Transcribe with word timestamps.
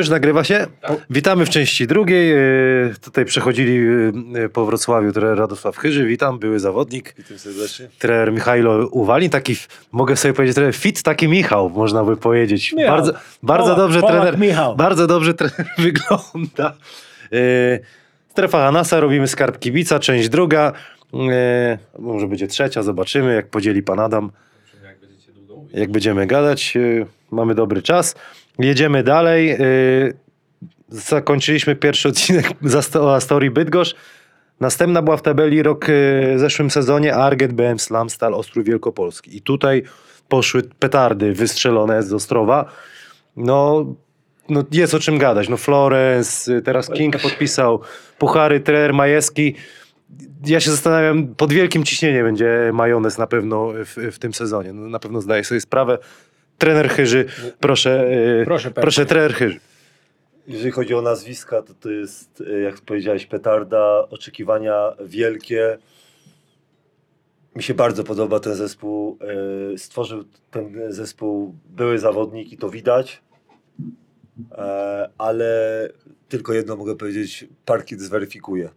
Już 0.00 0.08
nagrywa 0.08 0.44
się? 0.44 0.66
Witamy 1.10 1.46
w 1.46 1.50
części 1.50 1.86
drugiej. 1.86 2.32
E, 2.32 2.38
Tutaj 3.04 3.24
przechodzili 3.24 3.78
e, 4.34 4.48
po 4.48 4.66
Wrocławiu 4.66 5.12
trener 5.12 5.38
Radosław 5.38 5.76
Chyży. 5.76 6.06
Witam, 6.06 6.38
były 6.38 6.58
zawodnik. 6.60 7.14
Witam 7.18 7.38
serdecznie. 7.38 7.88
Trener 7.98 8.32
Michajlo 8.32 8.86
Uwalin. 8.86 9.30
Taki, 9.30 9.56
mogę 9.92 10.16
sobie 10.16 10.34
powiedzieć, 10.34 10.54
trener 10.54 10.74
fit 10.74 11.02
taki 11.02 11.28
Michał, 11.28 11.70
można 11.70 12.04
by 12.04 12.16
powiedzieć. 12.16 12.72
Michał. 12.72 12.96
Bardzo, 12.96 13.12
bardzo 13.42 13.64
Polak, 13.64 13.78
dobrze 13.78 14.00
Polak 14.00 14.22
trener, 14.22 14.38
Michał. 14.40 14.76
bardzo 14.76 15.06
dobrze 15.06 15.34
trener 15.34 15.66
wygląda. 15.78 16.74
E, 17.32 17.78
Strefa 18.28 18.58
Hanasa, 18.58 19.00
robimy 19.00 19.28
skarb 19.28 19.58
kibica, 19.58 19.98
część 19.98 20.28
druga. 20.28 20.72
E, 21.32 21.78
Może 21.98 22.26
będzie 22.26 22.46
trzecia, 22.46 22.82
zobaczymy 22.82 23.34
jak 23.34 23.48
podzieli 23.48 23.82
pan 23.82 24.00
Adam. 24.00 24.30
Jak 25.74 25.90
będziemy 25.90 26.26
gadać, 26.26 26.76
e, 26.76 26.80
mamy 27.30 27.54
dobry 27.54 27.82
czas. 27.82 28.14
Jedziemy 28.60 29.02
dalej. 29.02 29.50
e, 29.50 29.58
Zakończyliśmy 30.88 31.76
pierwszy 31.76 32.08
odcinek 32.08 32.50
o 33.00 33.14
Astorii 33.14 33.50
Bydgoszcz. 33.50 33.96
Następna 34.60 35.02
była 35.02 35.16
w 35.16 35.22
tabeli 35.22 35.62
rok 35.62 35.84
e, 35.84 35.88
w 36.36 36.38
zeszłym 36.38 36.70
sezonie 36.70 37.14
Arget, 37.14 37.52
BM 37.52 37.78
Slam, 37.78 38.10
Stal, 38.10 38.34
Ostrów 38.34 38.64
Wielkopolski. 38.64 39.36
I 39.36 39.42
tutaj 39.42 39.82
poszły 40.28 40.62
petardy 40.62 41.32
wystrzelone 41.32 42.02
z 42.02 42.12
Ostrowa. 42.12 42.72
No, 43.36 43.86
no 44.48 44.64
jest 44.72 44.94
o 44.94 44.98
czym 45.00 45.18
gadać. 45.18 45.48
No 45.48 45.56
Florence, 45.56 46.56
y, 46.56 46.62
teraz 46.62 46.90
King 46.90 47.18
podpisał, 47.22 47.80
Puchary, 48.18 48.60
Trener 48.60 48.94
Majewski. 48.94 49.54
Ja 50.46 50.60
się 50.60 50.70
zastanawiam, 50.70 51.34
pod 51.34 51.52
wielkim 51.52 51.84
ciśnieniem 51.84 52.26
będzie 52.26 52.70
majonez 52.72 53.18
na 53.18 53.26
pewno 53.26 53.72
w, 53.72 53.96
w 54.12 54.18
tym 54.18 54.34
sezonie. 54.34 54.72
No, 54.72 54.88
na 54.88 54.98
pewno 54.98 55.20
zdaję 55.20 55.44
sobie 55.44 55.60
sprawę. 55.60 55.98
Trener 56.60 56.88
Chyży, 56.88 57.26
proszę, 57.60 58.12
y, 58.40 58.44
Proszę, 58.44 58.70
proszę 58.70 59.06
trener 59.06 59.34
Chyży. 59.34 59.60
Jeżeli 60.46 60.70
chodzi 60.70 60.94
o 60.94 61.02
nazwiska, 61.02 61.62
to 61.62 61.74
to 61.74 61.90
jest, 61.90 62.42
e, 62.46 62.60
jak 62.60 62.80
powiedziałeś, 62.80 63.26
petarda, 63.26 64.08
oczekiwania 64.10 64.92
wielkie. 65.04 65.78
Mi 67.56 67.62
się 67.62 67.74
bardzo 67.74 68.04
podoba 68.04 68.40
ten 68.40 68.54
zespół. 68.54 69.18
E, 69.74 69.78
Stworzył 69.78 70.24
ten 70.50 70.92
zespół 70.92 71.54
były 71.64 71.98
zawodnik 71.98 72.52
i 72.52 72.56
to 72.56 72.70
widać. 72.70 73.22
E, 74.52 75.10
Ale 75.18 75.88
tylko 76.28 76.52
jedno 76.52 76.76
mogę 76.76 76.96
powiedzieć, 76.96 77.46
parkiet 77.64 78.00
zweryfikuje. 78.00 78.70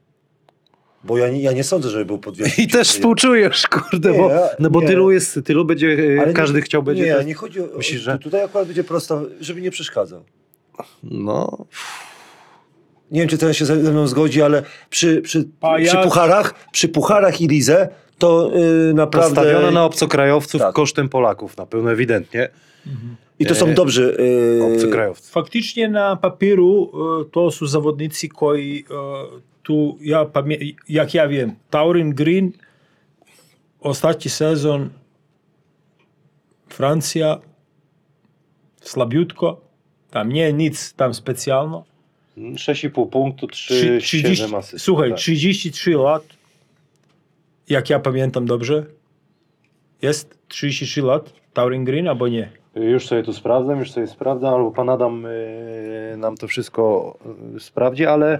Bo 1.04 1.18
ja 1.18 1.30
nie, 1.30 1.42
ja 1.42 1.52
nie 1.52 1.64
sądzę, 1.64 1.90
żeby 1.90 2.06
był 2.06 2.18
pod 2.18 2.38
wielkim 2.38 2.64
I 2.64 2.68
też 2.68 2.90
współczujesz, 2.90 3.68
kurde, 3.92 4.12
Nie, 4.12 4.18
bo, 4.18 4.32
no 4.60 4.70
bo 4.70 4.82
tylu 4.82 5.12
jest, 5.12 5.40
tylu 5.46 5.66
będzie, 5.66 5.88
e, 5.88 6.20
Ale 6.20 6.28
nie- 6.28 6.34
każdy 6.34 6.62
chciał 6.62 6.84
będzie. 6.84 7.04
Nie, 7.04 7.26
nie 7.26 7.34
chodzi 7.34 7.62
o... 7.62 7.68
Myślisz, 7.78 8.02
że- 8.02 8.20
Tutaj 8.20 8.44
akurat 8.44 8.68
będzie 8.68 8.84
prosta, 8.84 9.22
żeby 9.42 9.62
nie 9.62 9.72
przeszkadzał. 9.72 10.24
No, 11.04 11.66
Nie 13.12 13.20
wiem, 13.20 13.30
czy 13.30 13.38
teraz 13.38 13.56
się 13.56 13.66
ze 13.66 13.76
mną 13.76 14.08
zgodzi, 14.08 14.42
ale 14.42 14.64
przy, 14.90 15.22
przy, 15.22 15.50
przy 15.86 15.98
pucharach, 16.04 16.54
przy 16.72 16.90
pucharach 16.90 17.42
i 17.42 17.48
Lidze 17.48 17.90
to 18.18 18.52
yy, 18.56 18.94
naprawdę... 18.94 19.36
postawiono 19.36 19.72
na 19.72 19.86
obcokrajowców 19.86 20.62
Tak. 20.62 20.76
kosztem 20.76 21.10
Polaków, 21.10 21.58
na 21.58 21.66
pewno 21.66 21.92
ewidentnie, 21.92 22.50
mhm. 22.88 23.16
I 23.40 23.46
to 23.46 23.52
e, 23.52 23.56
są 23.56 23.74
dobrzy... 23.74 24.18
Yy, 24.60 24.74
obcokrajowcy. 24.74 25.32
Faktycznie 25.32 25.90
na 25.90 26.16
papieru 26.16 26.92
y, 27.22 27.30
to 27.32 27.52
są 27.52 27.68
zawodnicy, 27.68 28.30
koi. 28.30 28.86
Y, 29.40 29.53
tu 29.64 29.98
ja 30.02 30.26
jak 30.90 31.14
ja 31.14 31.28
wiem, 31.28 31.56
Taurin 31.70 32.14
Green 32.14 32.52
ostatni 33.80 34.32
sezon 34.32 34.90
Francja 36.70 37.40
słabiutko, 38.82 39.62
tam 40.12 40.30
nie 40.30 40.54
nic 40.54 40.94
tam 40.94 41.14
specjalno. 41.14 41.84
6,5 42.38 43.10
punktu, 43.10 43.48
3, 43.48 43.74
Trzy- 43.74 44.02
30 44.02 44.36
7 44.36 44.56
asyst. 44.56 44.86
Słuchaj, 44.86 45.10
Tak. 45.10 45.18
33 45.20 45.92
lat, 45.98 46.24
jak 47.70 47.90
ja 47.90 48.00
pamiętam 48.00 48.46
dobrze, 48.46 48.86
jest 50.02 50.38
33 50.48 51.02
lat 51.02 51.34
Taurin 51.54 51.86
Green 51.86 52.08
albo 52.08 52.28
nie? 52.28 52.52
Już 52.76 53.08
sobie 53.08 53.24
tu 53.24 53.34
sprawdzam, 53.34 53.80
już 53.80 53.92
sobie 53.92 54.08
sprawdzam, 54.08 54.54
albo 54.54 54.72
pan 54.72 54.90
Adam 54.90 55.26
y, 55.26 56.16
nam 56.18 56.38
to 56.38 56.48
wszystko 56.48 57.18
y, 57.56 57.60
sprawdzi, 57.60 58.06
ale 58.06 58.40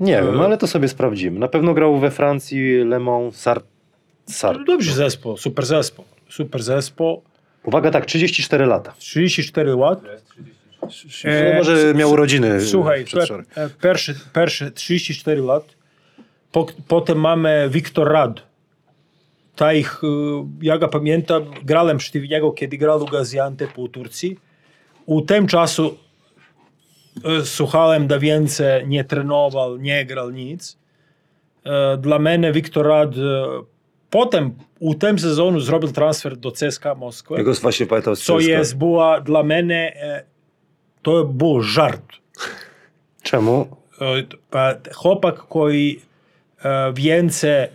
nie 0.00 0.22
wiem, 0.22 0.40
ale 0.40 0.58
to 0.58 0.66
sobie 0.66 0.88
sprawdzimy. 0.88 1.38
Na 1.38 1.48
pewno 1.48 1.74
grał 1.74 1.98
we 1.98 2.10
Francji 2.10 2.84
Le 2.84 2.98
Mans, 2.98 3.36
Sar... 3.36 3.62
Sar. 4.26 4.64
Dobrze 4.64 4.92
zespół, 4.92 5.36
super 5.36 5.66
zespół, 5.66 6.04
super 6.28 6.62
zespół. 6.62 7.22
Uwaga, 7.64 7.90
tak, 7.90 8.06
34 8.06 8.66
lata. 8.66 8.94
34 8.98 9.76
lat. 9.76 10.00
E, 11.24 11.56
może 11.56 11.94
miał 11.94 12.10
urodziny 12.10 12.60
Słuchaj, 12.60 13.04
per, 13.04 13.44
e, 13.56 13.70
pierwszy, 13.82 14.14
pierwszy 14.34 14.70
34 14.70 15.40
lat. 15.40 15.64
Po, 16.52 16.66
potem 16.88 17.20
mamy 17.20 17.68
Wiktor 17.70 18.12
Rad. 18.12 18.42
Ta 19.56 19.72
ich, 19.72 20.00
e, 20.04 20.06
ja 20.62 20.78
go 20.78 20.88
pamiętam, 20.88 21.44
grałem 21.64 21.98
przeciw 21.98 22.30
niego, 22.30 22.52
kiedy 22.52 22.78
grał 22.78 23.02
u 23.02 23.06
Gaziantepu 23.06 23.82
u 23.82 23.88
Turcji. 23.88 24.38
U 25.06 25.22
tym 25.22 25.46
czasu 25.46 25.86
e, 25.86 26.07
słuchałem 27.44 28.06
da 28.06 28.18
więcej, 28.18 28.88
nie 28.88 29.04
trenował, 29.04 29.76
nie 29.76 30.06
grał 30.06 30.30
nic. 30.30 30.78
E, 31.64 31.96
Dla 31.96 32.18
mnie 32.18 32.52
Wiktor 32.52 32.86
Rad 32.86 33.10
e, 33.16 33.18
potem 34.10 34.54
u 34.78 34.94
tym 34.94 35.18
sezonu 35.18 35.60
zrobił 35.60 35.92
transfer 35.92 36.36
do 36.36 36.52
CSKA 36.52 36.94
Moskwy. 36.94 37.34
Ja 37.34 37.42
go 37.42 37.54
właśnie 37.54 37.86
pamiętam 37.86 38.16
z 38.16 38.22
Co 38.22 38.40
jest 38.40 38.76
była 38.76 39.20
dla 39.20 39.42
mnie, 39.42 39.96
e, 39.96 40.24
to 41.02 41.24
był 41.24 41.62
żart. 41.62 42.04
Czemu? 43.22 43.76
E, 44.00 44.58
e, 44.58 44.80
Chłopak, 44.94 45.34
który 45.36 45.96
e, 46.64 46.92
więcej 46.92 47.68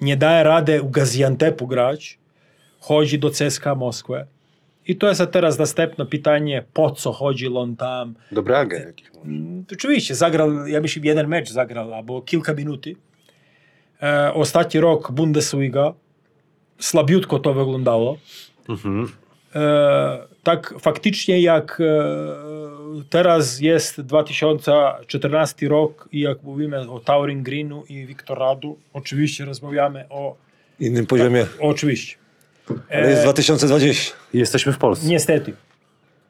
nie 0.00 0.16
daje 0.16 0.44
rady 0.44 0.82
u 0.82 0.90
Gaziantepu 0.90 1.66
grać, 1.66 2.18
chodzi 2.80 3.18
do 3.18 3.30
CSKA 3.30 3.74
Moskwy. 3.74 4.26
I 4.86 4.96
to 4.96 5.08
jest 5.08 5.22
teraz 5.32 5.58
następne 5.58 6.06
pytanie, 6.06 6.64
po 6.72 6.90
co 6.90 7.12
chodził 7.12 7.58
on 7.58 7.76
tam. 7.76 8.14
Dobry 8.32 8.56
agent 8.56 8.86
jakiś. 8.86 9.08
może. 9.14 9.26
Mm, 9.30 9.64
Oczywiście, 9.72 10.14
zagrał, 10.14 10.66
ja 10.66 10.80
myślę, 10.80 11.02
jeden 11.04 11.28
mecz 11.28 11.50
zagrał, 11.50 11.94
albo 11.94 12.22
kilka 12.22 12.54
minut. 12.54 12.86
E, 14.02 14.32
ostatni 14.34 14.80
rok 14.80 15.12
Bundesliga, 15.12 15.92
słabiutko 16.78 17.38
to 17.38 17.54
wyglądało. 17.54 18.18
Mhm. 18.68 19.08
E, 19.54 20.18
tak 20.42 20.74
faktycznie 20.80 21.40
jak 21.40 21.80
e, 21.80 22.04
teraz 23.10 23.60
jest 23.60 24.00
2014 24.00 25.68
rok 25.68 26.08
i 26.12 26.20
jak 26.20 26.42
mówimy 26.42 26.90
o 26.90 27.00
Taurin 27.00 27.42
Greenu 27.42 27.84
i 27.88 28.06
Wiktor 28.06 28.38
Radu, 28.38 28.78
oczywiście 28.92 29.44
rozmawiamy 29.44 30.04
o, 30.10 30.36
innym 30.80 31.06
poziomie. 31.06 31.46
oczywiście. 31.60 32.19
Ale 32.92 33.10
jest 33.10 33.22
2020. 33.22 34.14
Jesteśmy 34.34 34.72
w 34.72 34.78
Polsce. 34.78 35.08
Niestety. 35.08 35.52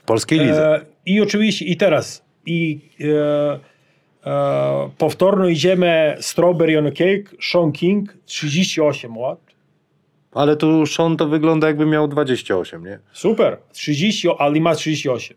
W 0.02 0.04
polskiej 0.04 0.38
lidze. 0.38 0.74
E, 0.76 0.80
I 1.06 1.20
oczywiście 1.20 1.64
i 1.64 1.76
teraz 1.76 2.24
i 2.46 2.80
e, 4.24 4.30
e, 4.30 4.90
powtórno 4.98 5.48
idziemy 5.48 6.16
Strawberry 6.20 6.78
on 6.78 6.86
a 6.86 6.90
Cake, 6.90 7.24
Sean 7.50 7.72
King, 7.72 8.16
38 8.26 9.14
lat. 9.16 9.38
Ale 10.32 10.56
tu 10.56 10.86
Sean 10.86 11.16
to 11.16 11.28
wygląda 11.28 11.66
jakby 11.66 11.86
miał 11.86 12.08
28, 12.08 12.84
nie? 12.84 12.98
Super, 13.12 13.56
30, 13.72 14.28
ale 14.38 14.60
ma 14.60 14.75
38. 14.75 15.36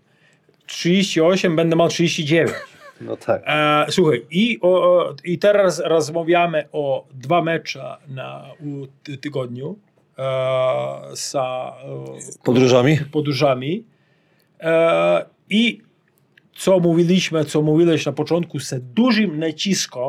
38 0.66 1.56
będę 1.56 1.76
miał 1.76 1.88
39. 1.90 2.52
No 3.02 3.18
tak. 3.18 3.42
E, 3.46 3.86
słuchaj, 3.90 4.26
i, 4.32 4.60
o, 4.62 5.16
i 5.24 5.38
teraz 5.40 5.80
rozmawiamy 5.80 6.66
o 6.72 7.08
dwa 7.14 7.42
mecze 7.42 7.96
na 8.08 8.46
u 8.60 8.88
ty- 9.04 9.18
tygodniu 9.18 9.76
e, 10.18 11.16
z 11.16 11.36
e, 11.36 11.42
Podróżami? 12.44 12.98
podróżami. 13.12 13.84
E, 14.60 15.26
I 15.50 15.82
co 16.56 16.80
mówiliśmy, 16.80 17.46
co 17.46 17.62
mówiłeś 17.62 18.06
na 18.06 18.12
początku, 18.12 18.60
z 18.60 18.74
dużym 18.94 19.40
naciskiem 19.40 20.02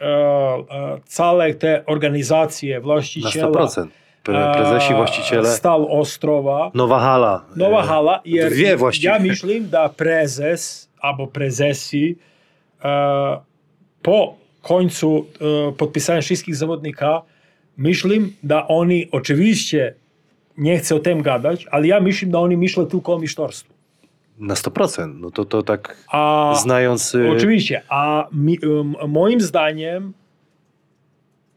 e, 0.00 0.04
e, 0.04 1.00
całe 1.04 1.54
te 1.54 1.86
organizacje, 1.86 2.74
Na 2.74 2.80
właściciele, 2.80 3.48
100%. 3.48 3.86
Pre, 4.22 4.52
prezesi, 4.54 4.92
e, 4.92 4.96
właściciele. 4.96 5.48
Stal 5.48 5.86
Ostrowa, 5.90 6.70
Nowa 6.74 7.00
hala. 7.00 7.44
Nowa 7.56 7.80
E, 7.82 7.86
hala. 7.86 8.22
Dwie 8.50 8.76
właściwie. 8.76 9.08
Ja 9.08 9.18
myślę, 9.18 9.60
da 9.60 9.88
prezes 9.88 10.90
albo 11.00 11.26
prezesi 11.26 12.16
e, 12.84 13.38
po 14.02 14.34
końcu 14.62 15.26
e, 15.68 15.72
podpisania 15.72 16.20
wszystkich 16.20 16.56
zawodnika 16.56 17.22
myślę, 17.80 18.16
da 18.42 18.68
oni 18.68 19.08
oczywiście 19.10 19.94
nie 20.58 20.78
chcę 20.78 20.94
o 20.94 20.98
tym 20.98 21.22
gadać, 21.22 21.66
ale 21.70 21.86
ja 21.86 22.00
myślę, 22.00 22.28
da 22.28 22.38
oni 22.38 22.56
myślą 22.56 22.86
tylko 22.86 23.14
o 23.14 23.18
mistrzostwie. 23.18 23.70
Na 24.38 24.54
100%. 24.54 25.14
No 25.20 25.30
to, 25.30 25.44
to 25.44 25.62
tak 25.62 25.96
A 26.08 26.54
znając... 26.62 27.14
y, 27.14 27.30
oczywiście, 27.30 27.82
a 27.88 28.28
mi, 28.32 28.58
um, 28.58 28.94
moim 29.08 29.40
zdaniem 29.40 30.12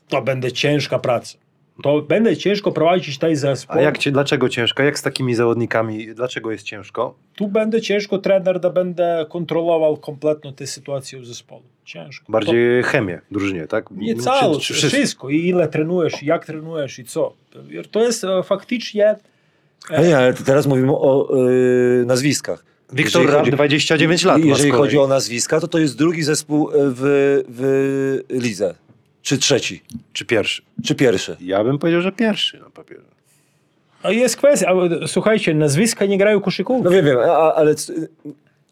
to 0.08 0.22
będzie 0.22 0.52
ciężka 0.52 1.00
praca. 1.00 1.38
To 1.84 2.02
będzie 2.02 2.38
ciężko 2.38 2.72
prowadzić 2.72 3.18
ten 3.18 3.36
zespół. 3.36 3.76
A 3.78 3.82
jak, 3.82 3.98
dlaczego 4.12 4.50
ciężko? 4.50 4.84
Jak 4.84 5.00
z 5.00 5.02
takimi 5.02 5.36
zawodnikami? 5.36 6.08
Dlaczego 6.16 6.52
jest 6.52 6.64
ciężko? 6.64 7.16
Tu 7.36 7.48
będzie 7.48 7.82
ciężko 7.82 8.18
trener 8.18 8.60
da 8.60 8.70
będzie 8.70 9.26
kontrolował 9.30 9.98
kompletnie 9.98 10.54
tę 10.54 10.68
sytuację 10.68 11.20
w 11.20 11.26
zespole. 11.26 11.62
Ciężko. 11.86 12.32
Bardziej 12.32 12.84
chemię 12.84 13.22
w 13.30 13.34
drużynie, 13.34 13.68
tak? 13.68 13.90
To 13.90 13.96
nie 13.96 14.16
Czy- 14.16 14.22
cało, 14.22 14.60
czy 14.60 14.74
wszystko. 14.74 14.98
wszystko? 14.98 15.30
I 15.30 15.48
ile 15.48 15.68
trenujesz, 15.68 16.24
jak 16.24 16.46
trenujesz 16.46 17.00
i 17.00 17.06
co. 17.06 17.34
To 17.92 18.04
jest 18.04 18.24
e, 18.24 18.44
faktycznie 18.44 19.16
Ale 19.90 20.08
nie, 20.08 20.18
ale 20.18 20.34
teraz 20.34 20.68
mówimy 20.68 20.92
o 20.92 21.38
y, 22.02 22.06
nazwiskach. 22.06 22.66
Wiktor 22.94 23.32
chodzi- 23.32 23.52
29 23.52 24.24
lat 24.24 24.44
Jeżeli 24.44 24.72
chodzi 24.72 24.98
o 24.98 25.08
nazwiska, 25.08 25.60
to 25.60 25.68
to 25.68 25.80
jest 25.80 25.98
drugi 25.98 26.24
zespół 26.24 26.70
w, 26.74 27.42
w 27.50 28.24
lidze. 28.30 28.76
Czy 29.24 29.38
trzeci, 29.38 29.82
Czy 30.14 30.26
pierwszy? 30.26 30.62
czy 30.86 30.96
pierwszy. 30.96 31.38
Ja 31.42 31.64
bym 31.64 31.80
powiedział, 31.80 32.02
że 32.02 32.12
pierwszy 32.12 32.60
na 32.60 32.70
papierze. 32.70 33.02
A 34.04 34.12
jest 34.12 34.38
kwestia, 34.38 34.68
ale 34.68 35.08
słuchajcie, 35.08 35.54
nazwiska 35.54 36.06
nie 36.06 36.18
grają 36.18 36.42
koszykówki. 36.42 36.84
No 36.84 36.90
wiem, 36.92 37.06
wiem, 37.06 37.18
a, 37.20 37.54
ale 37.54 37.76
c- 37.76 37.94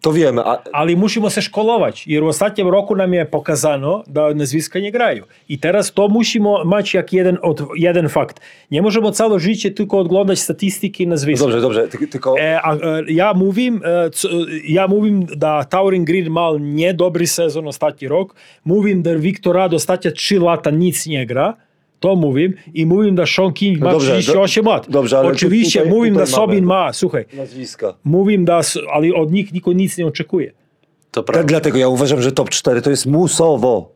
to 0.01 0.11
wiemy. 0.11 0.41
A... 0.45 0.63
Ali 0.73 0.95
musimo 0.95 1.29
se. 1.29 2.07
Jer 2.07 2.23
u 2.23 2.27
ostatnjem 2.27 2.67
roku 2.67 2.95
nam 2.95 3.13
je 3.13 3.25
pokazano 3.25 4.03
że 4.07 4.33
nazwiska 4.35 4.79
nie 4.79 4.91
grają. 4.91 5.23
I 5.49 5.59
teraz 5.59 5.93
to 5.93 6.07
musimy. 6.07 6.41
mać 6.65 6.93
jak 6.93 7.13
jeden, 7.13 7.37
od, 7.41 7.63
jeden 7.75 8.09
fakt. 8.09 8.39
Nie 8.71 8.81
możemy 8.81 9.11
całe 9.11 9.39
życie 9.39 9.71
tylko 9.71 9.99
oglądać 9.99 10.39
statystyki 10.39 11.03
i 11.03 11.07
nazwiska. 11.07 11.45
No 11.45 11.51
dobrze, 11.51 11.61
dobrze. 11.61 11.87
Ty, 11.87 12.07
tylko... 12.07 12.39
E, 12.39 12.61
a, 12.61 12.75
e, 12.75 12.79
ja 13.07 13.33
mówim, 13.33 13.81
e, 13.85 14.05
e, 14.05 14.09
ja 14.67 14.87
mówim 14.87 15.25
da 15.37 15.63
Taurin 15.63 16.05
Green 16.05 16.29
mal 16.29 16.61
niedobry 16.61 17.27
sezon 17.27 17.67
ostatni 17.67 18.07
rok. 18.07 18.35
Mówim 18.65 19.03
że 19.03 19.19
Viktor 19.19 19.55
Rad 19.55 19.73
ostatnie 19.73 20.11
3 20.11 20.39
lata 20.39 20.71
nic 20.71 21.07
nie 21.07 21.25
gra. 21.25 21.57
To 22.01 22.15
mówim. 22.15 22.53
I 22.73 22.85
mówim, 22.85 23.15
da 23.15 23.25
Sean 23.25 23.53
King 23.53 23.79
ma 23.79 23.85
No 23.85 23.91
dobrze, 23.91 24.11
38 24.17 24.65
lat. 24.65 24.89
dobrze, 24.89 25.17
ale 25.19 25.27
Oczywiście, 25.29 25.79
tutaj- 25.79 25.93
mówim, 25.93 26.13
da 26.15 26.25
Sobin 26.25 26.65
ma, 26.65 26.93
słuchaj, 26.93 27.25
Nazwiska. 27.33 27.93
mówim, 28.03 28.45
da, 28.45 28.61
ale 28.93 29.13
od 29.13 29.31
nich 29.31 29.53
nikt 29.53 29.67
nic 29.67 29.97
nie 29.97 30.05
oczekuje. 30.07 30.51
To 31.11 31.21
Tak, 31.23 31.25
prawda. 31.25 31.47
dlatego 31.47 31.77
ja 31.77 31.87
uważam, 31.87 32.21
że 32.21 32.31
top 32.31 32.49
4 32.49 32.81
to 32.81 32.89
jest 32.89 33.05
musowo. 33.05 33.91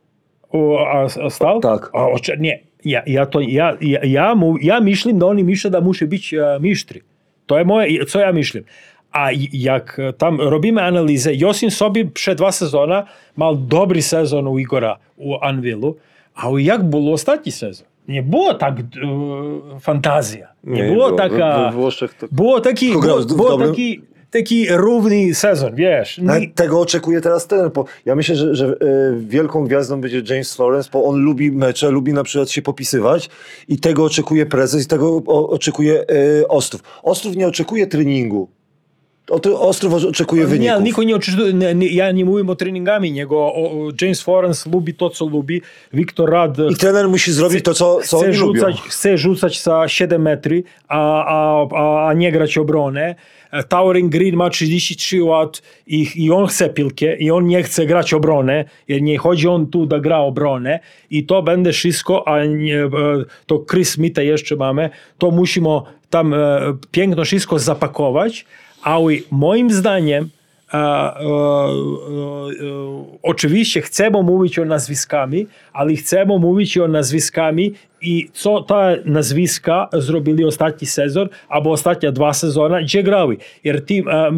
O, 0.51 0.87
a, 0.87 1.03
a 1.25 1.29
stał? 1.29 1.59
Tak. 1.59 1.89
A, 1.93 2.07
ocze, 2.07 2.37
nie, 2.37 2.59
ja, 2.85 3.03
ja, 3.07 3.25
to, 3.25 3.39
ja, 3.39 3.77
ja, 3.81 3.99
ja, 4.03 4.35
mu, 4.35 4.57
ja 4.61 4.79
myślim, 4.81 5.19
da 5.19 5.25
oni 5.25 5.43
myślą, 5.43 5.71
da 5.71 5.81
musi 5.81 6.05
być 6.05 6.33
e, 6.33 6.57
mistri. 6.61 7.01
To 7.45 7.57
je 7.57 7.65
moje, 7.65 8.05
co 8.05 8.19
ja 8.19 8.33
myślim. 8.33 8.63
A 9.11 9.29
jak 9.53 10.01
tam 10.17 10.41
robimy 10.41 10.81
analizę, 10.83 11.35
Josin 11.35 11.71
sobie 11.71 12.05
przed 12.05 12.37
dwa 12.37 12.51
sezona 12.51 13.05
mal 13.37 13.57
dobry 13.67 14.01
sezon 14.01 14.47
u 14.47 14.59
Igora 14.59 14.97
u 15.17 15.35
Anvilu, 15.41 15.95
a 16.35 16.49
u 16.49 16.57
jak 16.57 16.83
było 16.83 17.13
ostatni 17.13 17.51
sezon? 17.51 17.87
Nie 18.07 18.23
było 18.23 18.53
tak 18.53 18.79
e, 18.79 19.79
fantazja. 19.79 20.47
Nie, 20.63 20.83
było, 20.83 21.11
taka... 21.11 21.57
We, 21.57 21.65
we 21.65 21.71
Włoszech 21.71 22.13
to... 22.13 22.27
Było 22.31 22.61
taki, 22.61 22.91
było, 22.91 23.25
było 23.25 23.57
taki, 23.57 24.01
taki 24.31 24.67
równy 24.69 25.33
sezon, 25.33 25.75
wiesz. 25.75 26.17
Nawet 26.17 26.41
Nie, 26.41 26.49
tego 26.49 26.81
oczekuje 26.81 27.21
teraz 27.21 27.47
ten. 27.47 27.69
Bo 27.69 27.85
ja 28.05 28.15
myślę, 28.15 28.35
że, 28.35 28.55
że 28.55 28.67
e, 28.67 28.75
wielką 29.19 29.65
gwiazdą 29.65 30.01
będzie 30.01 30.21
James 30.29 30.55
Florence, 30.55 30.89
bo 30.93 31.03
on 31.03 31.15
lubi 31.15 31.51
mecze, 31.51 31.91
lubi 31.91 32.13
na 32.13 32.23
przykład 32.23 32.49
się 32.49 32.61
popisywać 32.61 33.29
i 33.67 33.79
tego 33.79 34.03
oczekuje 34.03 34.45
prezes 34.45 34.85
i 34.85 34.87
tego 34.87 35.23
oczekuje 35.27 36.05
e, 36.41 36.47
Ostrów. 36.47 36.83
Ostrów 37.03 37.35
nie 37.35 37.47
oczekuje 37.47 37.87
treningu. 37.87 38.47
O, 39.29 39.39
to 39.39 39.61
Ostrów 39.61 39.93
oczekuje 39.93 40.41
Nie, 40.41 40.47
wyników. 40.47 40.83
niko 40.83 41.03
nie 41.03 41.15
očekuje, 41.15 41.53
ne, 41.53 41.75
ne, 41.75 41.85
ja 41.85 42.11
nie 42.11 42.25
mówię 42.25 42.43
o 42.47 42.55
treningami, 42.55 43.11
nego 43.11 43.37
o, 43.37 43.53
o 43.71 43.89
James 44.01 44.21
Florence 44.21 44.69
lubi 44.69 44.93
to, 44.93 45.09
co 45.09 45.25
lubi. 45.25 45.61
Wiktor 45.93 46.29
Rad 46.29 46.57
I 46.71 46.75
trener 46.75 47.09
musi 47.09 47.31
zrobić 47.31 47.65
to, 47.65 47.73
co, 47.73 47.99
co 48.03 48.17
chce 48.17 48.17
oni 48.17 48.37
lubią. 48.37 48.59
rzucać, 48.61 48.81
chce 48.81 49.17
rzucać 49.17 49.63
za 49.63 49.87
7 49.87 50.21
metry, 50.21 50.63
a, 50.87 51.25
a, 51.25 51.67
a, 51.75 52.07
a 52.07 52.13
nie 52.13 52.31
grać 52.31 52.57
obronę. 52.57 53.15
E, 53.51 53.63
Towering 53.63 54.11
Green 54.11 54.35
ma 54.35 54.49
33 54.49 55.17
lat 55.19 55.61
i, 55.87 56.07
i 56.15 56.31
on 56.31 56.47
chce 56.47 56.69
piłkę 56.69 57.15
i 57.17 57.31
on 57.31 57.47
nie 57.47 57.63
chce 57.63 57.85
grać 57.85 58.13
obronę. 58.13 58.65
Nie 59.01 59.17
chodzi 59.17 59.47
on 59.47 59.67
tu 59.67 59.85
da 59.85 59.99
gra 59.99 60.17
obronę 60.19 60.79
i 61.09 61.25
to 61.25 61.41
będzie 61.41 61.71
wszystko, 61.71 62.27
a 62.27 62.45
nie, 62.45 62.83
e, 62.83 62.89
to 63.45 63.65
Chris 63.71 63.89
Smitha 63.89 64.21
jeszcze 64.21 64.55
mamy, 64.55 64.89
to 65.17 65.31
musimy 65.31 65.69
tam 66.09 66.33
e, 66.33 66.37
piękno 66.91 67.25
wszystko 67.25 67.59
zapakować, 67.59 68.45
e, 70.73 70.77
e, 70.77 70.79
e, 70.79 71.15
oczywiście 73.23 73.81
chcemy 73.81 74.23
mówić 74.23 74.59
o 74.59 74.65
nazwiskami, 74.65 75.47
ale 75.73 75.93
chcemy 75.93 76.39
mówić 76.39 76.77
o 76.77 76.87
nazwiskami 76.87 77.73
i 78.01 78.29
co 78.33 78.61
te 78.61 79.01
nazwiska 79.05 79.89
zrobili 79.93 80.45
ostatni 80.45 80.87
sezon 80.87 81.29
albo 81.49 81.71
ostatnie 81.71 82.11
dwa 82.11 82.33
sezony, 82.33 82.83
gdzie 82.83 83.03
grały. 83.03 83.37
Jer 83.63 83.85
ti, 83.85 84.03
e, 84.09 84.31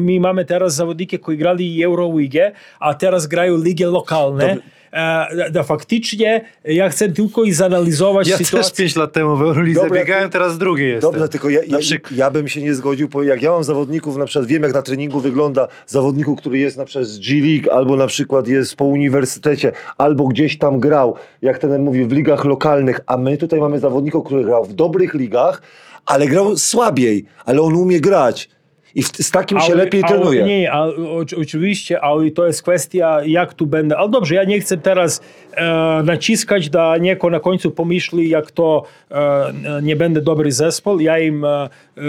my 0.00 0.20
mamy 0.20 0.44
teraz 0.44 0.74
zawodniki, 0.74 1.18
którzy 1.18 1.36
grali 1.36 1.84
Euroligę, 1.84 2.52
a 2.80 2.94
teraz 2.94 3.26
grają 3.26 3.56
ligi 3.56 3.84
lokalne. 3.84 4.56
E, 4.92 5.36
da, 5.36 5.50
da 5.50 5.62
faktycznie 5.62 6.44
ja 6.64 6.88
chcę 6.88 7.08
tylko 7.08 7.44
i 7.44 7.52
zanalizować 7.52 8.28
Ja 8.28 8.38
też 8.38 8.46
sytuację. 8.46 8.84
5 8.84 8.96
lat 8.96 9.12
temu 9.12 9.36
w 9.36 9.42
Eurolidze 9.42 9.80
Dobra, 9.80 10.00
biegałem, 10.00 10.24
ty- 10.24 10.32
teraz 10.32 10.58
drugi 10.58 10.82
jestem. 10.88 11.12
Dobrze, 11.12 11.28
tylko 11.28 11.50
ja, 11.50 11.60
ja, 11.66 11.78
ja 12.10 12.30
bym 12.30 12.48
się 12.48 12.62
nie 12.62 12.74
zgodził, 12.74 13.08
bo 13.08 13.22
jak 13.22 13.42
ja 13.42 13.50
mam 13.50 13.64
zawodników, 13.64 14.16
na 14.16 14.24
przykład 14.26 14.46
wiem 14.48 14.62
jak 14.62 14.74
na 14.74 14.82
treningu 14.82 15.20
wygląda 15.20 15.68
zawodniku, 15.86 16.36
który 16.36 16.58
jest 16.58 16.76
na 16.76 16.84
przykład 16.84 17.08
z 17.08 17.18
G-League, 17.18 17.70
albo 17.72 17.96
na 17.96 18.06
przykład 18.06 18.48
jest 18.48 18.76
po 18.76 18.84
uniwersytecie, 18.84 19.72
albo 19.98 20.28
gdzieś 20.28 20.58
tam 20.58 20.80
grał, 20.80 21.16
jak 21.42 21.58
ten 21.58 21.82
mówi, 21.82 22.04
w 22.04 22.12
ligach 22.12 22.44
lokalnych, 22.44 23.00
a 23.06 23.16
my 23.16 23.36
tutaj 23.36 23.60
mamy 23.60 23.78
zawodników, 23.78 24.24
który 24.26 24.44
grał 24.44 24.64
w 24.64 24.72
dobrych 24.72 25.14
ligach, 25.14 25.62
ale 26.06 26.26
grał 26.26 26.56
słabiej, 26.56 27.24
ale 27.44 27.62
on 27.62 27.76
umie 27.76 28.00
grać. 28.00 28.48
I 28.94 29.02
w, 29.02 29.06
z 29.08 29.30
takim 29.30 29.60
się 29.60 29.74
lepiej 29.74 30.02
ale, 30.04 30.12
trenuje. 30.18 30.42
Nie, 30.44 30.72
ale, 30.72 30.94
oczy- 30.96 31.36
oczywiście, 31.40 32.00
ale 32.00 32.30
to 32.30 32.46
jest 32.46 32.62
kwestia, 32.62 33.18
jak 33.24 33.54
tu 33.54 33.66
będę. 33.66 33.96
Ale 33.96 34.08
dobrze, 34.08 34.34
ja 34.34 34.44
nie 34.44 34.60
chcę 34.60 34.76
teraz 34.76 35.20
e, 35.54 36.02
naciskać, 36.04 36.70
da 36.70 36.96
nieko 36.98 37.30
na 37.30 37.40
końcu 37.40 37.70
pomyśli, 37.70 38.28
jak 38.28 38.50
to 38.50 38.84
e, 39.10 39.52
nie 39.82 39.96
będzie 39.96 40.20
dobry 40.20 40.52
zespół. 40.52 41.00
Ja 41.00 41.18
im 41.18 41.44
e, 41.44 41.48
e, 41.48 42.00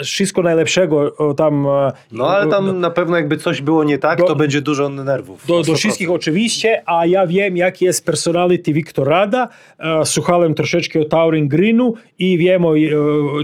e, 0.00 0.04
wszystko 0.04 0.42
najlepszego 0.42 1.34
tam. 1.34 1.66
e, 1.66 1.92
No 2.12 2.28
ale 2.28 2.50
tam 2.50 2.80
na 2.80 2.90
pewno 2.90 3.16
jakby 3.16 3.36
coś 3.36 3.60
było 3.62 3.84
nie 3.84 3.98
tak, 3.98 4.18
Do- 4.18 4.24
to 4.26 4.36
będzie 4.36 4.60
dużo 4.62 4.88
nerwów. 4.88 5.46
Do, 5.46 5.62
do 5.62 5.72
100%. 5.72 5.76
wszystkich 5.76 6.10
oczywiście, 6.10 6.82
a 6.86 7.06
ja 7.06 7.26
wiem, 7.26 7.56
jaki 7.56 7.84
jest 7.84 8.06
personality 8.06 8.72
Wiktor 8.72 9.08
Rada. 9.08 9.48
E, 9.78 10.04
Słuchałem 10.04 10.54
troszeczkę 10.54 11.00
o 11.00 11.04
Taurin 11.04 11.48
Greenu 11.48 11.94
i 12.18 12.38
wiem 12.38 12.64
o 12.64 12.76
e, 12.76 12.80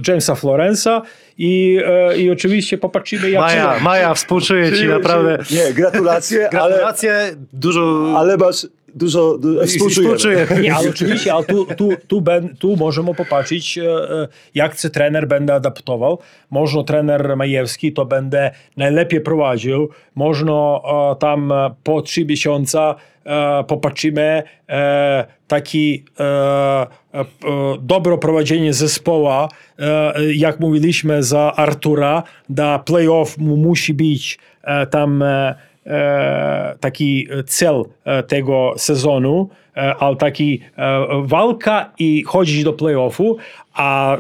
Jamesa 0.08 0.34
Florensa 0.34 1.02
i, 1.38 1.69
e, 1.78 2.18
i 2.18 2.30
oczywiście 2.30 2.78
popatrzymy, 2.78 3.30
jak 3.30 3.42
Maja, 3.42 3.78
Maja, 3.80 4.14
współczuję 4.14 4.72
ci 4.72 4.86
naprawdę. 4.86 5.38
Nie, 5.50 5.72
gratulacje, 5.72 6.50
ale, 6.60 6.68
Gratulacje, 6.68 7.36
dużo... 7.52 8.14
ale 8.16 8.36
masz 8.36 8.66
dużo, 8.94 9.38
du, 9.38 9.66
współczujemy. 9.66 10.16
współczuję. 10.16 10.46
Nie, 10.62 10.74
ale 10.74 10.90
oczywiście, 10.90 11.34
ale 11.34 11.44
tu, 11.44 11.66
tu, 11.76 11.88
tu, 12.08 12.20
ben, 12.20 12.56
tu 12.56 12.76
możemy 12.76 13.14
popatrzeć, 13.14 13.78
e, 13.78 13.84
e, 13.84 14.28
jak 14.54 14.78
się 14.78 14.90
trener 14.90 15.28
będzie 15.28 15.54
adaptował. 15.54 16.18
Można 16.50 16.84
trener 16.84 17.36
Majewski 17.36 17.92
to 17.92 18.06
będzie 18.06 18.50
najlepiej 18.76 19.20
prowadził. 19.20 19.88
Można 20.14 20.52
e, 20.52 21.16
tam 21.16 21.52
po 21.84 22.02
trzy 22.02 22.24
miesiące 22.24 22.94
popatrzymy 23.66 24.42
taki 25.50 26.04
e, 26.20 26.24
e, 26.24 27.20
e, 27.20 27.24
dobro 27.80 28.18
prowadzenie 28.18 28.72
zespoła, 28.72 29.48
jak 30.34 30.60
mówiliśmy 30.60 31.22
za 31.22 31.52
Artura, 31.56 32.22
da 32.48 32.78
playoff 32.78 33.38
mu 33.38 33.56
musi 33.56 33.94
być 33.94 34.38
tam 34.90 35.24
taki 36.80 37.28
cel 37.46 37.84
e, 38.04 38.22
tego 38.22 38.74
sezonu, 38.76 39.48
e, 39.76 39.94
ale 39.94 40.16
taki 40.16 40.60
e, 40.76 41.06
walka 41.24 41.92
i 41.98 42.22
chodzić 42.22 42.64
do 42.64 42.72
playoffu, 42.72 43.36
a 43.74 44.16
e, 44.16 44.18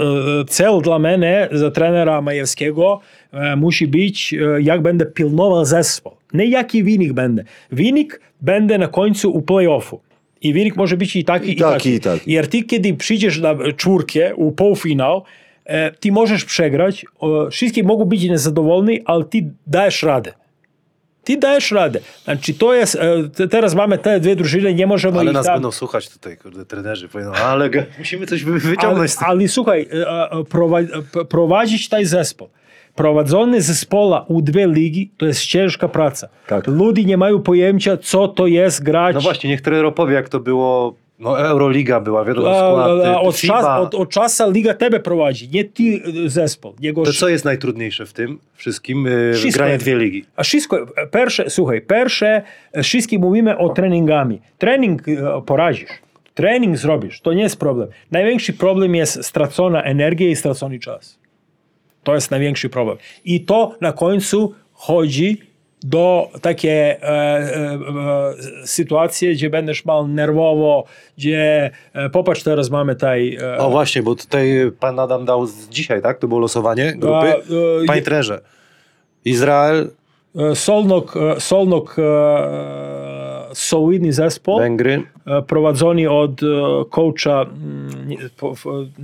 cel 0.48 0.80
dla 0.80 0.98
mnie, 0.98 1.48
za 1.52 1.70
trenera 1.70 2.20
Majewskiego, 2.20 3.00
e, 3.32 3.56
musi 3.56 3.86
być, 3.86 4.34
e, 4.34 4.62
jak 4.62 4.82
będę 4.82 5.06
pilnował 5.06 5.64
zespół. 5.64 6.12
Nie 6.32 6.46
jaki 6.46 6.82
wynik 6.82 7.12
będzie. 7.12 7.44
Wynik 7.72 8.20
będzie 8.40 8.78
na 8.78 8.88
końcu 8.88 9.32
u 9.32 9.42
playoffu. 9.42 10.00
I 10.42 10.52
wynik 10.52 10.76
może 10.76 10.96
być 10.96 11.16
i 11.16 11.24
taki, 11.24 11.52
i, 11.52 11.56
taki, 11.56 11.90
i 11.90 12.00
taki. 12.00 12.32
Jer 12.32 12.48
ty, 12.48 12.62
kiedy 12.62 12.94
przyjdziesz 12.94 13.40
na 13.40 13.54
czwórkę, 13.76 14.34
u 14.34 14.52
półfinał, 14.52 15.22
e, 15.64 15.92
ty 15.92 16.12
możesz 16.12 16.44
przegrać, 16.44 17.04
e, 17.04 17.50
wszyscy 17.50 17.82
mogą 17.82 18.04
być 18.04 18.24
niezadowoleni, 18.24 19.00
ale 19.04 19.24
ty 19.24 19.50
dajesz 19.66 20.02
radę. 20.02 20.32
Ty 21.24 21.36
dajesz 21.36 21.70
radę. 21.70 22.00
Znaczy 22.24 22.54
to 22.54 22.74
jest, 22.74 22.94
e, 22.94 23.28
te- 23.28 23.48
teraz 23.48 23.74
mamy 23.74 23.98
te 23.98 24.20
dwie 24.20 24.36
drużyny, 24.36 24.74
nie 24.74 24.86
możemy 24.86 25.18
Ale 25.18 25.30
ich 25.30 25.34
nas 25.34 25.46
tam... 25.46 25.54
będą 25.54 25.70
słuchać 25.72 26.08
tutaj, 26.08 26.36
kurde, 26.36 26.64
trenerzy. 26.66 27.08
Powiedzą, 27.08 27.32
ale 27.32 27.70
musimy 27.98 28.26
coś 28.26 28.44
wy- 28.44 28.58
wyciągnąć 28.58 28.98
ale, 28.98 29.08
z 29.08 29.16
tego. 29.16 29.26
ale 29.30 29.48
słuchaj, 29.48 29.88
e, 29.92 30.30
e, 31.20 31.24
prowadzić 31.24 31.88
ten 31.88 32.06
zespół. 32.06 32.48
Prowadzony 32.94 33.62
zespoła 33.62 34.24
u 34.28 34.42
dwie 34.42 34.66
ligi 34.66 35.10
to 35.16 35.26
jest 35.26 35.40
ciężka 35.46 35.88
praca. 35.88 36.28
Tak. 36.46 36.66
Ludzie 36.66 37.04
nie 37.04 37.16
mają 37.16 37.42
pojęcia, 37.42 37.96
co 37.96 38.28
to 38.28 38.46
jest 38.46 38.82
grać. 38.82 39.14
No 39.14 39.20
właśnie, 39.20 39.50
niech 39.50 39.60
trener 39.60 39.84
opowie, 39.86 40.14
jak 40.14 40.28
to 40.28 40.40
było 40.40 40.94
no 41.20 41.40
Euroliga 41.40 42.00
była, 42.00 42.24
wiadomo, 42.24 42.50
a, 42.50 42.84
a, 42.84 43.12
y, 43.12 43.18
od, 43.18 43.36
czas, 43.36 43.64
od, 43.80 43.94
od 43.94 44.10
czasu 44.10 44.50
Liga 44.50 44.74
tebe 44.74 45.00
prowadzi, 45.00 45.48
nie 45.48 45.64
ty 45.64 45.82
y, 46.24 46.28
zespół. 46.30 46.74
Jego... 46.80 47.02
To 47.02 47.12
co 47.12 47.28
jest 47.28 47.44
najtrudniejsze 47.44 48.06
w 48.06 48.12
tym 48.12 48.38
wszystkim? 48.54 49.06
Y, 49.06 49.32
wszystko, 49.34 49.58
granie 49.58 49.78
dwie 49.78 49.96
ligi. 49.96 50.24
A 50.36 50.42
wszystko, 50.42 50.86
pierwsze, 51.12 51.50
słuchaj, 51.50 51.82
pierwsze, 51.82 52.42
e, 52.72 52.82
wszystkie 52.82 53.18
mówimy 53.18 53.58
o 53.58 53.68
treningami. 53.68 54.40
Trening 54.58 55.02
porazisz, 55.46 55.90
trening 56.34 56.76
zrobisz, 56.76 57.20
to 57.20 57.32
nie 57.32 57.42
jest 57.42 57.56
problem. 57.56 57.88
Największy 58.10 58.52
problem 58.52 58.94
jest 58.94 59.24
stracona 59.24 59.82
energia 59.82 60.28
i 60.28 60.36
stracony 60.36 60.78
czas. 60.78 61.18
To 62.02 62.14
jest 62.14 62.30
największy 62.30 62.68
problem. 62.68 62.96
I 63.24 63.40
to 63.40 63.76
na 63.80 63.92
końcu 63.92 64.54
chodzi 64.72 65.49
do 65.82 66.28
takiej 66.42 66.70
e, 66.70 67.00
e, 67.02 67.02
e, 67.02 67.78
sytuacji, 68.64 69.32
gdzie 69.32 69.50
będziesz 69.50 69.84
mal 69.84 70.08
nerwowo, 70.08 70.84
gdzie 71.18 71.70
e, 71.92 72.10
popatrz 72.10 72.42
teraz 72.42 72.70
mamy 72.70 72.96
taj... 72.96 73.34
E, 73.42 73.56
O 73.58 73.70
właśnie, 73.70 74.02
bo 74.02 74.14
tutaj 74.14 74.70
pan 74.80 74.98
Adam 74.98 75.24
dał 75.24 75.46
dzisiaj, 75.70 76.02
tak? 76.02 76.18
To 76.18 76.28
było 76.28 76.40
losowanie 76.40 76.94
grupy. 76.96 77.26
E, 77.26 77.86
Panie 77.86 78.02
trenerze, 78.02 78.40
Izrael, 79.24 79.90
e, 80.36 80.54
Solnok, 80.54 81.16
e, 81.16 81.40
Solnok 81.40 81.96
e, 81.98 83.54
solidny 83.54 84.12
zespół. 84.12 84.58
Węgry, 84.58 85.02
e, 85.26 85.42
prowadzony 85.42 86.10
od 86.10 86.42
e, 86.42 86.46
coacha, 86.90 87.42
mm, 87.42 88.16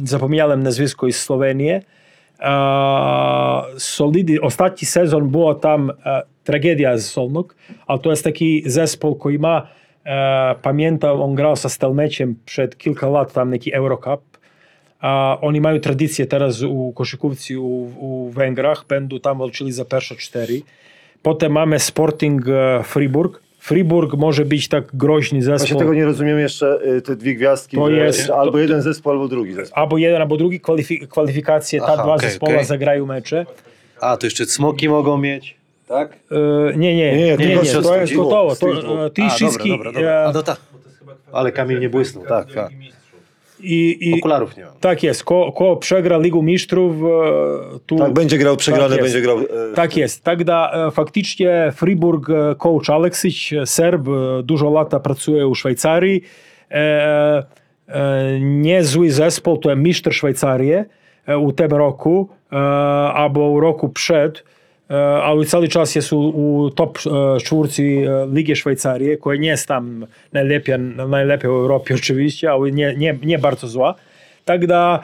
zapomniałem 0.04 0.62
nazwisko 0.62 1.06
z 1.12 1.16
Słowenii. 1.16 1.80
E, 2.40 3.78
Solidny, 3.78 4.40
ostatni 4.40 4.86
sezon 4.86 5.28
była 5.28 5.54
tam 5.54 5.92
e, 6.04 6.22
tragedia 6.44 6.98
z 6.98 7.06
Solnok, 7.06 7.56
ale 7.86 7.98
to 7.98 8.10
jest 8.10 8.24
taki 8.24 8.62
zespół, 8.66 9.14
który 9.14 9.38
ma, 9.38 9.68
e, 10.04 10.54
pamiętam, 10.62 11.22
on 11.22 11.34
grał 11.34 11.56
ze 11.56 11.68
Stelmeciem 11.68 12.36
przed 12.44 12.78
kilka 12.78 13.08
lat, 13.08 13.32
tam 13.32 13.50
taki 13.52 13.74
Eurocup. 13.74 14.20
A 15.00 15.38
oni 15.40 15.60
mają 15.60 15.80
tradycję 15.80 16.26
teraz 16.26 16.62
u 16.62 16.92
koszykówcy 16.92 17.60
u, 17.60 17.92
u 17.98 18.30
Węgrach, 18.30 18.84
będą 18.88 19.20
tam 19.20 19.38
walczyli 19.38 19.72
za 19.72 19.84
pierwsze 19.84 20.16
cztery. 20.16 20.62
Potem 21.22 21.52
mamy 21.52 21.78
Sporting 21.78 22.48
e, 22.48 22.82
Friburg. 23.70 24.14
Może 24.14 24.44
być 24.44 24.68
tak 24.68 24.84
groźny 24.94 25.40
Właśnie 25.42 25.58
zespół. 25.58 25.78
tego 25.78 25.94
nie 25.94 26.04
rozumiem 26.04 26.38
jeszcze, 26.38 26.78
y, 26.96 27.02
te 27.02 27.16
dwie 27.16 27.34
gwiazdki, 27.34 27.76
To 27.76 27.90
jest- 27.90 28.30
albo 28.30 28.52
to- 28.52 28.58
jeden 28.58 28.82
zespół, 28.82 29.12
albo 29.12 29.28
drugi 29.28 29.54
zespół. 29.54 29.78
albo 29.82 29.98
jeden, 29.98 30.20
albo 30.22 30.36
drugi 30.36 30.60
kwalifik- 30.60 31.06
kwalifikacje, 31.08 31.80
ta 31.80 31.86
Aha, 31.86 32.02
dwa 32.02 32.14
okej, 32.14 32.28
zespoły 32.30 32.52
okej. 32.54 32.64
zagrają 32.64 33.06
mecze. 33.06 33.46
a 34.00 34.16
to 34.16 34.26
jeszcze 34.26 34.46
smoki 34.46 34.88
mogą 34.88 35.18
mieć, 35.18 35.56
tak? 35.88 36.12
E, 36.12 36.76
nie, 36.76 36.96
nie, 36.96 37.16
Nie, 37.16 37.36
nie, 37.36 37.56
nie, 37.56 37.64
się 37.64 37.82
to 37.82 37.96
jest 37.96 38.14
gotowe. 38.14 38.56
To, 38.56 39.06
e, 39.06 39.10
ty 39.10 39.22
A, 39.22 39.30
wszystkie 39.30 39.70
no 40.34 40.42
tak. 40.42 40.56
Ale 41.32 41.52
Kamil 41.52 41.80
nie 41.80 41.88
błysnął, 41.88 42.24
tak, 42.26 42.52
tak. 42.52 42.70
I, 43.60 43.98
i 44.00 44.14
Okularów 44.14 44.56
nie 44.56 44.64
mam. 44.64 44.74
Tak 44.80 45.02
jest. 45.02 45.24
Ko, 45.24 45.52
ko 45.52 45.76
przegra 45.76 46.18
Ligę 46.18 46.42
Mistrzów, 46.42 46.96
e, 46.96 47.78
tu... 47.86 47.96
Tak, 47.96 48.12
będzie 48.12 48.38
grał 48.38 48.54
tak 48.54 48.60
przegrany, 48.60 48.94
tak 48.94 49.04
będzie 49.04 49.20
grał... 49.20 49.38
E, 49.38 49.44
tak 49.74 49.96
jest. 49.96 50.24
Tak 50.24 50.44
da 50.44 50.86
e, 50.86 50.90
faktycznie 50.90 51.72
Friburg, 51.74 52.26
coach 52.58 52.90
Aleksic, 52.90 53.50
Serb, 53.64 54.06
dużo 54.42 54.70
lata 54.70 55.00
pracuje 55.00 55.46
u 55.46 55.54
Szwajcarii. 55.54 56.22
E, 56.70 57.44
e, 57.88 58.40
niezły 58.40 59.10
zespół, 59.10 59.58
to 59.58 59.70
jest 59.70 59.82
mistrz 59.82 60.16
Szwajcarii 60.16 60.72
u 61.40 61.52
tym 61.52 61.70
roku, 61.70 62.28
albo 63.14 63.60
roku 63.60 63.88
przed 63.88 64.44
E, 64.90 64.94
ali 65.22 65.46
celi 65.46 65.68
čas 65.68 65.96
jesu 65.96 66.18
u 66.18 66.70
top 66.70 66.98
e, 66.98 67.40
čurci 67.40 67.84
e, 67.84 68.26
Lige 68.32 68.56
Švajcarije, 68.56 69.18
koja 69.18 69.40
nije 69.40 69.56
tam 69.66 70.04
najlepija, 70.32 70.76
najlepija 71.08 71.50
u 71.54 71.80
oczywiście, 71.94 72.50
ali 72.50 72.72
nie, 72.72 72.94
nie, 72.96 73.18
nie 73.22 73.38
bardzo 73.38 73.68
zła. 73.68 73.94
Tak 74.44 74.66
da 74.66 75.02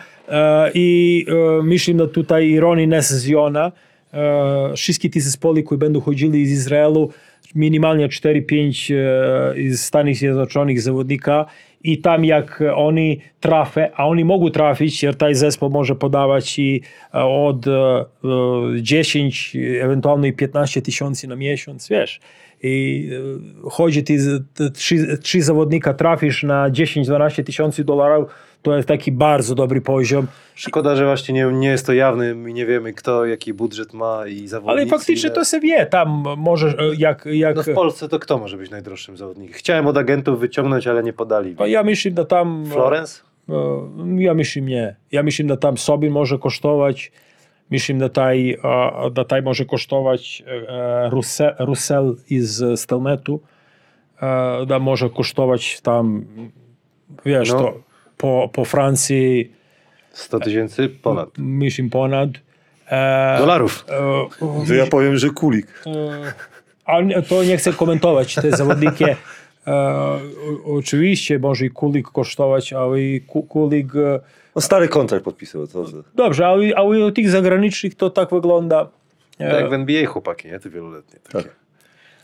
i 0.74 1.26
myślę, 1.62 1.92
że 1.92 1.98
no 1.98 2.06
tutaj 2.06 2.60
Roni 2.60 2.86
Nes 2.86 3.10
z 3.10 3.26
Jona, 3.26 3.72
wszystkie 4.76 5.10
te 5.10 5.20
zespoły, 5.20 5.62
które 5.62 5.78
będą 5.78 6.00
chodzili 6.00 6.46
z 6.46 6.50
Izraelu, 6.50 7.10
minimalnie 7.54 8.08
4-5 8.08 8.94
z 9.70 9.80
Stanów 9.80 10.16
Zjednoczonych 10.16 10.80
zawodnika, 10.80 11.46
i 11.84 11.98
tam 11.98 12.24
jak 12.24 12.62
oni 12.74 13.20
trafią, 13.40 13.80
a 13.94 14.06
oni 14.06 14.24
mogą 14.24 14.50
trafić, 14.50 15.02
jer 15.02 15.16
taj 15.16 15.34
zespół 15.34 15.70
może 15.70 15.94
podawać 15.94 16.58
i 16.58 16.82
e, 17.14 17.24
od 17.24 17.66
e, 17.66 17.70
e, 17.70 18.04
10, 18.82 19.56
ewentualnie 19.80 20.32
15 20.32 20.82
tysięcy 20.82 21.28
na 21.28 21.36
miesiąc, 21.36 21.88
wiesz. 21.88 22.20
I 22.62 23.08
e, 23.66 23.70
chodzi, 23.70 24.04
ty, 24.04 24.18
trzy, 24.74 25.18
trzy 25.18 25.42
zawodnika 25.42 25.94
trafisz 25.94 26.42
na 26.42 26.70
10-12 26.70 27.44
tysięcy 27.44 27.84
dolarów, 27.84 28.30
to 28.62 28.76
jest 28.76 28.88
taki 28.88 29.12
bardzo 29.12 29.54
dobry 29.54 29.80
poziom. 29.80 30.26
Szkoda, 30.54 30.96
że 30.96 31.04
właśnie 31.04 31.34
nie, 31.34 31.44
nie 31.46 31.68
jest 31.68 31.86
to 31.86 31.92
jawne 31.92 32.30
i 32.50 32.54
nie 32.54 32.66
wiemy 32.66 32.92
kto, 32.92 33.26
jaki 33.26 33.54
budżet 33.54 33.92
ma 33.94 34.26
i 34.26 34.48
zawodnicy. 34.48 34.80
Ale 34.80 34.86
faktycznie 34.86 35.26
ile- 35.28 35.34
to 35.34 35.44
się 35.44 35.60
wie, 35.60 35.86
tam 35.86 36.24
możesz, 36.36 36.74
e, 36.74 36.78
jak, 36.98 37.24
jak 37.32 37.56
No 37.56 37.62
w 37.62 37.72
Polsce 37.74 38.08
to 38.08 38.18
kto 38.18 38.38
może 38.38 38.56
być 38.56 38.70
najdroższym 38.70 39.16
zawodnikiem? 39.16 39.54
Chciałem 39.54 39.86
od 39.86 39.96
agentów 39.96 40.40
wyciągnąć, 40.40 40.86
ale 40.86 41.02
nie 41.02 41.12
podali. 41.12 41.56
no, 41.58 41.66
ja 41.66 41.82
myślę, 41.82 42.10
że 42.16 42.24
tam... 42.24 42.64
Florence? 42.66 43.22
E, 43.48 43.54
Ja 44.18 44.34
myślę, 44.34 44.62
nie. 44.62 44.96
Ja 45.12 45.22
myślę, 45.22 45.46
że 45.48 45.56
tam 45.56 45.78
sobie 45.78 46.10
może 46.10 46.38
kosztować. 46.38 47.12
Myślę, 47.70 47.98
że 47.98 48.10
taj, 48.10 48.56
że 49.16 49.24
taj 49.24 49.42
może 49.42 49.64
kosztować 49.64 50.42
e, 50.68 51.10
Russell, 51.10 51.54
Russell 51.58 52.16
z 52.40 52.80
Stelmetu. 52.80 53.40
E, 54.22 54.66
Da 54.66 54.78
może 54.78 55.10
kosztować 55.10 55.80
tam, 55.80 56.24
wiesz, 57.24 57.50
No. 57.50 57.58
to 57.58 57.74
po, 58.22 58.50
po 58.52 58.64
Francji 58.64 59.52
100 60.12 60.40
tysięcy? 60.40 60.88
Ponad. 60.88 61.28
myślę 61.38 61.84
ponad. 61.90 62.28
E, 62.90 63.36
Dolarów. 63.38 63.84
e, 63.88 64.66
To 64.68 64.74
ja 64.74 64.86
powiem, 64.86 65.16
że 65.16 65.30
kulik. 65.30 65.66
E, 65.86 66.32
Ale 66.84 67.22
to 67.22 67.44
nie 67.44 67.56
chcę 67.56 67.72
komentować 67.72 68.34
te 68.34 68.50
zawodniki. 68.56 69.04
E, 69.04 69.16
o- 69.66 70.20
oczywiście 70.76 71.38
może 71.38 71.64
i 71.66 71.70
Kulik 71.70 72.08
kosztować, 72.08 72.72
ale 72.72 73.00
i 73.00 73.20
Ku- 73.20 73.42
Kulik... 73.42 73.94
E, 73.96 74.20
No 74.54 74.60
stary 74.62 74.88
kontrakt 74.88 75.24
podpisał. 75.24 75.66
To, 75.66 75.84
dobrze, 76.14 76.46
ale, 76.46 76.76
ale 76.76 77.06
u 77.06 77.10
tych 77.12 77.30
zagranicznych 77.30 77.94
to 77.94 78.10
tak 78.10 78.30
wygląda. 78.30 78.88
E, 79.38 79.50
Tak 79.50 79.60
jak 79.60 79.70
w 79.70 79.72
NBA 79.72 80.06
chłopaki, 80.06 80.48
nie? 80.48 80.58
Te 80.60 80.70
wieloletnie. 80.70 81.20
Takie. 81.32 81.48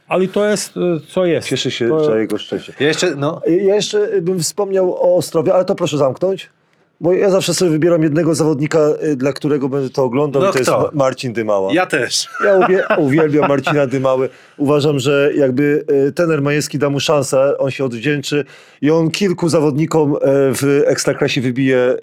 Ale 0.09 0.29
to 0.29 0.45
jest, 0.45 0.77
e, 0.77 0.81
co 1.09 1.27
jest. 1.27 1.49
Cieszy 1.49 1.71
się 1.71 1.89
to, 1.89 2.05
za 2.05 2.19
jego 2.19 2.39
szczęście. 2.39 2.73
Ja 2.81 2.87
jeszcze, 2.87 3.15
no, 3.17 3.41
Ja 3.47 3.75
jeszcze 3.75 4.23
bym 4.23 4.41
wspomniał 4.41 4.95
o 4.95 5.17
Ostrowie, 5.17 5.55
ale 5.55 5.65
to 5.65 5.75
proszę 5.75 5.99
zamknąć. 5.99 6.51
Bo 7.01 7.13
ja 7.13 7.31
zawsze 7.31 7.55
sobie 7.55 7.71
wybieram 7.71 8.03
jednego 8.03 8.35
zawodnika, 8.35 8.79
y, 9.05 9.17
dla 9.17 9.33
którego 9.33 9.69
będę 9.69 9.91
to 9.91 10.05
oglądał, 10.05 10.43
No 10.43 10.49
i 10.49 10.53
to 10.53 10.59
jest 10.59 10.71
kto? 10.71 10.81
Ma- 10.81 10.91
Marcin 10.93 11.33
Dymała. 11.33 11.73
ja 11.73 11.87
też. 11.87 12.29
Ja 12.45 12.55
uwie, 12.57 12.85
uwielbiam 13.07 13.49
Marcina 13.49 13.87
Dymały. 13.87 14.29
Uważam, 14.57 14.99
że 14.99 15.31
jakby 15.37 15.85
y, 16.09 16.13
tener 16.13 16.43
Majewski 16.43 16.79
da 16.79 16.91
mu 16.91 17.01
szansę, 17.01 17.59
on 17.59 17.71
się 17.71 17.85
odwdzięczy 17.85 18.45
i 18.83 18.91
on 18.91 19.11
kilku 19.11 19.49
zawodnikom 19.49 20.15
y, 20.15 20.19
w 20.55 20.83
Ekstraklasie 20.87 21.41
wybije 21.41 21.97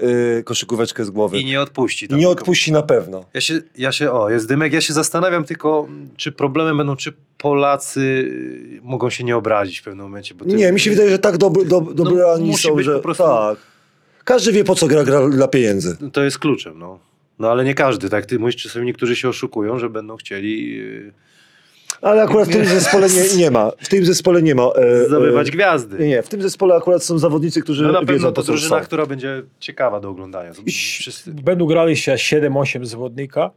koszykóweczkę 0.46 1.06
z 1.06 1.10
głowy. 1.10 1.40
I 1.40 1.46
nie 1.46 1.62
odpuści. 1.62 2.06
I 2.06 2.10
tam 2.10 2.20
nie 2.20 2.30
odpuści 2.30 2.72
na 2.72 2.82
pewno. 2.82 3.26
Ja 3.34 3.42
się, 3.42 3.54
ja 3.78 3.92
się, 3.92 4.12
o, 4.12 4.30
jest 4.30 4.48
dymek, 4.48 4.74
ja 4.74 4.82
się 4.82 4.94
zastanawiam 4.94 5.44
tylko, 5.44 5.88
czy 6.18 6.32
problemem 6.32 6.78
będą, 6.78 6.96
czy 6.96 7.14
Polacy 7.38 8.00
y, 8.00 8.80
mogą 8.84 9.10
się 9.10 9.24
nie 9.24 9.38
obrazić 9.38 9.80
w 9.80 9.84
pewnym 9.84 10.06
momencie. 10.06 10.36
Bo 10.36 10.46
to 10.46 10.52
Nie, 10.52 10.58
jest- 10.62 10.74
mi 10.74 10.80
się 10.80 10.90
wydaje, 10.90 11.10
że 11.10 11.20
tak 11.20 11.38
dobry, 11.38 11.66
do, 11.66 11.82
dobrani 11.82 12.50
musi 12.50 12.68
są, 12.68 12.76
być 12.76 12.86
że 12.86 12.96
po 12.96 13.00
prostu- 13.02 13.24
tak. 13.24 13.58
Każdy 14.26 14.52
wie, 14.52 14.64
po 14.64 14.76
co 14.76 14.88
gra, 14.88 15.04
gra 15.04 15.30
dla 15.30 15.48
pieniędzy. 15.48 15.98
To 16.14 16.24
jest 16.24 16.40
kluczem, 16.40 16.80
no. 16.80 17.00
No 17.40 17.52
ale 17.52 17.64
nie 17.64 17.74
każdy, 17.74 18.10
tak? 18.10 18.26
Ty 18.26 18.40
mówisz, 18.40 18.56
czasami 18.56 18.86
niektórzy 18.86 19.16
się 19.16 19.30
oszukują, 19.30 19.80
że 19.80 19.90
będą 19.90 20.18
chcieli 20.18 20.80
y, 20.80 21.14
Ale 22.02 22.24
akurat 22.24 22.50
w 22.50 22.52
tym 22.52 22.66
zespole 22.66 23.08
nie, 23.10 23.38
nie 23.38 23.52
ma. 23.52 23.72
W 23.80 23.90
tym 23.90 24.06
zespole 24.06 24.42
nie 24.42 24.56
ma. 24.56 24.64
e, 24.64 25.06
zdobywać 25.08 25.48
e, 25.48 25.52
gwiazdy. 25.52 25.98
Nie, 26.00 26.08
nie, 26.08 26.22
w 26.24 26.30
tym 26.30 26.42
zespole 26.42 26.76
akurat 26.76 27.04
są 27.04 27.18
zawodnicy, 27.20 27.62
którzy 27.62 27.84
No 27.84 27.92
na 27.92 28.00
wiedzą, 28.00 28.14
pewno 28.14 28.28
po 28.32 28.42
to 28.42 28.44
drużyna, 28.44 28.80
która 28.82 29.06
będzie 29.06 29.44
ciekawa 29.60 30.00
do 30.00 30.10
oglądania. 30.10 30.52
Wszyscy. 30.68 31.32
Będą 31.34 31.66
grali 31.66 31.98
się 31.98 32.14
7-8 32.14 32.86
zawodnika. 32.86 33.52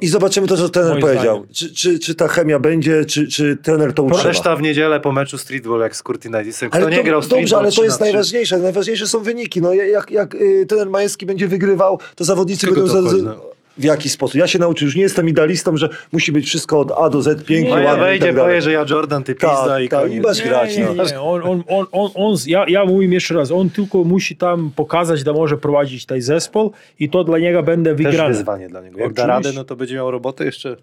I 0.00 0.08
zobaczymy 0.08 0.46
to, 0.46 0.56
co 0.56 0.68
trener 0.68 0.90
Moim 0.90 1.02
powiedział. 1.02 1.46
Czy, 1.52 1.74
czy, 1.74 1.98
czy 1.98 2.14
ta 2.14 2.28
chemia 2.28 2.58
będzie, 2.58 3.04
czy, 3.04 3.28
czy 3.28 3.56
trener 3.56 3.92
to 3.92 4.02
utrzyma. 4.02 4.24
Reszta 4.28 4.56
w 4.56 4.62
niedzielę 4.62 5.00
po 5.00 5.12
meczu 5.12 5.38
streetball 5.38 5.80
jak 5.80 5.96
z 5.96 6.02
Curtinidisem. 6.02 6.70
Kto 6.70 6.78
Ale 6.78 6.90
nie 6.90 6.96
to, 6.98 7.04
grał 7.04 7.22
streetball 7.22 7.42
dobrze, 7.42 7.56
ale 7.56 7.66
to 7.66 7.72
3 7.72 7.82
jest 7.82 8.00
na 8.00 8.06
3? 8.06 8.12
najważniejsze. 8.12 8.58
Najważniejsze 8.58 9.06
są 9.06 9.20
wyniki. 9.22 9.60
No, 9.62 9.74
jak 9.74 10.10
jak 10.10 10.34
y, 10.34 10.66
trener 10.68 10.90
Majewski 10.90 11.26
będzie 11.26 11.48
wygrywał, 11.48 12.00
to 12.14 12.24
zawodnicy 12.24 12.66
będą... 12.66 12.80
to 12.86 13.02
za- 13.02 13.16
no? 13.16 13.55
W 13.78 13.84
jaki 13.84 14.08
sposób? 14.08 14.34
Ja 14.34 14.46
się 14.46 14.58
nauczyłem, 14.58 14.86
już 14.88 14.96
nie 14.96 15.02
jestem 15.02 15.28
idealistą, 15.28 15.76
że 15.76 15.88
musi 16.12 16.32
być 16.32 16.46
wszystko 16.46 16.80
od 16.80 16.92
A 16.92 17.10
do 17.10 17.22
Z, 17.22 17.44
pięknie, 17.44 17.70
ja 17.70 17.76
ładnie 17.76 17.92
i 18.04 18.06
wejdzie, 18.06 18.26
tak 18.26 18.34
dalej. 18.34 18.50
powie, 18.50 18.62
że 18.62 18.72
ja 18.72 18.84
Jordan, 18.90 19.22
ty 19.24 19.34
Tak, 19.34 19.50
pizda 19.50 19.80
i 19.80 19.88
tak, 19.88 20.00
koniec. 20.02 20.18
i 20.18 20.20
bez- 20.20 20.40
grać, 20.40 20.76
nie, 20.76 20.84
no. 20.84 20.94
nie, 21.04 21.10
nie. 21.10 21.20
On, 21.20 21.42
on, 21.44 21.62
on, 21.68 21.86
on, 21.92 22.10
on, 22.14 22.36
ja, 22.46 22.64
ja 22.68 22.84
mówię 22.84 23.06
jeszcze 23.08 23.34
raz, 23.34 23.50
on 23.50 23.70
tylko 23.70 24.04
musi 24.04 24.36
tam 24.36 24.70
pokazać, 24.76 25.20
że 25.24 25.32
może 25.32 25.56
prowadzić 25.56 26.06
ten 26.06 26.22
zespół 26.22 26.72
i 27.00 27.08
to 27.10 27.24
dla 27.24 27.38
niego 27.38 27.62
będzie 27.62 27.94
Też 27.94 28.04
wygrane. 28.06 28.28
wyzwanie 28.34 28.68
dla 28.68 28.80
niego. 28.82 29.00
Jak 29.00 29.12
da 29.12 29.26
radę, 29.26 29.50
no 29.54 29.64
to 29.64 29.76
będzie 29.76 29.94
miał 29.94 30.10
robotę 30.10 30.44
jeszcze 30.44 30.76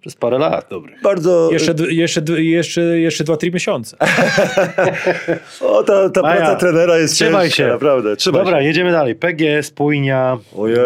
Przez 0.00 0.14
parę 0.16 0.38
lat, 0.38 0.66
dobry. 0.70 0.92
Bardzo... 1.02 1.48
Jeszcze, 1.52 1.74
jeszcze, 1.88 2.22
jeszcze, 2.42 2.80
jeszcze 2.80 3.24
2-3 3.24 3.52
miesiące. 3.54 3.96
O, 5.60 5.82
ta, 5.84 6.10
ta 6.10 6.22
Maja, 6.22 6.36
praca 6.36 6.56
trenera 6.56 6.98
jest 6.98 7.14
trzymaj 7.14 7.48
ciężka, 7.48 7.56
się. 7.64 7.68
naprawdę. 7.68 8.16
Trzymaj 8.16 8.44
Dobra, 8.44 8.60
się. 8.60 8.66
jedziemy 8.66 8.92
dalej. 8.92 9.14
PG, 9.14 9.62
Spójnia, 9.62 10.38
Ojej, 10.56 10.76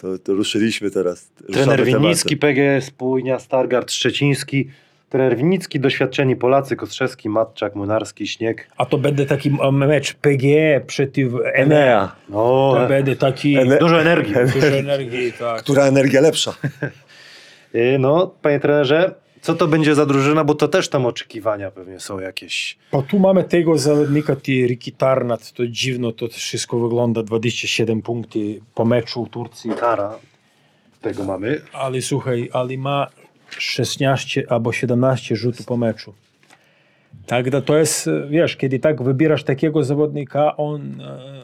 to, 0.00 0.18
to 0.18 0.34
ruszyliśmy 0.34 0.90
teraz. 0.90 1.28
trener 1.52 1.84
Winnicki, 1.84 2.36
PG, 2.36 2.80
Spójnia, 2.80 3.38
Stargard 3.38 3.92
Szczeciński, 3.92 4.68
trener 5.10 5.36
Winnicki, 5.36 5.80
doświadczeni 5.80 6.36
Polacy, 6.36 6.76
Kostrzewski, 6.76 7.28
Matczak, 7.28 7.74
Młynarski, 7.74 8.26
Śnieg. 8.26 8.68
A 8.76 8.86
to 8.86 8.98
będzie 8.98 9.26
taki 9.26 9.50
e, 9.62 9.72
mecz 9.72 10.14
PGE 10.14 10.80
przeciw 10.86 11.32
Enea. 11.34 11.54
Enea. 11.54 12.16
No, 12.28 12.74
To 12.76 12.86
będzie 12.88 13.16
taki... 13.16 13.56
Ene- 13.58 13.78
dużo 13.78 14.00
energii. 14.00 14.34
Dużo 14.54 14.66
energii, 14.66 15.32
tak. 15.32 15.62
Która 15.62 15.82
energia 15.84 16.20
lepsza? 16.20 16.54
Y, 17.74 17.98
No, 17.98 18.34
panie 18.42 18.60
trenerze, 18.60 19.14
co 19.46 19.54
to 19.54 19.66
będzie 19.68 19.94
za 19.94 20.06
drużyna, 20.06 20.44
bo 20.44 20.54
to 20.54 20.68
też 20.68 20.88
tam 20.88 21.06
oczekiwania 21.06 21.70
pewnie 21.70 22.00
są 22.00 22.20
jakieś. 22.20 22.78
Pa 22.90 23.02
tu 23.02 23.18
mamy 23.18 23.44
tego 23.44 23.78
zawodnika, 23.78 24.36
ti 24.36 24.66
Riki 24.66 24.92
Tarnat, 24.92 25.52
to 25.52 25.66
dziwno, 25.66 26.12
to 26.12 26.28
wszystko 26.28 26.78
wygląda, 26.78 27.22
27 27.22 28.02
punkty 28.02 28.60
po 28.74 28.84
meczu 28.84 29.22
u 29.22 29.26
Turcji, 29.26 29.70
Kara, 29.70 30.18
tego 31.00 31.24
mamy. 31.24 31.60
ale 31.72 32.02
słuchaj, 32.02 32.50
ale 32.52 32.76
ma 32.76 33.06
16 33.50 34.44
albo 34.48 34.72
17 34.72 35.36
rzutów 35.36 35.66
po 35.66 35.76
meczu. 35.76 36.14
Tak, 37.26 37.50
da 37.50 37.60
to 37.60 37.76
jest, 37.78 38.10
wiesz, 38.30 38.56
kiedy 38.56 38.78
tak 38.78 39.02
wybierasz 39.02 39.44
takiego 39.44 39.84
zawodnika, 39.84 40.56
on... 40.56 41.00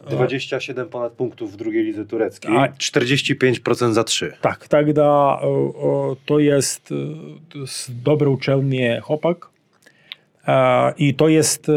e, 0.07 0.09
27 0.09 0.89
ponad 0.89 1.13
punktów 1.13 1.53
w 1.53 1.55
drugiej 1.55 1.83
lidze 1.83 2.05
tureckiej, 2.05 2.57
A- 2.57 2.67
45% 2.67 3.93
za 3.93 4.03
3. 4.03 4.33
Tak, 4.41 4.67
tak 4.67 4.93
da, 4.93 5.39
e, 5.43 5.47
e, 5.47 6.15
to 6.25 6.39
jest, 6.39 6.91
e, 6.91 6.95
to 7.49 7.57
jest 7.57 8.01
dobry 8.01 8.29
uczelnie 8.29 9.01
chłopak. 9.03 9.49
E, 10.47 10.93
I 10.97 11.13
to 11.13 11.27
jest, 11.27 11.69
e, 11.69 11.73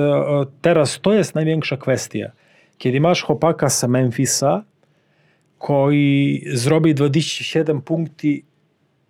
teraz 0.63 1.01
to 1.03 1.13
jest 1.13 1.35
największa 1.35 1.77
kwestia. 1.77 2.31
Kiedy 2.79 3.01
masz 3.01 3.23
chłopaka 3.23 3.71
z 3.71 3.85
Memphisa, 3.85 4.63
koji 5.59 6.45
zrobi 6.47 6.95
27 6.95 7.83
punkty, 7.83 8.43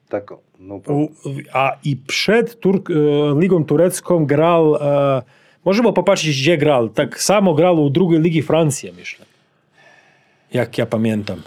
Tak, 0.09 0.33
o, 0.33 0.40
no, 0.61 0.75
u, 0.75 1.09
a 1.53 1.77
i 1.85 1.97
przed 1.97 2.61
Turk, 2.61 2.91
e, 2.91 2.95
Ligą 3.41 3.65
Turecką 3.65 4.27
grał, 4.27 4.77
e, 4.77 5.23
możemy 5.65 5.93
popatrzeć 5.93 6.41
gdzie 6.41 6.59
grał, 6.59 6.89
tak 6.89 7.23
samo 7.23 7.55
grał 7.55 7.85
u 7.85 7.91
drugiej 7.91 8.21
ligi 8.21 8.43
Francji, 8.43 8.93
myślę. 8.97 9.27
Jak 10.53 10.79
ja 10.79 10.87
pamiętam. 10.87 11.43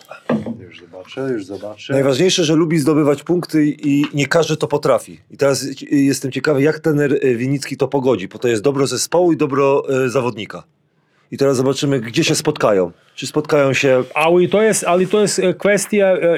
już 0.59 0.79
zobaczę, 0.79 1.21
już 1.21 1.45
zobaczę. 1.45 1.93
Najważniejsze, 1.93 2.43
że 2.43 2.55
lubi 2.55 2.79
zdobywać 2.79 3.23
punkty 3.23 3.65
i 3.67 4.05
nie 4.13 4.27
każdy 4.27 4.57
to 4.57 4.67
potrafi. 4.67 5.19
I 5.31 5.37
teraz 5.37 5.65
jestem 5.91 6.31
ciekawy, 6.31 6.61
jak 6.61 6.79
trener 6.79 7.13
y, 7.13 7.35
Winnicki 7.35 7.77
to 7.77 7.87
pogodzi, 7.87 8.27
bo 8.27 8.39
to 8.39 8.47
jest 8.47 8.63
dobro 8.63 8.87
zespołu 8.87 9.31
i 9.31 9.37
dobro 9.37 9.83
y, 10.05 10.09
zawodnika. 10.09 10.63
I 11.31 11.37
teraz 11.37 11.57
zobaczymy, 11.57 11.99
gdzie 11.99 12.23
się 12.23 12.35
spotkają. 12.35 12.91
Czy 13.15 13.27
spotkają 13.27 13.73
się. 13.73 14.03
Ale 14.13 14.47
to 14.47 14.61
jest, 14.61 14.83
ale 14.83 15.05
to 15.05 15.21
jest 15.21 15.39
e, 15.39 15.53
kwestia. 15.53 16.05
E, 16.05 16.37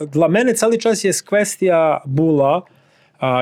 e, 0.00 0.06
dla 0.06 0.28
mnie 0.28 0.54
cały 0.54 0.78
czas 0.78 1.04
jest 1.04 1.22
kwestia 1.22 2.00
była, 2.06 2.62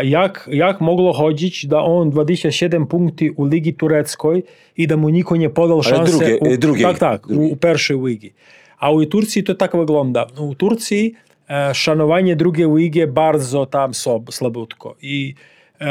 jak, 0.02 0.48
jak 0.52 0.80
mogło 0.80 1.12
chodzić, 1.12 1.66
da 1.66 1.82
on 1.82 2.10
27 2.10 2.86
punktów 2.86 3.28
u 3.36 3.46
Ligi 3.46 3.74
Tureckiej 3.74 4.44
i 4.76 4.86
da 4.86 4.96
mu 4.96 5.08
nikt 5.08 5.30
nie 5.30 5.50
podał 5.50 5.82
szansę 5.82 6.36
u, 6.36 6.56
drugiej. 6.56 6.84
Tak, 6.84 6.98
tak, 6.98 7.26
u 7.30 7.56
pierwszej 7.56 8.00
ligi. 8.04 8.32
A 8.78 8.90
u 8.90 9.06
Turcji 9.06 9.44
to 9.44 9.54
tak 9.54 9.76
wygląda. 9.76 10.26
No, 10.36 10.42
u 10.42 10.54
Turcji 10.54 11.14
e, 11.50 11.74
szanowanie 11.74 12.36
drugiej 12.36 12.68
ligi 12.74 13.06
bardzo 13.06 13.66
tam 13.66 13.94
sob, 13.94 14.34
słabutko. 14.34 14.96
I, 15.02 15.34
e, 15.80 15.84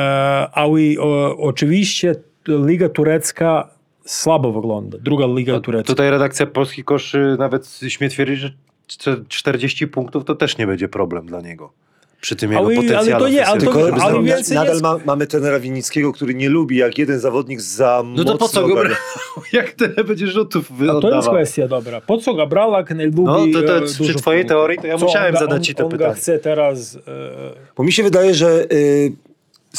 ale 0.53 0.81
oczywiście 1.37 2.15
Liga 2.47 2.89
Turecka 2.89 3.72
słabo 4.05 4.51
wygląda. 4.51 4.97
Druga 5.01 5.25
Liga 5.27 5.59
Turecka. 5.59 5.87
Tutaj 5.87 6.09
redakcja 6.09 6.45
Polski 6.45 6.83
Kosz 6.83 7.15
y, 7.15 7.35
nawet 7.39 7.79
śmie 7.87 8.09
twierdzić, 8.09 8.39
że 8.39 8.51
czter- 8.87 9.27
40 9.27 9.87
punktów 9.87 10.25
to 10.25 10.35
też 10.35 10.57
nie 10.57 10.67
będzie 10.67 10.87
problem 10.87 11.25
dla 11.25 11.41
niego. 11.41 11.71
Przy 12.21 12.35
tym 12.35 12.51
jego 12.51 12.65
Ale- 12.65 12.77
ale 12.77 12.87
potencjale. 12.87 13.19
to 13.25 13.29
nie, 13.29 13.45
ale 13.45 13.61
to- 13.61 13.65
żeby 13.73 14.01
ale 14.01 14.21
nadal 14.21 14.67
jest- 14.67 14.81
ma, 14.81 14.97
mamy 15.05 15.27
trenera 15.27 15.59
Winnickiego, 15.59 16.13
który 16.13 16.33
nie 16.35 16.49
lubi, 16.49 16.77
jak 16.77 16.97
jeden 16.97 17.19
zawodnik 17.19 17.61
za 17.61 18.03
No 18.15 18.23
to 18.23 18.37
po 18.37 18.47
co 18.49 18.67
go 18.67 18.75
brał? 18.75 18.93
Jak 19.53 19.71
tyle 19.71 20.03
będzie 20.03 20.27
rzutów 20.27 20.71
A 20.71 20.77
to 20.77 20.83
jest 20.85 20.95
oddawał? 21.05 21.33
kwestia 21.33 21.67
dobra. 21.67 22.01
Po 22.01 22.17
co 22.17 22.33
go 22.33 22.47
brał, 22.47 22.71
jak 22.71 22.95
nie 22.95 23.05
lubi 23.05 23.21
No, 23.23 23.45
to- 23.53 23.67
to 23.67 23.77
e, 23.77 23.81
przy 23.81 23.97
dużo 23.97 24.19
twojej 24.19 24.41
punktów? 24.41 24.57
teorii 24.57 24.77
to 24.77 24.87
ja 24.87 24.97
Co 24.97 25.05
musiałem 25.05 25.33
on, 25.33 25.39
zadać 25.39 25.57
on, 25.57 25.63
ci 25.63 25.75
to 25.75 25.85
on 25.85 25.91
pytanie. 25.91 26.13
chce 26.13 26.39
teraz... 26.39 26.95
E, 26.95 26.99
Bo 27.77 27.83
mi 27.83 27.91
się 27.91 28.03
wydaje, 28.03 28.33
że 28.33 28.65
y, 28.73 29.13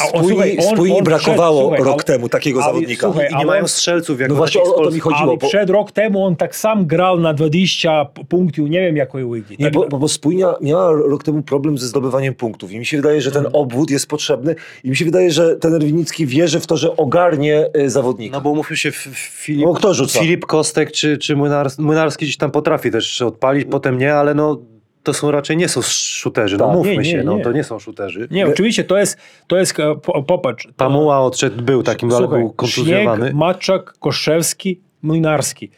A 0.00 0.04
spójni, 0.06 0.28
słuchaj, 0.28 0.56
on- 0.68 0.74
spójni 0.74 0.98
on 0.98 1.04
brakowało 1.04 1.56
przed- 1.60 1.62
słuchaj, 1.78 1.78
rok 1.92 1.94
ale- 1.94 2.04
temu 2.18 2.28
takiego 2.28 2.62
ale 2.64 2.72
zawodnika. 2.74 3.06
słuchaj, 3.06 3.28
I 3.32 3.36
nie 3.36 3.46
mają 3.46 3.68
strzelców 3.68 4.20
jak 4.20 4.28
No 4.28 4.34
właśnie 4.34 4.60
o- 4.62 4.74
o 4.74 4.84
to 4.84 4.90
mi 4.90 5.00
chodziło. 5.00 5.22
ale 5.28 5.36
bo- 5.36 5.48
przed 5.48 5.70
rok 5.70 5.92
temu 5.92 6.24
on 6.24 6.36
tak 6.36 6.56
sam 6.56 6.86
grał 6.86 7.20
na 7.20 7.34
20 7.34 8.04
p- 8.04 8.24
punktów, 8.28 8.70
nie 8.70 8.80
wiem 8.80 8.96
jakiej 8.96 9.24
ligi. 9.32 9.56
Nie, 9.58 9.64
Tak, 9.64 9.74
bo, 9.74 9.88
bo, 9.88 9.98
bo 9.98 10.08
Spójnia 10.08 10.54
miała 10.60 10.92
rok 10.92 11.22
temu 11.24 11.42
problem 11.42 11.78
ze 11.78 11.86
zdobywaniem 11.86 12.34
punktów 12.34 12.72
i 12.72 12.78
mi 12.78 12.86
się 12.86 12.96
wydaje, 12.96 13.20
że 13.20 13.30
ten 13.30 13.46
Mhm. 13.46 13.62
obwód 13.62 13.90
jest 13.90 14.06
potrzebny 14.06 14.54
i 14.84 14.90
mi 14.90 14.96
się 14.96 15.04
wydaje, 15.04 15.30
że 15.30 15.56
ten 15.56 15.78
Winnicki 15.78 16.26
wierzy 16.26 16.60
w 16.60 16.66
to, 16.66 16.76
że 16.76 16.96
ogarnie 16.96 17.66
y, 17.76 17.90
zawodnika. 17.90 18.36
No 18.36 18.40
bo 18.40 18.50
umówmy 18.50 18.76
się, 18.76 18.90
Filip, 19.14 19.66
No, 19.66 19.72
kto 19.74 19.94
rzuca? 19.94 20.20
Filip 20.20 20.46
Kostek 20.46 20.92
czy, 20.92 21.18
czy 21.18 21.36
Młynars, 21.36 21.78
Młynarski 21.78 22.24
gdzieś 22.24 22.36
tam 22.36 22.50
potrafi 22.50 22.90
też 22.90 23.22
odpalić, 23.22 23.66
potem 23.70 23.98
nie, 23.98 24.14
ale 24.14 24.34
no 24.34 24.58
to 25.04 25.14
są 25.14 25.30
raczej 25.30 25.56
nie 25.56 25.68
są 25.68 25.82
shooterzy, 25.82 26.56
no 26.56 26.66
Tak, 26.66 26.74
mówmy 26.76 26.92
nie, 26.92 26.98
nie, 26.98 27.04
się, 27.04 27.22
no 27.24 27.36
nie. 27.36 27.44
to 27.44 27.52
nie 27.52 27.64
są 27.64 27.78
shooterzy. 27.78 28.28
Nie, 28.30 28.46
oczywiście 28.46 28.84
to 28.84 28.98
jest, 28.98 29.18
to 29.46 29.56
jest 29.56 29.80
e, 29.80 29.94
po, 29.94 30.22
popatrz. 30.22 30.68
Pamuła 30.76 31.20
odszedł, 31.20 31.62
był 31.62 31.82
takim, 31.82 32.10
ale 32.10 32.18
Słuchaj, 32.18 32.40
był 32.40 32.52
kontuzjowany. 32.52 33.22
Śnieg, 33.22 33.34
Matczak, 33.34 33.94
Koszewski, 33.98 34.80
Młynarski. 35.02 35.70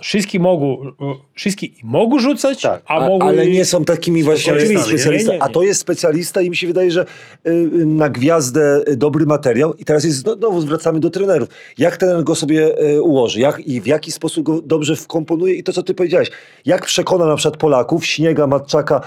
Wszyscy 0.00 0.38
mogą, 0.40 0.82
e, 0.82 1.14
wszyscy 1.34 1.66
mogą 1.82 2.18
rzucać, 2.18 2.62
Tak, 2.62 2.82
a, 2.86 2.96
A, 2.96 3.08
mogą... 3.08 3.26
ale 3.26 3.46
nie 3.46 3.64
są 3.64 3.84
takimi 3.84 4.22
właśnie 4.22 4.60
Specjalistami, 4.60 5.38
A 5.40 5.48
to 5.48 5.62
jest 5.62 5.80
specjalista 5.80 6.42
i 6.42 6.50
mi 6.50 6.56
się 6.56 6.66
wydaje, 6.66 6.90
że 6.90 7.06
y, 7.46 7.70
na 7.86 8.08
gwiazdę 8.08 8.80
y, 8.88 8.96
dobry 8.96 9.26
materiał. 9.26 9.74
I 9.74 9.84
teraz 9.84 10.04
jest, 10.04 10.26
no, 10.26 10.34
znowu 10.34 10.60
zwracamy 10.60 11.00
do 11.00 11.10
trenerów. 11.10 11.48
Jak 11.78 11.96
trener 11.96 12.24
go 12.24 12.34
sobie 12.34 12.82
y, 12.90 13.02
ułoży? 13.02 13.40
Jak, 13.40 13.60
I 13.60 13.80
w 13.80 13.86
jaki 13.86 14.12
sposób 14.12 14.44
go 14.44 14.62
dobrze 14.62 14.96
wkomponuje? 14.96 15.54
I 15.54 15.62
to, 15.62 15.72
co 15.72 15.82
ty 15.82 15.94
powiedziałeś. 15.94 16.30
Jak 16.66 16.86
przekona 16.86 17.26
na 17.26 17.36
przykład 17.36 17.56
Polaków, 17.60 18.06
Śniega, 18.06 18.46
Matczaka, 18.46 19.00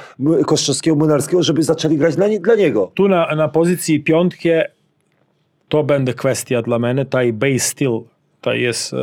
Kostrzewskiego, 0.45 0.95
Młynarskiego, 0.95 1.43
żeby 1.43 1.63
zaczęli 1.63 1.97
grać 1.97 2.15
dla, 2.15 2.27
nie, 2.27 2.39
dla 2.39 2.55
niego? 2.55 2.91
Tu 2.93 3.07
na, 3.07 3.35
na 3.35 3.47
pozycji 3.47 3.99
piątki 3.99 4.49
to 5.69 5.83
będzie 5.83 6.13
kwestia 6.13 6.61
dla 6.61 6.79
mnie, 6.79 7.05
taj 7.05 7.33
Bay 7.33 7.59
Steel, 7.59 7.99
to 8.41 8.53
jest 8.53 8.95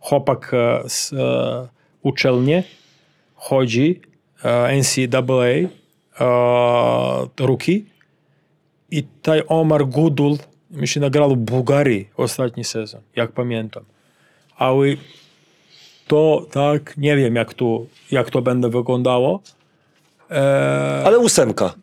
chłopak 0.00 0.54
e, 0.54 0.88
z 0.88 1.12
e, 1.12 1.68
uczelni, 2.02 2.62
chodzi 3.34 4.00
e, 4.44 4.76
NCAA, 4.76 5.44
e, 6.20 7.46
ruki 7.46 7.84
i 8.90 9.02
taj 9.22 9.42
Omar 9.48 9.86
Gudul, 9.86 10.36
myślę, 10.70 11.00
nagrał 11.00 11.30
w 11.30 11.36
Bułgarii 11.36 12.08
ostatni 12.16 12.64
sezon, 12.64 13.00
jak 13.16 13.32
pamiętam. 13.32 13.84
Ale 14.56 14.86
to 16.06 16.46
tak, 16.50 16.96
nie 16.96 17.16
wiem 17.16 17.36
jak 17.36 17.54
to, 17.54 17.86
jak 18.10 18.30
to 18.30 18.42
będzie 18.42 18.68
wyglądało. 18.68 19.40
E, 20.30 21.02
Ale 21.04 21.18
ósemka. 21.18 21.74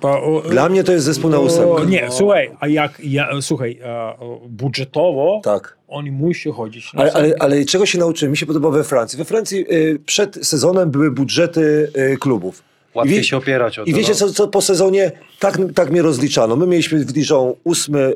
Pa- 0.00 0.20
o- 0.20 0.42
Dla 0.50 0.68
mnie 0.68 0.84
to 0.84 0.92
jest 0.92 1.04
zespół 1.04 1.30
na 1.30 1.38
ósemkę. 1.38 1.86
nie, 1.86 2.06
słuchaj, 2.10 2.50
a 2.60 2.68
jak, 2.68 3.00
ja, 3.04 3.28
słuchaj, 3.40 3.80
a, 3.86 4.14
budżetowo 4.48 5.40
Tak. 5.44 5.76
oni 5.88 6.10
musi 6.10 6.50
chodzić 6.50 6.92
na 6.94 7.02
Ale, 7.02 7.12
ale, 7.12 7.34
ale 7.38 7.64
czego 7.64 7.86
się 7.86 7.98
nauczyłem? 7.98 8.30
Mi 8.30 8.36
się 8.36 8.46
podoba 8.46 8.70
we 8.70 8.84
Francji. 8.84 9.18
We 9.18 9.24
Francji 9.24 9.72
y, 9.74 9.98
przed 10.06 10.46
sezonem 10.46 10.90
były 10.90 11.10
budżety 11.10 11.90
y, 12.12 12.16
klubów. 12.20 12.62
Łatwiej 12.94 13.16
wie- 13.16 13.24
się 13.24 13.36
opierać 13.36 13.78
o 13.78 13.84
to. 13.84 13.90
I 13.90 13.94
wiecie 13.94 14.10
no. 14.10 14.14
co, 14.16 14.32
co 14.32 14.48
po 14.48 14.60
sezonie? 14.60 15.12
Tak, 15.38 15.58
tak 15.74 15.90
mnie 15.90 16.02
rozliczano. 16.02 16.56
My 16.56 16.66
mieliśmy 16.66 16.98
w 16.98 17.12
Dijon 17.12 17.52
ósmy, 17.64 18.12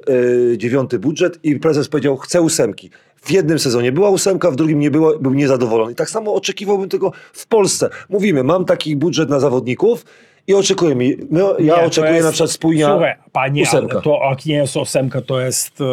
y, 0.52 0.58
dziewiąty 0.58 0.98
budżet 0.98 1.38
i 1.42 1.56
prezes 1.58 1.88
powiedział, 1.88 2.16
chcę 2.16 2.40
ósemki. 2.42 2.90
W 3.22 3.30
jednym 3.30 3.58
sezonie 3.58 3.92
była 3.92 4.10
ósemka, 4.10 4.50
w 4.50 4.56
drugim 4.56 4.78
nie 4.78 4.90
było, 4.90 5.18
był 5.18 5.34
niezadowolony. 5.34 5.92
I 5.92 5.94
tak 5.94 6.10
samo 6.10 6.34
oczekiwałbym 6.34 6.88
tego 6.88 7.12
w 7.32 7.46
Polsce. 7.46 7.88
Mówimy, 8.08 8.42
mam 8.44 8.64
taki 8.64 8.96
budżet 8.96 9.30
na 9.30 9.40
zawodników 9.40 10.04
i 10.46 10.54
oczekuję 10.54 10.94
mi. 10.94 11.16
My, 11.30 11.40
ja 11.58 11.76
Nie, 11.76 11.82
oczekuję 11.82 12.12
jest- 12.12 12.24
na 12.24 12.32
przykład 12.32 12.50
spójnia 12.50 12.88
Słuchaj, 12.90 13.14
panie, 13.32 13.62
ósemka. 13.62 14.00
to 14.00 14.20
jak 14.30 14.46
nie 14.46 14.54
jest 14.54 14.76
ósemka, 14.76 15.20
to 15.20 15.40
jest 15.40 15.80
e, 15.80 15.84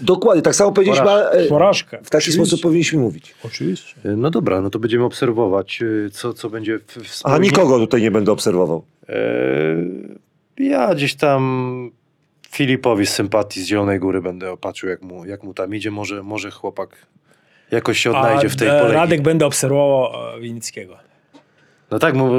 Dokładnie, 0.00 0.42
tak 0.42 0.54
samo 0.54 0.72
powiedzieliśmy, 0.72 1.06
Porażka. 1.06 1.30
e, 1.38 1.46
porażka. 1.46 1.96
w 1.96 2.00
taki 2.10 2.16
Oczywiście. 2.16 2.32
sposób 2.46 2.60
powinniśmy 2.62 2.98
mówić. 2.98 3.34
Oczywiście. 3.44 3.94
No 4.04 4.30
dobra, 4.30 4.60
no 4.60 4.70
to 4.70 4.78
będziemy 4.78 5.04
obserwować, 5.04 5.82
y, 5.82 6.10
co, 6.12 6.32
co 6.34 6.50
będzie 6.50 6.78
w, 6.78 6.82
w 6.92 7.20
A 7.26 7.38
nikogo 7.38 7.78
tutaj 7.78 8.02
nie 8.02 8.10
będę 8.10 8.32
obserwował. 8.32 8.84
Eee, 9.08 10.18
ja 10.58 10.94
gdzieś 10.94 11.14
tam 11.14 11.90
Filipowi 12.50 13.06
z 13.06 13.10
sympatii 13.12 13.62
z 13.62 13.66
Zielonej 13.66 13.98
Góry 13.98 14.22
będę 14.22 14.52
opatrzył, 14.52 14.88
jak 14.90 15.02
mu, 15.02 15.24
jak 15.24 15.42
mu 15.42 15.54
tam 15.54 15.74
idzie. 15.74 15.90
Może, 15.90 16.22
może 16.22 16.50
chłopak 16.50 17.06
jakoś 17.70 17.98
się 17.98 18.10
odnajdzie 18.10 18.46
a, 18.46 18.50
w 18.50 18.56
tej 18.56 18.68
e, 18.68 18.70
polegi. 18.78 18.94
Radek 18.94 19.22
będę 19.22 19.46
obserwował 19.46 20.34
e, 20.36 20.40
Winickiego. 20.40 20.96
No 21.90 21.98
tak, 21.98 22.16
bo. 22.16 22.30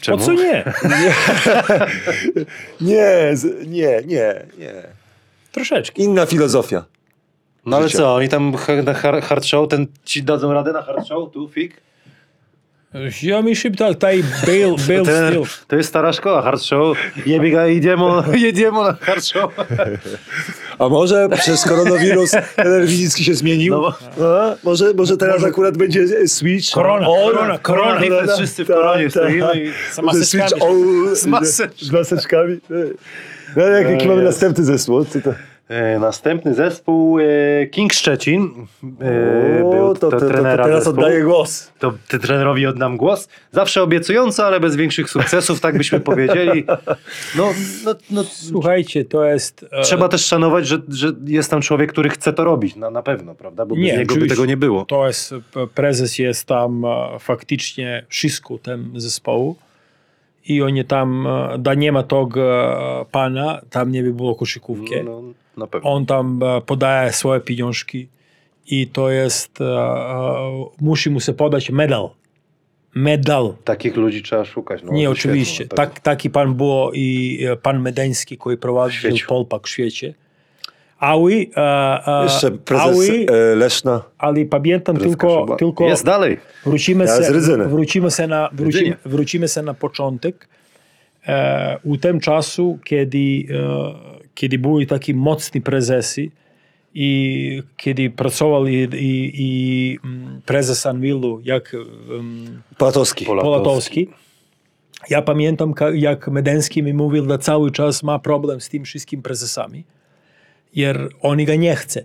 Czemu? 0.00 0.18
Po 0.18 0.24
co 0.24 0.32
nie? 0.32 0.64
Nie, 2.80 3.34
nie, 3.66 4.02
nie, 4.06 4.42
nie. 4.58 4.74
Troszeczkę. 5.52 6.02
Inna 6.02 6.26
filozofia. 6.26 6.84
No 7.66 7.76
ale 7.76 7.86
Życia. 7.88 7.98
co, 7.98 8.14
oni 8.14 8.28
tam 8.28 8.52
na 8.84 8.92
har- 8.94 9.22
hard 9.22 9.44
show, 9.46 9.68
ten 9.68 9.86
ci 10.04 10.22
dadzą 10.22 10.52
radę 10.52 10.72
na 10.72 10.82
hard 10.82 11.08
show, 11.08 11.32
tu, 11.32 11.48
fik? 11.48 11.80
Ja 13.22 13.42
myślę, 13.42 13.70
tak, 13.70 13.98
taj 13.98 14.22
Bale, 14.22 14.76
Bale 14.88 15.02
Ten, 15.04 15.30
styl. 15.30 15.42
to 15.68 15.76
jest 15.76 15.88
stara 15.88 16.12
szkoła, 16.12 16.42
hard 16.42 16.62
show. 16.62 16.98
Jebiega, 17.26 17.66
idziemy, 17.66 18.04
jedziemy 18.34 18.78
na 18.84 18.96
hard 19.00 19.24
show. 19.24 19.52
A 20.78 20.88
może 20.88 21.28
przez 21.28 21.64
koronawirus 21.64 22.30
trener 22.56 22.86
Wizicki 22.86 23.24
się 23.24 23.34
zmienił? 23.34 23.74
No 23.74 23.80
bo- 23.80 23.94
No, 24.18 24.56
może, 24.64 24.94
może 24.94 25.16
teraz 25.16 25.44
akurat 25.44 25.76
będzie 25.76 26.00
e, 26.24 26.28
switch. 26.28 26.70
Korona, 26.72 27.08
On- 27.08 27.32
korona, 27.32 27.58
korona. 27.58 28.04
I 28.04 28.08
teraz 28.08 28.38
wszyscy 28.38 28.64
w 28.64 28.66
koronie 28.68 29.02
Tak, 29.02 29.10
stoimy 29.10 29.40
tak. 29.46 29.56
i... 29.56 29.70
Z 29.92 29.98
maseczkami. 29.98 30.62
all- 30.62 31.16
Z 31.16 31.26
maseczkami. 31.26 31.88
z 31.88 31.90
maseczkami. 31.92 32.58
No, 33.56 33.62
jak, 33.62 33.90
jaki 33.90 34.08
mamy 34.08 34.22
jest. 34.22 34.34
następny 34.34 34.64
zespół? 34.64 35.04
To? 35.04 35.30
E, 35.68 35.98
następny 35.98 36.54
zespół, 36.54 37.18
e, 37.18 37.24
King 37.70 37.92
Szczecin. 37.92 38.66
E, 39.00 39.64
O, 39.64 39.70
był 39.70 39.94
to, 39.94 40.00
to, 40.00 40.10
to, 40.10 40.20
to 40.20 40.26
trenera 40.28 40.64
teraz 40.64 40.84
zespołu. 40.84 41.06
oddaję 41.06 41.24
głos. 41.24 41.72
To 41.78 41.92
ty 42.08 42.18
trenerowi 42.18 42.66
oddam 42.66 42.96
głos. 42.96 43.28
Zawsze 43.52 43.82
obiecująco, 43.82 44.46
ale 44.46 44.60
bez 44.60 44.76
większych 44.76 45.10
sukcesów, 45.10 45.60
tak 45.60 45.78
byśmy 45.78 46.00
powiedzieli. 46.00 46.64
No, 47.36 47.52
no, 47.84 47.94
no, 48.10 48.24
Słuchajcie, 48.24 49.04
to 49.04 49.24
jest... 49.24 49.66
trzeba 49.82 50.08
też 50.08 50.26
szanować, 50.26 50.66
że, 50.66 50.78
że 50.88 51.12
jest 51.26 51.50
tam 51.50 51.60
człowiek, 51.60 51.92
który 51.92 52.08
chce 52.10 52.32
to 52.32 52.44
robić, 52.44 52.76
na, 52.76 52.90
na 52.90 53.02
pewno, 53.02 53.34
prawda? 53.34 53.66
Bo 53.66 53.74
bez 53.74 53.84
Nie, 53.84 53.96
niego 53.98 54.16
by 54.16 54.26
tego 54.26 54.46
nie 54.46 54.56
było. 54.56 54.84
To 54.84 55.06
jest, 55.06 55.34
prezes 55.74 56.18
jest 56.18 56.44
tam 56.44 56.84
faktycznie 57.18 58.04
wszystko 58.08 58.58
tym 58.58 58.92
zespołu 58.96 59.56
i 60.46 60.62
oni 60.62 60.84
tam, 60.84 61.28
da 61.58 61.74
nie 61.74 61.92
ma 61.92 62.02
tego 62.02 63.06
pana, 63.12 63.60
tam 63.70 63.92
nie 63.92 64.02
by 64.02 64.14
było 64.14 64.34
koszykówki. 64.34 64.94
No, 65.04 65.22
no, 65.22 65.32
na 65.58 65.66
pewno. 65.66 65.90
On 65.92 66.06
tam 66.06 66.40
e, 66.42 66.60
podaje 66.60 67.12
swoje 67.12 67.40
pieniążki 67.40 68.08
i 68.66 68.86
to 68.86 69.10
jest, 69.10 69.60
e, 69.60 69.64
e, 69.64 70.64
musi 70.80 71.10
mu 71.10 71.20
się 71.20 71.32
podać 71.32 71.70
medal. 71.70 72.10
Medal. 72.94 73.54
Takich 73.64 73.96
ludzi 73.96 74.22
trzeba 74.22 74.44
szukać. 74.44 74.82
No, 74.82 74.92
Nie, 74.92 75.10
oczywiście. 75.10 75.54
świetnie, 75.54 75.76
pewno. 75.76 75.84
Tak, 75.92 76.00
taki 76.00 76.30
pan 76.30 76.54
było 76.54 76.92
i 76.94 77.40
pan 77.62 77.80
Medeński, 77.80 78.38
który 78.38 78.56
prowadził. 78.56 79.10
Polpak 79.28 79.66
w 79.66 79.68
świecie. 79.70 80.14
Ale, 80.98 81.22
e, 81.56 82.20
e, 82.20 82.24
Jeszcze 82.24 82.50
prezes 82.50 83.10
ale, 83.10 83.38
e, 83.52 83.54
Leszna. 83.54 84.02
ale 84.18 84.44
pamiętam 84.44 84.96
tylko, 84.96 85.16
Kaszuba. 85.28 85.56
tylko 85.56 85.84
Jest 85.84 86.04
dalej. 86.04 86.38
wrócimy 86.64 87.04
Ja 87.04 87.16
z 87.16 87.26
się, 87.46 87.68
wrócimy 87.68 88.10
się 88.10 88.26
na, 88.26 88.50
wrócimy, 88.52 88.96
wrócimy 89.04 89.48
się 89.48 89.62
na 89.62 89.74
początek. 89.74 90.48
E, 91.26 91.78
u 91.84 91.96
tym 91.96 92.20
czasu, 92.20 92.78
kiedy, 92.84 93.18
e, 93.18 94.27
kiedy 94.38 94.58
były 94.58 94.86
takie 94.86 95.14
mocni 95.14 95.60
prezesy 95.60 96.30
i 96.94 97.62
kiedy 97.76 98.10
pracował 98.10 98.66
i, 98.66 98.74
i, 98.74 99.32
i 99.34 99.98
mm, 100.04 100.40
prezes 100.46 100.86
Anwilu, 100.86 101.40
jak 101.44 101.76
um, 102.10 102.62
Platowski. 102.76 103.24
Pola- 103.26 103.42
Polatowski. 103.42 104.08
Ja 105.10 105.22
pamiętam, 105.22 105.74
jak 105.94 106.28
Medeński 106.28 106.82
mi 106.82 106.94
mówił, 106.94 107.28
że 107.30 107.38
cały 107.38 107.70
czas 107.70 108.02
ma 108.02 108.18
problem 108.18 108.60
z 108.60 108.68
tym 108.68 108.84
wszystkim 108.84 109.22
prezesami, 109.22 109.84
jer 110.74 111.08
oni 111.20 111.46
go 111.46 111.54
nie 111.54 111.76
chcą. 111.76 112.00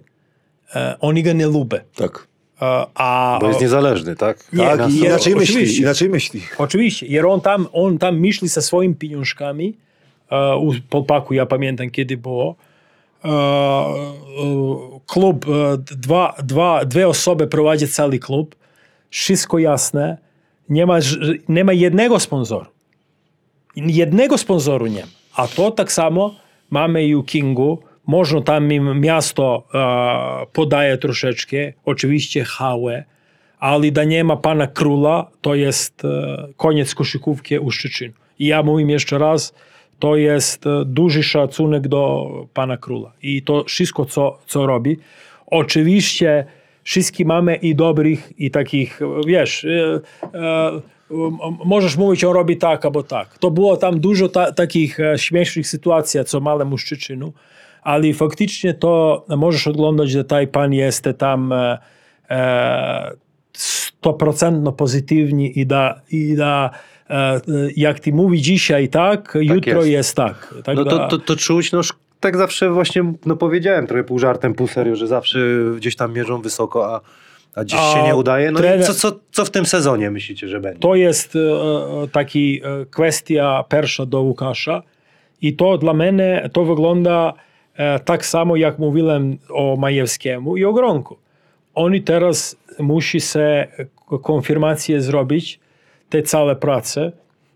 E, 0.75 0.95
oni 0.99 1.23
go 1.23 1.33
nie 1.33 1.47
lubią. 1.47 1.77
Tak. 1.95 2.27
E, 2.61 2.85
a, 2.95 3.37
Bo 3.41 3.47
jest 3.47 3.61
niezależny, 3.61 4.15
tak? 4.15 4.53
Nie, 4.53 4.63
tak, 4.63 4.91
inaczej 4.91 5.35
myśli, 5.35 5.55
oczywiście. 5.55 5.81
inaczej 5.81 6.09
myśli. 6.09 6.41
Oczywiście, 6.57 7.05
jer 7.07 7.25
on 7.25 7.41
tam, 7.41 7.67
on 7.73 7.97
tam 7.97 8.19
myśli 8.19 8.47
ze 8.47 8.61
swoimi 8.61 8.95
pieniążkami. 8.95 9.83
E, 10.31 10.55
u 10.55 10.73
Polpaku 10.89 11.33
ja 11.33 11.45
pamiętam, 11.45 11.89
kiedy 11.89 12.17
było. 12.17 12.55
E, 13.25 13.29
e, 13.29 13.33
klub, 15.07 15.45
dwa, 15.77 16.35
dwa, 16.43 16.85
dwie 16.85 17.07
osoby 17.07 17.47
prowadzi 17.47 17.87
cały 17.87 18.19
klub. 18.19 18.55
Wszystko 19.09 19.59
jasne. 19.59 20.17
Nie 20.69 20.85
ma, 20.85 20.99
nie 21.49 21.63
ma 21.63 21.73
jednego 21.73 22.19
sponsoru. 22.19 22.65
Jednego 23.75 24.37
sponsoru 24.37 24.87
nie 24.87 25.01
ma. 25.01 25.07
A 25.35 25.47
to 25.47 25.71
tak 25.71 25.91
samo 25.91 26.35
mamy 26.69 27.05
i 27.05 27.15
u 27.15 27.23
Kingu. 27.23 27.79
Można 28.07 28.41
tam 28.41 28.71
im 28.71 28.99
miasto 28.99 29.63
podaje 30.53 30.97
troszeczkę, 30.97 31.57
oczywiście 31.85 32.43
hałę, 32.43 33.03
ale 33.59 33.91
da 33.91 34.03
nie 34.03 34.23
ma 34.23 34.37
pana 34.37 34.67
króla, 34.67 35.27
to 35.41 35.55
jest 35.55 36.01
koniec 36.57 36.95
koszykówki 36.95 37.59
u 37.59 37.71
Szczecinu. 37.71 38.13
I 38.39 38.47
ja 38.47 38.63
mówię 38.63 38.85
jeszcze 38.85 39.17
raz, 39.17 39.53
to 40.03 40.15
jest 40.15 40.67
e, 40.67 40.85
duży 40.85 41.23
szacunek 41.23 41.87
do 41.87 42.29
pana 42.53 42.77
króla. 42.77 43.11
I 43.21 43.41
to 43.41 43.63
wszystko, 43.63 44.05
co, 44.05 44.37
co 44.47 44.65
robi. 44.65 44.97
Oczywiście 45.47 46.45
wszystkie 46.83 47.25
mamy 47.25 47.55
i 47.55 47.75
dobrych, 47.75 48.39
i 48.39 48.51
takich, 48.51 49.01
e, 49.01 49.05
wiesz, 49.27 49.65
e, 49.65 49.99
e, 50.33 50.81
możesz 51.65 51.97
mówić, 51.97 52.23
on 52.23 52.33
robi 52.33 52.57
tak 52.57 52.85
albo 52.85 53.03
tak. 53.03 53.37
To 53.37 53.51
było 53.51 53.77
tam 53.77 53.99
dużo 53.99 54.29
ta, 54.29 54.51
takich 54.51 54.99
e, 54.99 55.17
śmiesznych 55.17 55.67
sytuacji, 55.67 56.25
co 56.25 56.39
malemu 56.39 56.77
Szczecinu, 56.77 57.33
ale 57.81 58.13
faktycznie 58.13 58.73
to 58.73 59.25
możesz 59.37 59.67
oglądać, 59.67 60.09
że 60.09 60.23
taj 60.23 60.47
pan 60.47 60.73
jest 60.73 61.07
tam 61.17 61.53
100% 64.03 64.73
pozytywny 64.75 65.47
i 65.47 65.65
da, 65.65 66.01
i 66.11 66.35
da 66.35 66.69
jak 67.75 67.99
ty 67.99 68.13
mówi 68.13 68.41
dzisiaj 68.41 68.89
tak, 68.89 69.37
jutro 69.41 69.73
jest. 69.73 69.87
jest, 69.87 70.15
tak. 70.15 70.53
tak 70.63 70.75
No 70.75 70.85
to, 70.85 71.07
to, 71.07 71.17
to 71.17 71.35
czuć, 71.35 71.71
no 71.71 71.81
tak 72.23 72.37
zawsze 72.37 72.69
właśnie, 72.69 73.13
no 73.25 73.35
powiedziałem 73.35 73.87
trochę 73.87 74.03
pół 74.03 74.19
żartem, 74.19 74.53
pół 74.53 74.67
serio, 74.67 74.95
że 74.95 75.07
zawsze 75.07 75.39
gdzieś 75.75 75.95
tam 75.95 76.13
mierzą 76.13 76.41
wysoko, 76.41 76.95
a, 76.95 77.01
a 77.55 77.63
gdzieś 77.63 77.79
A 77.79 77.93
się 77.93 78.03
nie 78.03 78.15
udaje. 78.15 78.51
No 78.51 78.59
trener- 78.59 78.85
co, 78.85 78.93
co, 78.93 79.19
co 79.31 79.45
w 79.45 79.49
tym 79.49 79.65
sezonie 79.65 80.11
myślicie, 80.11 80.47
że 80.47 80.59
będzie? 80.59 80.79
To 80.79 80.95
jest 80.95 81.35
e, 81.35 81.39
e, 81.39 82.07
taki 82.07 82.61
e, 82.63 82.85
kwestia 82.85 83.63
pierwsza 83.69 84.05
do 84.05 84.21
Łukasza 84.21 84.83
i 85.41 85.55
to 85.55 85.77
dla 85.77 85.93
mnie 85.93 86.49
to 86.53 86.65
wygląda 86.65 87.33
e, 87.75 87.99
tak 87.99 88.25
samo, 88.25 88.55
jak 88.55 88.79
mówiłem 88.79 89.37
o 89.49 89.75
Majewskiemu 89.75 90.57
i 90.57 90.65
o 90.65 90.73
Gronku. 90.73 91.17
Oni 91.75 92.01
teraz 92.01 92.55
musi 92.79 93.21
się 93.21 93.67
konfirmację 94.23 95.01
zrobić, 95.01 95.59
te 96.13 96.21
całe 96.21 96.55
prace. 96.55 97.11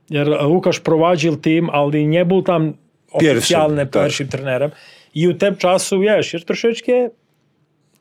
Jer 0.10 0.46
Łukasz 0.46 0.80
prowadził 0.80 1.38
tym, 1.38 1.70
ale 1.70 2.04
nie 2.04 2.26
był 2.26 2.42
tam 2.42 2.74
oficjalnym 3.12 3.88
tak. 3.88 4.04
pierwszym 4.04 4.28
trenerem. 4.28 4.72
I 5.16 5.28
od 5.28 5.38
tego 5.38 5.58
czasu, 5.58 6.00
wiesz, 6.00 6.34
jest 6.34 6.46
troszeczkę 6.46 7.10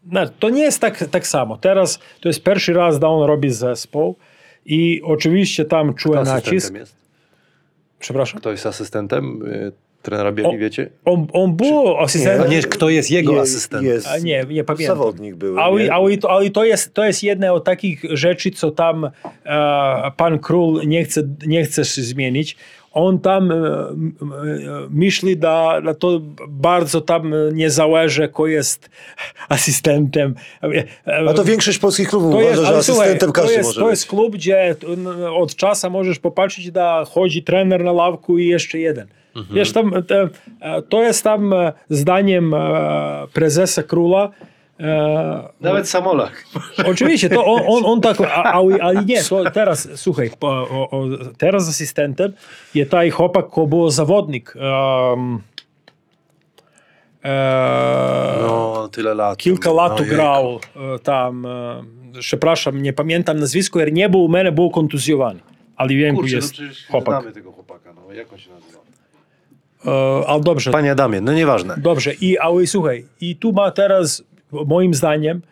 no, 0.05 0.21
to 0.39 0.51
nie 0.51 0.63
jest 0.63 0.81
tak, 0.81 1.05
tak 1.11 1.27
samo. 1.27 1.57
Teraz 1.57 1.99
to 2.21 2.29
jest 2.29 2.43
pierwszy 2.43 2.73
raz, 2.73 2.99
da 2.99 3.09
on 3.09 3.27
robi 3.27 3.51
zespół 3.51 4.17
i 4.67 5.03
oczywiście 5.05 5.65
tam 5.65 5.95
Kto 5.95 6.03
czuję 6.03 6.21
nacisk. 6.21 6.75
jest? 6.75 6.97
Przepraszam. 7.99 8.41
Kto 8.41 8.51
jest 8.51 8.67
asystentem 8.67 9.43
y, 9.47 9.73
trenera 10.07 10.33
Bieli, 10.33 10.59
wiecie? 10.59 10.91
On, 11.05 11.27
on 11.33 11.57
był 11.57 11.97
asystentem. 11.99 12.51
nie, 12.51 12.63
kto 12.63 12.89
jest 12.89 13.11
jego 13.11 13.33
Je- 13.35 13.41
asystentem? 13.41 13.89
Jest, 13.89 14.07
A 14.07 14.19
nie, 14.19 14.45
nie 14.49 14.65
pamiętam. 14.65 14.97
Zawodnik 14.97 15.35
był. 15.35 15.61
Ale, 15.61 15.93
ale, 15.93 16.17
to, 16.19 16.31
ale 16.31 16.51
to, 16.51 16.65
jest, 16.65 16.95
to 16.95 17.05
jest 17.05 17.23
jedna 17.23 17.59
z 17.59 17.63
takich 17.65 18.03
rzeczy, 18.11 18.51
co 18.51 18.71
tam 18.71 19.05
e, 19.05 19.11
pan 20.17 20.39
król 20.39 20.81
nie 20.87 21.05
chce, 21.05 21.23
nie 21.47 21.65
chce 21.65 21.85
się 21.85 22.03
zmienić. 22.03 22.57
On 22.97 23.19
tam 23.19 23.53
e, 23.53 23.55
m- 23.55 24.15
m- 24.23 24.33
e, 24.33 24.89
myśli, 24.91 25.37
da, 25.37 25.81
da 25.81 25.95
to 25.95 26.21
bardzo 26.49 27.01
tam 27.01 27.33
nie 27.53 27.71
zależy, 27.71 28.29
kto 28.29 28.47
jest 28.47 28.91
asystentem. 29.49 30.35
A 31.29 31.33
to 31.33 31.45
większość 31.45 31.79
polskich 31.79 32.09
klubów 32.09 32.33
To 32.33 32.37
uważa, 32.39 32.51
jest, 32.51 32.63
że 32.63 32.69
ale 32.69 32.83
słuchaj, 32.83 33.03
asystentem 33.09 33.29
to 33.29 33.33
każdy 33.33 33.53
jest, 33.55 33.69
może 33.69 33.81
to 33.81 33.91
jest 33.91 34.07
klub, 34.07 34.35
gdzie 34.35 34.75
n- 34.93 35.07
od 35.25 35.57
czasu 35.57 35.91
możesz 35.91 36.19
popatrzeć, 36.19 36.71
da 36.71 37.05
chodzi 37.05 37.43
trener 37.43 37.85
na 37.85 37.93
ławku 37.93 38.39
i 38.39 38.47
jeszcze 38.47 38.79
jeden. 38.79 39.07
Mhm. 39.37 39.57
Wiesz, 39.57 39.73
tam, 39.73 39.93
e, 40.61 40.83
to 40.83 41.03
jest 41.03 41.25
tam 41.25 41.55
zdaniem 41.91 42.55
prezesa 43.33 43.83
króla. 43.83 44.31
E, 44.81 45.49
Nawet 45.61 45.89
Samolak. 45.89 46.45
oczywiście, 46.87 47.29
to 47.29 47.45
on, 47.45 47.63
on, 47.67 47.83
on 47.85 48.01
tak, 48.01 48.21
a- 48.21 48.43
ale, 48.43 49.05
nie, 49.05 49.23
to 49.25 49.51
teraz, 49.51 49.89
słuchaj, 49.95 50.31
po, 50.39 50.49
o, 50.49 50.91
o, 50.91 51.05
teraz 51.39 51.69
asystentem 51.69 52.33
jest 52.75 52.91
taj 52.91 53.11
chłopak, 53.11 53.47
ko 53.49 53.67
był 53.67 53.91
zawodnik. 53.91 54.55
Um, 54.57 55.43
e, 57.25 58.37
No, 58.47 58.89
tyle 58.93 59.15
lat. 59.15 59.39
Kilka 59.39 59.73
lat 59.73 60.01
Ojej. 60.01 60.11
grał 60.11 60.61
e, 60.95 60.99
tam, 60.99 61.47
e, 61.47 61.83
przepraszam, 62.21 62.83
nie 62.83 62.93
pamiętam 62.93 63.39
nazwisko, 63.41 63.81
jer 63.81 63.93
nie 63.93 64.09
był 64.09 64.25
u 64.25 64.29
mnie, 64.29 64.53
był 64.53 64.71
kontuzjowany. 64.71 65.41
Ale 65.77 65.89
wiem, 65.89 66.17
Kurczę, 66.17 66.31
no 66.31 66.37
jest 66.37 66.53
przecież 66.53 66.87
chłopak. 66.87 67.21
znamy 67.21 67.33
tego 67.35 67.53
chłopaka. 67.53 67.93
No, 67.93 68.13
jak 68.13 68.33
on 68.33 68.39
się 68.39 68.51
nazywa? 68.51 68.79
E, 69.87 70.27
ale 70.27 70.41
dobrze, 70.41 70.71
Panie 70.71 70.93
Adamie, 70.93 71.21
no 71.21 71.33
nieważne. 71.33 71.75
dobrze. 71.79 72.15
I, 72.15 72.39
ale 72.39 72.67
słuchaj, 72.67 73.05
i 73.21 73.37
tu 73.37 73.53
ma 73.53 73.71
teraz, 73.71 74.23
moim 74.53 74.95
zdaniem, 74.95 75.43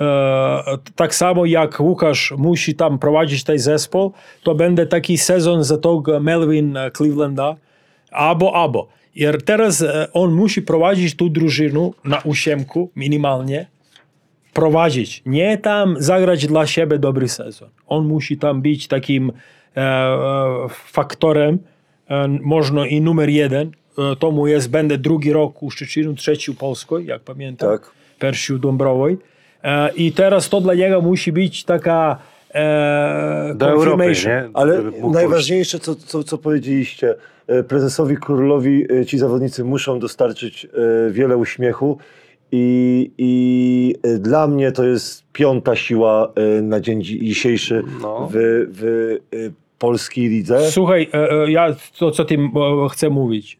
e, 0.00 0.78
tak 0.96 1.14
samo 1.14 1.46
jak 1.46 1.80
Łukasz 1.80 2.34
musi 2.38 2.74
tam 2.74 2.98
prowadzić 2.98 3.44
ten 3.44 3.58
zespół, 3.58 4.12
to 4.42 4.54
będzie 4.54 4.86
taki 4.86 5.18
sezon 5.18 5.64
za 5.64 5.78
tego 5.78 6.20
Melvin 6.20 6.76
e, 6.76 6.90
Clevelanda, 6.90 7.56
albo, 8.10 8.54
albo. 8.54 8.88
Jer 9.14 9.42
teraz 9.42 9.82
e, 9.82 10.08
on 10.12 10.32
musi 10.32 10.62
prowadzić 10.62 11.16
tu 11.16 11.28
drużynę 11.28 11.90
na 12.04 12.20
ósiemku 12.24 12.90
minimalnie, 12.96 13.66
prowadzić, 14.52 15.22
nie 15.26 15.58
tam 15.58 15.96
zagrać 15.98 16.46
dla 16.46 16.66
siebie 16.66 16.98
dobry 16.98 17.28
sezon. 17.28 17.68
On 17.86 18.06
musi 18.06 18.38
tam 18.38 18.62
być 18.62 18.88
takim 18.88 19.32
faktorem, 20.68 21.58
można 22.42 22.86
i 22.86 23.00
numer 23.00 23.28
jeden, 23.28 23.70
to 24.18 24.30
mu 24.30 24.46
jest, 24.46 24.70
będę 24.70 24.98
drugi 24.98 25.32
rok 25.32 25.62
u 25.62 25.70
Szczecinu, 25.70 26.14
trzeci 26.14 26.50
u 26.50 26.54
Polskiej, 26.54 27.06
jak 27.06 27.22
pamiętam, 27.22 27.70
Tak. 27.70 27.90
Pierwszy 28.22 28.54
u 28.54 28.58
Dąbrowej. 28.58 29.18
E, 29.64 29.90
I 29.94 30.12
teraz 30.12 30.48
to 30.48 30.60
dla 30.60 30.74
niego 30.74 31.00
musi 31.00 31.32
być 31.32 31.64
taka 31.64 32.18
e, 32.54 33.52
Do 33.56 33.70
Europy, 33.70 34.12
nie? 34.26 34.48
Ale 34.54 34.82
najważniejsze, 35.12 35.78
co, 35.78 35.94
co, 35.94 36.24
co 36.24 36.38
powiedzieliście, 36.38 37.14
e, 37.46 37.62
prezesowi 37.62 38.16
Królowi 38.16 38.84
e, 39.00 39.06
ci 39.06 39.18
zawodnicy 39.18 39.64
muszą 39.64 39.98
dostarczyć 39.98 40.66
wiele 41.10 41.36
uśmiechu 41.36 41.98
i, 42.52 43.10
i 43.18 43.94
dla 44.18 44.46
mnie 44.46 44.72
to 44.72 44.84
jest 44.84 45.24
piąta 45.32 45.76
siła 45.76 46.32
na 46.62 46.80
dzień 46.80 47.02
dzi- 47.02 47.20
dzisiejszy 47.24 47.82
No. 48.02 48.28
w, 48.32 48.66
w 48.72 48.82
polskiej 49.82 50.28
lidze? 50.28 50.70
Słuchaj, 50.70 51.08
e, 51.14 51.30
e, 51.30 51.50
ja 51.50 51.74
to, 51.98 52.10
co 52.10 52.24
tym 52.24 52.50
e, 52.84 52.88
chcę 52.88 53.10
mówić. 53.10 53.58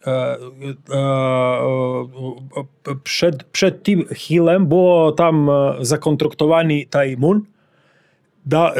Przed, 3.04 3.44
przed 3.44 3.82
tym 3.82 4.04
Hillem 4.14 4.66
było 4.66 5.12
tam 5.12 5.50
zakontraktowany 5.80 6.86
Tajmun. 6.90 7.40
Da, 8.46 8.74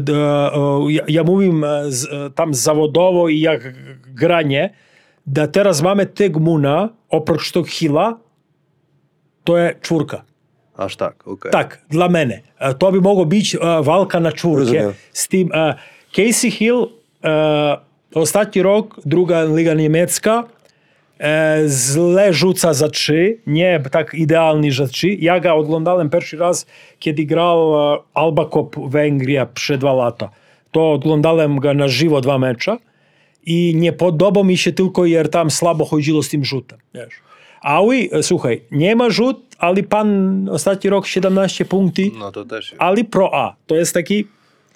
da, 0.00 0.52
ja, 0.88 1.02
ja 1.08 1.24
mówię 1.24 1.52
tam 2.34 2.54
zawodowo 2.54 3.28
i 3.28 3.40
jak 3.40 3.74
granie, 4.14 4.70
da 5.26 5.46
teraz 5.46 5.82
mamy 5.82 6.06
Tegmuna, 6.06 6.88
oprócz 7.08 7.52
tego 7.52 7.66
Hilla, 7.66 8.18
to 9.44 9.58
jest 9.58 9.80
czwórka. 9.80 10.24
Aż 10.76 10.96
tak, 10.96 11.20
okej. 11.22 11.32
Okay. 11.32 11.52
Tak, 11.52 11.84
dla 11.90 12.08
mnie. 12.08 12.42
To 12.78 12.92
by 12.92 13.00
mogło 13.00 13.26
być 13.26 13.56
walka 13.82 14.20
na 14.20 14.32
czwórkę 14.32 14.60
Rozumiem. 14.60 14.92
z 15.12 15.28
tym... 15.28 15.50
Casey 16.12 16.50
Hill, 16.50 16.86
e, 17.24 17.76
ostatni 18.14 18.62
rok, 18.62 19.00
druga 19.06 19.44
liga 19.44 19.74
niemiecka, 19.74 20.44
e, 21.20 21.62
źle 21.68 22.32
rzuca 22.32 22.74
za 22.74 22.88
trzy, 22.88 23.38
nie 23.46 23.80
tak 23.90 24.14
idealny 24.14 24.72
za 24.72 24.86
trzy. 24.86 25.08
Ja 25.08 25.40
ga 25.40 25.52
oglądałem 25.52 26.10
pierwszy 26.10 26.36
raz, 26.36 26.66
kiedy 26.98 27.24
grał 27.24 27.92
e, 27.94 27.98
Albakop 28.14 28.76
Węgria 28.90 29.46
przed 29.46 29.80
dwa 29.80 29.92
lata. 29.92 30.30
To 30.72 30.92
oglądałem 30.92 31.58
go 31.58 31.74
na 31.74 31.88
żywo 31.88 32.20
dwa 32.20 32.38
mecze 32.38 32.76
i 33.46 33.74
nie 33.76 33.92
podobał 33.92 34.44
mi 34.44 34.56
się 34.56 34.72
tylko, 34.72 35.06
jer 35.06 35.28
tam 35.28 35.50
słabo 35.50 35.84
chodziło 35.84 36.22
z 36.22 36.28
tym 36.28 36.44
rzutem. 36.44 36.78
Wiesz. 36.94 37.14
Ali, 37.60 38.10
słuchaj, 38.22 38.62
nie 38.70 38.96
ma 38.96 39.10
rzut, 39.10 39.36
ale 39.58 39.82
pan 39.82 40.48
ostatni 40.48 40.90
rok 40.90 41.06
17 41.06 41.64
punktów, 41.64 42.04
no 42.18 42.32
to 42.32 42.44
też 42.44 42.74
ale 42.78 43.04
pro 43.04 43.34
A. 43.34 43.56
To 43.66 43.74
jest 43.74 43.94
taki 43.94 44.24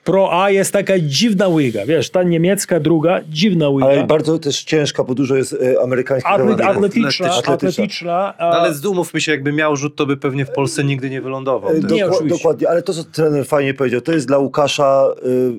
Pro 0.06 0.42
A 0.42 0.50
jest 0.50 0.72
taka 0.72 0.98
dziwna 0.98 1.48
łyga, 1.48 1.86
wiesz, 1.86 2.10
ta 2.10 2.22
niemiecka 2.22 2.80
druga, 2.80 3.20
dziwna 3.28 3.68
łyga. 3.68 3.86
Ale 3.86 4.04
bardzo 4.06 4.38
też 4.38 4.64
ciężka, 4.64 5.04
bo 5.04 5.14
dużo 5.14 5.36
jest 5.36 5.52
e, 5.52 5.82
amerykańskich 5.82 6.32
Atlet, 6.32 6.48
zawodników. 6.58 6.76
atletyczna, 6.76 7.26
Atletyczna. 7.26 7.54
atletyczna. 7.54 8.34
a- 8.38 8.50
No, 8.50 8.56
ale 8.60 8.72
umówmy 8.90 9.20
się, 9.20 9.32
jakby 9.32 9.52
miał 9.52 9.76
rzut, 9.76 9.96
to 9.96 10.06
by 10.06 10.16
pewnie 10.16 10.44
w 10.44 10.50
Polsce 10.50 10.84
nigdy 10.84 11.10
nie 11.10 11.20
wylądował. 11.22 11.70
E, 11.70 11.80
też. 11.80 11.92
Nie, 11.92 12.04
Dokła- 12.04 12.14
oczywiście. 12.14 12.38
dokładnie, 12.38 12.68
ale 12.68 12.82
to 12.82 12.92
co 12.94 13.04
trener 13.04 13.46
fajnie 13.46 13.74
powiedział, 13.74 14.00
to 14.00 14.12
jest 14.12 14.26
dla 14.26 14.38
Łukasza 14.38 15.06
y, 15.26 15.52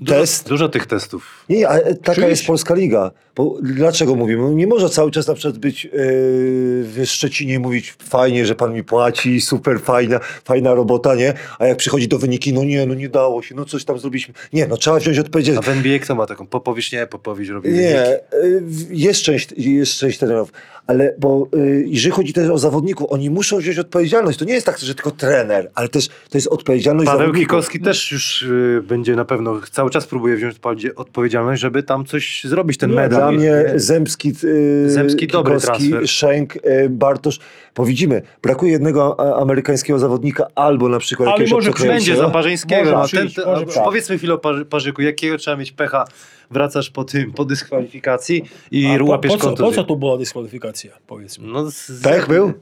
Dużo, 0.00 0.20
test. 0.20 0.48
dużo 0.48 0.68
tych 0.68 0.86
testów. 0.86 1.44
Nie, 1.48 1.68
ale 1.68 1.80
taka 1.82 1.92
Oczywiście. 2.12 2.28
jest 2.30 2.46
polska 2.46 2.74
liga. 2.74 3.10
Bo 3.36 3.58
dlaczego 3.62 4.14
mówimy? 4.14 4.54
Nie 4.54 4.66
może 4.66 4.90
cały 4.90 5.10
czas 5.10 5.26
na 5.26 5.34
przykład 5.34 5.58
być 5.58 5.84
yy, 5.84 5.90
w 5.94 7.02
Szczecinie 7.06 7.54
i 7.54 7.58
mówić 7.58 7.94
fajnie, 8.08 8.46
że 8.46 8.54
pan 8.54 8.74
mi 8.74 8.84
płaci, 8.84 9.40
super 9.40 9.80
fajna, 9.80 10.20
fajna 10.44 10.74
robota, 10.74 11.14
nie? 11.14 11.34
A 11.58 11.66
jak 11.66 11.76
przychodzi 11.78 12.08
do 12.08 12.18
wyniki, 12.18 12.52
no 12.52 12.64
nie, 12.64 12.86
no 12.86 12.94
nie 12.94 13.08
dało 13.08 13.42
się, 13.42 13.54
no 13.54 13.64
coś 13.64 13.84
tam 13.84 13.98
zrobiliśmy. 13.98 14.34
Nie, 14.52 14.66
no 14.66 14.76
trzeba 14.76 14.98
wziąć 14.98 15.18
A 15.18 15.20
odpowiedzialność. 15.20 15.68
w 15.68 15.72
NBA 15.72 15.98
kto 15.98 16.14
ma 16.14 16.26
taką? 16.26 16.46
Popowieś 16.46 16.92
nie, 16.92 17.06
Popowieś 17.06 17.48
robi 17.48 17.70
Nie, 17.70 18.20
wyniki. 18.34 18.92
y, 18.92 18.96
jest 18.96 19.22
część, 19.22 19.48
jest 19.56 19.92
część 19.92 20.18
trenerów, 20.18 20.52
ale 20.86 21.14
bo 21.18 21.48
y, 21.56 21.84
jeżeli 21.86 22.12
chodzi 22.12 22.32
też 22.32 22.50
o 22.50 22.58
zawodników, 22.58 23.06
oni 23.10 23.30
muszą 23.30 23.58
wziąć 23.58 23.78
odpowiedzialność. 23.78 24.38
To 24.38 24.44
nie 24.44 24.54
jest 24.54 24.66
tak, 24.66 24.78
że 24.78 24.94
tylko 24.94 25.10
trener, 25.10 25.70
ale 25.74 25.88
też 25.88 26.08
to 26.08 26.38
jest 26.38 26.46
odpowiedzialność 26.48 27.06
Paweł 27.06 27.20
zawodników. 27.20 27.48
Kikowski 27.48 27.80
też 27.80 28.12
już 28.12 28.46
będzie 28.82 29.16
na 29.16 29.24
pewno, 29.24 29.60
cały 29.72 29.85
czas 29.90 30.06
próbuje 30.06 30.36
wziąć 30.36 30.54
odpowiedzi- 30.54 30.94
odpowiedzialność, 30.96 31.62
żeby 31.62 31.82
tam 31.82 32.04
coś 32.04 32.44
zrobić, 32.44 32.78
ten 32.78 32.90
Nie, 32.90 32.96
medal. 32.96 33.20
Dla 33.20 33.32
mnie 33.32 33.64
Nie? 33.72 33.80
Zemski, 33.80 34.32
yy, 34.42 34.90
Zemski 34.90 35.26
dobry 35.26 35.60
transfer. 35.60 36.08
Szenk, 36.08 36.54
yy, 36.54 36.88
Bartosz. 36.90 37.38
Bo 37.74 37.84
widzimy, 37.84 38.22
brakuje 38.42 38.72
jednego 38.72 39.20
amerykańskiego 39.40 39.98
zawodnika 39.98 40.46
albo 40.54 40.88
na 40.88 40.98
przykład 40.98 41.28
Ale 41.28 41.38
jakiegoś 41.38 41.66
może. 41.66 41.88
Będzie 41.88 42.16
za 42.16 42.30
Parzyńskiego. 42.30 42.90
Może 42.90 42.96
a 42.96 43.00
ten, 43.00 43.08
przyjść, 43.08 43.34
ten, 43.34 43.44
może 43.44 43.66
powiedzmy 43.84 44.18
chwilę 44.18 44.34
o 44.34 44.38
Parzy, 44.38 44.64
Parzyku, 44.64 45.02
jakiego 45.02 45.38
trzeba 45.38 45.56
mieć 45.56 45.72
pecha, 45.72 46.04
wracasz 46.50 46.90
po 46.90 47.04
tym, 47.04 47.32
po 47.32 47.44
dyskwalifikacji 47.44 48.42
i 48.70 48.86
A 48.86 48.98
po, 48.98 49.04
łapiesz 49.04 49.32
po, 49.32 49.38
co, 49.38 49.52
po 49.64 49.72
co 49.72 49.84
tu 49.84 49.96
była 49.96 50.18
dyskwalifikacja, 50.18 50.92
powiedz 51.06 51.38
mi? 51.38 51.52
No, 51.52 51.70
z, 51.70 52.02
Tak 52.02 52.28
był? 52.28 52.52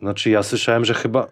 Znaczy 0.00 0.30
ja 0.30 0.42
słyszałem, 0.42 0.84
że 0.84 0.94
chyba... 0.94 1.28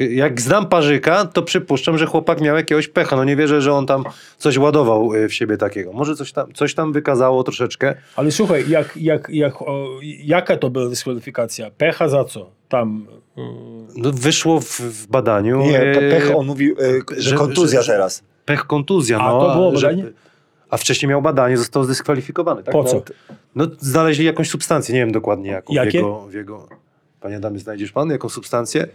Jak 0.00 0.40
znam 0.40 0.66
Parzyka, 0.68 1.24
to 1.24 1.42
przypuszczam, 1.42 1.98
że 1.98 2.06
chłopak 2.06 2.40
miał 2.40 2.56
jakiegoś 2.56 2.88
pecha. 2.88 3.16
No 3.16 3.24
nie 3.24 3.36
wierzę, 3.36 3.62
że 3.62 3.72
on 3.72 3.86
tam 3.86 4.04
coś 4.38 4.58
ładował 4.58 5.14
y, 5.14 5.28
w 5.28 5.34
siebie 5.34 5.56
takiego. 5.56 5.92
Może 5.92 6.16
coś 6.16 6.32
tam, 6.32 6.52
coś 6.52 6.74
tam 6.74 6.92
wykazało 6.92 7.42
troszeczkę. 7.44 7.94
Ale 8.16 8.30
słuchaj, 8.30 8.64
jak, 8.68 8.96
jak, 8.96 9.28
jak, 9.32 9.62
o, 9.62 9.88
jaka 10.24 10.56
to 10.56 10.70
była 10.70 10.88
dyskwalifikacja? 10.88 11.70
Pecha 11.70 12.08
za 12.08 12.24
co? 12.24 12.50
Tam... 12.68 13.06
mm, 13.36 13.86
No, 13.96 14.10
wyszło 14.12 14.60
w, 14.60 14.80
w 14.80 15.06
badaniu. 15.06 15.62
Nie, 15.62 15.80
e, 15.80 15.94
pe- 15.94 16.10
pech 16.10 16.36
on 16.36 16.46
mówił, 16.46 16.76
że, 17.16 17.22
że- 17.30 17.36
kontuzja 17.36 17.82
że- 17.82 17.92
teraz. 17.92 18.22
Pech 18.44 18.64
kontuzja. 18.66 19.18
A 19.18 19.32
no, 19.32 19.40
to 19.46 19.54
było 19.54 19.76
że- 19.76 19.86
badanie? 19.86 20.04
A 20.70 20.76
wcześniej 20.76 21.08
miał 21.10 21.22
badanie, 21.22 21.56
został 21.58 21.84
zdyskwalifikowany. 21.84 22.62
Tak? 22.62 22.72
Po 22.72 22.82
No, 22.82 22.88
co? 22.88 23.02
No, 23.54 23.66
znaleźli 23.78 24.24
jakąś 24.24 24.50
substancję, 24.50 24.94
nie 24.94 25.00
wiem 25.00 25.12
dokładnie 25.12 25.50
jaką. 25.50 25.72
Jakie? 25.72 25.90
W 25.90 25.94
jego, 25.94 26.20
w 26.26 26.34
jego... 26.34 26.68
Panie 27.20 27.36
Adamie, 27.36 27.58
znajdziesz 27.58 27.92
pan 27.92 28.10
jaką 28.10 28.28
substancję? 28.28 28.86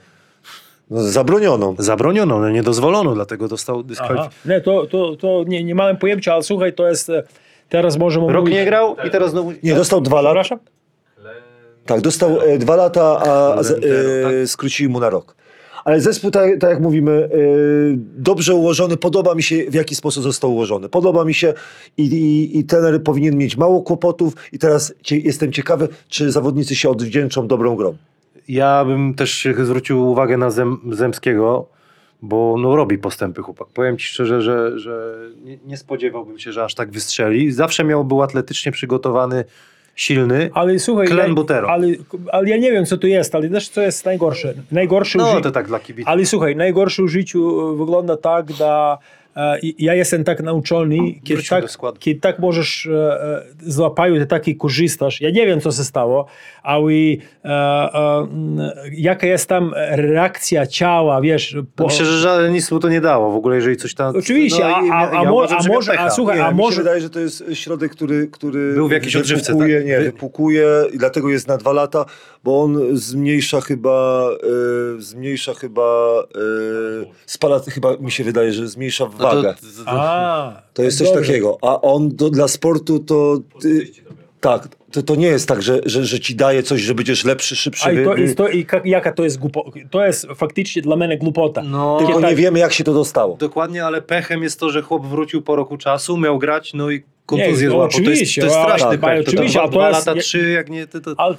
No, 0.90 1.02
zabronioną. 1.04 1.76
Zabroniono, 1.80 2.40
no, 2.40 2.50
niedozwolono, 2.50 3.14
dlatego 3.14 3.48
dostał 3.48 3.84
dyskwalifikację. 3.84 4.52
Nie, 4.52 4.62
to, 4.62 4.86
to, 4.88 5.16
to 5.16 5.44
nie, 5.48 5.64
nie 5.64 5.76
miałem 5.76 5.98
pojęcia, 5.98 6.34
ale 6.34 6.44
słuchaj, 6.44 6.74
to 6.74 6.88
jest... 6.88 7.10
e, 7.10 7.24
Teraz 7.70 7.98
możemy 7.98 8.28
Rok 8.34 8.36
mówić... 8.42 8.54
nie 8.54 8.66
grał 8.66 8.96
i 9.08 9.10
teraz 9.10 9.32
znowu... 9.32 9.54
Nie, 9.64 9.76
dostał 9.76 10.02
dwa 10.02 10.22
lata. 10.22 10.42
Przepraszam? 10.44 10.60
Tak, 11.86 12.02
dostał 12.02 12.42
e, 12.42 12.58
dwa 12.58 12.76
lata, 12.76 13.20
a 13.20 13.64
z, 13.64 13.72
e, 14.44 14.48
skrócili 14.48 14.90
mu 14.90 15.00
na 15.00 15.10
rok. 15.10 15.36
Ale 15.86 16.00
zespół, 16.02 16.32
tak, 16.32 16.60
tak 16.60 16.70
jak 16.70 16.80
mówimy, 16.80 17.12
e, 17.12 17.30
dobrze 18.18 18.56
ułożony, 18.56 18.98
podoba 18.98 19.36
mi 19.36 19.44
się 19.44 19.56
w 19.70 19.74
jaki 19.74 19.96
sposób 19.96 20.24
został 20.24 20.54
ułożony. 20.54 20.90
Podoba 20.90 21.26
mi 21.26 21.34
się 21.34 21.54
i, 21.98 22.04
i, 22.04 22.58
i 22.60 22.64
trener 22.64 23.04
powinien 23.04 23.38
mieć 23.38 23.58
mało 23.58 23.82
kłopotów 23.82 24.34
i 24.54 24.60
teraz 24.60 24.94
cie, 25.04 25.18
jestem 25.18 25.52
ciekawy, 25.52 25.88
czy 26.10 26.32
zawodnicy 26.32 26.76
się 26.76 26.90
odwdzięczą 26.90 27.48
dobrą 27.48 27.76
grą. 27.76 27.96
Ja 28.48 28.86
bym 28.86 29.14
też 29.14 29.48
zwrócił 29.64 30.10
uwagę 30.12 30.38
na 30.38 30.50
Zem, 30.50 30.78
Zemskiego, 30.92 31.66
bo 32.22 32.56
no, 32.60 32.76
robi 32.76 32.98
postępy 32.98 33.42
chłopak. 33.42 33.68
Powiem 33.74 33.98
ci 33.98 34.08
szczerze, 34.08 34.42
że, 34.42 34.80
że 34.80 35.16
nie, 35.44 35.58
nie 35.66 35.78
spodziewałbym 35.78 36.40
się, 36.40 36.52
że 36.52 36.64
aż 36.64 36.76
tak 36.76 36.92
wystrzeli. 36.92 37.52
Zawsze 37.52 37.84
miał 37.84 38.06
był 38.06 38.24
atletycznie 38.24 38.72
przygotowany, 38.72 39.46
silny. 39.96 40.50
Ale 40.54 40.80
słuchaj, 40.80 41.08
Klen 41.08 41.36
Butero. 41.36 41.70
ale, 41.70 41.88
ale 42.32 42.50
ja 42.50 42.58
nie 42.58 42.72
wiem, 42.72 42.86
co 42.86 42.98
tu 42.98 43.08
jest, 43.08 43.36
ale 43.36 43.50
też 43.50 43.70
co 43.70 43.82
jest 43.82 44.06
najgorsze. 44.06 44.54
Najgorsze 44.72 45.18
No 45.18 45.42
to 45.42 45.52
tak 45.52 45.68
dla 45.68 45.80
kibiców. 45.80 46.10
Ale 46.10 46.26
słuchaj, 46.26 46.56
najgorsze 46.56 47.04
w 47.04 47.08
życiu 47.08 47.76
wygląda 47.78 48.18
tak, 48.18 48.54
da 48.54 48.98
i- 48.98 49.17
ja 49.80 49.94
jestem 49.94 50.24
tak 50.24 50.44
nauczony, 50.44 50.98
kiedy 51.24 51.44
tak, 51.50 51.66
kiedy 52.00 52.20
tak 52.20 52.40
możesz 52.40 52.86
e, 52.86 53.22
e, 53.24 53.42
złapają, 53.72 54.16
ty 54.16 54.26
taki 54.26 54.56
korzystasz. 54.56 55.22
Ja 55.22 55.30
nie 55.30 55.46
wiem, 55.46 55.62
co 55.62 55.72
się 55.72 55.84
stało, 55.84 56.26
ale 56.64 56.82
e, 56.92 57.18
e, 57.46 58.28
jaka 58.92 59.28
jest 59.28 59.50
tam 59.50 59.74
reakcja 59.92 60.68
ciała, 60.68 61.22
wiesz. 61.22 61.58
po- 61.76 61.86
Myślę, 61.86 62.06
że 62.06 62.18
żaden 62.18 62.54
nic 62.54 62.72
mu 62.72 62.80
to 62.80 62.90
nie 62.90 63.02
dało 63.02 63.32
w 63.32 63.36
ogóle, 63.36 63.56
jeżeli 63.56 63.78
coś 63.78 63.94
tam... 63.94 64.16
Oczywiście, 64.16 64.66
a- 64.66 64.82
i- 64.82 64.90
a- 64.92 65.12
a 65.12 65.24
ja 65.24 65.30
mo- 65.30 65.36
uważam, 65.36 65.58
a 65.58 65.62
że 65.62 65.70
miał 65.70 65.78
może- 65.78 66.00
a 66.00 66.10
słuchaj, 66.10 66.38
Nie, 66.38 66.46
a 66.46 66.52
mi 66.52 66.58
może- 66.58 66.76
się 66.78 66.82
wydaje, 66.84 67.02
że 67.02 67.10
to 67.10 67.20
jest 67.20 67.44
środek, 67.54 67.92
który, 67.92 68.28
który 68.28 68.74
Był 68.74 68.88
w 68.88 68.92
jakiejś 68.92 69.16
odżywce, 69.16 69.56
tak? 69.58 69.68
nie, 69.68 69.98
Wy- 69.98 70.04
wypukuje 70.04 70.68
i 70.94 70.98
dlatego 70.98 71.30
jest 71.30 71.48
na 71.48 71.58
dwa 71.58 71.74
lata, 71.74 72.06
bo 72.48 72.62
on 72.64 72.98
zmniejsza 72.98 73.62
chyba, 73.62 74.30
e, 74.98 75.02
zmniejsza 75.02 75.54
chyba, 75.54 76.24
e, 76.36 77.06
spala, 77.26 77.60
chyba 77.60 77.98
mi 77.98 78.12
się 78.12 78.24
wydaje, 78.24 78.54
że 78.54 78.68
zmniejsza 78.68 79.04
No 79.06 79.12
to, 79.30 79.36
wagę. 79.36 79.54
to, 79.54 79.84
to, 79.86 79.92
A, 79.92 80.62
To 80.74 80.84
jest 80.84 80.98
coś 80.98 81.08
dobrze. 81.08 81.22
takiego. 81.28 81.58
A 81.62 81.82
on 81.82 82.10
do, 82.16 82.30
dla 82.30 82.48
sportu 82.48 83.00
to. 83.00 83.38
Ty, 83.62 83.88
tak. 84.40 84.68
to, 84.92 85.04
to 85.04 85.16
nie 85.16 85.28
jest 85.28 85.48
tak, 85.48 85.62
że, 85.62 85.80
że, 85.86 86.06
że 86.06 86.20
ci 86.20 86.36
daje 86.36 86.64
coś, 86.64 86.82
że 86.82 86.96
będziesz 86.96 87.26
lepszy, 87.26 87.56
szybszy. 87.56 87.86
A 87.88 87.92
i, 87.92 88.04
to, 88.06 88.14
wy- 88.14 88.22
i, 88.24 88.36
to, 88.36 88.48
i 88.50 88.60
jak, 88.60 88.86
jaka 88.86 89.12
to 89.12 89.24
jest 89.24 89.40
głupo, 89.40 89.72
to 89.92 90.06
jest 90.06 90.28
faktycznie 90.36 90.82
dla 90.82 90.96
mnie 90.96 91.18
głupota. 91.18 91.62
No, 91.64 91.98
Tylko 92.06 92.22
tak- 92.22 92.30
nie 92.30 92.36
wiemy, 92.36 92.60
jak 92.60 92.74
się 92.74 92.84
to 92.84 92.94
dostało. 92.94 93.38
Dokładnie, 93.38 93.86
ale 93.86 94.02
pechem 94.02 94.44
jest 94.44 94.60
to, 94.60 94.70
że 94.70 94.82
chłop 94.82 95.06
wrócił 95.06 95.42
po 95.42 95.56
roku 95.56 95.78
czasu, 95.78 96.18
miał 96.18 96.40
grać, 96.40 96.74
no 96.74 96.92
i 96.92 97.04
kontuzję 97.28 97.68
Nie, 97.68 97.74
no 97.74 97.76
złapał. 97.76 97.90
To 97.90 97.98
jest, 97.98 98.10
oczywiście, 98.12 98.42
to 98.42 98.48
jest 98.48 98.58
a- 98.58 98.64
straszny 98.64 98.98
tak. 98.98 99.24
To 99.24 99.32
oczywiście, 99.32 99.62
a 99.62 99.66
to 99.66 99.72
dwa 99.72 99.90
jest- 99.90 100.08
lata, 100.08 100.20
trzy, 100.22 100.52
jak 100.52 100.70
nie... 100.70 100.88
To, 100.88 101.00
to... 101.02 101.14
Ale 101.18 101.36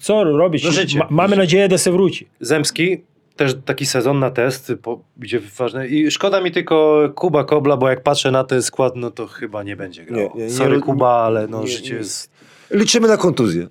co 0.00 0.24
robić? 0.24 0.64
No 0.64 0.70
życie, 0.70 0.98
Ma, 0.98 1.06
mamy 1.10 1.28
życie. 1.28 1.38
nadzieję, 1.40 1.68
że 1.70 1.78
się 1.78 1.92
wróci. 1.92 2.28
Zemski, 2.40 2.98
też 3.36 3.56
taki 3.64 3.86
sezon 3.86 4.18
na 4.18 4.30
test, 4.30 4.72
po, 4.82 5.00
gdzie 5.16 5.40
ważne. 5.58 5.88
I 5.88 6.10
szkoda 6.10 6.40
mi 6.40 6.52
tylko 6.52 7.08
Kuba 7.14 7.44
Kobla, 7.44 7.76
bo 7.76 7.88
jak 7.88 8.02
patrzę 8.02 8.30
na 8.30 8.44
ten 8.44 8.62
skład, 8.62 8.92
no 8.96 9.10
to 9.10 9.26
chyba 9.26 9.62
nie 9.62 9.76
będzie 9.76 10.04
grał. 10.04 10.18
Nie, 10.20 10.28
nie, 10.34 10.44
nie, 10.44 10.50
Sorry 10.50 10.76
nie, 10.76 10.82
Kuba, 10.82 11.10
ale 11.10 11.46
no 11.48 11.60
nie, 11.60 11.68
życie 11.68 11.90
nie. 11.92 11.96
jest... 11.98 12.30
Liczymy 12.70 13.08
na 13.08 13.16
kontuzję. 13.16 13.66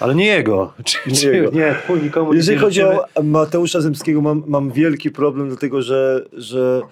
Ale 0.00 0.14
nie 0.14 0.26
jego. 0.26 0.72
Czy, 0.84 0.98
Nie 1.06 1.14
czy, 1.14 1.36
jego. 1.36 1.50
nie, 1.50 1.74
nikomu 2.02 2.34
Jeżeli 2.34 2.56
nie 2.56 2.62
chodzi 2.62 2.82
o 2.82 3.04
Mateusza 3.22 3.80
Zemskiego, 3.80 4.20
mam, 4.20 4.42
mam 4.46 4.70
wielki 4.70 5.10
problem, 5.10 5.48
dlatego 5.48 5.82
że, 5.82 6.24
że 6.32 6.82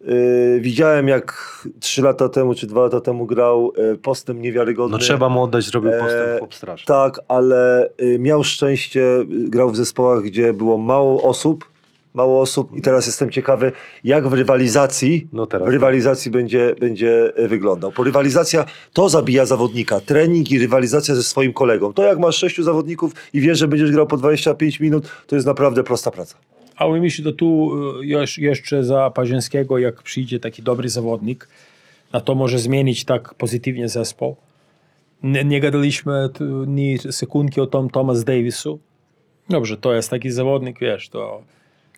yy, 0.00 0.60
widziałem 0.60 1.08
jak 1.08 1.48
trzy 1.80 2.02
lata 2.02 2.28
temu 2.28 2.54
czy 2.54 2.66
dwa 2.66 2.82
lata 2.82 3.00
temu 3.00 3.26
grał 3.26 3.72
yy, 3.76 3.98
postęp 3.98 4.40
niewiarygodny. 4.40 4.92
No 4.92 4.98
trzeba 4.98 5.28
mu 5.28 5.42
oddać, 5.42 5.64
zrobił 5.64 5.90
Eee, 5.90 6.00
postęp, 6.00 6.38
chłop 6.38 6.54
straszny. 6.54 6.86
Tak, 6.86 7.20
ale 7.28 7.88
y, 8.02 8.18
miał 8.18 8.44
szczęście, 8.44 9.00
y, 9.20 9.26
grał 9.28 9.70
w 9.70 9.76
zespołach, 9.76 10.22
gdzie 10.22 10.52
było 10.52 10.78
mało 10.78 11.22
osób, 11.22 11.64
mało 12.14 12.40
osób 12.40 12.76
i 12.76 12.82
teraz 12.82 13.06
jestem 13.06 13.30
ciekawy, 13.30 13.72
jak 14.04 14.28
w 14.28 14.32
rywalizacji, 14.32 15.28
No 15.32 15.46
w 15.46 15.68
rywalizacji 15.68 16.30
będzie, 16.30 16.74
będzie 16.80 17.38
y, 17.38 17.48
wyglądał. 17.48 17.92
Bo 17.96 18.04
rywalizacja 18.04 18.64
to 18.92 19.08
zabija 19.08 19.46
zawodnika, 19.46 20.00
trening 20.00 20.50
i 20.50 20.58
rywalizacja 20.58 21.14
ze 21.14 21.22
swoim 21.22 21.52
kolegą. 21.52 21.92
To 21.92 22.02
jak 22.02 22.18
masz 22.18 22.36
sześciu 22.36 22.62
zawodników 22.62 23.12
i 23.32 23.40
wiesz, 23.40 23.58
że 23.58 23.68
będziesz 23.68 23.90
grał 23.92 24.06
po 24.06 24.16
25 24.16 24.80
minut, 24.80 25.08
to 25.26 25.36
jest 25.36 25.46
naprawdę 25.46 25.84
prosta 25.84 26.10
praca. 26.10 26.36
Ale 26.78 27.00
myślę, 27.00 27.24
że 27.24 27.32
tu 27.32 27.70
e, 28.02 28.06
jeszcze 28.38 28.84
za 28.84 29.10
Pazienskiego, 29.10 29.78
jak 29.78 30.02
przyjdzie 30.02 30.40
taki 30.40 30.62
dobry 30.62 30.88
zawodnik, 30.88 31.48
a 32.12 32.20
to 32.20 32.34
może 32.34 32.58
zmienić 32.58 33.04
tak 33.04 33.34
pozytywnie 33.34 33.88
zespół. 33.88 34.36
Nie, 35.22 35.44
nie 35.44 35.60
gadaliśmy 35.60 36.28
ni 36.66 36.98
sekundki 36.98 37.60
o 37.60 37.66
tom 37.66 37.90
Thomas 37.90 38.24
Davisu. 38.24 38.78
Dobrze, 39.48 39.76
to 39.76 39.92
jest 39.94 40.10
taki 40.10 40.30
zawodnik, 40.30 40.78
wiesz, 40.80 41.08
to... 41.08 41.42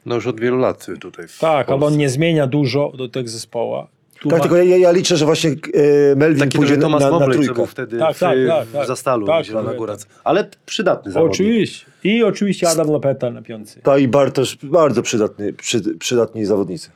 No 0.07 0.15
już 0.15 0.27
od 0.27 0.41
wielu 0.41 0.59
lat 0.59 0.87
tutaj 1.01 1.29
w 1.29 1.39
Tak, 1.39 1.67
ale 1.69 1.75
on 1.75 1.81
Polsce. 1.81 1.99
nie 1.99 2.09
zmienia 2.09 2.47
dużo 2.47 2.93
do 2.99 3.09
tego 3.09 3.29
zespołu. 3.29 3.87
Tak, 4.29 4.41
tylko 4.41 4.57
ja, 4.57 4.77
ja 4.77 4.91
liczę, 4.91 5.17
że 5.17 5.25
właśnie 5.25 5.51
y, 5.51 6.15
Melvin 6.17 6.41
Taki 6.41 6.59
pójdzie 6.59 6.77
Tomasz 6.77 7.03
na, 7.03 7.11
na 7.11 7.19
Mobley, 7.19 7.49
był 7.55 7.67
wtedy 7.67 7.99
Tak, 7.99 8.17
w, 8.17 8.19
tak, 8.19 8.39
tak, 8.49 8.67
w 8.69 8.73
tak. 8.73 8.87
Zastalu, 8.87 9.27
Tak, 9.27 9.45
Zielona 9.45 9.69
tak, 9.69 9.79
Góra. 9.79 9.97
tak. 9.97 10.07
Ale 10.25 10.49
przydatny 10.67 11.13
zawodnik. 11.13 11.35
Oczywiście. 11.35 11.87
I 12.05 12.23
oczywiście 12.25 12.69
Adam 12.69 12.91
Lepeta 12.91 13.31
na 13.31 13.43
piątce. 13.43 13.81
Ta 13.81 13.99
i 13.99 14.09
Bartosz, 14.09 14.57
bardzo 14.63 15.03
przydatny, 15.03 15.53
przy, 15.53 15.81
przydatni 15.99 16.45
zawodnicy. 16.45 16.91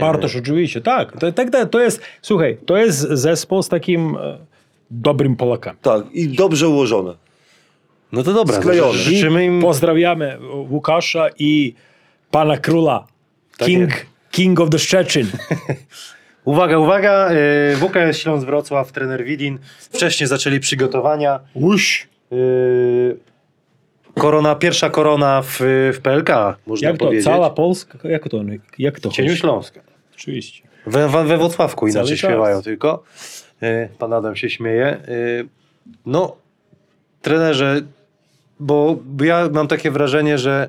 Bartosz, 0.00 0.36
oczywiście, 0.36 0.80
tak. 0.80 1.12
To, 1.12 1.32
tak, 1.32 1.50
tak. 1.50 1.70
to 1.70 1.80
jest, 1.80 2.00
słuchaj, 2.22 2.58
to 2.66 2.76
jest 2.76 2.98
zespół 3.00 3.62
z 3.62 3.68
takim 3.68 4.16
e, 4.16 4.38
dobrym 4.90 5.36
Polakami. 5.36 5.78
Tak, 5.82 6.04
i 6.12 6.28
dobrze 6.28 6.68
ułożone. 6.68 7.14
No 8.12 8.22
to 8.22 8.32
dobra, 8.32 8.56
Sklejony. 8.56 8.98
ży- 8.98 9.10
życzymy 9.16 9.44
im... 9.44 9.60
Pozdrawiamy 9.60 10.38
Łukasza 10.70 11.26
i 11.38 11.74
pana 12.30 12.56
króla. 12.58 13.06
Tak 13.58 13.68
King. 13.68 13.90
King 14.30 14.60
of 14.60 14.70
the 14.70 14.78
Szczecin. 14.78 15.26
Uwaga, 16.44 16.78
uwaga, 16.78 17.32
yy, 17.32 17.76
WKS 17.76 18.18
Śląsk 18.18 18.46
Wrocław, 18.46 18.92
trener 18.92 19.24
Widin. 19.24 19.58
Wcześniej 19.78 20.26
zaczęli 20.28 20.60
przygotowania. 20.60 21.40
Uś. 21.54 22.08
Yy, 22.30 23.16
korona, 24.14 24.54
pierwsza 24.54 24.90
korona 24.90 25.42
w, 25.42 25.58
w 25.94 25.98
PLK, 26.02 26.28
można 26.66 26.88
Jak 26.88 26.98
to? 26.98 27.04
powiedzieć. 27.04 27.24
Cała 27.24 27.50
Polska? 27.50 27.98
Jak 28.04 28.28
to? 28.28 28.40
Jak 28.78 29.00
to? 29.00 29.10
W 29.10 29.12
cieniu 29.12 29.28
chodzi? 29.28 29.40
Śląska. 29.40 29.80
Oczywiście. 30.14 30.62
We, 30.86 31.08
we, 31.08 31.24
we 31.24 31.38
Wrocławku 31.38 31.86
inaczej 31.86 32.06
Cały 32.06 32.16
czas. 32.16 32.30
śpiewają 32.30 32.62
tylko. 32.62 33.02
Yy, 33.60 33.88
pan 33.98 34.12
Adam 34.12 34.36
się 34.36 34.50
śmieje. 34.50 34.96
Yy, 35.08 35.48
no, 36.06 36.36
trenerze, 37.22 37.80
bo 38.60 38.96
ja 39.22 39.48
mam 39.52 39.68
takie 39.68 39.90
wrażenie, 39.90 40.38
że 40.38 40.68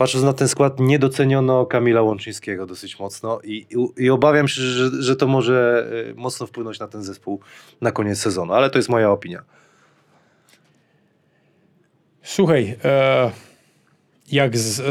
patrząc 0.00 0.24
na 0.24 0.32
ten 0.32 0.48
skład, 0.48 0.80
niedoceniono 0.80 1.66
Kamila 1.66 2.02
Łączyńskiego 2.02 2.66
dosyć 2.66 2.98
mocno 2.98 3.40
i, 3.44 3.66
i, 3.70 4.04
i 4.04 4.10
obawiam 4.10 4.48
się, 4.48 4.62
że, 4.62 5.02
że 5.02 5.16
to 5.16 5.26
może 5.26 5.88
yy, 6.06 6.14
mocno 6.14 6.46
wpłynąć 6.46 6.78
na 6.78 6.88
ten 6.88 7.02
zespół 7.02 7.40
na 7.80 7.92
koniec 7.92 8.18
sezonu, 8.18 8.52
ale 8.52 8.70
to 8.70 8.78
jest 8.78 8.88
moja 8.88 9.10
opinia. 9.10 9.42
Słuchaj, 12.22 12.76
e, 12.84 13.30
jak 14.32 14.58
z, 14.58 14.80
e, 14.80 14.84
e, 14.84 14.86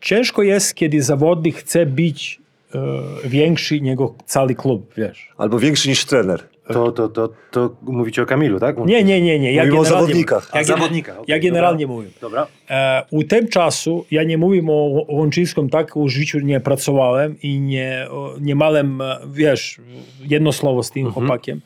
ciężko 0.00 0.42
jest, 0.42 0.74
kiedy 0.74 1.02
zawodnik 1.02 1.56
chce 1.56 1.86
być 1.86 2.40
e, 2.74 2.78
większy 3.24 3.80
niż 3.80 3.98
cały 4.26 4.54
klub, 4.54 4.94
wiesz. 4.96 5.32
Albo 5.36 5.58
większy 5.58 5.88
niż 5.88 6.04
trener. 6.04 6.51
To, 6.68 6.92
to, 6.92 7.08
to, 7.08 7.28
to 7.50 7.76
mówicie 7.82 8.22
o 8.22 8.26
Kamilu, 8.26 8.60
tak? 8.60 8.76
Nie, 8.78 9.04
nie, 9.04 9.20
nie, 9.20 9.38
nie. 9.38 9.52
Ja 9.52 9.62
Mówimy 9.62 9.80
o 9.80 9.84
zawodnikach. 9.84 10.50
Ja, 10.54 10.64
zawodnika, 10.64 11.12
okej, 11.12 11.24
ja 11.28 11.38
generalnie 11.38 11.86
mówię. 11.86 12.08
Dobra. 12.20 12.46
E, 12.70 13.02
u 13.10 13.24
tym 13.24 13.48
czasu 13.48 14.04
ja 14.10 14.24
nie 14.24 14.38
mówię 14.38 14.62
o 14.68 15.04
Łączyńskim, 15.08 15.70
tak 15.70 15.96
u 15.96 16.08
życiu 16.08 16.40
nie 16.40 16.60
pracowałem 16.60 17.40
i 17.42 17.60
nie, 17.60 18.06
nie 18.40 18.54
małem, 18.54 19.00
e, 19.00 19.18
wiesz, 19.32 19.80
jedno 20.28 20.52
słowo 20.52 20.82
z 20.82 20.90
tym 20.90 21.12
chłopakiem. 21.12 21.60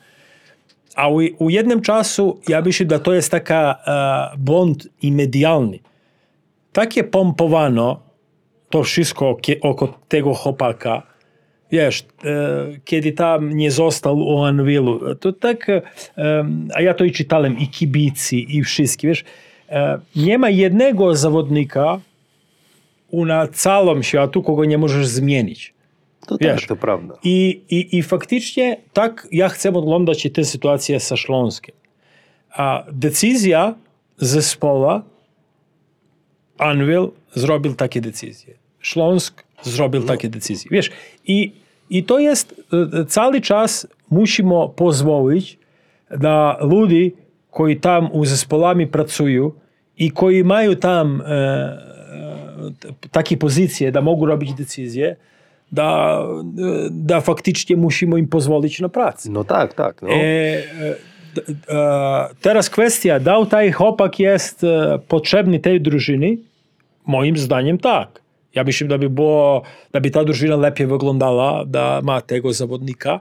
A 0.95 1.07
u, 1.07 1.19
u 1.39 1.49
jednym 1.49 1.81
czasu 1.81 2.39
ja 2.47 2.61
myślę, 2.61 2.85
że 2.91 2.99
to 2.99 3.13
jest 3.13 3.31
taka 3.31 3.75
e, 4.33 4.37
błąd 4.37 4.87
i 5.01 5.11
medialny. 5.11 5.79
Takie 6.73 7.03
pompowano 7.03 7.99
to 8.69 8.83
wszystko 8.83 9.37
oko 9.61 9.99
tego 10.07 10.33
chłopaka, 10.33 11.03
wiesz, 11.71 12.05
e, 12.23 12.67
kiedy 12.85 13.11
tam 13.11 13.57
nie 13.57 13.71
został 13.71 14.19
u 14.19 14.43
Anwilu, 14.43 15.15
to 15.15 15.33
tak, 15.33 15.69
e, 15.69 15.81
a 16.73 16.81
ja 16.81 16.93
to 16.93 17.03
i 17.03 17.11
czytałem, 17.11 17.59
i 17.59 17.67
kibicy, 17.67 18.35
i 18.35 18.63
wszystkie, 18.63 19.07
wiesz, 19.07 19.23
e, 19.69 19.99
nie 20.15 20.37
ma 20.37 20.49
jednego 20.49 21.15
zawodnika 21.15 21.99
na 23.13 23.47
całym 23.47 24.03
światu, 24.03 24.43
kogo 24.43 24.65
nie 24.65 24.77
możesz 24.77 25.07
zmienić. 25.07 25.73
To 26.27 26.37
Wiesz. 26.41 26.61
tak, 26.61 26.69
to 26.69 26.75
prawda. 26.75 27.17
I, 27.23 27.61
i, 27.69 27.97
I 27.97 28.03
faktycznie 28.03 28.77
tak 28.93 29.27
ja 29.31 29.49
chcę 29.49 29.69
oglądać 29.69 30.27
tę 30.33 30.43
sytuację 30.43 30.99
ze 30.99 31.17
Śląskiem. 31.17 31.75
A 32.51 32.83
decyzja 32.91 33.75
zespoła 34.17 35.03
Anvil 36.57 37.07
zrobił 37.33 37.75
takie 37.75 38.01
decyzje. 38.01 38.53
Śląsk 38.79 39.43
zrobił 39.61 40.03
takie 40.03 40.29
decyzje. 40.29 40.69
Wiesz, 40.71 40.89
i, 41.25 41.53
i 41.89 42.03
to 42.03 42.19
jest 42.19 42.61
e, 42.99 43.05
cały 43.05 43.41
czas 43.41 43.87
musimy 44.09 44.55
pozwolić 44.75 45.59
na 46.19 46.57
ludzi, 46.61 47.15
którzy 47.51 47.75
tam 47.75 48.11
u 48.11 48.25
zespołami 48.25 48.87
pracują 48.87 49.51
i 49.97 50.11
którzy 50.11 50.43
mają 50.43 50.75
tam 50.75 51.21
e, 51.21 51.27
e, 51.27 53.09
takie 53.11 53.37
pozycje, 53.37 53.91
da 53.91 54.01
mogą 54.01 54.25
robić 54.25 54.53
decyzje, 54.53 55.15
da, 55.71 56.19
e, 56.19 56.89
da 56.91 57.21
faktycznie 57.21 57.77
musimy 57.77 58.19
im 58.19 58.27
pozwolić 58.27 58.79
na 58.79 58.89
pracę. 58.89 59.29
No 59.31 59.43
tak, 59.43 59.73
tak. 59.73 60.01
No. 60.01 60.09
E, 60.09 60.63
e, 61.69 62.29
teraz 62.41 62.69
kwestia, 62.69 63.19
dał 63.19 63.45
taj 63.45 63.71
chłopak 63.71 64.19
jest 64.19 64.65
potrzebny 65.07 65.59
tej 65.59 65.81
drużyny? 65.81 66.37
Moim 67.05 67.37
zdaniem 67.37 67.77
tak. 67.77 68.21
Ja 68.57 68.63
myślę, 68.63 68.87
że 68.89 68.99
by 68.99 69.09
było, 69.09 69.61
da 69.91 69.99
by 69.99 70.11
ta 70.11 70.23
drużyna 70.23 70.55
lepiej 70.55 70.87
wyglądała, 70.87 71.65
da 71.65 72.01
ma 72.03 72.21
tego 72.21 72.53
zawodnika. 72.53 73.19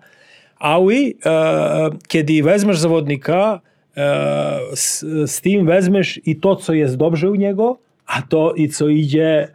Ale 0.59 0.94
e, 1.27 1.90
kiedy 2.09 2.42
weźmiesz 2.42 2.79
zawodnika, 2.79 3.61
z, 4.75 5.05
z 5.30 5.41
tym 5.41 5.66
weźmiesz 5.66 6.20
i 6.26 6.37
to, 6.37 6.57
co 6.57 6.74
jest 6.74 6.97
dobrze 6.97 7.30
u 7.30 7.34
niego, 7.34 7.78
a 8.07 8.22
to 8.22 8.55
i 8.55 8.68
co 8.68 8.89
idzie, 8.89 9.49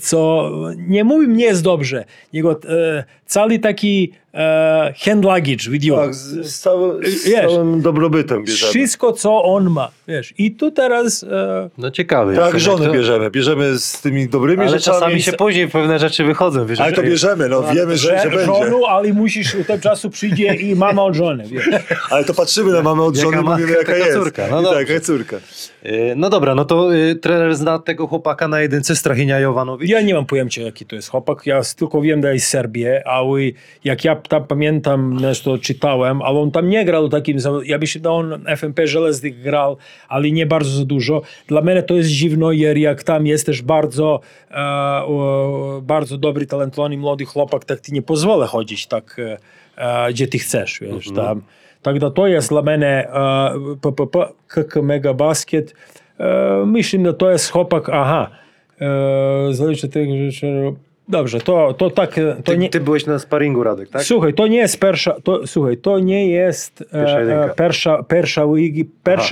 co 0.00 0.50
nie 0.76 1.04
mówię, 1.04 1.26
nie 1.26 1.44
jest 1.44 1.62
dobrze. 1.62 2.04
Jego 2.32 2.52
e, 2.52 3.04
cały 3.26 3.58
taki 3.58 4.12
e, 4.36 4.94
hand 5.04 5.24
luggage 5.24 5.70
with 5.70 5.84
you. 5.84 5.96
Tak, 5.96 6.14
z, 6.14 6.46
z, 6.46 6.60
całym, 6.60 7.06
z 7.06 7.24
Wiesz, 7.28 7.40
całym 7.40 7.82
dobrobytem 7.82 8.44
bierzemy. 8.44 8.70
Wszystko, 8.70 9.12
co 9.12 9.42
on 9.44 9.70
ma. 9.70 9.88
Wiesz. 10.08 10.34
I 10.38 10.50
tu 10.50 10.70
teraz 10.70 11.22
e, 11.22 11.70
No 11.78 11.90
ciekawy. 11.90 12.36
Tak, 12.36 12.60
żony 12.60 12.86
to- 12.86 12.92
bierzemy. 12.92 13.30
Bierzemy 13.30 13.78
z 13.78 14.00
tymi 14.00 14.28
dobrymi 14.28 14.62
Ale 14.62 14.70
rzeczami. 14.70 14.94
czasami 15.00 15.22
się 15.22 15.32
później 15.32 15.68
pewne 15.68 15.98
rzeczy 15.98 16.24
wychodzą. 16.24 16.66
Wiesz, 16.66 16.80
Ale 16.80 16.92
to 16.92 17.02
bierzemy, 17.02 17.48
no 17.48 17.62
wiemy, 17.62 17.96
że, 17.96 18.18
że 18.22 18.30
będzie. 18.30 18.46
żonu, 18.46 18.84
ale 18.86 19.12
musisz, 19.12 19.54
u 19.54 19.64
tego 19.64 19.82
czasu 19.82 20.10
przyjdzie 20.10 20.54
i 20.54 20.74
mama 20.76 21.02
od 21.04 21.14
żony. 21.14 21.44
Wiesz. 21.46 21.68
Ale 22.10 22.24
to 22.24 22.34
patrzymy 22.34 22.72
na 22.72 22.82
mamę 22.82 23.02
od 23.02 23.16
Jaka 23.16 23.30
żony 23.30 23.50
mówimy 23.50 23.72
jaka 23.72 23.96
jest. 23.96 24.12
córka. 24.12 24.42
No 24.50 24.62
tak, 24.72 24.88
jaka 24.88 25.00
córka. 25.04 25.36
Y, 25.86 26.12
No 26.16 26.30
dobra, 26.30 26.54
no 26.54 26.64
to 26.64 26.94
y, 26.94 27.14
trener 27.14 27.56
zna 27.56 27.78
tego 27.78 28.06
chłopaka 28.06 28.48
na 28.48 28.60
jedynce 28.60 28.96
Strachinia 28.96 29.38
Jovanowicz. 29.40 29.90
Ja 29.90 30.00
nie 30.00 30.14
mam 30.14 30.26
pojęcia, 30.26 30.62
jaki 30.62 30.86
to 30.86 30.96
jest 30.96 31.08
chłopak. 31.08 31.46
Ja 31.46 31.60
tylko 31.76 32.00
wiem, 32.00 32.22
że 32.22 32.34
jest 32.34 32.46
z 32.46 32.48
Serbii, 32.50 32.86
ale 33.04 33.30
jak 33.84 34.04
ja 34.04 34.16
tam 34.27 34.43
pamiętam, 34.47 35.17
nešto 35.19 35.57
czytałem, 35.57 36.21
ale 36.21 36.39
on 36.39 36.51
tam 36.51 36.69
nie 36.69 36.85
grał 36.85 37.09
takim, 37.09 37.39
za- 37.39 37.51
ja 37.65 37.77
myślę, 37.77 38.01
że 38.03 38.11
on 38.11 38.43
FMP 38.47 38.87
Żelaznych 38.87 39.41
grał, 39.41 39.77
ale 40.09 40.31
nie 40.31 40.45
bardzo 40.45 40.69
za 40.69 40.85
dużo. 40.85 41.21
Dla 41.47 41.61
mnie 41.61 41.83
to 41.83 41.93
jest 41.95 42.09
dziwno, 42.09 42.51
jer 42.51 42.77
jak 42.77 43.03
tam 43.03 43.27
jesteś 43.27 43.61
bardzo, 43.61 44.19
e, 44.51 44.55
o, 45.05 45.81
bardzo 45.83 46.17
dobry, 46.17 46.45
talentowany 46.45 46.97
młody 46.97 47.25
chłopak, 47.25 47.65
tak 47.65 47.81
ti 47.81 47.93
nie 47.93 48.01
pozwolę 48.01 48.47
chodzić 48.47 48.87
tak, 48.87 49.19
e, 49.19 49.37
e, 50.07 50.11
gdzie 50.13 50.27
ty 50.27 50.39
chcesz, 50.39 50.79
wiesz, 50.81 51.11
tam. 51.15 51.41
Тогда 51.81 52.11
to 52.11 52.27
jest 52.27 52.49
dla 52.49 52.61
mnie 52.61 52.87
e, 53.09 53.51
PPP, 53.81 54.19
KK 54.47 54.81
Mega 54.81 55.13
Basket. 55.13 55.73
E, 56.19 56.63
myślę, 56.65 56.99
że 57.05 57.13
to 57.13 57.31
jest 57.31 57.51
chłopak, 57.51 57.89
aha, 57.89 58.29
e, 58.81 59.53
zależy 59.53 59.87
tego, 59.89 60.13
że... 60.29 60.47
Dobrze, 61.08 61.40
to, 61.40 61.74
to 61.74 61.90
tak, 61.90 62.18
e, 62.18 62.34
to 62.36 62.42
Ty, 62.42 62.58
nie... 62.58 62.68
ty 62.68 62.80
byłeś 62.80 63.06
na 63.06 63.18
sparingu, 63.18 63.62
Radek, 63.62 63.88
tak? 63.88 64.02
Słuchaj, 64.02 64.34
to 64.34 64.46
nie 64.46 64.56
jest 64.56 64.80
pierwsza, 64.80 65.16
to, 65.24 65.46
słuchaj, 65.46 65.76
to 65.76 65.98
nie 65.98 66.28
jest 66.30 66.78
Pierwsza 66.92 67.18
e, 67.18 67.20
jedynka. 67.20 67.44
e, 67.44 67.54
pierwsza, 67.54 68.02
pierwsza, 68.02 68.44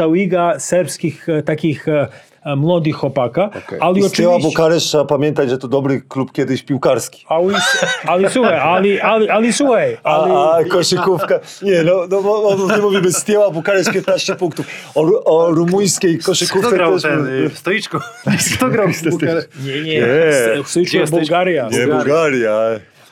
liga, 0.06 0.58
serbskich 0.58 1.28
e, 1.28 1.42
takich 1.42 1.86
e, 2.44 2.56
młodych 2.56 2.96
chłopaka, 2.96 3.44
Okej. 3.44 3.78
ale 3.80 3.98
I 3.98 4.02
Steaua 4.02 4.34
oczywiście... 4.34 4.50
Bukaresz 4.50 4.84
trzeba 4.84 5.04
pamiętać, 5.04 5.50
że 5.50 5.58
to 5.58 5.68
dobry 5.68 6.00
klub 6.08 6.32
kiedyś 6.32 6.62
piłkarski. 6.62 7.24
Ale, 7.28 7.58
ale 8.06 8.30
słuchaj, 8.30 8.58
ale, 8.58 9.02
ale, 9.02 9.32
ale 9.32 9.52
słuchaj, 9.52 9.96
ale... 10.02 10.34
A, 10.34 10.56
a 10.56 10.64
koszykówka. 10.64 11.40
Nie, 11.62 11.82
no, 11.82 12.06
no 12.10 12.22
bo, 12.22 12.56
bo 12.56 12.76
nie 12.76 12.82
mówimy 12.82 13.12
Steaua 13.12 13.50
Bukaresz 13.50 13.86
15 13.92 14.34
punktów. 14.34 14.66
O, 14.94 15.24
o 15.24 15.50
rumuńskiej 15.50 16.18
Kto 16.18 16.26
koszykówce 16.26 16.70
grał 16.76 16.92
też... 16.92 17.02
ten, 17.02 17.48
w 17.50 17.58
stoiczku? 17.58 17.98
Kto 18.56 18.68
grał 18.68 18.88
w 18.88 19.10
Bukaresz? 19.10 19.44
Nie, 19.64 19.82
nie, 19.82 19.82
Nie. 19.82 19.94
Jesteś? 21.00 21.10
Bułgaria. 21.10 21.68
Nie, 21.68 21.86
Bułgaria. 21.86 22.60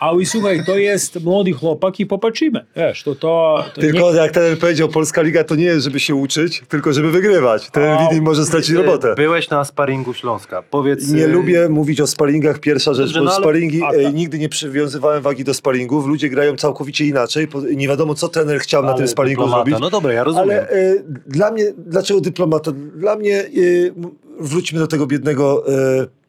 Ale 0.03 0.27
słuchaj, 0.27 0.65
to 0.65 0.77
jest 0.77 1.25
młody 1.25 1.53
chłopak 1.53 2.01
i 2.01 2.07
popatrzymy. 2.07 2.65
Wiesz, 2.77 3.03
to, 3.03 3.15
to, 3.15 3.65
to 3.75 3.81
Tylko 3.81 4.15
jak 4.15 4.33
ten 4.33 4.57
powiedział, 4.57 4.89
Polska 4.89 5.23
Liga 5.23 5.45
to 5.45 5.55
nie 5.55 5.65
jest, 5.65 5.85
żeby 5.85 6.01
się 6.01 6.15
uczyć, 6.15 6.63
tylko 6.69 6.93
żeby 6.93 7.11
wygrywać. 7.11 7.71
Ten 7.71 7.83
A, 7.91 8.09
Widim 8.09 8.25
może 8.25 8.45
stracić 8.45 8.71
robotę. 8.71 9.15
Byłeś 9.15 9.51
na 9.51 9.65
sparingu 9.65 10.15
Śląska. 10.15 10.63
Powiedz... 10.71 11.13
Nie 11.13 11.25
y, 11.25 11.29
lubię 11.29 11.69
mówić 11.69 12.01
o 12.01 12.07
sparingach, 12.07 12.59
pierwsza 12.59 12.95
rzecz, 12.95 13.15
bo 13.15 13.25
no 13.25 13.31
sparingi, 13.31 13.83
A, 13.83 13.93
tak. 13.93 14.15
nigdy 14.15 14.39
nie 14.39 14.49
przywiązywałem 14.49 15.23
wagi 15.23 15.45
do 15.45 15.55
sparingów, 15.55 16.07
ludzie 16.07 16.29
grają 16.29 16.57
całkowicie 16.57 17.07
inaczej, 17.07 17.49
nie 17.77 17.89
wiadomo 17.89 18.15
co 18.15 18.29
trener 18.29 18.61
chciał 18.61 18.83
na 18.83 18.95
tym 18.95 19.09
sparingu 19.09 19.43
dyplomata. 19.43 19.65
zrobić. 19.71 19.81
No 19.83 19.91
dobra, 19.91 20.13
ja 20.13 20.25
rozumiem. 20.25 20.49
Ale 20.51 20.71
e, 20.71 20.95
dla 21.27 21.51
mnie, 21.51 21.65
dlaczego 21.77 22.21
dyplomata? 22.21 22.73
Dla 22.97 23.17
mnie, 23.17 23.45
m- 23.97 24.11
wróćmy 24.41 24.79
do 24.79 24.87
tego 24.87 25.07
biednego 25.07 25.65
e, 25.69 26.22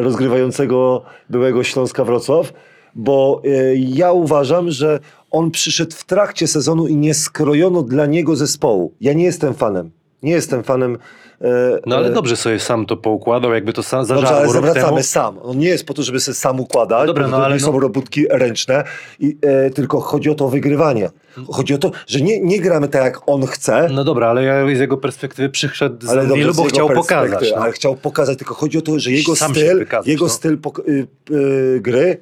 rozgrywającego 0.00 1.02
byłego 1.30 1.64
Śląska 1.64 2.04
Wrocław, 2.04 2.52
bo 2.94 3.42
e, 3.44 3.76
ja 3.76 4.12
uważam, 4.12 4.70
że 4.70 5.00
on 5.30 5.50
przyszedł 5.50 5.92
w 5.96 6.04
trakcie 6.04 6.46
sezonu 6.46 6.86
i 6.86 6.96
nie 6.96 7.14
skrojono 7.14 7.82
dla 7.82 8.06
niego 8.06 8.36
zespołu. 8.36 8.94
Ja 9.00 9.12
nie 9.12 9.24
jestem 9.24 9.54
fanem. 9.54 9.90
Nie 10.22 10.32
jestem 10.32 10.62
fanem. 10.62 10.98
E, 11.40 11.78
No 11.86 11.96
ale 11.96 12.08
e, 12.08 12.12
dobrze 12.12 12.36
sobie 12.36 12.60
sam 12.60 12.86
to 12.86 12.96
poukładał, 12.96 13.54
jakby 13.54 13.72
to 13.72 13.82
sam 13.82 14.06
Dobrze, 14.06 14.14
ale 14.14 14.28
zażarło 14.28 14.52
zawracamy 14.52 14.86
temu. 14.86 15.02
sam. 15.02 15.38
On 15.42 15.58
nie 15.58 15.68
jest 15.68 15.86
po 15.86 15.94
to, 15.94 16.02
żeby 16.02 16.20
sobie 16.20 16.34
sam 16.34 16.60
układać, 16.60 17.06
Dobra, 17.06 17.24
bo 17.24 17.30
no 17.30 17.36
to 17.36 17.44
ale 17.44 17.60
są 17.60 17.72
no- 17.72 17.78
robótki 17.78 18.26
ręczne, 18.30 18.84
i, 19.20 19.36
e, 19.42 19.70
tylko 19.70 20.00
chodzi 20.00 20.30
o 20.30 20.34
to 20.34 20.48
wygrywanie. 20.48 21.10
Chodzi 21.48 21.74
o 21.74 21.78
to, 21.78 21.90
że 22.06 22.20
nie, 22.20 22.40
nie 22.40 22.60
gramy 22.60 22.88
tak, 22.88 23.04
jak 23.04 23.28
on 23.28 23.46
chce, 23.46 23.88
No 23.92 24.04
dobra, 24.04 24.28
ale 24.28 24.44
ja 24.44 24.76
z 24.76 24.78
jego 24.80 24.96
perspektywy 24.96 25.48
przyszedł 25.48 26.06
z 26.06 26.10
ale 26.10 26.26
dobrze, 26.26 26.52
bo 26.52 26.64
chciał 26.64 26.88
pokazać. 26.88 27.52
No. 27.56 27.62
Ale 27.62 27.72
chciał 27.72 27.96
pokazać, 27.96 28.38
tylko 28.38 28.54
chodzi 28.54 28.78
o 28.78 28.82
to, 28.82 28.98
że 28.98 29.10
jego 29.10 29.36
Sam 29.36 29.54
styl, 29.54 29.78
wykazać, 29.78 30.06
jego 30.06 30.24
no. 30.24 30.30
styl 30.30 30.58
y, 30.88 31.06
y, 31.30 31.80
gry 31.80 32.18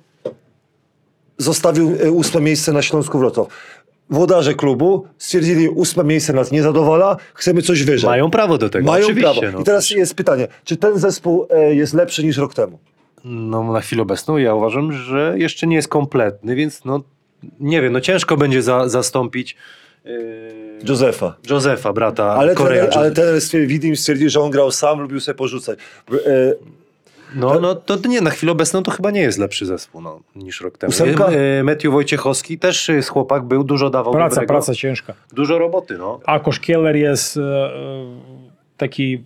zostawił 1.39 1.97
y, 2.05 2.11
ósme 2.11 2.41
miejsce 2.41 2.73
na 2.73 2.83
Śląsku 2.83 3.19
Wrocław. 3.19 3.47
Włodarze 4.13 4.55
klubu 4.55 5.07
stwierdzili, 5.19 5.69
ósme 5.69 6.05
miejsce 6.05 6.33
nas 6.33 6.53
nie 6.53 6.63
zadowala, 6.63 7.17
chcemy 7.35 7.63
coś 7.63 7.83
wyżej. 7.85 8.11
Mają 8.11 8.31
prawo 8.31 8.59
do 8.59 8.69
tego, 8.69 8.87
Mają 8.87 9.05
oczywiście. 9.05 9.41
prawo. 9.41 9.53
No. 9.57 9.61
I 9.61 9.65
teraz 9.65 9.91
jest 9.91 10.15
pytanie, 10.15 10.49
czy 10.65 10.77
ten 10.77 10.99
zespół 10.99 11.47
e, 11.51 11.75
jest 11.75 11.95
lepszy 11.95 12.25
niż 12.25 12.37
rok 12.37 12.55
temu? 12.55 12.79
No 13.25 13.73
na 13.73 13.81
chwilę 13.81 14.03
obecną 14.03 14.37
ja 14.37 14.55
uważam, 14.55 14.93
że 14.93 15.35
jeszcze 15.37 15.67
nie 15.67 15.77
jest 15.77 15.89
kompletny, 15.89 16.55
więc 16.55 16.85
no 16.85 17.01
nie 17.61 17.83
wiem, 17.83 17.93
no 17.93 18.01
ciężko 18.01 18.37
będzie 18.37 18.63
za, 18.63 18.89
zastąpić 18.89 19.57
yy, 20.05 20.13
Józefa. 20.89 21.35
Józefa, 21.51 21.93
brata 21.93 22.25
Ale 22.35 22.55
Korea. 22.55 22.83
trener, 22.83 22.99
ale 22.99 23.11
trener 23.11 23.41
stwierdził, 23.41 23.97
stwierdził, 23.97 24.31
że 24.31 24.41
on 24.41 24.51
grał 24.51 24.71
sam, 24.71 25.01
lubił 25.01 25.21
sobie 25.21 25.37
porzucać. 25.39 25.79
E, 26.27 26.55
No, 27.35 27.61
no 27.61 27.75
to 27.75 28.09
nie, 28.09 28.21
na 28.21 28.31
chwilę 28.31 28.53
obecną 28.53 28.83
to 28.83 28.91
chyba 28.91 29.11
nie 29.11 29.21
jest 29.21 29.39
lepszy 29.39 29.67
zespół 29.67 30.01
no, 30.01 30.21
niż 30.37 30.61
rok 30.61 30.79
temu. 30.79 30.91
Ósemka? 30.91 31.31
Yy, 31.31 31.65
Matthew 31.65 31.93
Wojciechowski 31.93 32.59
też 32.59 32.89
jest 32.89 33.09
chłopak, 33.09 33.45
był, 33.45 33.65
dużo 33.65 33.91
dawał 33.91 34.13
Praca, 34.13 34.35
dobrego. 34.35 34.49
praca 34.49 34.75
ciężka. 34.75 35.15
Dużo 35.33 35.59
roboty, 35.59 35.99
no. 35.99 36.21
Akoš 36.27 36.61
Keller 36.61 36.97
jest 36.97 37.37
e, 37.37 37.41
e, 37.41 37.73
taki... 38.77 39.25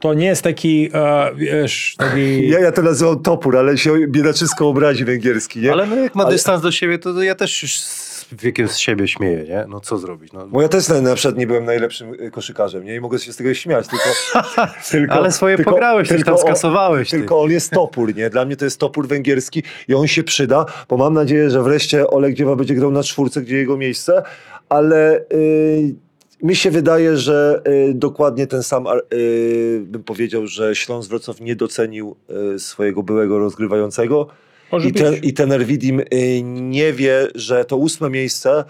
To 0.00 0.14
nie 0.14 0.26
jest 0.26 0.42
taki, 0.42 0.90
e, 0.94 1.30
wiesz, 1.34 1.94
taki... 1.98 2.48
ja, 2.50 2.60
ja 2.60 2.72
to 2.72 2.82
nazywam 2.82 3.22
topór, 3.22 3.56
ale 3.56 3.78
się 3.78 4.06
biedaczysko 4.08 4.68
obrazi 4.68 5.04
węgierski, 5.04 5.60
nie? 5.60 5.72
Ale 5.72 5.86
no, 5.86 5.96
jak 5.96 6.14
ma 6.14 6.24
Ale- 6.24 6.32
dystans 6.32 6.62
do 6.62 6.72
siebie, 6.72 6.98
to 6.98 7.22
ja 7.22 7.34
też 7.34 7.62
już 7.62 8.05
wiekiem 8.32 8.68
z 8.68 8.78
siebie 8.78 9.08
śmieję, 9.08 9.44
nie? 9.44 9.64
No 9.68 9.80
co 9.80 9.98
zrobić? 9.98 10.32
No. 10.32 10.46
Bo 10.46 10.62
ja 10.62 10.68
też 10.68 10.88
na, 10.88 11.00
na 11.00 11.14
przykład 11.14 11.38
nie 11.38 11.46
byłem 11.46 11.64
najlepszym 11.64 12.14
y, 12.14 12.30
koszykarzem, 12.30 12.84
nie? 12.84 12.94
I 12.94 13.00
mogę 13.00 13.18
się 13.18 13.32
z 13.32 13.36
tego 13.36 13.54
śmiać, 13.54 13.86
tylko... 13.88 14.04
tylko 14.90 15.14
Ale 15.14 15.32
swoje 15.32 15.58
pograłeś, 15.58 16.08
coś 16.08 16.24
tam 16.24 16.38
skasowałeś, 16.38 17.10
ty. 17.10 17.18
Tylko 17.18 17.40
on 17.42 17.50
jest 17.50 17.70
topór, 17.70 18.14
nie? 18.14 18.30
Dla 18.30 18.44
mnie 18.44 18.56
to 18.56 18.64
jest 18.64 18.80
topór 18.80 19.08
węgierski 19.08 19.62
i 19.88 19.94
on 19.94 20.06
się 20.06 20.22
przyda, 20.22 20.66
bo 20.88 20.96
mam 20.96 21.14
nadzieję, 21.14 21.50
że 21.50 21.62
wreszcie 21.62 22.06
Olek 22.08 22.34
Dziewa 22.34 22.56
będzie 22.56 22.74
grał 22.74 22.90
na 22.90 23.02
czwórce, 23.02 23.42
gdzie 23.42 23.56
jego 23.56 23.76
miejsce, 23.76 24.22
ale... 24.68 25.20
y, 25.32 26.06
mi 26.42 26.56
się 26.56 26.70
wydaje, 26.70 27.16
że 27.16 27.62
y, 27.68 27.94
dokładnie 27.94 28.46
ten 28.46 28.62
sam, 28.62 28.86
y, 29.12 29.82
bym 29.86 30.04
powiedział, 30.04 30.46
że 30.46 30.74
Śląsk 30.74 31.08
Wrocław 31.08 31.40
nie 31.40 31.56
docenił 31.56 32.16
y, 32.54 32.58
swojego 32.58 33.02
byłego 33.02 33.38
rozgrywającego. 33.38 34.26
Może 34.72 34.88
I, 34.88 34.92
ten, 34.92 35.14
I 35.22 35.32
ten 35.32 35.64
Widim 35.64 36.00
y, 36.00 36.42
nie 36.42 36.92
wie, 36.92 37.26
że 37.34 37.64
to 37.64 37.76
ósme 37.76 38.10
miejsce 38.10 38.64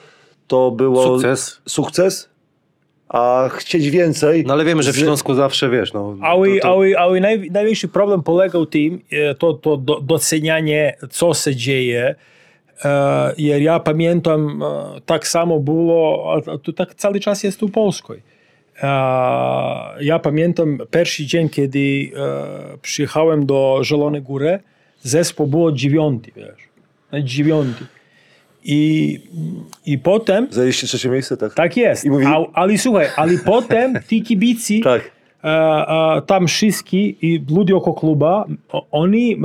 to 0.47 0.71
było 0.71 1.05
Sukces. 1.05 1.61
sukces, 1.69 2.29
a 3.09 3.49
chcieć 3.53 3.91
więcej. 3.91 4.45
No 4.47 4.53
ale 4.55 4.65
wiemy, 4.65 4.83
że 4.83 4.93
w 4.93 4.97
z- 4.97 4.99
Śląsku 4.99 5.35
zawsze, 5.35 5.71
wiesz, 5.71 5.93
no... 5.93 6.17
Ale, 6.23 6.55
to, 6.57 6.61
to, 6.63 6.69
ale, 6.73 6.99
ale 6.99 7.21
naj, 7.21 7.51
największy 7.51 7.89
problem 7.89 8.23
polegał 8.23 8.67
tym, 8.67 9.01
e, 9.13 9.35
to, 9.35 9.53
to 9.53 9.77
do, 9.77 10.01
docenianie, 10.01 10.97
co 11.11 11.35
się 11.35 11.57
dzieje. 11.57 12.15
E, 12.85 13.35
ja 13.61 13.81
pamiętam, 13.81 14.63
e, 14.63 15.01
tak 15.07 15.27
samo 15.29 15.61
było, 15.61 16.33
a- 16.35 16.53
a 16.53 16.59
to 16.59 16.73
tak 16.73 16.95
cały 16.95 17.21
czas 17.21 17.43
jest 17.45 17.63
u 17.63 17.69
Polskiej. 17.69 18.23
E, 18.83 18.87
ja 20.01 20.19
pamiętam 20.23 20.79
pierwszy 20.91 21.27
dzień, 21.27 21.49
kiedy 21.49 21.79
e, 22.17 22.79
przyjechałem 22.83 23.47
do 23.47 23.81
Zielonej 23.85 24.23
Góry, 24.23 24.59
zespół 25.09 25.47
było 25.47 25.73
dziewiąty, 25.73 26.33
wiesz, 26.37 26.69
dziewiąty. 27.25 27.85
I, 28.69 29.21
I 29.87 29.99
potem, 29.99 30.47
Zajęliście 30.51 30.87
trzecie 30.87 31.09
miejsce, 31.09 31.37
tak? 31.37 31.55
tak 31.55 31.77
jest, 31.77 32.05
mówi- 32.05 32.27
a, 32.27 32.45
ale 32.53 32.79
słuchaj, 32.79 33.07
ale 33.17 33.33
potem 33.45 33.95
ci 34.11 34.23
kibici, 34.23 34.81
Tak. 34.81 35.11
e, 35.45 35.49
e, 35.49 36.23
tam 36.27 36.47
wszyscy 36.47 36.97
i 36.97 37.45
ludzie 37.51 37.77
oko 37.77 37.95
kluba, 37.95 38.45
oni 38.91 39.33
e, 39.35 39.39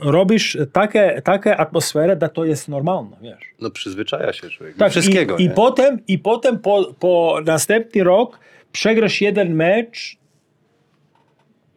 robisz 0.00 0.58
takie, 0.72 1.22
takie 1.24 1.56
atmosferę, 1.56 2.16
że 2.22 2.28
to 2.28 2.44
jest 2.44 2.68
normalne, 2.68 3.16
wiesz. 3.22 3.38
no 3.60 3.70
przyzwyczaja 3.70 4.32
się 4.32 4.50
człowiek. 4.50 4.76
Tak, 4.76 4.90
wszystkiego, 4.90 5.36
i, 5.36 5.44
i 5.44 5.50
potem, 5.50 5.98
i 6.08 6.18
potem 6.18 6.58
po, 6.58 6.94
po 6.98 7.40
następny 7.46 8.04
rok 8.04 8.38
przegrasz 8.72 9.20
jeden 9.20 9.54
mecz, 9.54 10.16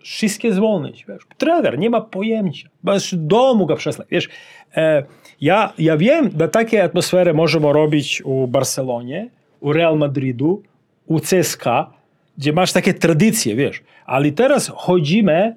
wszystkie 0.04 0.54
zwolnić, 0.54 1.06
wiesz. 1.06 1.24
Trener 1.38 1.80
nie 1.80 1.90
ma 1.90 2.02
pojęcia, 2.02 2.70
masz 2.84 3.16
domu 3.16 3.66
go 3.66 3.76
przesłać, 3.76 4.08
wiesz. 4.12 4.30
E, 4.76 5.04
ja, 5.42 5.74
ja 5.78 5.98
wiem, 5.98 6.30
że 6.40 6.50
takie 6.50 6.84
atmosfery 6.84 7.34
możemy 7.34 7.74
robić 7.74 8.22
u 8.26 8.48
Barcelonie, 8.48 9.30
u 9.60 9.74
Real 9.74 9.98
Madridu, 9.98 10.64
u 11.06 11.20
CSKA, 11.20 11.94
gdzie 12.38 12.54
masz 12.54 12.74
takie 12.74 12.94
tradycje, 12.94 13.56
wiesz. 13.56 13.84
Ale 14.06 14.32
teraz 14.32 14.72
chodzimy 14.76 15.56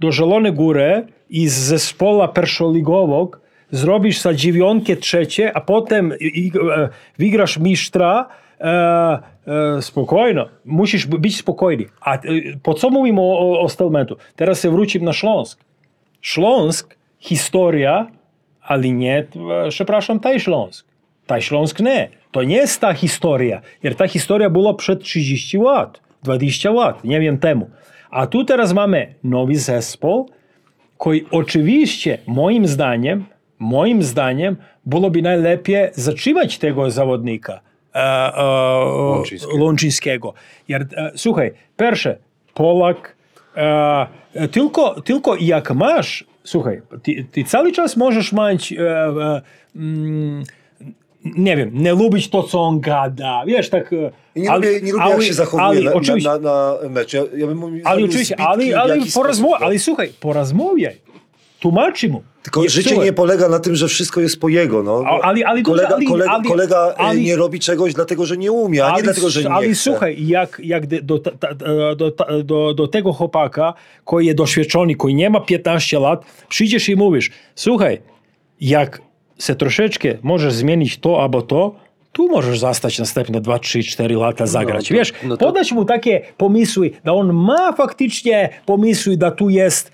do 0.00 0.12
Zielonej 0.12 0.52
Góry 0.52 1.06
i 1.30 1.48
z 1.48 1.52
zespołu 1.52 2.28
pierwszoligowego 2.28 3.30
zrobisz 3.70 4.20
za 4.20 4.34
dziewiątkę 4.34 4.96
trzecie, 4.96 5.56
a 5.56 5.60
potem 5.60 6.12
i, 6.20 6.24
i, 6.24 6.52
e, 6.76 6.88
wygrasz 7.18 7.58
mistrza, 7.58 8.28
e, 8.60 9.18
e, 9.46 9.82
spokojno, 9.82 10.48
musisz 10.64 11.06
być 11.06 11.36
spokojny. 11.36 11.84
A 12.00 12.14
e, 12.14 12.18
po 12.62 12.74
co 12.74 12.90
mówimy 12.90 13.20
o, 13.20 13.60
o, 13.60 13.68
Stelmentu? 13.68 14.16
Teraz 14.36 14.62
się 14.62 14.70
wrócimy 14.70 15.04
na 15.04 15.12
Śląsk. 15.12 15.60
Śląsk, 16.20 16.96
historia, 17.18 18.06
ale 18.62 18.90
nie, 18.90 19.18
e, 19.18 19.68
przepraszam, 19.68 20.20
taj 20.20 20.40
Śląsk. 20.40 20.86
Taj 21.26 21.42
Śląsk 21.42 21.80
nie. 21.80 22.08
To 22.32 22.42
nie 22.42 22.56
jest 22.56 22.80
ta 22.80 22.94
historia, 22.94 23.60
jer 23.82 23.94
ta 23.94 24.08
historia 24.08 24.50
była 24.50 24.74
przed 24.74 25.02
30 25.02 25.58
lat, 25.58 26.00
20 26.22 26.70
lat, 26.70 27.04
nie 27.04 27.20
wiem 27.20 27.38
temu. 27.38 27.70
A 28.10 28.26
tu 28.26 28.44
teraz 28.44 28.72
mamy 28.72 29.14
nowy 29.24 29.56
zespół, 29.56 30.30
który 30.98 31.24
oczywiście, 31.30 32.18
moim 32.26 32.66
zdaniem, 32.66 33.24
moim 33.58 34.02
zdaniem 34.02 34.56
byłoby 34.86 35.22
najlepiej 35.22 35.88
zatrzymać 35.92 36.58
tego 36.58 36.90
zawodnika 36.90 37.60
słuchaj, 41.16 41.52
pierwsze, 41.76 42.18
Polak, 42.54 43.16
e, 43.56 44.06
e, 44.34 44.48
tylko, 44.48 45.00
tylko 45.00 45.36
jak 45.40 45.70
masz, 45.74 46.24
słuchaj, 46.44 46.82
ty, 47.02 47.26
ty 47.32 47.44
cały 47.44 47.72
czas 47.72 47.96
możesz 47.96 48.32
mieć 48.32 48.72
e, 48.72 48.76
e, 49.06 49.40
mm, 49.76 50.42
nie 51.24 51.56
wiem, 51.56 51.70
nie 51.74 51.92
lubić 51.92 52.28
to, 52.30 52.42
co 52.42 52.60
on 52.60 52.80
gada, 52.80 53.42
wiesz, 53.46 53.70
tak... 53.70 53.92
e, 53.92 54.10
I 54.34 54.40
nie 54.42 54.50
ale- 54.50 54.66
lubię, 54.66 54.80
nie 54.82 54.92
lubię 54.92 55.04
ale- 55.04 55.14
jak 55.14 55.22
się 55.22 55.34
zachowuje 55.34 55.68
ale 55.68 55.80
na, 55.90 55.92
oczywiście, 55.92 56.30
na, 56.30 56.38
na, 56.38 56.74
na 56.82 56.88
mecz. 56.88 57.12
Ja, 57.12 57.22
ja 57.36 57.46
bym 57.46 57.58
mówił, 57.58 57.80
ale 57.84 58.04
oczywiście, 58.04 58.40
ale, 58.40 58.80
ale, 58.80 58.96
jaki 58.98 59.10
porozmo- 59.10 59.32
sposób, 59.48 59.62
ale 59.62 59.78
słuchaj, 59.78 60.08
porozmawiaj, 60.20 60.96
tłumaczy 61.60 62.08
mu. 62.08 62.22
Tylko 62.42 62.62
Nie, 62.62 62.68
życie 62.68 62.98
nie 62.98 63.12
polega 63.12 63.48
na 63.48 63.58
tym, 63.58 63.76
że 63.76 63.88
wszystko 63.88 64.20
jest 64.20 64.40
po 64.40 64.48
jego. 64.48 64.82
No. 64.82 65.04
Kolega 65.62 65.98
kolega, 66.08 66.40
kolega 66.48 66.94
e, 66.98 67.16
nie 67.16 67.36
robi 67.36 67.60
czegoś 67.60 67.94
dlatego, 67.94 68.26
że 68.26 68.36
nie 68.36 68.52
umie, 68.52 68.84
a 68.86 68.96
nie 68.96 69.02
dlatego, 69.02 69.30
że 69.30 69.42
nie 69.42 69.50
ale 69.50 69.74
słuchaj, 69.74 70.26
jak, 70.26 70.60
jak 70.64 70.86
do, 70.86 71.18
do, 71.96 72.12
do, 72.44 72.74
do 72.74 72.88
tego 72.88 73.12
chłopaka, 73.12 73.74
który 74.04 74.24
jest 74.24 74.36
doświadczony, 74.36 74.94
który 74.94 75.14
nie 75.14 75.30
ma 75.30 75.40
15 75.40 75.98
lat, 75.98 76.24
przyjdziesz 76.48 76.88
i 76.88 76.96
mówisz, 76.96 77.30
słuchaj, 77.54 78.00
jak 78.60 79.02
se 79.38 79.56
troszeczkę 79.56 80.18
możesz 80.22 80.54
zmienić 80.54 80.98
to 80.98 81.22
albo 81.22 81.42
to, 81.42 81.74
tu 82.16 82.28
możesz 82.28 82.58
zostać 82.58 82.98
następne 82.98 83.40
2, 83.40 83.58
3, 83.58 83.82
4 83.82 84.16
lata 84.16 84.46
zagrać. 84.46 84.88
to- 84.88 84.94
Wiesz, 84.94 85.12
no 85.24 85.36
to- 85.36 85.46
podać 85.46 85.72
mu 85.72 85.84
takie 85.84 86.20
pomysły, 86.36 86.90
że 87.04 87.12
on 87.12 87.32
ma 87.32 87.72
faktycznie 87.72 88.48
pomysły, 88.66 89.16
że 89.22 89.32
tu 89.32 89.50
jest 89.50 89.90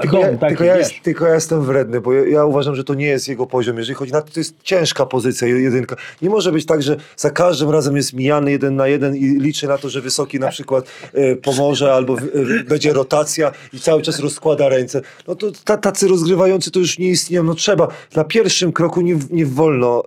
tylko, 0.00 0.16
dom. 0.16 0.20
ja, 0.20 0.36
taki, 0.36 0.48
tylko, 0.48 0.64
ja 0.64 0.76
jest, 0.76 0.92
tylko 1.02 1.26
ja 1.26 1.34
jestem 1.34 1.62
wredny, 1.62 2.00
bo 2.00 2.12
ja, 2.12 2.28
ja 2.28 2.44
uważam, 2.44 2.74
że 2.74 2.84
to 2.84 2.94
nie 2.94 3.06
jest 3.06 3.28
jego 3.28 3.46
poziom. 3.46 3.78
Jeżeli 3.78 3.94
chodzi 3.94 4.12
na 4.12 4.22
to, 4.22 4.32
to 4.32 4.40
jest 4.40 4.54
ciężka 4.62 5.06
pozycja, 5.06 5.48
jedynka. 5.48 5.96
Nie 6.22 6.30
może 6.30 6.52
być 6.52 6.66
tak, 6.66 6.82
że 6.82 6.96
za 7.16 7.30
każdym 7.30 7.70
razem 7.70 7.96
jest 7.96 8.12
mijany 8.12 8.50
jeden 8.50 8.76
na 8.76 8.86
jeden 8.86 9.16
i 9.16 9.24
liczy 9.24 9.66
na 9.68 9.78
to, 9.78 9.88
że 9.88 10.00
wysoki 10.00 10.40
na 10.40 10.48
przykład 10.48 10.84
e, 11.14 11.36
pomoże 11.36 11.92
albo 11.92 12.18
e, 12.18 12.64
będzie 12.68 12.92
rotacja 12.92 13.52
i 13.72 13.80
cały 13.80 14.02
czas 14.02 14.20
rozkłada 14.20 14.68
ręce. 14.68 15.00
No 15.28 15.34
to 15.34 15.46
ta, 15.64 15.76
tacy 15.76 16.08
rozgrywający 16.08 16.70
to 16.70 16.78
już 16.78 16.98
nie 16.98 17.08
istnieją. 17.08 17.42
No 17.44 17.54
trzeba 17.54 17.88
na 18.16 18.24
pierwszym 18.24 18.72
kroku 18.72 19.00
nie, 19.00 19.18
nie 19.30 19.46
wolno 19.46 20.02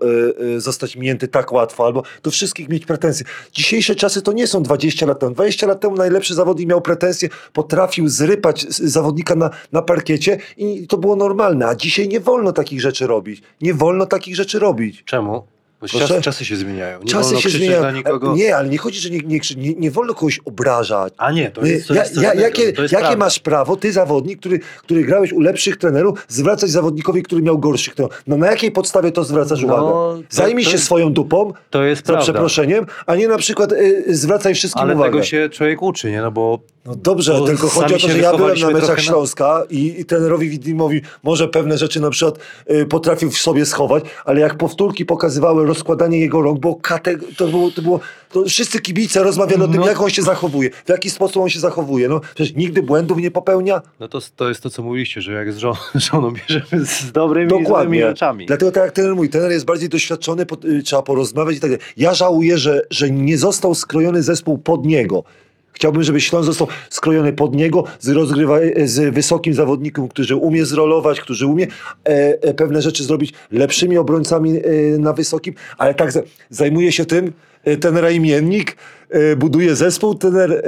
e, 0.56 0.60
zostać 0.60 0.96
mięty 0.96 1.22
tak 1.28 1.51
łatwo, 1.51 1.86
albo 1.86 2.03
do 2.24 2.32
wszystkich 2.32 2.69
mieć 2.69 2.86
pretensje. 2.86 3.26
Dzisiejsze 3.51 3.95
czasy 3.95 4.21
to 4.21 4.34
nie 4.34 4.47
są 4.47 4.63
20 4.63 5.05
lat 5.05 5.19
temu. 5.19 5.34
20 5.34 5.67
lat 5.67 5.82
temu 5.82 5.95
najlepszy 5.95 6.36
zawodnik 6.36 6.69
miał 6.69 6.82
pretensje, 6.82 7.30
potrafił 7.53 8.07
zrypać 8.07 8.65
zawodnika 8.69 9.36
na, 9.36 9.49
na 9.71 9.82
parkiecie 9.82 10.38
i 10.57 10.88
to 10.88 10.97
było 10.97 11.15
normalne. 11.15 11.67
A 11.67 11.76
dzisiaj 11.76 12.07
nie 12.07 12.19
wolno 12.19 12.51
takich 12.51 12.82
rzeczy 12.82 13.07
robić. 13.07 13.41
Nie 13.61 13.74
wolno 13.74 14.05
takich 14.05 14.36
rzeczy 14.36 14.59
robić. 14.59 15.03
Czemu? 15.03 15.53
Czas, 15.92 16.12
czasy 16.22 16.46
się 16.46 16.56
zmieniają. 16.56 17.00
Nie 17.00 17.06
Czasy 17.12 17.38
się 17.42 17.50
zmieniają. 17.50 17.82
na 17.82 17.92
nikogo. 17.92 18.36
Nie, 18.36 18.58
ale 18.58 18.70
nie 18.70 18.78
chodzi, 18.78 19.00
że 19.00 19.10
nie, 19.10 19.20
nie, 19.20 19.40
nie, 19.58 19.74
nie 19.74 19.92
wolno 19.92 20.14
kogoś 20.14 20.40
obrażać. 20.46 21.14
A 21.18 21.32
nie, 21.32 21.52
to 21.52 21.66
jest, 21.66 21.88
to 21.88 21.94
jest 21.94 22.22
ja, 22.22 22.34
jakie 22.34 22.74
to 22.74 22.82
jest 22.82 22.94
jakie 22.94 23.18
masz 23.18 23.40
prawo, 23.40 23.76
ty 23.76 23.92
zawodnik, 23.92 24.40
który, 24.40 24.60
który 24.84 25.04
grałeś 25.04 25.34
u 25.34 25.40
lepszych 25.40 25.78
trenerów, 25.78 26.26
zwracać 26.28 26.70
zawodnikowi, 26.70 27.24
który 27.24 27.42
miał 27.42 27.60
gorszych 27.60 27.96
trenerów? 27.96 28.24
No 28.28 28.38
na 28.38 28.48
jakiej 28.48 28.72
podstawie 28.72 29.12
to 29.12 29.24
zwracasz 29.24 29.62
No, 29.64 29.66
uwagę? 29.86 30.24
Zajmij 30.30 30.66
to 30.66 30.72
się 30.72 30.78
swoją 30.78 31.14
dupą, 31.14 31.54
To 31.70 31.84
jest 31.84 32.02
za 32.02 32.06
prawda. 32.06 32.24
przeproszeniem, 32.24 32.86
a 33.06 33.16
nie 33.16 33.28
na 33.28 33.38
przykład 33.38 33.72
y, 33.72 34.04
zwracaj 34.10 34.56
wszystkim 34.56 34.82
Ale 34.84 34.96
uwagę. 34.96 35.12
tego 35.12 35.24
się 35.24 35.50
człowiek 35.50 35.82
uczy, 35.82 36.12
nie? 36.12 36.22
No 36.22 36.32
bo 36.32 36.60
No 36.86 36.96
dobrze, 36.96 37.34
Bo 37.34 37.46
tylko 37.46 37.68
chodzi 37.68 37.96
o 37.96 37.98
to, 38.00 38.08
że 38.10 38.18
ja 38.20 38.38
byłem 38.38 38.60
na 38.60 38.68
meczach 38.68 38.80
trochę 38.86 38.96
na- 38.96 39.02
Śląska 39.02 39.64
i, 39.70 40.00
i 40.00 40.06
trenerowi 40.06 40.50
Widimowi 40.50 41.02
może 41.24 41.48
pewne 41.48 41.78
rzeczy 41.78 42.00
na 42.02 42.10
przykład 42.10 42.40
y, 42.72 42.86
potrafił 42.86 43.32
w 43.32 43.38
sobie 43.38 43.66
schować, 43.66 44.04
ale 44.26 44.40
jak 44.42 44.58
powtórki 44.58 45.06
pokazywały 45.06 45.66
rozkładanie 45.74 46.19
jego 46.19 46.41
rąk, 46.41 46.59
bo 46.59 46.76
kate, 46.76 47.17
to 47.38 47.47
było, 47.47 47.71
to 47.71 47.82
było 47.82 47.99
to 48.32 48.43
wszyscy 48.45 48.82
kibice 48.82 49.24
rozmawiali 49.24 49.61
o 49.63 49.67
tym, 49.67 49.82
No. 49.82 49.88
jak 49.88 50.01
on 50.01 50.09
się 50.09 50.21
zachowuje, 50.21 50.69
w 50.86 50.89
jaki 50.89 51.09
sposób 51.09 51.43
on 51.43 51.49
się 51.49 51.59
zachowuje. 51.59 52.09
No 52.09 52.21
przecież 52.36 52.55
nigdy 52.55 52.84
błędów 52.84 53.17
nie 53.17 53.32
popełnia. 53.32 53.82
no 53.99 54.07
to, 54.07 54.19
to 54.36 54.49
jest 54.49 54.63
to, 54.63 54.69
co 54.69 54.84
mówiliście, 54.84 55.21
że 55.21 55.34
jak 55.34 55.53
z 55.53 55.57
żon, 55.57 55.76
żoną 56.11 56.32
bierzemy 56.32 56.86
z 56.86 57.11
dobrymi 57.11 57.47
i 57.47 57.49
złymi 57.49 57.63
Dokładnie. 57.65 58.01
rzeczami. 58.07 58.45
Dlatego 58.45 58.71
tak 58.71 58.84
jak 58.84 58.91
trener 58.93 59.15
mówi, 59.15 59.30
trener 59.30 59.51
jest 59.51 59.65
bardziej 59.65 59.89
doświadczony, 59.89 60.45
po, 60.45 60.57
y, 60.67 60.84
trzeba 60.84 61.01
porozmawiać 61.01 61.57
i 61.57 61.59
tak 61.59 61.69
dalej. 61.69 61.86
Ja 61.97 62.13
żałuję, 62.13 62.57
że, 62.57 62.82
że 62.89 63.09
nie 63.11 63.38
został 63.38 63.76
skrojony 63.76 64.24
zespół 64.24 64.57
pod 64.57 64.86
niego. 64.86 65.24
Chciałbym, 65.74 66.03
żeby 66.03 66.21
Śląsk 66.21 66.45
został 66.45 66.67
skrojony 66.89 67.34
pod 67.34 67.55
niego 67.55 67.84
z, 67.99 68.09
rozgrywa, 68.09 68.57
z 68.86 69.13
wysokim 69.13 69.53
zawodnikiem, 69.53 70.07
który 70.07 70.36
umie 70.36 70.65
zrolować, 70.65 71.21
który 71.21 71.45
umie 71.47 71.67
e, 72.05 72.09
e, 72.41 72.53
pewne 72.53 72.82
rzeczy 72.82 73.03
zrobić 73.03 73.34
lepszymi 73.51 73.97
obrońcami 73.97 74.57
e, 74.57 74.61
na 74.97 75.13
wysokim, 75.13 75.53
ale 75.78 75.93
tak 75.93 76.11
za- 76.11 76.21
zajmuje 76.49 76.91
się 76.91 77.05
tym 77.05 77.34
e, 77.63 77.78
trener 77.78 78.11
imiennik, 78.13 78.78
e, 79.09 79.36
buduje 79.36 79.76
zespół, 79.76 80.15
trener 80.15 80.51
e, 80.51 80.61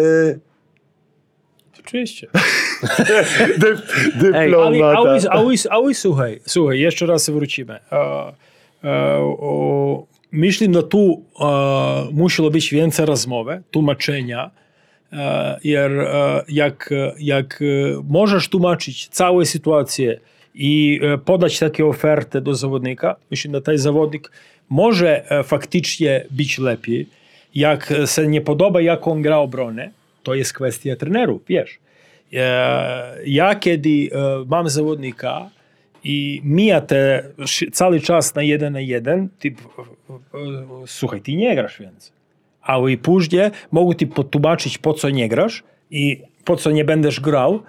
Oczywiście. 1.86 2.28
dy, 3.60 3.68
Ale, 4.34 4.46
dyplomata. 4.46 5.00
ale, 5.00 5.20
ale 5.30 5.94
słuchaj, 5.94 6.40
słuchaj, 6.46 6.80
jeszcze 6.80 7.06
raz 7.06 7.30
wrócimy. 7.30 7.80
E, 7.92 7.96
e, 8.84 9.18
o, 9.22 10.06
myślę, 10.32 10.68
że 10.74 10.84
tu 10.84 11.24
e, 11.40 11.46
musiało 12.12 12.52
być 12.52 12.72
więcej 12.72 13.06
rozmowy, 13.06 13.62
tłumaczenia, 13.72 14.52
jer 15.64 15.92
e, 15.92 16.44
jak, 16.48 16.90
jak 17.20 17.62
e, 17.62 17.66
możesz 18.10 18.50
tłumaczyć 18.50 19.08
całą 19.08 19.46
sytuację 19.46 20.20
i 20.56 21.00
e, 21.04 21.18
podać 21.18 21.60
takie 21.60 21.86
oferty 21.86 22.42
do 22.42 22.56
zawodnika, 22.56 23.16
myślę, 23.32 23.52
że 23.52 23.62
ten 23.62 23.78
zawodnik 23.78 24.32
może 24.70 25.32
e, 25.32 25.44
faktycznie 25.44 26.26
być 26.32 26.58
lepiej. 26.58 27.08
Jak 27.56 27.94
się 28.06 28.28
nie 28.28 28.42
podoba, 28.42 28.82
jak 28.82 29.08
on 29.08 29.22
gra 29.22 29.38
obronę, 29.38 29.92
to 30.24 30.34
jest 30.36 30.54
kwestia 30.54 30.96
trenerów, 30.96 31.42
wiesz. 31.48 31.80
E, 32.34 33.18
Ja 33.26 33.56
kiedy 33.56 33.90
e, 33.90 34.46
mam 34.48 34.70
zawodnika 34.70 35.50
i 36.04 36.42
mija 36.44 36.82
te 36.82 37.24
cały 37.72 38.00
czas 38.00 38.36
na 38.36 38.44
jeden 38.44 38.74
na 38.74 38.80
jeden, 38.80 39.30
ty, 39.40 39.48
e, 39.48 40.38
e, 40.38 40.88
słuchaj, 40.88 41.22
ty 41.22 41.36
nie 41.36 41.56
grasz 41.56 41.80
więcej. 41.80 42.15
Ale 42.66 42.98
później 42.98 43.50
mogę 43.72 43.96
ci 43.96 44.08
potłumaczyć, 44.08 44.78
po 44.78 44.94
co 44.94 45.10
nie 45.10 45.30
grasz 45.30 45.64
i 45.92 46.22
po 46.46 46.56
co 46.56 46.72
nie 46.72 46.86
będziesz 46.86 47.20
grał. 47.20 47.64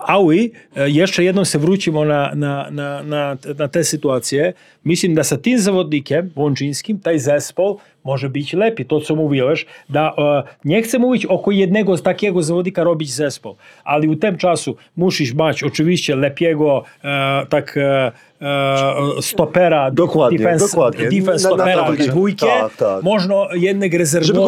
Ale 0.00 0.34
e, 0.76 0.90
jeszcze 0.90 1.24
jedną 1.24 1.44
się 1.44 1.58
wrócimy 1.58 2.06
na, 2.06 2.34
na, 2.34 2.70
na, 2.70 3.02
na, 3.02 3.36
na 3.58 3.68
tę 3.68 3.84
sytuację. 3.84 4.52
Myślę, 4.84 5.10
że 5.16 5.24
z 5.24 5.42
tym 5.42 5.58
zawodnikiem 5.58 6.30
łączyńskim 6.36 6.98
ten 6.98 7.18
zespół 7.18 7.78
może 8.04 8.28
być 8.28 8.52
lepiej. 8.52 8.86
To, 8.86 9.00
co 9.00 9.16
mówiłeś, 9.16 9.66
da, 9.90 10.12
e, 10.18 10.42
nie 10.64 10.82
chcę 10.82 10.98
mówić 10.98 11.26
o 11.26 11.50
jednego 11.50 11.96
z 11.96 12.02
takiego 12.02 12.42
zawodnika 12.42 12.84
robić 12.84 13.12
zespół, 13.12 13.56
ale 13.84 14.08
u 14.08 14.16
tym 14.16 14.36
czasu 14.36 14.76
musisz 14.96 15.34
mieć 15.34 15.62
oczywiście 15.62 16.16
lepiego 16.16 16.84
e, 17.04 17.46
tak 17.48 17.76
e, 17.76 18.12
e, 18.42 19.22
stopera, 19.22 19.90
Dokładnie, 19.90 20.38
defense, 20.38 20.66
dokładnie. 20.66 21.04
defense 21.04 21.48
Na- 21.48 21.56
na 21.56 21.56
stopera, 21.56 21.84
tablicy. 21.84 22.10
dwójkę, 22.10 22.46
Tak, 22.46 22.76
tak. 22.76 23.02
można 23.02 23.46
jednak 23.54 23.90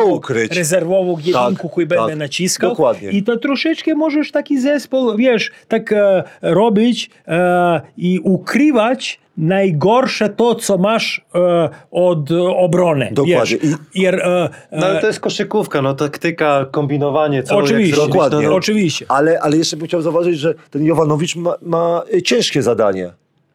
ukryć. 0.05 0.57
rezerwową 0.57 1.17
jedynku, 1.25 1.69
który 1.69 1.87
będę 1.87 2.09
tak. 2.09 2.19
naciskał 2.19 2.71
Dokładnie. 2.71 3.11
i 3.11 3.23
to 3.23 3.37
troszeczkę 3.37 3.95
możesz 3.95 4.31
taki 4.33 4.61
zespół, 4.61 5.17
wiesz, 5.17 5.51
tak 5.69 5.93
e, 5.93 6.25
robić 6.43 7.11
i 7.97 8.21
ukrywać 8.23 9.22
najgorsze 9.37 10.29
to, 10.29 10.55
co 10.55 10.79
masz 10.79 11.25
e, 11.35 11.69
od 11.91 12.31
e, 12.31 12.41
obrony. 12.41 13.09
Dokładnie. 13.13 13.59
Wiesz, 13.63 13.77
Jer, 13.95 14.15
e, 14.15 14.49
No 14.73 14.87
ale 14.87 15.01
to 15.01 15.07
jest 15.07 15.21
koszykówka, 15.21 15.83
no 15.83 15.95
taktyka, 15.95 16.67
kombinowanie, 16.71 17.43
co 17.43 17.57
Oczywiście, 17.57 17.97
zrobić, 17.97 18.13
dokładnie. 18.13 18.43
No, 18.43 18.51
no, 18.51 18.57
Oczywiście. 18.57 19.07
Ale, 19.09 19.41
ale 19.41 19.57
jeszcze 19.57 19.77
bym 19.77 19.87
chciał 19.87 20.03
zauważyć, 20.03 20.39
że 20.39 20.55
ten 20.71 20.85
Jowanowicz 20.85 21.37
ma, 21.37 21.55
ma 21.63 22.03
ciężkie 22.25 22.63
zadanie. 22.63 23.13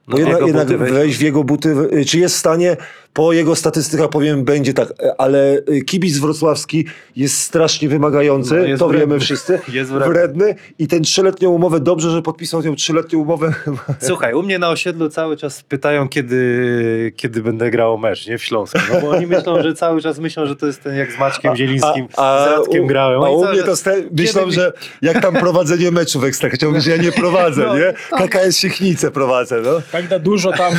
Bo 0.08 0.18
No, 0.18 0.20
jednak, 0.20 0.36
jego 0.36 0.48
jednak 0.48 0.68
wejść. 0.80 0.94
wejść 0.94 1.18
w 1.18 1.22
jego 1.22 1.44
buty, 1.44 1.76
y, 1.94 2.06
czy 2.06 2.20
jest 2.20 2.36
w 2.36 2.38
stanie, 2.40 2.78
po 3.14 3.34
jego 3.34 3.56
statystykach 3.56 4.10
powiem, 4.10 4.44
będzie 4.46 4.74
tak, 4.74 4.90
y, 4.90 4.94
ale 5.18 5.58
y, 5.70 5.82
kibic 5.82 6.18
wrocławski 6.18 6.86
jest 7.16 7.38
strasznie 7.42 7.90
wymagający, 7.90 8.54
No, 8.56 8.60
jest 8.66 8.80
to 8.80 8.88
wredny. 8.88 9.08
wiemy 9.08 9.20
wszyscy, 9.20 9.60
Jest 9.74 9.92
wredny. 9.92 10.56
i 10.80 10.88
ten 10.88 11.04
trzyletnią 11.04 11.50
umowę, 11.50 11.80
dobrze, 11.80 12.10
że 12.10 12.22
podpisał 12.22 12.64
tę 12.64 12.76
trzyletnią 12.76 13.20
umowę. 13.20 13.54
Słuchaj, 14.00 14.34
u 14.34 14.44
mnie 14.44 14.60
na 14.60 14.70
osiedlu 14.70 15.10
cały 15.10 15.38
czas 15.38 15.64
pytają, 15.64 16.10
kiedy, 16.10 17.14
kiedy 17.16 17.42
będę 17.44 17.72
grał 17.72 17.98
mecz, 17.98 18.28
nie? 18.28 18.38
W 18.38 18.44
Śląsku. 18.44 18.80
No 18.94 19.02
bo 19.02 19.10
oni 19.10 19.28
myślą, 19.28 19.62
że 19.64 19.74
cały 19.74 20.02
czas 20.02 20.20
myślą, 20.20 20.46
że 20.46 20.56
to 20.56 20.66
jest 20.68 20.84
ten 20.84 20.96
jak 20.96 21.12
z 21.12 21.20
Maćkiem 21.20 21.56
Zielińskim, 21.56 22.08
z 22.16 22.18
Radkiem 22.52 22.84
u, 22.84 22.88
grałem. 22.88 23.24
A 23.24 23.30
u 23.30 23.46
mnie 23.52 23.64
to 23.64 23.76
ste, 23.76 23.96
myślą, 24.18 24.52
że 24.52 24.74
jak 25.02 25.22
tam 25.22 25.34
prowadzenie 25.34 25.92
meczu 25.92 26.20
w 26.20 26.24
Ekstraklasie, 26.24 26.68
mówię, 26.68 26.82
że 26.82 26.92
ja 26.92 26.98
nie 26.98 27.12
prowadzę, 27.12 27.66
No, 27.66 27.78
nie? 27.78 27.94
KKS 28.28 28.58
Siechnice 28.58 29.12
prowadzę, 29.12 29.62
no. 29.62 29.82
Prawda, 29.98 30.20
dużo 30.20 30.52
tam 30.52 30.74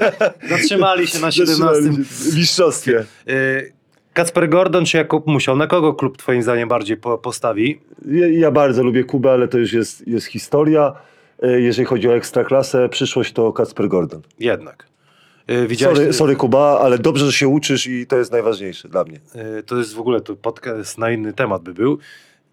zatrzymali 0.50 1.06
się 1.06 1.18
na 1.18 1.30
17. 1.30 1.90
Mistrzostwie. 2.36 3.04
Y, 3.28 3.72
Kacper 4.12 4.48
Gordon 4.48 4.84
czy 4.84 4.96
Jakub 4.96 5.26
Musiał? 5.26 5.56
Na 5.56 5.66
kogo 5.66 5.94
klub 5.94 6.16
twoim 6.16 6.42
zdaniem 6.42 6.68
bardziej 6.68 6.96
po 6.96 7.18
postawi? 7.18 7.80
Ja, 8.06 8.28
ja, 8.28 8.50
bardzo 8.50 8.82
lubię 8.82 9.04
Kubę, 9.04 9.32
ale 9.32 9.48
to 9.48 9.58
już 9.58 9.72
jest, 9.72 10.08
jest 10.08 10.26
historia. 10.26 10.92
Y, 11.44 11.60
jeżeli 11.60 11.86
chodzi 11.86 12.08
o 12.08 12.16
ekstraklasę, 12.16 12.88
przyszłość 12.88 13.32
to 13.32 13.52
Kacper 13.52 13.88
Gordon. 13.88 14.22
Jednak. 14.38 14.86
Y, 15.50 15.66
widziałeś... 15.66 15.98
Sorry, 15.98 16.12
sorry, 16.12 16.36
Kuba, 16.36 16.80
ale 16.80 16.98
dobrze, 16.98 17.26
że 17.26 17.32
się 17.32 17.48
uczysz 17.48 17.86
i 17.86 18.06
to 18.06 18.16
jest 18.16 18.32
najważniejsze 18.32 18.88
dla 18.88 19.04
mnie. 19.04 19.20
To 19.66 19.76
jest 19.76 19.94
w 19.94 20.00
ogóle 20.00 20.20
to 20.20 20.36
podcast 20.36 20.98
na 20.98 21.10
inny 21.10 21.32
temat 21.32 21.62
by 21.62 21.74
był. 21.74 21.98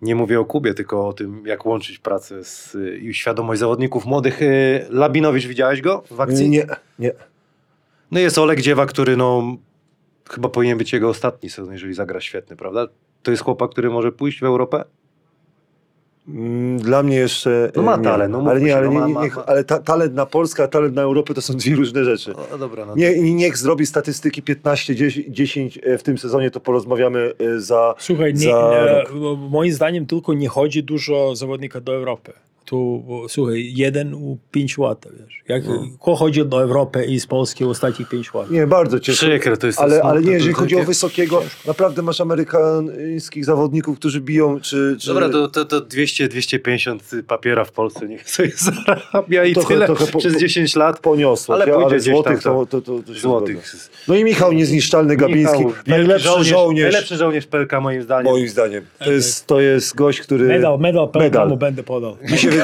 Nie 0.02 0.16
mówię 0.16 0.40
o 0.40 0.46
Kubie, 0.46 0.74
tylko 0.74 1.08
o 1.08 1.14
tym, 1.14 1.44
jak 1.46 1.66
łączyć 1.66 2.00
pracę 2.00 2.44
z, 2.44 2.78
i 3.02 3.14
świadomość 3.14 3.60
zawodników 3.60 4.06
młodych. 4.06 4.42
Y, 4.42 4.86
Labinowicz, 4.90 5.46
widziałeś 5.46 5.82
go 5.82 6.04
w 6.12 6.22
akcji? 6.22 6.50
Nie, 6.50 6.68
nie. 7.00 7.12
No 8.12 8.20
jest 8.20 8.38
Oleg 8.38 8.62
Dziewa, 8.62 8.86
który 8.86 9.18
no, 9.18 9.58
chyba 10.30 10.50
powinien 10.50 10.78
być 10.78 10.94
jego 10.94 11.10
ostatni 11.10 11.50
sezon, 11.50 11.74
jeżeli 11.74 11.94
zagra 11.94 12.22
świetny, 12.22 12.56
prawda? 12.56 12.88
To 13.24 13.32
jest 13.32 13.44
chłopak, 13.44 13.72
który 13.72 13.90
może 13.90 14.12
pójść 14.12 14.40
w 14.40 14.44
Europę? 14.44 14.84
Mm, 16.28 16.78
Dla 16.78 17.04
mnie 17.04 17.16
jeszcze. 17.16 17.72
No 17.76 17.82
ma 17.82 17.96
e, 17.96 17.98
nie. 17.98 18.04
talent, 18.04 18.32
no 18.34 18.44
ale 18.52 18.62
nie, 18.62 18.78
ale, 18.78 18.88
no 18.90 18.94
nie, 18.94 19.00
ma- 19.00 19.08
nie, 19.08 19.14
niech- 19.30 19.38
ale 19.50 19.64
ta, 19.64 19.80
talent 19.80 20.14
na 20.14 20.26
Polskę, 20.26 20.64
a 20.64 20.68
talent 20.68 20.96
na 20.96 21.02
Europę 21.02 21.34
to 21.34 21.42
są 21.42 21.54
dwie 21.58 21.76
różne 21.76 22.06
rzeczy. 22.06 22.34
No 22.52 22.58
dobra, 22.58 22.86
no 22.86 22.96
Nie, 22.96 23.20
nie- 23.22 23.34
niech 23.34 23.58
zrobi 23.58 23.86
statystyki 23.86 24.44
15-10 24.44 25.80
e, 25.84 25.98
w 25.98 26.04
tym 26.04 26.18
sezonie, 26.18 26.52
to 26.52 26.60
porozmawiamy 26.60 27.32
e, 27.40 27.60
za. 27.60 27.96
Słuchaj, 27.98 28.34
nie, 28.34 28.40
za 28.40 28.72
e, 28.74 29.00
rok. 29.02 29.12
moim 29.50 29.72
zdaniem 29.74 30.06
tylko 30.06 30.34
nie 30.34 30.48
chodzi 30.48 30.84
dużo 30.84 31.36
zawodnika 31.36 31.82
do 31.82 31.94
Europy. 31.96 32.34
Tu, 32.72 33.04
bo, 33.08 33.30
słuchaj, 33.30 33.72
jeden 33.76 34.14
u 34.14 34.38
pięć 34.52 34.78
lat, 34.78 35.06
wiesz. 35.20 35.42
Jak, 35.48 35.64
Kto 36.02 36.16
chodzi 36.16 36.46
do 36.46 36.62
Europy 36.62 37.06
i 37.06 37.20
z 37.20 37.28
Polski 37.28 37.66
ostatnich 37.66 38.10
pięć 38.10 38.34
lat? 38.34 38.52
Nie, 38.52 38.68
bardzo 38.68 39.00
ciężko. 39.00 39.26
Przykre 39.26 39.58
to 39.58 39.68
jest. 39.68 39.80
Ale, 39.80 39.92
smutne, 39.92 40.10
ale 40.10 40.22
nie, 40.22 40.32
jeżeli 40.32 40.54
chodzi 40.54 40.76
o 40.76 40.78
takie- 40.78 40.88
wysokiego, 40.88 41.44
naprawdę 41.68 42.02
masz 42.02 42.22
amerykańskich 42.22 43.46
zawodników, 43.46 43.98
którzy 44.00 44.22
biją, 44.22 44.60
czy... 44.60 44.96
czy 45.00 45.08
Dobra, 45.08 45.30
to, 45.30 45.48
to, 45.48 45.66
to 45.66 45.82
200-250 45.82 47.24
papiera 47.28 47.66
w 47.66 47.72
Polsce 47.72 48.08
niech 48.08 48.30
sobie 48.30 48.52
zarabia 48.86 49.46
i 49.46 49.54
Trochę- 49.54 49.68
tyle 49.74 49.86
trochę 49.86 50.08
po- 50.08 50.20
przez 50.20 50.34
po- 50.34 50.40
10 50.40 50.76
lat. 50.76 51.00
poniosło. 51.00 51.56
Ale 51.56 51.68
ja, 51.68 51.74
pójdzie 51.74 51.88
ale 51.90 52.00
złotych 52.00 52.44
tam, 52.44 52.66
to, 52.66 52.82
to, 52.82 52.82
to, 53.02 53.14
Złotych. 53.14 53.76
No 54.08 54.16
i 54.16 54.24
Michał 54.24 54.54
Niezniszczalny 54.54 55.16
Gabiński, 55.16 55.58
Michał, 55.66 55.74
najlepszy 55.88 56.44
żołnierz, 56.44 56.84
Najlepszy 56.94 57.16
żołnierz 57.18 57.48
PLK 57.48 57.72
moim 57.82 58.02
zdaniem. 58.04 58.32
moim 58.34 58.48
zdaniem. 58.50 58.86
To 59.00 59.12
jest, 59.12 59.48
to 59.48 59.62
jest 59.62 59.96
gość, 59.96 60.20
który... 60.22 60.48
Medal, 60.48 60.80
medal, 60.80 61.06
Medal. 61.06 61.22
medal. 61.22 61.50
mu 61.50 61.58
będę 61.58 61.84
podał. 61.84 62.18
Mi 62.32 62.38
się, 62.38 62.50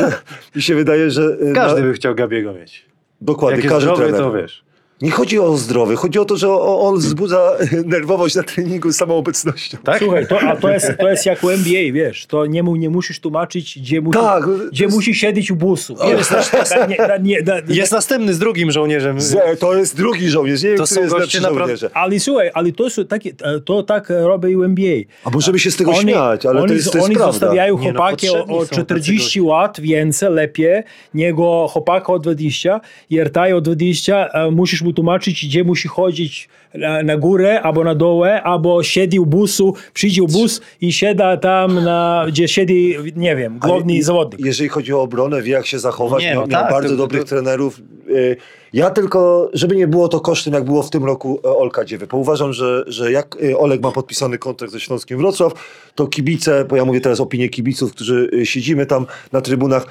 mi 0.56 0.62
się 0.62 0.76
wydaje, 0.76 1.12
że... 1.12 1.38
e, 1.50 1.54
Każdy 1.54 1.82
by 1.82 1.94
chciał 1.94 2.16
Gabiego 2.16 2.54
mieć. 2.54 2.86
dokładnie, 3.22 3.60
Jak 3.62 3.70
każdy 3.70 3.82
zdrowy, 3.82 4.04
trener. 4.04 4.22
to 4.22 4.32
wiesz. 4.32 4.64
Nie 5.02 5.12
chodzi 5.12 5.40
o 5.40 5.58
zdrowy, 5.58 5.96
chodzi 5.96 6.20
o 6.20 6.26
to, 6.26 6.38
że 6.38 6.50
on 6.62 6.98
wzbudza 6.98 7.52
nerwowość 7.86 8.36
na 8.36 8.44
treningu 8.44 8.94
samą 8.94 9.16
obecnością. 9.18 9.78
Tak? 9.84 10.00
Słuchaj, 10.00 10.28
to, 10.28 10.40
a 10.42 10.56
to 10.56 10.70
jest, 10.70 10.92
to 11.00 11.10
jest 11.10 11.26
jak 11.26 11.44
u 11.44 11.50
NBA, 11.50 11.92
wiesz, 11.94 12.26
to 12.26 12.46
nie, 12.46 12.64
mu, 12.64 12.76
nie 12.76 12.90
musisz 12.90 13.20
tłumaczyć, 13.20 13.80
gdzie, 13.80 14.02
musi, 14.02 14.20
Tak, 14.20 14.44
gdzie 14.72 14.84
jest- 14.84 14.96
musisz 14.96 15.18
siedzieć 15.18 15.52
u 15.52 15.56
busu. 15.56 15.96
Da- 15.96 16.86
nie, 16.88 16.96
da- 16.98 17.18
nie, 17.18 17.42
da- 17.44 17.58
Jest 17.82 17.92
następny 17.92 18.34
z 18.34 18.40
drugim 18.40 18.72
żołnierzem. 18.72 19.22
Z- 19.22 19.60
To 19.60 19.76
jest 19.76 19.98
drugi 19.98 20.30
żołnierz, 20.30 20.64
nie 20.64 20.70
wiem, 20.70 20.78
To 20.78 20.84
który 20.84 21.02
jest 21.02 21.18
lepszy 21.18 21.38
naprawdę- 21.42 21.60
żołnierze. 21.60 21.90
Ale 21.94 22.20
słuchaj, 22.20 22.52
ale 22.54 22.72
to, 22.72 22.90
są 22.90 23.06
takie, 23.06 23.32
to 23.66 23.84
tak 23.84 24.10
robi 24.10 24.56
u 24.56 24.64
NBA. 24.64 24.98
A 25.26 25.30
możemy 25.30 25.60
się 25.60 25.72
z 25.72 25.76
tego 25.76 25.94
śmiać, 25.94 26.46
ale 26.46 26.60
oni, 26.60 26.68
to 26.68 26.74
jest, 26.74 26.92
to 26.92 26.98
jest 26.98 27.06
oni 27.06 27.16
prawda. 27.16 27.32
zostawiają 27.32 27.78
no, 27.78 27.84
chłopaki 27.84 28.28
potrzebni 28.28 28.56
o, 28.56 28.58
o 28.58 28.66
są 28.66 28.70
tacy 28.70 28.82
40 28.86 29.42
lat 29.42 29.80
więcej, 29.80 30.30
lepiej, 30.32 30.84
niego 31.14 31.68
chłopaka 31.70 32.14
o 32.14 32.20
20, 32.20 32.82
Jertaj 33.10 33.54
o 33.54 33.62
20, 33.62 34.28
e, 34.28 34.52
musisz 34.52 34.82
mu 34.88 34.94
tłumaczyć, 34.94 35.46
gdzie 35.48 35.64
musi 35.64 35.88
chodzić 35.88 36.50
na, 36.74 37.04
na 37.04 37.18
górę, 37.18 37.62
albo 37.62 37.84
na 37.84 37.96
dołę, 37.96 38.44
albo 38.44 38.84
siedzi 38.84 39.20
u 39.20 39.26
busu, 39.26 39.74
przyjdzie 39.94 40.24
u 40.24 40.28
bus 40.28 40.62
i 40.82 40.94
siada 40.94 41.38
tam, 41.38 41.84
na, 41.84 42.26
gdzie 42.28 42.48
siedzi, 42.48 42.96
nie 43.16 43.36
wiem, 43.36 43.60
główny 43.60 44.04
zawodnik. 44.04 44.46
Jeżeli 44.46 44.70
chodzi 44.70 44.94
o 44.94 45.02
obronę, 45.02 45.42
wie 45.42 45.52
jak 45.54 45.66
się 45.66 45.80
zachować, 45.80 46.24
Nie, 46.24 46.32
miał, 46.32 46.42
no 46.42 46.48
miał 46.48 46.62
tak, 46.62 46.72
bardzo 46.72 46.90
to- 46.90 46.96
to- 46.96 47.02
dobrych 47.02 47.22
to- 47.22 47.28
trenerów. 47.30 47.82
Y, 48.10 48.38
Ja 48.74 48.90
tylko, 48.90 49.50
żeby 49.54 49.76
nie 49.76 49.88
było 49.88 50.08
to 50.08 50.20
kosztem, 50.20 50.54
jak 50.54 50.64
było 50.64 50.84
w 50.84 50.90
tym 50.90 51.06
roku 51.06 51.40
e, 51.46 51.50
Olka 51.50 51.86
Dziewy, 51.86 52.08
bo 52.08 52.18
uważam, 52.18 52.54
że, 52.54 52.84
że 52.88 53.12
jak 53.12 53.42
y, 53.44 53.58
Olek 53.58 53.82
ma 53.82 53.92
podpisany 53.92 54.38
kontrakt 54.38 54.74
ze 54.74 54.80
Śląskiem 54.80 55.18
Wrocław, 55.18 55.54
to 55.96 56.08
kibice, 56.08 56.66
bo 56.66 56.76
ja 56.76 56.86
mówię 56.86 57.02
teraz 57.02 57.20
opinię 57.20 57.50
kibiców, 57.50 57.92
którzy 57.92 58.30
y, 58.34 58.46
siedzimy 58.46 58.86
tam 58.86 59.06
na 59.32 59.42
trybunach, 59.42 59.86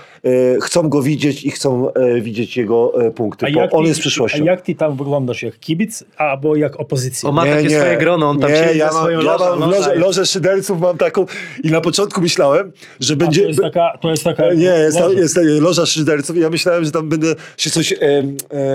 chcą 0.63 0.89
go 0.89 1.03
widzieć 1.03 1.45
i 1.45 1.51
chcą 1.51 1.93
e, 1.93 2.21
widzieć 2.21 2.57
jego 2.57 3.07
e, 3.07 3.11
punkty, 3.11 3.47
bo 3.55 3.71
on 3.71 3.83
ty, 3.83 3.89
jest 3.89 4.01
przyszłością. 4.01 4.43
a 4.43 4.47
jak 4.47 4.61
ty 4.61 4.75
tam 4.75 4.97
wyglądasz, 4.97 5.43
jak 5.43 5.59
kibic, 5.59 6.05
albo 6.17 6.57
jak 6.57 6.81
opozycja? 6.81 7.29
O, 7.29 7.33
ma 7.33 7.45
takie 7.45 7.71
swoje 7.71 7.97
grono, 7.97 8.31
on 8.31 8.39
tam 8.39 8.51
nie, 8.51 8.57
siedzi 8.57 8.79
ja 8.79 8.89
ze 8.89 8.95
mam, 8.95 9.03
swoją 9.03 9.23
ja 9.23 9.39
mam 9.39 9.61
loże, 9.61 9.91
jest. 9.91 10.01
lożę 10.01 10.27
szyderców 10.27 10.81
mam 10.81 10.99
taką 10.99 11.27
i 11.65 11.71
na 11.71 11.81
początku 11.81 12.21
myślałem, 12.21 12.73
że 13.01 13.15
A 13.15 13.17
będzie... 13.17 13.43
to 13.43 13.49
jest 13.49 13.61
taka, 13.61 13.99
to 14.01 14.11
jest 14.11 14.25
taka 14.25 14.55
Nie, 14.55 14.65
jest, 14.65 14.99
jest 15.17 15.39
e, 15.39 15.43
loża 15.43 15.87
szyderców 15.87 16.37
i 16.37 16.41
ja 16.41 16.51
myślałem, 16.51 16.85
że 16.85 16.91
tam 16.91 17.09
będę 17.09 17.35
się 17.57 17.71
coś 17.71 17.93
e, 17.93 17.97
e, 17.99 18.66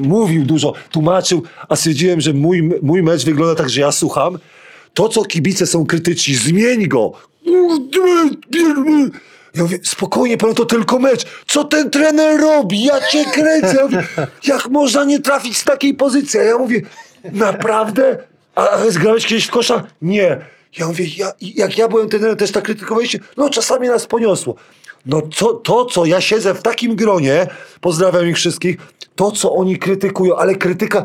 mówił 0.00 0.44
dużo, 0.44 0.72
tłumaczył, 0.90 1.42
a 1.68 1.76
stwierdziłem, 1.76 2.20
że 2.20 2.32
mój, 2.32 2.70
mój 2.82 3.02
mecz 3.02 3.24
wygląda 3.24 3.54
tak, 3.54 3.70
że 3.70 3.80
ja 3.80 3.92
słucham. 3.92 4.38
To, 4.94 5.08
co 5.08 5.24
kibice 5.24 5.66
są 5.66 5.86
krytyczni, 5.86 6.34
zmień 6.34 6.88
go. 6.88 7.12
Ja 9.54 9.62
mówię, 9.62 9.78
spokojnie, 9.82 10.36
pan, 10.38 10.54
to 10.54 10.64
tylko 10.64 10.98
mecz. 10.98 11.26
Co 11.46 11.64
ten 11.64 11.90
trener 11.90 12.40
robi? 12.40 12.84
Ja 12.84 13.00
cię 13.00 13.24
kręcę. 13.24 13.76
Ja 13.76 13.84
mówię, 13.84 14.06
jak 14.44 14.68
można 14.68 15.04
nie 15.04 15.20
trafić 15.20 15.56
z 15.56 15.64
takiej 15.64 15.94
pozycji? 15.94 16.40
A 16.40 16.42
ja 16.42 16.58
mówię, 16.58 16.80
naprawdę? 17.32 18.18
A 18.54 18.70
a 18.70 18.90
zgrałeś 18.90 19.26
kiedyś 19.26 19.46
w 19.46 19.50
kosza? 19.50 19.86
Nie. 20.02 20.38
Ja 20.78 20.86
mówię, 20.86 21.04
ja, 21.16 21.32
jak 21.40 21.78
ja 21.78 21.88
byłem 21.88 22.08
trenerem, 22.08 22.36
też 22.36 22.52
tak 22.52 22.64
krytykowaliście. 22.64 23.18
No 23.36 23.50
czasami 23.50 23.88
nas 23.88 24.06
poniosło. 24.06 24.54
No 25.06 25.22
co, 25.34 25.54
to, 25.54 25.84
co 25.84 26.04
ja 26.04 26.20
siedzę 26.20 26.54
w 26.54 26.62
takim 26.62 26.96
gronie, 26.96 27.46
pozdrawiam 27.80 28.28
ich 28.28 28.36
wszystkich, 28.36 28.76
to, 29.18 29.30
co 29.30 29.52
oni 29.52 29.76
krytykują, 29.78 30.36
ale 30.36 30.54
krytyka... 30.54 31.04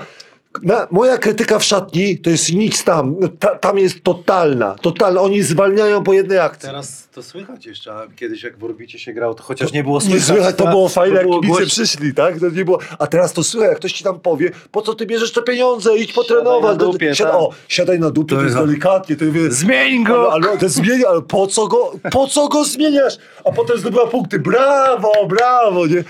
Na, 0.64 0.88
moja 0.92 1.18
krytyka 1.18 1.60
w 1.60 1.64
szatni 1.64 2.18
to 2.18 2.30
jest 2.30 2.54
nic 2.54 2.84
tam. 2.84 3.16
Ta, 3.40 3.56
tam 3.56 3.78
jest 3.78 4.04
totalna. 4.04 4.76
Totalna. 4.82 5.22
Oni 5.22 5.42
zwalniają 5.44 6.04
po 6.04 6.14
jednej 6.14 6.40
akcji. 6.40 6.68
Teraz 6.70 7.08
to 7.12 7.24
słychać 7.24 7.66
jeszcze, 7.66 7.94
a 7.94 8.08
kiedyś 8.16 8.44
jak 8.44 8.58
w 8.58 8.64
Orbicie 8.64 9.00
się 9.00 9.14
grał, 9.14 9.36
to 9.36 9.44
chociaż 9.44 9.72
nie 9.74 9.84
było 9.84 9.96
Nie 10.00 10.02
słychać. 10.06 10.24
słychać, 10.24 10.56
to 10.56 10.64
tak? 10.64 10.74
było 10.74 10.90
fajne, 10.90 11.16
jak 11.16 11.24
było 11.26 11.40
kibice 11.42 11.58
głośno. 11.60 11.68
przyszli, 11.84 12.14
tak? 12.14 12.40
To 12.40 12.50
nie 12.50 12.66
było, 12.66 12.80
a 13.00 13.08
teraz 13.08 13.34
to 13.34 13.44
słychać, 13.44 13.70
jak 13.70 13.78
ktoś 13.80 13.94
ci 13.94 14.04
tam 14.04 14.20
powie, 14.20 14.52
po 14.72 14.82
co 14.82 14.94
ty 14.96 15.06
bierzesz 15.06 15.32
te 15.34 15.42
pieniądze, 15.42 15.98
idź 15.98 16.14
potrenować. 16.14 16.78
na 16.80 16.86
dupie, 16.86 17.12
Siad- 17.16 17.24
tak. 17.26 17.36
O, 17.36 17.50
siadaj 17.68 18.00
na 18.00 18.10
dupie, 18.12 18.30
to, 18.36 18.42
To 18.42 18.44
jest 18.44 18.58
delikatnie. 18.58 19.16
To 19.16 19.26
mówię, 19.26 19.52
Zmień 19.52 20.04
go! 20.04 20.34
Ale, 20.34 20.50
ale, 20.50 20.58
to 20.58 20.70
zmienia, 20.70 21.08
ale 21.10 21.22
po 21.22 21.48
co 21.48 21.68
go, 21.68 21.92
po 22.12 22.28
co 22.28 22.48
go 22.48 22.64
zmieniasz? 22.64 23.18
A 23.46 23.52
potem 23.52 23.78
zdobyła 23.78 24.08
punkty, 24.08 24.40
brawo, 24.40 25.12
brawo, 25.30 25.88
nie? 25.88 26.04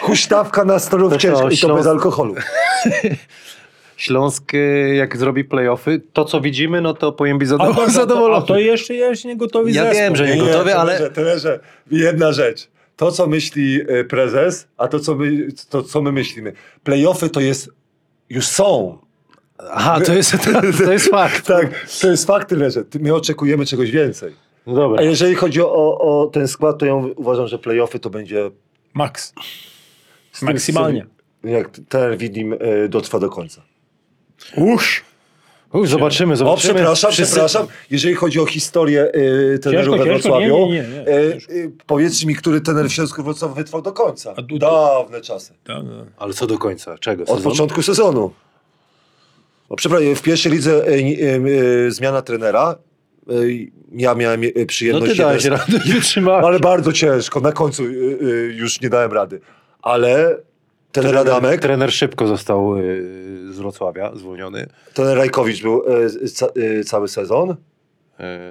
Huśtawka 0.00 0.64
na 0.64 0.78
stolów 0.78 1.12
To 1.12 1.18
ciężko 1.18 1.50
i 1.50 1.56
to 1.58 1.66
Śląsk- 1.66 1.76
bez 1.76 1.86
alkoholu. 1.86 2.34
Śląsk, 3.96 4.52
jak 4.96 5.16
zrobi 5.16 5.44
playoffy, 5.44 6.00
to 6.12 6.24
co 6.24 6.40
widzimy, 6.40 6.80
no 6.80 6.94
to 6.94 7.12
powinien 7.12 7.38
być 7.38 7.48
A 7.48 7.50
to, 7.50 7.56
zadowolony. 7.58 7.82
a 7.82 7.86
to, 7.86 7.92
zadowolony. 7.92 8.46
to 8.46 8.58
jeszcze 8.58 8.94
jest 8.94 9.24
niegotowy 9.24 9.70
Ja 9.70 9.82
zespół. 9.82 10.00
wiem, 10.00 10.16
że 10.16 10.26
nie 10.36 10.36
gotowy, 10.42 10.74
ale- 10.76 10.92
trenerze, 10.96 11.10
trenerze, 11.14 11.60
jedna 11.90 12.32
rzecz. 12.32 12.68
To, 12.96 13.12
co 13.12 13.26
myśli 13.26 13.80
e, 13.88 14.04
prezes, 14.04 14.68
a 14.76 14.88
to, 14.88 15.00
co 15.00 15.14
my, 15.14 15.48
to, 15.70 15.82
co 15.82 16.02
my 16.02 16.12
myślimy. 16.12 16.52
Playoffy 16.84 17.30
to 17.30 17.40
jest, 17.40 17.68
już 18.30 18.46
są. 18.46 18.98
Aha, 19.70 20.00
to 20.06 20.14
jest, 20.14 20.32
to, 20.32 20.38
to 20.86 20.92
jest 20.92 21.08
fakt. 21.08 21.46
Tak, 21.46 21.86
to 22.00 22.10
jest 22.10 22.26
fakt 22.26 22.48
tyle, 22.48 22.70
że 22.70 22.84
my 23.00 23.14
oczekujemy 23.14 23.66
czegoś 23.66 23.90
więcej. 23.90 24.32
No 24.66 24.74
dobra. 24.74 24.98
A 24.98 25.02
jeżeli 25.02 25.34
chodzi 25.34 25.60
o, 25.62 25.98
o 25.98 26.26
ten 26.32 26.48
skład, 26.48 26.78
to 26.78 26.86
ja 26.86 26.94
uważam, 26.94 27.48
że 27.48 27.58
playoffy 27.58 27.98
to 27.98 28.10
będzie 28.10 28.50
Max. 28.94 29.32
Maksymalnie. 30.42 31.06
Jak 31.44 31.68
ten 31.88 32.16
widim 32.16 32.52
e, 32.52 32.88
dotrwa 32.88 33.18
do 33.18 33.28
końca. 33.30 33.62
Uż. 34.56 35.04
Uj, 35.72 35.86
zobaczymy, 35.86 36.32
O, 36.32 36.36
zobaczymy. 36.36 36.74
przepraszam, 36.74 37.12
Wszyscy- 37.12 37.32
przepraszam. 37.32 37.66
Jeżeli 37.90 38.14
chodzi 38.14 38.40
o 38.40 38.46
historię 38.46 39.12
e, 39.54 39.58
trenerów 39.58 39.98
we 39.98 40.04
ciężko, 40.04 40.28
Wrocławiu, 40.28 40.66
nie, 40.66 40.72
nie, 40.72 40.82
nie, 40.82 40.88
nie, 40.88 41.00
e, 41.64 41.70
powiedzcie 41.86 42.26
mi, 42.26 42.34
który 42.34 42.60
trener 42.60 42.86
w 42.88 42.92
Śląsku 42.92 43.22
Wrocław 43.22 43.54
wytrwał 43.54 43.82
do 43.82 43.92
końca. 43.92 44.34
A 44.36 44.42
du- 44.42 44.58
Dawne 44.58 45.20
czasy. 45.20 45.52
Ale 46.18 46.34
co 46.34 46.46
do 46.46 46.58
końca? 46.58 46.98
Czego? 46.98 47.22
Od 47.22 47.28
Sezonu? 47.28 47.50
początku 47.50 47.82
sezonu. 47.82 48.30
No, 49.70 49.76
przepraszam, 49.76 50.14
w 50.14 50.22
pierwszej 50.22 50.52
lidze 50.52 50.86
e, 50.86 50.90
e, 50.90 50.96
e, 51.86 51.90
zmiana 51.90 52.22
trenera. 52.22 52.76
Ja 53.92 54.14
miałem 54.14 54.42
e, 54.44 54.46
No 54.56 54.66
przyjemność... 54.66 55.12
ty 55.12 55.18
dałeś 55.18 55.44
jeden- 55.44 55.58
radę, 55.58 55.78
wytrzymałeś. 55.94 56.44
Ale 56.46 56.60
bardzo 56.60 56.92
ciężko. 56.92 57.40
Na 57.40 57.52
końcu 57.52 57.84
y, 57.84 57.88
y, 58.22 58.54
już 58.56 58.80
nie 58.80 58.88
dałem 58.88 59.12
rady. 59.12 59.40
Ale 59.82 60.36
ten 60.92 61.06
Radamek, 61.06 61.60
Trener 61.60 61.92
szybko 61.92 62.26
został 62.26 62.76
y, 62.78 63.52
z 63.52 63.58
Wrocławia 63.58 64.12
zwolniony. 64.16 64.66
ten 64.94 65.06
Rajkowicz 65.08 65.62
był 65.62 65.82
ca, 66.34 66.46
cały 66.84 67.08
sezon. 67.08 67.56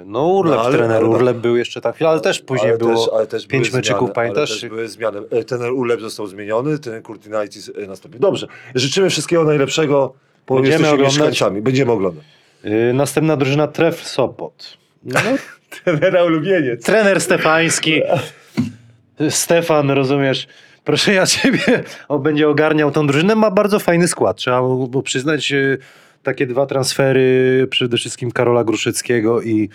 No 0.05 0.27
Urlep, 0.27 0.55
No, 0.55 0.61
ale- 0.61 0.77
trener 0.77 0.97
ale- 0.97 1.05
Urlep 1.05 1.37
był 1.37 1.57
jeszcze 1.57 1.81
tak 1.81 1.95
chwilę, 1.95 2.09
ale 2.09 2.19
też 2.21 2.39
później 2.39 2.69
ale 2.69 2.77
było 2.77 2.95
też, 3.05 3.13
ale 3.15 3.27
też 3.27 3.47
pięć 3.47 3.73
meczyków, 3.73 3.99
zmiany, 3.99 4.13
pamiętasz? 4.13 4.51
Ale 4.51 4.59
też 4.61 4.69
były 4.69 4.87
zmiany. 4.87 5.21
Ten 5.47 5.61
Urlep 5.61 6.01
został 6.01 6.27
zmieniony, 6.27 6.79
ten 6.79 7.01
Kurtinaitis 7.01 7.71
nastąpił. 7.87 8.19
Dobrze. 8.21 8.47
Życzymy 8.75 9.09
wszystkiego 9.09 9.43
najlepszego, 9.43 10.13
bo 10.47 10.55
Będziemy 10.55 10.71
jesteśmy 10.73 10.93
oglądać. 10.93 11.13
mieszkańcami. 11.17 11.61
Będziemy 11.61 11.91
oglądać. 11.91 12.23
Y, 12.65 12.93
Następna 12.93 13.37
drużyna 13.37 13.67
Tref 13.67 14.07
Sopot. 14.07 14.77
No, 15.03 15.19
Trenera 15.83 16.23
ulubieniec. 16.23 16.85
trener 16.85 17.21
Stefański. 17.21 18.01
Stefan, 19.29 19.91
rozumiesz, 19.91 20.47
proszę 20.83 21.13
ja 21.13 21.25
ciebie, 21.25 21.59
on 22.07 22.23
będzie 22.23 22.49
ogarniał 22.49 22.91
tą 22.91 23.07
drużynę, 23.07 23.35
ma 23.35 23.51
bardzo 23.51 23.79
fajny 23.79 24.07
skład. 24.07 24.37
Trzeba 24.37 24.61
mu 24.61 25.01
przyznać 25.03 25.51
e, 25.51 25.77
takie 26.23 26.47
dwa 26.47 26.65
transfery, 26.65 27.67
przede 27.69 27.97
wszystkim 27.97 28.31
Karola 28.31 28.63
Gruszyckiego 28.63 29.41
i 29.41 29.69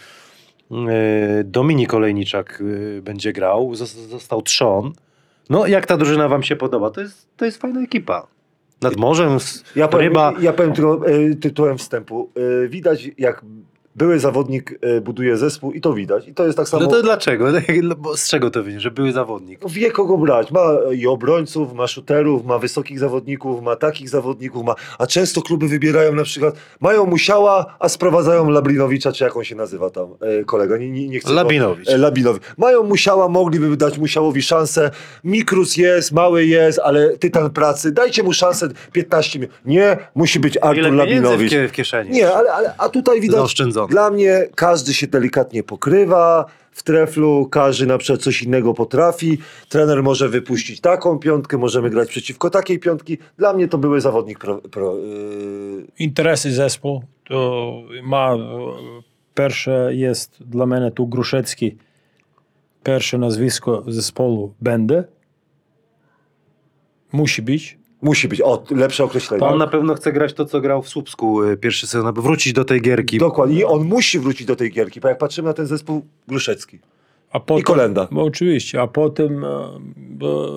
e, 0.71 0.75
Dominik 1.45 1.95
Olejniczak 1.95 2.63
będzie 3.03 3.33
grał. 3.33 3.73
Zos- 3.73 4.09
Został 4.09 4.43
trzon. 4.43 4.93
No, 5.51 5.67
jak 5.67 5.87
ta 5.87 5.97
drużyna 5.97 6.29
wam 6.29 6.43
się 6.43 6.57
podoba? 6.57 6.91
To 6.91 7.01
jest, 7.01 7.29
to 7.37 7.45
jest 7.45 7.61
fajna 7.61 7.81
ekipa. 7.83 8.27
Nad 8.83 8.97
morzem, 8.97 9.39
Ja 9.77 9.89
powiem, 9.89 10.09
ryba. 10.09 10.33
ja 10.41 10.53
powiem 10.53 10.73
tylko 10.73 11.07
e, 11.07 11.35
tytułem 11.35 11.79
wstępu. 11.79 12.31
E, 12.65 12.69
widać, 12.69 13.11
jak 13.19 13.43
były 13.97 14.19
zawodnik 14.19 14.79
e, 14.81 15.01
buduje 15.01 15.37
zespół 15.37 15.73
i 15.73 15.81
to 15.81 15.95
widać. 15.95 16.29
I 16.29 16.35
to 16.35 16.45
jest 16.45 16.57
tak 16.57 16.69
samo. 16.69 16.83
No 16.83 16.91
to 16.91 17.03
dlaczego? 17.03 17.47
Bo 17.99 18.17
Z 18.17 18.29
czego 18.29 18.51
to 18.51 18.63
wynika? 18.63 18.81
Że 18.81 18.91
były 18.91 19.13
zawodnik. 19.13 19.61
No 19.63 19.69
Wie 19.69 19.91
kogo 19.91 20.19
brać. 20.19 20.51
Ma 20.51 20.71
i 20.95 21.07
obrońców, 21.07 21.75
ma 21.75 21.87
shooterów, 21.87 22.45
ma 22.45 22.59
wysokich 22.59 22.99
zawodników, 22.99 23.63
ma 23.63 23.77
takich 23.77 24.09
zawodników, 24.09 24.65
ma. 24.65 24.75
A 24.99 25.07
często 25.07 25.43
kluby 25.43 25.69
wybierają 25.69 26.15
na 26.15 26.25
przykład, 26.25 26.55
mają 26.81 27.07
Musiała, 27.07 27.77
a 27.79 27.89
sprowadzają 27.89 28.51
Labrinowicza, 28.51 29.13
czy 29.13 29.25
jak 29.25 29.37
on 29.37 29.45
się 29.45 29.55
nazywa 29.55 29.91
tam, 29.91 30.07
e, 30.21 30.45
kolega, 30.45 30.77
nie, 30.77 30.91
nie, 30.91 31.09
nie 31.09 31.21
chcę. 31.21 31.33
Labinowicz. 31.33 31.89
E, 31.89 31.99
Labinowicz. 31.99 32.43
Mają 32.59 32.83
Musiała, 32.83 33.29
mogliby 33.29 33.77
dać 33.77 33.99
Musiałowi 33.99 34.43
szansę. 34.43 34.91
Mikrus 35.25 35.77
jest, 35.77 36.13
mały 36.13 36.47
jest, 36.47 36.79
ale 36.85 37.19
tytan 37.19 37.51
pracy. 37.51 37.93
Dajcie 37.93 38.23
mu 38.23 38.33
szansę 38.33 38.69
15 38.93 39.39
minut. 39.39 39.55
Nie, 39.65 39.97
musi 40.15 40.41
być 40.41 40.57
Ile 40.57 40.63
Artur 40.65 40.91
w, 40.91 40.95
Labinowicz. 40.95 41.53
w 41.69 41.73
kieszeni? 41.73 42.11
Nie, 42.11 42.35
ale, 42.35 42.53
ale 42.53 42.75
a 42.79 42.89
tutaj 42.89 43.21
widać. 43.21 43.37
Zaoszczędzone. 43.37 43.82
Dla 43.87 44.11
mnie 44.11 44.49
każdy 44.55 44.95
się 44.95 45.07
delikatnie 45.07 45.63
pokrywa 45.63 46.47
w 46.73 46.83
treflu, 46.83 47.49
każdy 47.51 47.87
na 47.87 47.99
przykład 47.99 48.23
coś 48.23 48.43
innego 48.43 48.75
potrafi. 48.75 49.39
Trener 49.69 50.03
może 50.03 50.29
wypuścić 50.29 50.81
taką 50.81 51.19
piątkę, 51.19 51.59
możemy 51.59 51.91
grać 51.91 52.09
przeciwko 52.09 52.51
takiej 52.51 52.79
piątki. 52.79 53.19
Dla 53.37 53.53
mnie 53.53 53.69
to 53.69 53.79
były 53.79 54.01
zawodnik 54.01 54.39
pro, 54.39 54.59
pro, 54.59 54.97
yy, 54.97 55.87
Interesy 55.99 56.53
zespół 56.53 57.03
to 57.33 57.73
ma, 58.03 58.37
pierwsze 59.35 59.91
jest 59.95 60.43
dla 60.43 60.67
mnie 60.67 60.91
tu 60.91 61.07
Gruszecki, 61.07 61.77
pierwsze 62.85 63.19
nazwisko 63.19 63.85
zespołu 63.89 64.55
będzie. 64.61 65.05
Musi 67.13 67.43
być. 67.43 67.82
Musi 68.03 68.29
być. 68.29 68.41
O, 68.41 68.63
lepsze 68.71 69.05
określenie. 69.05 69.45
On 69.45 69.59
na 69.59 69.67
pewno 69.67 69.95
chce 69.95 70.13
grać 70.13 70.33
to, 70.33 70.45
co 70.45 70.61
grał 70.61 70.83
w 70.83 70.89
Słupsku 70.89 71.43
y, 71.45 71.57
pierwszy 71.57 71.87
sezon, 71.87 72.07
aby 72.07 72.23
wrócić 72.23 72.53
do 72.53 72.65
tej 72.65 72.81
gierki. 72.81 73.19
Dokładnie. 73.19 73.57
I 73.61 73.65
on 73.65 73.85
musi 73.85 74.19
wrócić 74.19 74.47
do 74.47 74.57
tej 74.57 74.71
gierki, 74.71 75.01
bo 75.01 75.09
jak 75.09 75.19
patrzymy 75.19 75.49
na 75.49 75.55
ten 75.55 75.67
zespół 75.67 76.03
Gruszecki. 76.29 76.79
A 77.31 77.41
potem, 77.41 77.61
I 77.61 77.63
Kolenda. 77.65 78.09
Bo 78.11 78.23
oczywiście, 78.25 78.81
a 78.81 78.87
potem 78.87 79.45
e, 79.45 79.49
bo, 79.97 80.51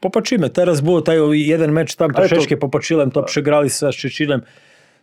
popatrzymy. 0.00 0.50
Teraz 0.50 0.80
było 0.80 1.02
taj 1.02 1.18
jeden 1.40 1.72
mecz 1.72 1.96
tam 1.96 2.10
Ale 2.14 2.28
to- 2.28 2.28
troszeczkę 2.34 2.56
popatrzyłem, 2.56 3.10
to 3.10 3.22
przegrali 3.22 3.68
ze 3.68 3.92
Szczecinem 3.92 4.42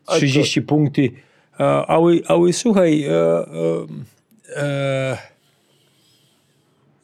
Ale 0.07 0.19
to- 0.19 0.25
30 0.25 0.61
punktów. 0.61 1.05
E, 1.59 1.63
Ale, 1.63 2.13
ale 2.27 2.53
słuchaj, 2.53 3.03
e, 3.03 3.11
e, 3.11 3.45
e, 4.55 5.17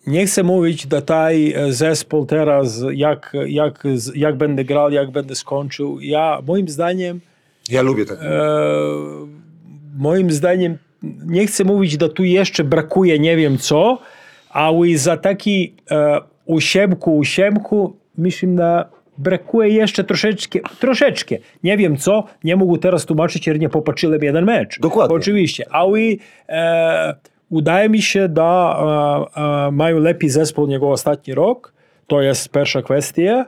nie 0.08 0.26
chcę 0.26 0.43
mówić, 0.43 0.88
że 0.91 1.01
taj 1.01 1.54
e, 1.54 1.74
zespół 1.74 2.26
teraz, 2.26 2.84
jak, 2.93 3.34
jak, 3.47 3.84
jak 4.16 4.38
będę 4.38 4.64
grał, 4.64 4.91
jak 4.91 5.12
będę 5.12 5.36
skończył. 5.36 5.99
Ja, 6.01 6.41
moim 6.47 6.70
zdaniem, 6.70 7.20
Ja 7.70 7.82
lubię 7.82 8.06
ten. 8.06 8.18
E, 8.22 8.41
moim 9.97 10.32
zdaniem 10.32 10.78
nie 11.26 11.47
chcę 11.47 11.64
mówić, 11.64 11.91
że 12.01 12.10
tu 12.10 12.24
jeszcze 12.24 12.64
brakuje 12.64 13.20
nie 13.20 13.38
wiem 13.38 13.58
co, 13.58 13.99
ale 14.49 14.97
za 14.97 15.18
taki 15.18 15.76
e, 15.91 16.20
ósiemku, 16.45 17.18
ósiemku 17.18 17.95
myślę, 18.18 18.49
że 18.58 18.86
brakuje 19.18 19.70
jeszcze 19.70 20.04
troszeczkę, 20.04 20.60
troszeczkę. 20.80 21.36
Nie 21.64 21.78
wiem 21.78 21.97
co, 21.97 22.24
nie 22.43 22.56
mogę 22.56 22.80
teraz 22.80 23.06
tłumaczyć, 23.06 23.47
nie 23.60 23.70
popatrzyłem 23.70 24.24
jeden 24.24 24.45
mecz. 24.45 24.80
Dokładnie. 24.80 25.16
Oczywiście, 25.16 25.66
ale 25.72 25.99
e, 26.49 27.16
udaje 27.50 27.89
mi 27.89 28.02
się, 28.02 28.30
że 28.36 28.41
e, 28.44 29.68
e, 29.68 29.72
mają 29.72 30.00
lepiej 30.00 30.30
zespół 30.30 30.68
niż 30.68 30.80
ostatni 30.82 31.34
rok. 31.34 31.74
To 32.08 32.22
jest 32.22 32.50
pierwsza 32.50 32.82
kwestia. 32.82 33.46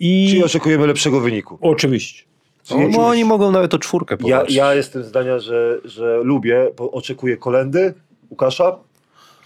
I 0.00 0.26
Czyli 0.30 0.44
oczekujemy 0.44 0.86
lepszego 0.86 1.20
wyniku. 1.20 1.58
oczywiście. 1.60 2.24
No, 2.70 2.76
bo 2.96 3.06
oni 3.06 3.24
mogą 3.24 3.50
nawet 3.50 3.74
o 3.74 3.78
czwórkę 3.78 4.14
Ja, 4.14 4.18
powalczyć. 4.18 4.56
ja 4.56 4.74
jestem 4.74 5.02
zdania, 5.04 5.38
że, 5.38 5.78
że 5.84 6.20
lubię, 6.22 6.70
bo 6.76 6.90
oczekuję 6.90 7.36
kolendy 7.36 7.94
Łukasza, 8.30 8.76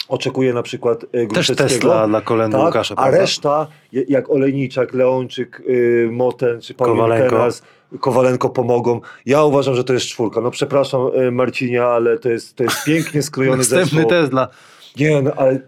oczekuję 0.09 0.53
na 0.53 0.63
przykład 0.63 1.05
e, 1.13 1.27
Też. 1.27 1.47
Tesla 1.57 2.09
dla 2.09 2.21
kolendy 2.21 2.57
tak, 2.57 2.67
Łukasza, 2.67 2.95
A 2.95 3.03
prawda? 3.03 3.19
reszta, 3.21 3.67
je- 3.93 4.05
jak 4.09 4.31
Olejniczak, 4.31 4.95
Leonczyk, 4.95 5.63
y, 5.69 6.09
Moten 6.13 6.61
czy 6.61 6.75
Paweł 6.75 6.95
Kowalenko. 6.95 7.31
teraz, 7.37 7.63
Kowalenko 8.01 8.49
pomogą. 8.49 9.01
Ja 9.27 9.45
uważam, 9.45 9.75
że 9.75 9.85
to 9.85 9.93
jest 9.93 10.07
czwórka. 10.07 10.41
No 10.41 10.51
przepraszam 10.51 11.01
y, 11.29 11.31
Marcinia, 11.31 11.87
ale 11.87 12.19
to 12.19 12.29
jest, 12.29 12.57
to 12.57 12.63
jest 12.65 12.85
pięknie 12.85 13.23
skrojony 13.23 13.57
Następny 13.57 13.85
zespół. 13.87 14.11
Tesla. 14.11 14.49
Nie, 14.97 15.23
no 15.23 15.33
ale 15.37 15.61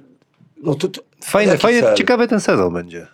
no 0.62 0.74
to, 0.74 0.88
to 0.88 1.00
fajny 1.24 1.58
cel? 1.58 1.94
ciekawy 1.94 2.28
ten 2.28 2.40
sezon 2.40 2.72
będzie. 2.72 3.06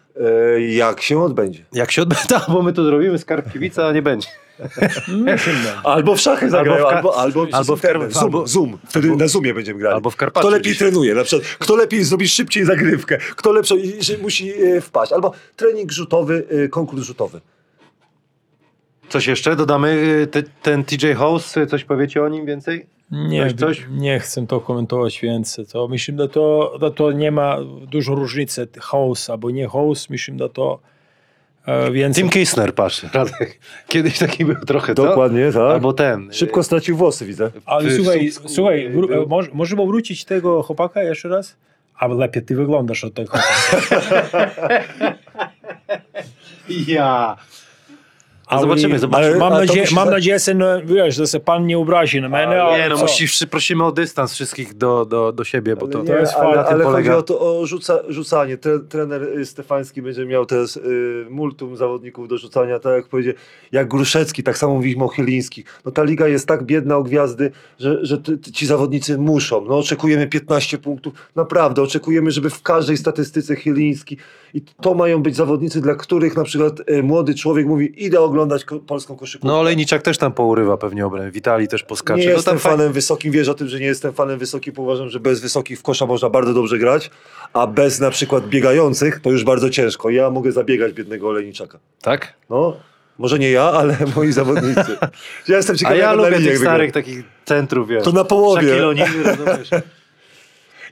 y, 0.57 0.63
jak 0.63 1.03
się 1.03 1.23
odbędzie. 1.23 1.65
Jak 1.73 1.93
się 1.93 2.03
odbędzie, 2.03 2.41
bo 2.53 2.63
my 2.63 2.73
tu 2.73 2.85
zrobimy 2.85 3.19
skarpiwica, 3.19 3.87
a 3.87 3.93
nie 3.93 4.03
będzie. 4.03 4.29
Albo 5.85 6.17
w 6.17 6.21
szachy 6.21 6.51
zagrają, 6.51 6.87
albo, 6.89 7.17
albo, 7.17 7.47
albo 7.53 7.77
w 7.77 7.81
Zoom, 7.81 8.25
albo- 8.25 8.47
zoom. 8.47 8.79
Wtedy 8.89 9.17
na 9.17 9.29
Zoomie 9.29 9.55
będziemy 9.55 9.79
grali. 9.79 9.95
albo 9.95 10.11
w 10.11 10.17
Karpaczu 10.17 10.47
Kto 10.47 10.57
lepiej 10.57 10.73
dzisiaj. 10.73 10.89
trenuje, 10.89 11.15
na 11.15 11.25
przykład, 11.25 11.49
kto 11.59 11.77
lepiej 11.77 12.05
zrobi 12.05 12.29
szybciej 12.29 12.65
zagrywkę, 12.65 13.19
kto 13.37 13.63
że 14.01 14.19
musi 14.19 14.53
e, 14.63 14.81
wpaść. 14.81 15.13
Albo 15.13 15.33
trening 15.57 15.93
rzutowy, 15.93 16.47
e, 16.65 16.69
konkurs 16.69 17.03
rzutowy. 17.03 17.41
Coś 19.09 19.27
jeszcze? 19.27 19.57
Dodamy 19.57 19.89
y, 20.23 20.27
te, 20.27 20.43
ten 20.63 20.85
TJ 20.85 21.13
House, 21.17 21.57
y, 21.57 21.67
coś 21.67 21.85
powiecie 21.85 22.23
o 22.23 22.29
nim 22.29 22.47
więcej? 22.47 22.87
Nie, 23.11 23.55
Coś- 23.55 23.87
nie 23.91 24.21
chcę 24.21 24.47
to 24.47 24.61
komentować 24.61 25.21
więcej. 25.21 25.67
To 25.67 25.89
myślę, 25.89 26.15
że 26.19 26.29
to, 26.29 26.73
że 26.81 26.91
to 26.91 27.13
nie 27.13 27.31
ma 27.31 27.57
dużo 27.91 28.15
różnicy 28.15 28.69
house 28.81 29.31
albo 29.31 29.51
nie 29.51 29.69
house. 29.69 30.11
Myślę, 30.11 30.35
że 30.39 30.49
to 30.49 30.79
e, 31.67 31.91
więcej. 31.91 32.23
Tim 32.25 32.31
Kistner, 32.31 32.75
patrz. 32.75 33.03
Radek. 33.13 33.61
Kiedyś 33.89 34.19
taki 34.19 34.45
był 34.45 34.55
trochę, 34.67 34.95
co? 34.95 35.05
Dokładnie, 35.05 35.47
tak. 35.53 35.57
Albo 35.73 35.93
ten. 35.93 36.31
y, 36.31 36.35
Szybko 36.35 36.63
stracił 36.63 36.97
włosy, 36.97 37.27
widzę. 37.27 37.51
Ale 37.67 37.91
słuchaj, 37.91 38.31
Słupsku, 38.31 38.49
słuchaj 38.55 38.87
y, 38.87 38.91
wró- 38.91 39.29
moż, 39.29 39.53
możemy 39.53 39.87
wrócić 39.87 40.25
tego 40.25 40.63
chłopaka 40.63 41.03
jeszcze 41.03 41.29
raz? 41.29 41.57
A 41.99 42.07
lepiej 42.07 42.43
ty 42.43 42.57
wyglądasz 42.57 43.05
od 43.05 43.15
tego 43.15 43.33
chłopaka. 43.33 44.51
Ja. 46.87 47.37
A 48.47 48.51
Ale- 48.51 48.61
zobaczymy, 48.61 48.99
zobaczymy. 48.99 49.30
ale- 49.30 49.38
Mam, 49.38 49.53
nadzieję, 49.53 49.86
mam 49.94 50.11
nadzieję, 50.11 50.38
że 50.38 50.55
no, 50.55 50.66
wiesz, 50.84 51.16
że 51.16 51.26
się 51.26 51.40
pan 51.40 51.66
nie 51.66 51.78
obrazi 51.78 52.20
na 52.20 52.28
mnie. 52.28 52.38
ale 52.38 52.78
nie, 52.78 52.88
no 52.88 52.97
co? 52.97 53.03
musi, 53.03 53.26
wszy- 53.26 53.47
prosimy 53.47 53.84
o 53.84 53.92
dystans 53.92 54.34
wszystkich 54.34 54.74
do, 54.74 55.05
do, 55.05 55.32
do 55.32 55.44
siebie, 55.44 55.76
bo 55.76 55.88
to, 55.88 55.99
nie, 56.03 56.07
to 56.07 56.16
jest 56.18 56.34
ale, 56.34 56.57
na 56.57 56.64
tym 56.64 56.74
ale 56.74 56.84
chodzi 56.84 57.11
o 57.11 57.22
to 57.22 57.40
o 57.61 57.66
rzuca, 57.66 57.99
rzucanie. 58.09 58.57
Tre, 58.57 58.78
trener 58.80 59.22
y, 59.22 59.47
Stefański 59.47 60.03
będzie 60.03 60.26
miał 60.26 60.47
teraz 60.47 60.76
y, 60.76 61.26
multum 61.30 61.76
zawodników 61.76 62.28
do 62.28 62.38
rzucania, 62.38 62.78
tak 62.78 62.92
jak 62.97 63.09
powiedział, 63.09 63.34
jak 63.72 63.88
Gruszecki, 63.88 64.42
tak 64.42 64.59
samo 64.59 64.74
mówiliśmy 64.74 65.05
o 65.05 65.09
Chyliński. 65.09 65.64
No 65.84 65.92
ta 65.92 66.03
liga 66.03 66.28
jest 66.28 66.49
tak 66.49 66.62
biedna 66.64 66.97
o 66.97 67.03
gwiazdy, 67.03 67.51
że, 67.78 68.07
że 68.07 68.18
ty, 68.18 68.38
ty, 68.38 68.53
ci 68.53 68.66
zawodnicy 68.66 69.18
muszą. 69.18 69.64
No 69.64 69.78
oczekujemy 69.78 70.26
15 70.26 70.78
punktów. 70.78 71.14
Naprawdę, 71.36 71.82
oczekujemy, 71.82 72.30
żeby 72.30 72.51
w 72.51 72.62
każdej 72.62 72.97
statystyce 72.97 73.57
Chyliński 73.57 74.16
i 74.55 74.62
to 74.80 74.94
mają 74.94 75.22
być 75.22 75.36
zawodnicy, 75.36 75.80
dla 75.80 75.94
których 75.94 76.36
na 76.36 76.44
przykład 76.44 76.90
y, 76.90 77.03
młody 77.03 77.34
człowiek 77.34 77.66
mówi, 77.66 78.05
idę 78.05 78.20
oglądać 78.20 78.36
ko- 78.66 78.80
polską 78.80 79.16
koszykówkę. 79.16 79.49
No 79.49 79.61
Olejniczak 79.61 80.03
też 80.03 80.18
tam 80.18 80.32
pourywa 80.32 80.76
pewnie 80.76 81.07
obręb. 81.07 81.34
Witali 81.34 81.68
też 81.68 81.82
poskacze. 81.82 82.20
Nie 82.20 82.26
no, 82.26 82.32
jestem 82.32 82.59
fanem 82.59 82.93
wysokim, 82.93 83.32
wiesz 83.32 83.49
o 83.49 83.55
tym, 83.55 83.68
że 83.68 83.80
nie 83.80 83.87
jestem 83.87 84.12
fanem 84.12 84.39
wysokim, 84.39 84.74
bo 84.74 84.82
uważam, 84.82 85.09
że 85.09 85.20
bez 85.20 85.41
wysokich 85.41 85.78
w 85.78 85.82
kosza 85.82 86.07
można 86.07 86.30
bardzo 86.30 86.55
dobrze 86.55 86.78
grać, 86.78 87.11
a 87.53 87.66
bez 87.66 88.01
na 88.01 88.11
przykład 88.11 88.49
biegających 88.49 89.20
to 89.20 89.30
już 89.30 89.45
bardzo 89.45 89.70
ciężko. 89.70 90.11
Ja 90.11 90.30
mogę 90.30 90.53
zabiegać 90.53 90.93
biednego 90.93 91.28
Olejniczaka. 91.28 91.78
Tak? 92.03 92.34
No, 92.51 92.76
może 93.18 93.39
nie 93.39 93.51
ja, 93.51 93.62
ale 93.62 93.97
moi 94.16 94.32
zawodnicy. 94.32 94.97
Ja 95.49 95.57
jestem 95.57 95.74
A 95.74 95.78
ciekawy, 95.78 95.99
ja 95.99 96.12
on 96.12 96.20
na 96.20 96.28
lubię 96.28 96.45
tych 96.45 96.59
starych 96.59 96.93
takich 96.93 97.24
centrów, 97.45 97.89
wiesz. 97.89 98.05
To 98.05 98.12
na 98.12 98.24
połowie. 98.24 98.62
Shaquille 98.62 98.87
O'Neal, 98.87 99.24
rozumiesz? 99.24 99.70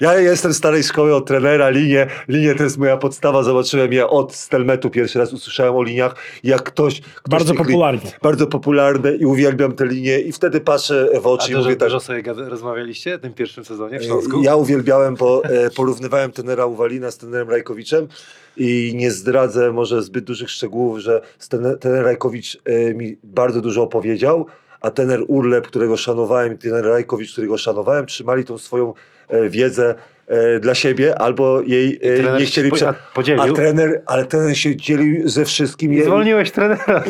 Ja 0.01 0.20
jestem 0.20 0.55
starej 0.55 0.82
szkoły 0.82 1.14
od 1.14 1.26
trenera, 1.26 1.70
linię, 1.70 2.07
linię 2.28 2.55
to 2.55 2.62
jest 2.62 2.78
moja 2.78 2.97
podstawa, 2.97 3.42
zobaczyłem 3.42 3.92
je 3.92 4.09
od 4.09 4.34
Stelmetu, 4.34 4.90
pierwszy 4.90 5.18
raz 5.18 5.32
usłyszałem 5.32 5.74
o 5.74 5.82
liniach, 5.82 6.14
jak 6.45 6.62
ktoś... 6.62 7.01
ktoś 7.01 7.30
Bardzo 7.30 7.53
li- 7.53 7.59
popularnie. 7.59 8.12
Bardzo 8.22 8.47
popularne 8.47 9.16
i 9.16 9.24
uwielbiam 9.24 9.72
te 9.72 9.86
linie 9.86 10.20
i 10.20 10.32
wtedy 10.32 10.61
patrzę 10.61 11.09
w 11.20 11.26
A 11.26 11.30
oczy 11.30 11.51
i 11.51 11.55
dużo, 11.55 11.64
mówię 11.64 11.76
tak, 11.76 11.88
dużo 11.88 12.01
sobie 12.01 12.22
rozmawialiście 12.49 13.18
w 13.18 13.20
tym 13.20 13.32
pierwszym 13.34 13.64
sezonie 13.64 13.99
w 13.99 14.05
Śląsku? 14.05 14.42
Ja 14.42 14.57
uwielbiałem, 14.57 15.14
bo 15.14 15.45
e, 15.45 15.70
porównywałem 15.70 16.32
tenera 16.32 16.66
Uwalina 16.66 17.11
z 17.11 17.18
tenerem 17.18 17.51
Rajkowiczem 17.51 18.09
i 18.57 18.92
nie 18.95 19.11
zdradzę 19.11 19.72
może 19.72 20.03
zbyt 20.03 20.24
dużych 20.24 20.51
szczegółów, 20.51 20.99
że 20.99 21.20
ten, 21.49 21.78
tener 21.78 22.05
Rajkowicz 22.05 22.59
e, 22.64 22.95
mi 22.95 23.16
bardzo 23.24 23.61
dużo 23.61 23.82
opowiedział, 23.82 24.47
a 24.80 24.90
tener 24.90 25.20
Urlep, 25.26 25.66
którego 25.66 25.97
szanowałem 25.97 26.55
i 26.55 26.59
tener 26.59 26.84
Rajkowicz, 26.84 27.32
którego 27.32 27.59
szanowałem, 27.59 28.07
trzymali 28.07 28.45
tą 28.45 28.59
swoją 28.59 28.90
e, 28.90 28.95
wiedzę 29.51 29.95
e, 30.27 30.61
dla 30.61 30.75
siebie, 30.75 31.18
albo 31.18 31.62
jej 31.62 31.95
e, 31.97 31.99
trener 32.16 32.41
nie 32.41 32.47
chcieli... 32.47 32.70
prze- 32.70 32.89
a 32.89 32.95
podzielił? 33.14 33.43
A 33.43 33.53
trener, 33.53 34.03
ale 34.07 34.25
trener 34.25 34.59
się 34.59 34.77
dzielił 34.77 35.29
ze 35.29 35.45
wszystkim. 35.45 35.93
Je- 35.93 36.05
zwolniłeś 36.05 36.51
trenera. 36.51 37.05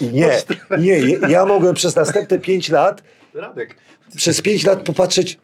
i- 0.00 0.04
i- 0.04 0.12
nie, 0.12 0.30
nie, 0.78 1.18
ja 1.28 1.44
mogłem 1.46 1.74
przez 1.74 1.96
następne 1.96 2.38
pięć 2.38 2.68
lat 2.70 3.02
Radek. 3.34 3.76
przez 4.16 4.42
pięć 4.42 4.66
lat 4.66 4.82
popatrzeć, 4.82 5.38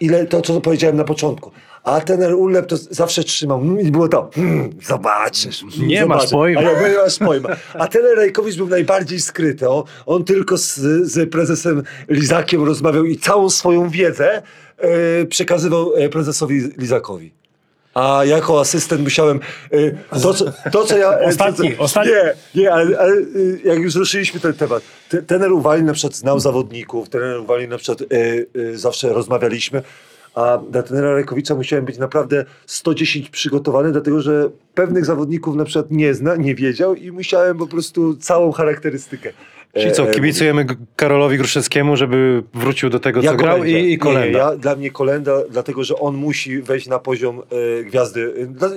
ile 0.00 0.26
to, 0.26 0.42
co 0.42 0.60
powiedziałem 0.60 0.96
na 0.96 1.04
początku. 1.04 1.50
A 1.84 2.00
ten 2.00 2.34
Ulep 2.34 2.66
to 2.66 2.76
zawsze 2.76 3.24
trzymał 3.24 3.60
mm, 3.60 3.80
i 3.80 3.90
było 3.90 4.08
to, 4.08 4.30
hmm, 4.34 4.70
zobaczysz. 4.82 5.62
mm, 5.62 5.88
Nie 5.88 6.06
masz 6.06 6.08
zobaczysz. 6.08 6.30
pojma. 6.30 6.60
Ale 6.60 6.90
nie 6.90 6.96
masz 6.96 7.18
pojma. 7.18 7.48
A 7.74 7.88
ten 7.88 8.02
Rejkowicz 8.16 8.56
był 8.56 8.68
najbardziej 8.68 9.20
skryty. 9.20 9.68
On, 9.68 9.82
on 10.06 10.24
tylko 10.24 10.58
z, 10.58 10.74
z 11.02 11.30
prezesem 11.30 11.82
Lizakiem 12.08 12.64
rozmawiał 12.64 13.04
i 13.04 13.16
całą 13.16 13.50
swoją 13.50 13.88
wiedzę 13.88 14.42
e, 14.78 15.24
przekazywał 15.26 15.94
e, 15.96 16.08
prezesowi 16.08 16.60
Lizakowi. 16.78 17.32
A 18.00 18.24
jako 18.24 18.60
asystent 18.60 19.02
musiałem. 19.02 19.40
e, 19.72 20.20
To, 20.20 20.34
co, 20.34 20.44
to, 20.72 20.84
co 20.84 20.98
ja. 20.98 21.18
Ostatni, 21.28 21.76
co, 21.76 21.82
ostatni. 21.82 22.12
Nie, 22.12 22.62
nie, 22.62 22.72
ale, 22.72 22.98
ale 22.98 23.12
e, 23.12 23.22
jak 23.64 23.78
już 23.78 23.94
ruszyliśmy 23.94 24.40
ten 24.40 24.52
temat. 24.54 24.82
te- 25.08 25.22
Trener 25.22 25.50
na 25.82 25.92
przykład 25.92 26.14
znał 26.16 26.40
zawodników, 26.40 27.08
trener 27.08 27.40
Uwali 27.40 27.68
na 27.68 27.78
przykład 27.78 28.12
e, 28.12 28.16
e, 28.72 28.76
zawsze 28.78 29.08
rozmawialiśmy. 29.12 29.82
A 30.34 30.58
dla 30.70 30.82
trenera 30.82 31.12
Rajkowicza 31.12 31.54
musiałem 31.54 31.84
być 31.84 31.98
naprawdę 31.98 32.44
110 32.66 33.30
przygotowany, 33.30 33.92
dlatego 33.92 34.20
że 34.22 34.50
pewnych 34.74 35.04
zawodników 35.04 35.54
na 35.56 35.64
przykład 35.64 35.90
nie 35.90 36.14
zna, 36.14 36.36
nie 36.36 36.54
wiedział 36.54 36.94
i 36.94 37.10
musiałem 37.12 37.58
po 37.58 37.66
prostu 37.66 38.16
całą 38.16 38.52
charakterystykę. 38.52 39.32
Czyli 39.74 39.92
co, 39.92 40.06
kibicujemy 40.06 40.66
Karolowi 40.96 41.38
Gruszewskiemu, 41.38 41.96
żeby 41.96 42.42
wrócił 42.54 42.90
do 42.90 43.00
tego, 43.00 43.22
co 43.22 43.34
grał 43.34 43.64
i, 43.64 43.92
i 43.92 43.98
kolenda. 43.98 44.26
Nie, 44.26 44.38
ja, 44.38 44.56
dla 44.56 44.76
mnie 44.76 44.90
kolenda, 44.90 45.32
dlatego 45.50 45.84
że 45.84 45.98
on 45.98 46.14
musi 46.14 46.62
wejść 46.62 46.86
na 46.86 46.98
poziom 46.98 47.42
e, 47.80 47.84
gwiazdy. 47.84 48.46
Dla, 48.46 48.68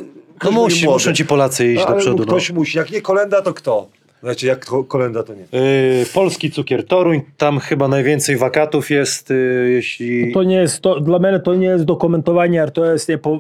no 0.44 0.52
musi, 0.52 0.86
muszą 0.86 1.14
ci 1.14 1.26
Polacy 1.26 1.74
iść 1.74 1.84
No, 1.86 1.92
do 1.92 2.00
przodu. 2.00 2.18
No. 2.18 2.26
Ktoś 2.26 2.52
musi. 2.52 2.78
Jak 2.78 2.92
nie 2.92 3.02
kolenda, 3.02 3.42
to 3.42 3.54
kto? 3.54 3.88
Znaczy, 4.24 4.48
jak 4.48 4.66
ko- 4.66 4.84
kolenda, 4.84 5.24
to 5.24 5.34
nie. 5.34 5.42
Yy, 6.00 6.06
Polski 6.14 6.52
cukier 6.52 6.86
Toruń, 6.88 7.22
tam 7.38 7.60
chyba 7.60 7.88
najwięcej 7.88 8.38
wakatów 8.38 8.90
jest, 8.90 9.30
yy, 9.30 9.70
jeśli... 9.72 10.32
To 10.34 10.44
nie 10.44 10.56
jest, 10.56 10.82
to, 10.82 11.00
dla 11.00 11.20
mnie 11.20 11.40
to 11.40 11.56
nie 11.56 11.68
jest 11.68 11.84
dokumentowanie, 11.84 12.68
to 12.74 12.86
jest 12.86 13.10
nie, 13.10 13.18
po- 13.18 13.40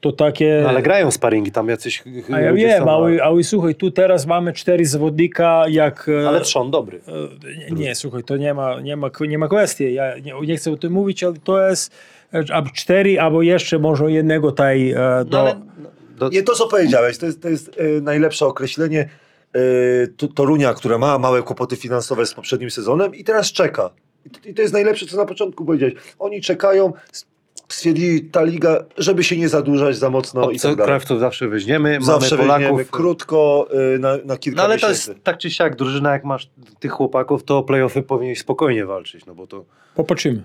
to 0.00 0.12
takie... 0.12 0.60
No, 0.62 0.68
ale 0.68 0.82
grają 0.82 1.10
sparingi 1.10 1.52
tam 1.52 1.68
jacyś 1.68 2.02
A 2.32 2.40
ja 2.40 2.52
wiem, 2.52 2.88
ale, 2.88 3.22
ale 3.22 3.42
słuchaj, 3.44 3.74
tu 3.74 3.90
teraz 3.90 4.26
mamy 4.26 4.52
cztery 4.52 4.86
zawodnika, 4.86 5.64
jak... 5.68 6.08
e, 6.24 6.28
Ale 6.28 6.40
trzon 6.40 6.70
dobry. 6.70 7.00
e, 7.08 7.70
Nie, 7.74 7.80
nie, 7.84 7.94
słuchaj, 7.94 8.24
to 8.24 8.36
nie 8.36 8.54
ma, 8.54 8.80
nie 8.80 8.96
ma, 8.96 9.10
nie 9.28 9.38
ma 9.38 9.48
kwestii. 9.48 9.94
Ja 9.94 10.18
nie, 10.18 10.34
nie 10.46 10.56
chcę 10.56 10.72
o 10.72 10.76
tym 10.76 10.92
mówić, 10.92 11.24
ale 11.24 11.34
to 11.44 11.68
jest 11.68 11.92
e, 12.34 12.44
albo 12.52 12.70
cztery, 12.70 13.20
albo 13.20 13.42
jeszcze 13.42 13.78
może 13.78 14.12
jednego 14.12 14.50
tutaj 14.50 14.90
e, 14.90 14.94
do... 15.24 15.36
No, 15.36 15.40
ale, 15.40 15.60
do, 16.18 16.28
Nie 16.28 16.42
to, 16.42 16.54
co 16.54 16.68
powiedziałeś, 16.68 17.18
to 17.18 17.26
jest, 17.26 17.42
to 17.42 17.48
jest 17.48 17.80
najlepsze 18.02 18.46
określenie 18.46 19.08
Torunia, 20.34 20.74
która 20.74 20.98
ma 20.98 21.18
małe 21.18 21.42
kłopoty 21.42 21.76
finansowe 21.76 22.26
z 22.26 22.34
poprzednim 22.34 22.70
sezonem 22.70 23.14
i 23.14 23.24
teraz 23.24 23.52
czeka. 23.52 23.90
I 24.26 24.30
to, 24.30 24.48
I 24.48 24.54
to 24.54 24.62
jest 24.62 24.74
najlepsze, 24.74 25.06
co 25.06 25.16
na 25.16 25.24
początku 25.26 25.64
powiedziałeś. 25.64 25.94
Oni 26.18 26.40
czekają, 26.40 26.92
stwierdzili 27.68 28.24
ta 28.24 28.42
liga, 28.42 28.84
żeby 28.98 29.24
się 29.24 29.36
nie 29.36 29.48
zadłużać 29.48 29.96
za 29.96 30.10
mocno 30.10 30.40
i 30.50 30.54
tak 30.54 30.62
dalej. 30.62 30.74
Obcokrajowców 30.74 31.20
zawsze 31.20 31.48
weźmiemy, 31.48 31.98
Zawsze 32.00 32.36
mamy 32.36 32.42
Polaków. 32.42 32.62
weźmiemy 32.68 32.84
krótko, 32.84 33.68
e, 33.94 33.98
na, 33.98 34.16
na 34.24 34.36
kilka 34.36 34.56
No 34.56 34.62
ale 34.64 34.78
to 34.78 34.88
miesięcy. 34.88 35.10
jest 35.10 35.24
tak 35.24 35.38
czy 35.38 35.50
siak, 35.50 35.76
drużyna 35.76 36.12
jak 36.12 36.24
masz 36.24 36.50
tych 36.80 36.92
chłopaków, 36.92 37.44
to 37.44 37.58
o 37.58 37.62
playoffy 37.62 38.02
powinieneś 38.02 38.38
spokojnie 38.40 38.86
walczyć, 38.86 39.26
no 39.26 39.34
bo 39.34 39.46
to 39.46 39.64
Popatrzymy. 39.94 40.42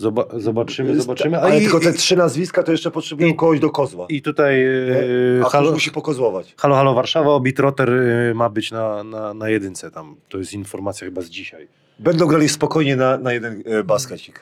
Zoba- 0.00 0.40
zobaczymy, 0.40 1.00
zobaczymy. 1.00 1.36
A 1.38 1.40
Ale 1.40 1.58
i, 1.58 1.62
tylko 1.62 1.80
te 1.80 1.90
i, 1.90 1.92
trzy 1.92 2.16
nazwiska 2.16 2.62
to 2.62 2.72
jeszcze 2.72 2.90
potrzebują 2.90 3.28
i- 3.28 3.34
kogoś 3.36 3.60
do 3.60 3.70
kozła. 3.70 4.06
I 4.08 4.22
tutaj 4.22 4.60
yy, 4.60 5.42
A 5.46 5.48
halo, 5.48 5.72
musi 5.72 5.90
pokozłować. 5.90 6.54
halo, 6.56 6.74
halo 6.74 6.94
Warszawa, 6.94 7.30
Obitroter 7.30 7.90
yy, 8.28 8.34
ma 8.34 8.48
być 8.48 8.70
na, 8.72 9.04
na, 9.04 9.34
na 9.34 9.48
jedynce 9.48 9.90
tam. 9.90 10.16
To 10.28 10.38
jest 10.38 10.52
informacja 10.52 11.04
chyba 11.06 11.20
z 11.22 11.26
dzisiaj. 11.28 11.68
Będą 11.98 12.26
grali 12.26 12.48
spokojnie 12.48 12.96
na, 12.96 13.18
na 13.18 13.32
jeden 13.32 13.62
e, 13.66 13.84
baskecik. 13.84 14.40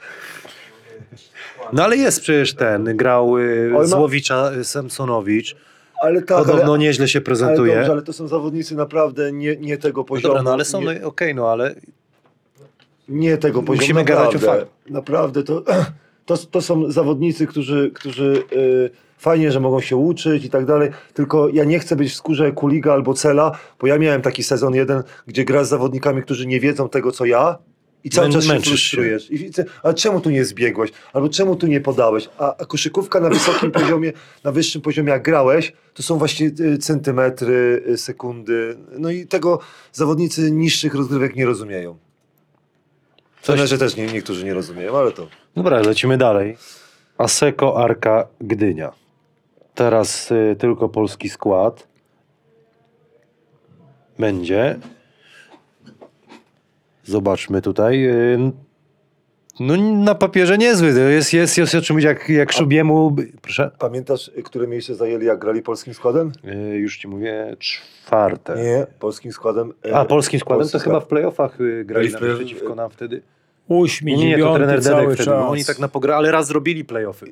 No 1.72 1.84
ale 1.84 1.96
jest 1.96 2.20
przecież 2.20 2.55
ten, 2.55 2.96
grał 2.96 3.38
yy, 3.38 3.86
Złowicza 3.86 4.52
yy, 4.57 4.64
Samsonowicz. 4.64 5.57
Ale 6.02 6.22
tak, 6.22 6.38
Podobno 6.38 6.72
ale, 6.72 6.78
nieźle 6.78 7.09
się 7.09 7.18
ale, 7.18 7.24
prezentuje. 7.24 7.74
dobrze, 7.76 7.92
ale 7.92 8.02
to 8.02 8.12
są 8.12 8.28
zawodnicy 8.28 8.74
naprawdę 8.74 9.32
nie, 9.32 9.57
nie 9.57 9.78
tego 9.78 10.00
no 10.00 10.05
poziomu. 10.05 10.28
dobra, 10.34 10.42
no 10.42 10.52
ale 10.52 10.64
są, 10.64 10.80
nie, 10.80 10.98
no, 11.00 11.09
okej, 11.09 11.34
no 11.34 11.48
ale 11.50 11.74
nie 13.09 13.38
tego 13.38 13.62
poziomu. 13.62 13.82
Musimy 13.82 14.05
gadać 14.05 14.30
o 14.30 14.32
naprawdę, 14.32 14.61
faktach. 14.61 14.90
Naprawdę 14.90 15.42
to, 15.42 15.62
to, 16.26 16.36
to 16.36 16.62
są 16.62 16.92
zawodnicy, 16.92 17.46
którzy, 17.46 17.90
którzy 17.94 18.42
y, 18.52 18.90
fajnie, 19.18 19.52
że 19.52 19.61
mogą 19.61 19.80
się 19.80 19.96
uczyć 19.96 20.44
i 20.44 20.50
tak 20.50 20.64
dalej, 20.64 20.90
tylko 21.14 21.48
ja 21.48 21.64
nie 21.64 21.78
chcę 21.78 21.96
być 21.96 22.12
w 22.12 22.14
skórze 22.14 22.52
Kuliga 22.52 22.92
albo 22.92 23.14
Cela, 23.14 23.59
bo 23.80 23.86
ja 23.86 23.98
miałem 23.98 24.22
taki 24.22 24.42
sezon 24.42 24.74
jeden, 24.74 25.02
gdzie 25.26 25.44
gra 25.44 25.64
z 25.64 25.68
zawodnikami, 25.68 26.22
którzy 26.22 26.46
nie 26.46 26.61
wiedzą 26.61 26.88
tego, 26.88 27.12
co 27.12 27.24
ja 27.24 27.59
i 28.05 28.11
cały 28.11 28.30
czas 28.30 28.44
się 28.44 28.61
frustrujesz. 28.61 29.30
I 29.30 29.50
a 29.82 29.92
czemu 29.92 30.20
tu 30.20 30.30
nie 30.30 30.44
zbiegłeś? 30.44 30.90
Albo 31.12 31.28
czemu 31.28 31.57
tu 31.57 31.66
nie 31.66 31.80
podałeś? 31.80 32.28
A, 32.38 32.57
a 32.57 32.64
koszykówka 32.64 33.20
na 33.20 33.28
wysokim 33.28 33.70
poziomie, 33.80 34.12
na 34.44 34.52
wyższym 34.52 34.82
poziomie, 34.82 35.11
jak 35.11 35.22
grałeś, 35.22 35.72
to 35.94 36.02
są 36.02 36.18
właśnie 36.18 36.50
y, 36.61 36.78
centymetry, 36.78 37.82
y, 37.88 37.96
sekundy. 37.96 38.76
No 38.98 39.11
i 39.11 39.26
tego 39.26 39.59
zawodnicy 39.92 40.50
niższych 40.50 40.94
rozgrywek 40.94 41.36
nie 41.36 41.46
rozumieją. 41.46 41.98
Trenerzy 43.45 43.78
też 43.78 43.97
nie, 43.97 44.07
niektórzy 44.07 44.45
nie 44.45 44.55
rozumieją, 44.55 44.97
ale 44.99 45.12
to... 45.12 45.26
Dobra, 45.57 45.80
lecimy 45.80 46.18
dalej. 46.18 46.57
Aseko 47.18 47.84
Arka 47.84 48.26
Gdynia. 48.40 48.92
Teraz 49.74 50.30
y, 50.30 50.57
tylko 50.59 50.88
polski 50.88 51.28
skład. 51.28 51.88
Będzie. 54.18 54.78
Zobaczmy 57.05 57.62
tutaj. 57.62 58.07
Y, 58.07 58.38
no 59.61 59.76
na 59.76 60.14
papierze 60.14 60.59
niezły. 60.59 60.92
To 60.95 60.99
Jest, 61.01 61.32
jest, 61.32 61.59
jest 61.59 61.74
o 61.74 61.82
czym 61.82 61.95
mówić, 61.95 62.05
jak, 62.05 62.28
jak 62.28 62.53
Szubiemu... 62.53 63.16
Proszę? 63.42 63.70
Pamiętasz, 63.78 64.28
y, 64.28 64.42
które 64.42 64.66
miejsce 64.66 64.95
zajęli, 64.95 65.26
jak 65.26 65.38
grali 65.38 65.62
polskim 65.62 65.95
składem? 65.95 66.32
Y, 66.45 66.76
już 66.76 66.97
ci 66.99 67.09
mówię, 67.09 67.57
czwarte. 67.59 68.55
Nie, 68.57 68.86
polskim 68.99 69.32
składem. 69.32 69.72
e, 69.86 69.97
A, 69.97 70.05
polskim 70.05 70.40
składem 70.40 70.62
to 70.62 70.68
skład. 70.68 70.82
chyba 70.84 71.01
w 71.01 71.07
playoffach 71.07 71.61
y, 71.61 71.84
grali 71.84 71.84
Grali 71.84 72.09
w 72.09 72.14
play- 72.16 72.34
przeciwko 72.45 72.74
nam 72.74 72.90
wtedy. 72.90 73.22
Óśmi, 73.69 74.12
Nie, 74.12 74.19
nie, 74.19 74.33
to 74.33 74.37
dziewiąty 74.37 74.59
trener 74.59 74.83
cały 74.83 75.01
Dedek 75.03 75.15
wtedy. 75.15 75.31
czas. 75.31 75.51
Oni 75.51 75.65
tak 75.65 75.79
na 75.79 75.89
pogra, 75.89 76.17
ale 76.17 76.31
raz 76.31 76.47
zrobili 76.47 76.85
playoffy. 76.85 77.27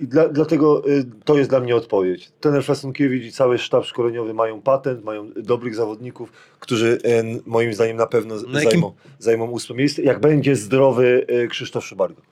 I 0.00 0.06
dla, 0.06 0.28
dlatego 0.28 0.88
y, 0.88 1.04
to 1.24 1.38
jest 1.38 1.50
dla 1.50 1.60
mnie 1.60 1.76
odpowiedź. 1.76 2.32
Trener 2.40 2.64
Fasunkiewicz 2.64 3.24
i 3.24 3.32
cały 3.32 3.58
sztab 3.58 3.84
szkoleniowy 3.84 4.34
mają 4.34 4.60
patent, 4.60 5.04
mają 5.04 5.30
dobrych 5.36 5.74
zawodników, 5.74 6.32
którzy 6.60 6.98
y, 7.04 7.42
moim 7.46 7.74
zdaniem 7.74 7.96
na 7.96 8.06
pewno 8.06 8.34
Na 8.34 8.40
jakim- 8.42 8.70
zajmą, 8.70 8.92
zajmą 9.18 9.46
ósme 9.50 9.76
miejsce, 9.76 10.02
jak 10.02 10.20
będzie 10.20 10.56
zdrowy 10.56 11.26
y, 11.30 11.48
Krzysztof 11.48 11.84
Szybargo. 11.84 12.22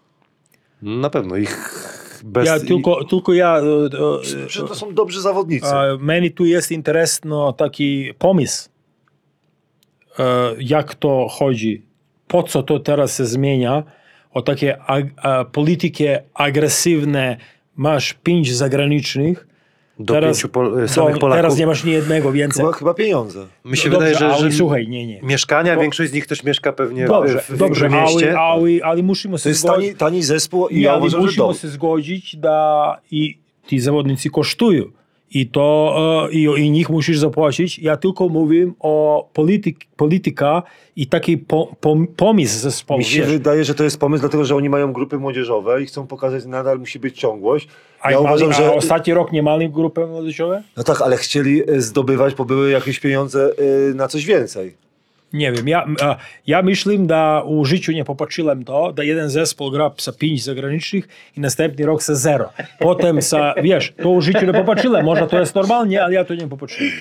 Na 0.83 1.11
pewno 1.11 1.37
ich 1.37 1.73
bez... 2.25 2.47
Ja 2.47 2.61
tylko, 2.61 3.05
tylko 3.05 3.33
ja... 3.33 3.59
e, 3.59 3.63
e, 3.63 4.47
Przecież 4.47 4.69
to 4.69 4.75
są 4.75 4.95
dobrzy 4.95 5.21
zawodnicy. 5.21 5.67
A, 5.67 5.83
Meni 6.01 6.31
tu 6.31 6.45
jest 6.45 6.73
interesno 6.73 7.53
taki 7.53 8.13
pomysł, 8.19 8.69
e, 10.19 10.55
jak 10.59 10.95
to 10.95 11.27
chodzi, 11.31 11.87
po 12.29 12.43
co 12.43 12.63
to 12.63 12.81
teraz 12.81 13.17
się 13.19 13.25
zmienia, 13.25 13.83
o 14.33 14.43
takie 14.43 14.79
ag, 14.83 15.05
a, 15.17 15.45
polityki 15.45 16.05
agresywne, 16.35 17.37
masz 17.77 18.13
pięć 18.13 18.55
zagranicznych, 18.55 19.47
do 19.99 20.15
teraz, 20.15 20.37
pięciu 20.37 20.49
pol- 20.49 20.77
do- 20.81 20.89
samych 20.89 21.19
Polaków. 21.19 21.43
teraz 21.43 21.59
nie 21.59 21.67
masz 21.67 21.85
ni 21.85 21.93
jednego 21.93 22.33
więcej. 22.33 22.65
Chyba, 22.65 22.77
chyba 22.77 22.95
pieniądze. 22.95 23.47
Mi 23.65 23.77
się 23.77 23.89
No 23.89 23.95
wydaje, 23.99 24.13
dobrze, 24.15 24.29
że, 24.29 24.35
ale 24.35 24.51
że 24.51 24.57
słuchaj, 24.57 24.89
nie, 24.89 25.07
nie. 25.07 25.21
mieszkania, 25.23 25.75
To- 25.75 25.81
większość 25.81 26.11
z 26.11 26.15
nich 26.15 26.27
też 26.27 26.45
mieszka 26.45 26.73
pewnie 26.73 27.07
Dobrze, 27.07 27.41
w, 27.41 27.51
w 27.51 27.57
dobrze, 27.57 27.89
mieście. 27.91 28.29
ale, 28.29 28.39
ale, 28.39 28.71
ale 28.85 29.03
musimy 29.03 29.33
To 29.37 29.39
się 29.43 29.49
jest 29.49 29.61
zgodzić. 29.61 29.87
tani, 29.87 29.99
tani 29.99 30.23
zespół 30.23 30.69
i 30.69 30.81
ja 30.81 30.91
ale 30.91 30.99
uważam, 31.01 31.21
musimy 31.21 31.55
się 31.55 31.69
zgodzić, 31.69 32.37
da 32.37 32.97
i 33.11 33.39
ci 33.67 33.81
zawodnicy 33.81 34.31
kosztują. 34.31 34.85
I 35.41 35.47
to 35.47 35.97
e, 36.31 36.33
i, 36.33 36.43
i 36.43 36.71
nich 36.71 36.91
musisz 36.91 37.19
zapłacić. 37.19 37.79
Ja 37.79 37.97
tylko 37.97 38.29
mówię 38.29 38.73
o 38.81 39.29
polityk, 39.33 39.77
polityka 39.97 40.63
i 40.97 41.07
taki 41.07 41.39
po, 41.39 41.77
pom, 41.81 42.07
pomysł 42.07 42.59
zespołu. 42.59 42.99
Mi 42.99 43.05
się 43.05 43.21
wiesz. 43.21 43.31
wydaje, 43.31 43.65
że 43.65 43.75
to 43.75 43.85
jest 43.85 43.99
pomysł, 44.01 44.21
dlatego 44.21 44.45
że 44.45 44.57
oni 44.57 44.69
mają 44.69 44.93
grupy 44.93 45.19
młodzieżowe 45.19 45.83
i 45.83 45.87
chcą 45.87 46.07
pokazać, 46.07 46.43
że 46.43 46.49
nadal 46.49 46.79
musi 46.79 46.99
być 46.99 47.19
ciągłość. 47.21 47.69
A, 48.01 48.11
Ja 48.11 48.21
mali, 48.21 48.27
uważam, 48.27 48.51
a 48.51 48.53
że... 48.53 48.75
ostatni 48.75 49.15
rok 49.15 49.33
nie 49.33 49.43
mali 49.43 49.71
grupy 49.71 50.07
młodzieżowe? 50.07 50.63
No 50.77 50.83
tak, 50.83 51.03
ale 51.03 51.17
chcieli 51.17 51.71
y, 51.71 51.81
zdobywać, 51.81 52.35
bo 52.35 52.45
były 52.45 52.71
jakieś 52.71 53.01
pieniądze 53.01 53.51
y, 53.91 53.95
na 53.95 54.09
coś 54.09 54.25
więcej. 54.25 54.86
Nie 55.37 55.53
wiem, 55.53 55.69
ja, 55.69 55.87
ja 56.47 56.63
myślę, 56.63 56.99
da 56.99 57.43
u 57.43 57.65
życiu 57.65 57.93
nie 57.93 58.05
popatrzyłem 58.05 58.65
to, 58.65 58.93
da 58.93 59.05
jeden 59.05 59.31
zespół 59.31 59.71
gra 59.71 59.91
za 59.99 60.13
pięć 60.13 60.45
zagranicznych 60.45 61.09
i 61.37 61.41
następny 61.41 61.87
rok 61.87 62.03
za 62.03 62.15
zero. 62.15 62.53
Potem, 62.79 63.23
za, 63.23 63.55
wiesz, 63.63 63.93
to 64.03 64.11
u 64.11 64.21
życiu 64.21 64.47
nie 64.47 64.53
popatrzyłem, 64.53 65.05
może 65.05 65.27
to 65.27 65.41
jest 65.41 65.55
normalnie, 65.55 66.05
ale 66.05 66.15
ja 66.15 66.25
to 66.25 66.35
nie 66.35 66.49
popatrzyłem. 66.49 66.93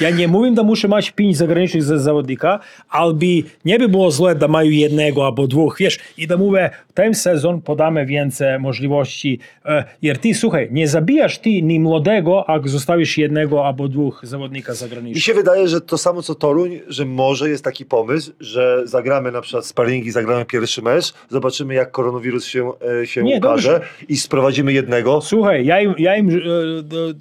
Ja 0.00 0.10
nie 0.10 0.28
mówię, 0.28 0.52
że 0.56 0.62
muszę 0.62 0.88
mieć 0.88 1.10
pięć 1.10 1.36
zagranicznych 1.36 1.82
za 1.82 1.98
zawodnika, 1.98 2.60
ale 2.88 3.14
by 3.14 3.26
nie 3.64 3.78
by 3.78 3.88
było 3.88 4.10
źle, 4.12 4.34
że 4.40 4.48
mają 4.48 4.70
jednego 4.70 5.26
albo 5.26 5.46
dwóch, 5.46 5.76
wiesz, 5.80 5.98
i 6.18 6.26
da 6.26 6.36
mówię, 6.36 6.70
ten 6.94 7.14
sezon 7.14 7.60
podamy 7.62 8.06
więcej 8.06 8.58
możliwości, 8.60 9.38
jer 10.02 10.18
ty, 10.18 10.34
słuchaj, 10.34 10.68
nie 10.70 10.88
zabijasz 10.88 11.38
ty 11.38 11.62
ni 11.62 11.80
młodego, 11.80 12.44
jak 12.48 12.68
zostawisz 12.68 13.18
jednego 13.18 13.66
albo 13.66 13.88
dwóch 13.88 14.20
zawodnika 14.22 14.72
Mi 14.72 14.78
zagranicznych. 14.78 15.24
się 15.24 15.34
wydaje, 15.34 15.68
że 15.68 15.80
to 15.80 15.98
samo 15.98 16.22
co 16.22 16.34
Toruń, 16.34 16.80
że 16.88 17.04
może 17.04 17.48
jest 17.48 17.64
taki 17.64 17.84
pomysł, 17.84 18.32
że 18.40 18.82
zagramy 18.84 19.32
na 19.32 19.40
przykład 19.40 19.66
sparingi, 19.66 20.10
zagramy 20.10 20.44
pierwszy 20.44 20.82
mecz, 20.82 21.14
zobaczymy 21.28 21.74
jak 21.74 21.90
koronawirus 21.90 22.44
się, 22.46 22.72
e, 23.02 23.06
się 23.06 23.22
Nie, 23.22 23.36
ukaże 23.36 23.72
dobrze. 23.72 23.86
i 24.08 24.16
sprowadzimy 24.16 24.72
jednego. 24.72 25.20
Słuchaj, 25.20 25.66
ja 25.66 25.80
im, 25.80 25.94
ja 25.98 26.16
im 26.16 26.28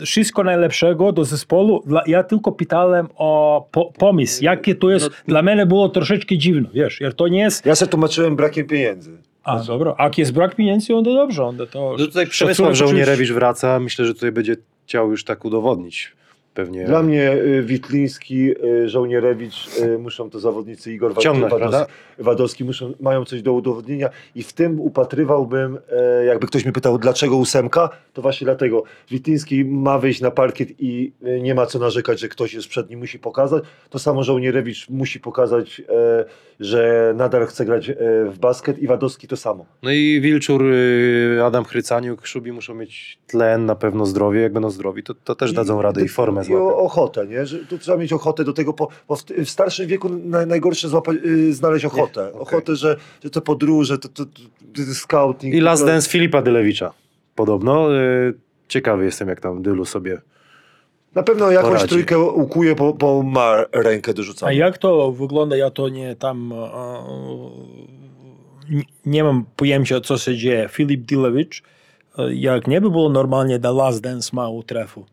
e, 0.02 0.06
wszystko 0.06 0.44
najlepszego 0.44 1.12
do 1.12 1.26
zespołu. 1.26 1.84
Dla, 1.96 2.04
ja 2.08 2.24
tylko 2.24 2.52
pytałem 2.52 3.08
o 3.16 3.68
po, 3.72 3.86
pomysł, 3.98 4.44
jakie 4.44 4.76
to 4.76 4.90
jest. 4.90 5.10
Dla 5.28 5.42
mnie 5.42 5.66
było 5.66 5.90
troszeczkę 5.90 6.38
dziwne, 6.38 6.70
wiesz, 6.74 7.02
jer 7.02 7.16
to 7.16 7.28
nie 7.28 7.40
jest... 7.40 7.66
Ja 7.66 7.76
sobie 7.76 7.92
tłumaczyłem 7.92 8.36
brakiem 8.36 8.68
pieniędzy. 8.68 9.18
A, 9.44 9.60
dobra, 9.60 9.96
a 9.98 10.04
jak 10.04 10.18
jest 10.18 10.34
brak 10.34 10.56
pieniędzy, 10.56 10.96
on 10.96 11.04
to 11.04 11.14
dobrze, 11.14 11.44
on 11.44 11.58
to... 11.58 11.96
No 12.00 12.06
tutaj 12.06 12.28
Przemysław. 12.28 12.76
Żołnierewicz 12.76 13.32
wraca. 13.32 13.80
Myślę, 13.80 14.06
że 14.06 14.14
tutaj 14.14 14.32
będzie 14.32 14.56
chciał 14.86 15.12
już 15.12 15.24
tak 15.24 15.46
udowodnić. 15.46 16.14
Pewnie. 16.56 16.86
Dla 16.86 17.04
mnie 17.04 17.32
y, 17.32 17.64
Witliński, 17.64 18.52
y, 18.66 18.90
Żołnierewicz, 18.90 19.80
y, 19.80 19.98
muszą 19.98 20.30
to 20.30 20.40
zawodnicy 20.40 20.94
Igor 20.94 21.18
Ciągnąć, 21.18 21.54
prawda? 21.54 21.86
Wadowski 22.20 22.64
muszą, 22.64 22.94
mają 23.00 23.26
coś 23.26 23.42
do 23.42 23.54
udowodnienia 23.54 24.10
i 24.36 24.44
w 24.44 24.54
tym 24.54 24.80
upatrywałbym, 24.80 25.78
e, 25.92 26.26
jakby 26.26 26.48
ktoś 26.48 26.64
mnie 26.64 26.74
pytał, 26.74 26.98
dlaczego 26.98 27.38
ósemka, 27.38 27.90
to 28.14 28.22
właśnie 28.22 28.46
dlatego. 28.46 28.84
Witliński 29.10 29.66
ma 29.66 30.00
wyjść 30.00 30.22
na 30.22 30.32
parkiet 30.32 30.70
i 30.80 31.14
e, 31.24 31.40
nie 31.42 31.56
ma 31.56 31.66
co 31.66 31.80
narzekać, 31.80 32.20
że 32.20 32.28
ktoś 32.28 32.54
jest 32.54 32.68
przed 32.68 32.90
nim, 32.90 33.00
musi 33.00 33.20
pokazać. 33.20 33.64
To 33.90 34.00
samo 34.00 34.24
Żołnierewicz 34.24 34.90
musi 34.90 35.20
pokazać, 35.20 35.82
e, 35.90 36.26
że 36.60 37.14
nadal 37.16 37.46
chce 37.46 37.66
grać 37.66 37.90
e, 37.90 37.96
w 38.26 38.40
basket 38.40 38.80
i 38.80 38.88
Wadowski 38.88 39.28
to 39.28 39.38
samo. 39.38 39.66
No 39.84 39.92
i 39.92 40.22
Wilczur, 40.22 40.64
y, 40.64 41.40
Adam 41.44 41.66
Chrycaniuk, 41.66 42.28
Szubi 42.28 42.52
muszą 42.52 42.76
mieć 42.76 43.20
tlen, 43.28 43.66
na 43.66 43.76
pewno 43.76 44.06
zdrowie. 44.06 44.42
Jak 44.42 44.54
będą 44.54 44.70
zdrowi, 44.70 45.04
to, 45.04 45.14
to 45.14 45.36
też 45.36 45.54
dadzą 45.54 45.82
radę 45.82 46.04
i 46.06 46.08
formę 46.08 46.42
I 46.42 46.46
złapią. 46.46 46.66
o, 46.66 46.78
ochotę, 46.78 47.28
nie? 47.28 47.46
Że 47.46 47.58
tu 47.58 47.78
trzeba 47.78 47.98
mieć 47.98 48.14
ochotę 48.14 48.44
do 48.44 48.54
tego, 48.54 48.74
po, 48.74 48.88
bo 49.08 49.16
w, 49.16 49.24
w 49.24 49.50
starszym 49.50 49.88
wieku 49.88 50.10
naj, 50.10 50.48
najgorsze 50.48 50.90
złapa, 50.90 51.12
y, 51.26 51.54
znaleźć 51.54 51.86
ochotę. 51.86 52.28
okej. 52.28 52.42
Ochotę, 52.42 52.76
że, 52.76 52.98
że 53.24 53.30
te 53.30 53.42
podróże, 53.42 53.98
to, 53.98 54.10
to, 54.10 54.26
to, 54.26 54.32
to 54.76 54.94
scouting. 54.94 55.56
I 55.56 55.60
Last 55.62 55.86
Dance 55.86 56.10
Filipa 56.10 56.42
Dylewicza. 56.42 56.94
Podobno. 57.36 57.96
Y, 58.00 58.34
Ciekawy 58.68 59.06
jestem, 59.06 59.28
jak 59.30 59.40
tam 59.40 59.62
Dylu 59.62 59.86
sobie... 59.86 60.22
Na 61.16 61.24
pewno 61.24 61.52
jakąś 61.52 61.70
poradzi. 61.70 61.88
trójkę 61.90 62.20
ukuje, 62.20 62.76
bo, 62.76 62.94
bo 62.94 63.24
ma 63.24 63.56
rękę 63.72 64.14
do 64.14 64.24
A 64.42 64.52
jak 64.52 64.78
to 64.78 65.12
wygląda, 65.12 65.58
ja 65.58 65.70
to 65.70 65.90
nie 65.90 66.16
tam 66.16 66.54
e, 66.54 66.56
n- 68.72 68.84
nie 69.06 69.24
mam 69.24 69.46
pojęcia, 69.56 70.02
co 70.02 70.18
się 70.18 70.36
dzieje. 70.38 70.70
Filip 70.72 71.02
Dilewicz, 71.02 71.64
e, 72.18 72.34
jak 72.36 72.68
nie 72.68 72.82
by 72.82 72.90
było 72.92 73.10
normalnie, 73.10 73.60
da 73.60 73.72
Last 73.72 74.02
Dance 74.02 74.30
mało 74.34 74.64
trefu. 74.64 75.06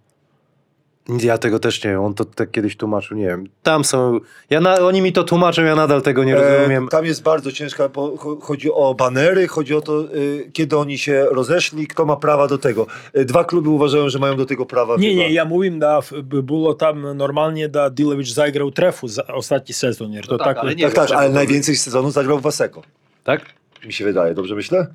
Ja 1.09 1.39
tego 1.39 1.59
też 1.59 1.85
nie 1.85 1.91
wiem. 1.91 2.01
On 2.01 2.15
to 2.15 2.25
tak 2.25 2.51
kiedyś 2.51 2.77
tłumaczył, 2.77 3.17
nie 3.17 3.27
wiem. 3.27 3.47
Tam 3.63 3.85
są... 3.85 4.21
Ja 4.51 4.61
na, 4.61 4.79
oni 4.79 5.03
mi 5.03 5.13
to 5.13 5.25
tłumaczą, 5.25 5.63
ja 5.63 5.75
nadal 5.75 6.03
tego 6.03 6.25
nie 6.25 6.35
rozumiem. 6.35 6.85
E, 6.85 6.89
tam 6.89 7.05
jest 7.05 7.23
bardzo 7.23 7.53
ciężka, 7.53 7.89
bo 7.89 8.17
cho- 8.17 8.41
chodzi 8.41 8.73
o 8.73 8.95
banery, 8.95 9.49
chodzi 9.49 9.75
o 9.75 9.81
to, 9.81 10.15
y, 10.15 10.51
kiedy 10.53 10.77
oni 10.77 10.99
się 10.99 11.27
rozeszli, 11.31 11.87
kto 11.87 12.07
ma 12.07 12.17
prawa 12.17 12.49
do 12.49 12.59
tego. 12.59 12.87
Y, 13.17 13.25
dwa 13.25 13.45
kluby 13.45 13.69
uważają, 13.69 14.09
że 14.09 14.19
mają 14.19 14.37
do 14.37 14.47
tego 14.47 14.67
prawa. 14.67 14.97
Nie, 14.97 15.11
chyba. 15.11 15.23
nie, 15.23 15.33
ja 15.33 15.45
mówię, 15.45 15.71
da 15.71 16.01
było 16.23 16.75
tam 16.75 17.17
normalnie, 17.17 17.69
da 17.69 17.91
Dilewicz 17.91 18.33
zagrał 18.33 18.71
trefu 18.71 19.09
za 19.09 19.27
ostatni 19.27 19.75
sezon. 19.75 20.13
To 20.29 20.39
tak, 20.39 20.47
tak, 20.47 20.59
ale 20.59 20.75
nie 20.75 20.85
Tak, 20.85 20.95
tak, 20.95 21.09
czego 21.09 21.21
ale 21.21 21.31
najwięcej 21.31 21.77
sezonu 21.77 22.11
zagrał 22.11 22.39
w 22.39 22.43
Waseko. 22.43 22.83
Tak? 23.25 23.47
Mi 23.87 23.93
się 23.93 24.05
wydaje, 24.05 24.35
dobrze 24.35 24.55
myślę? 24.55 24.87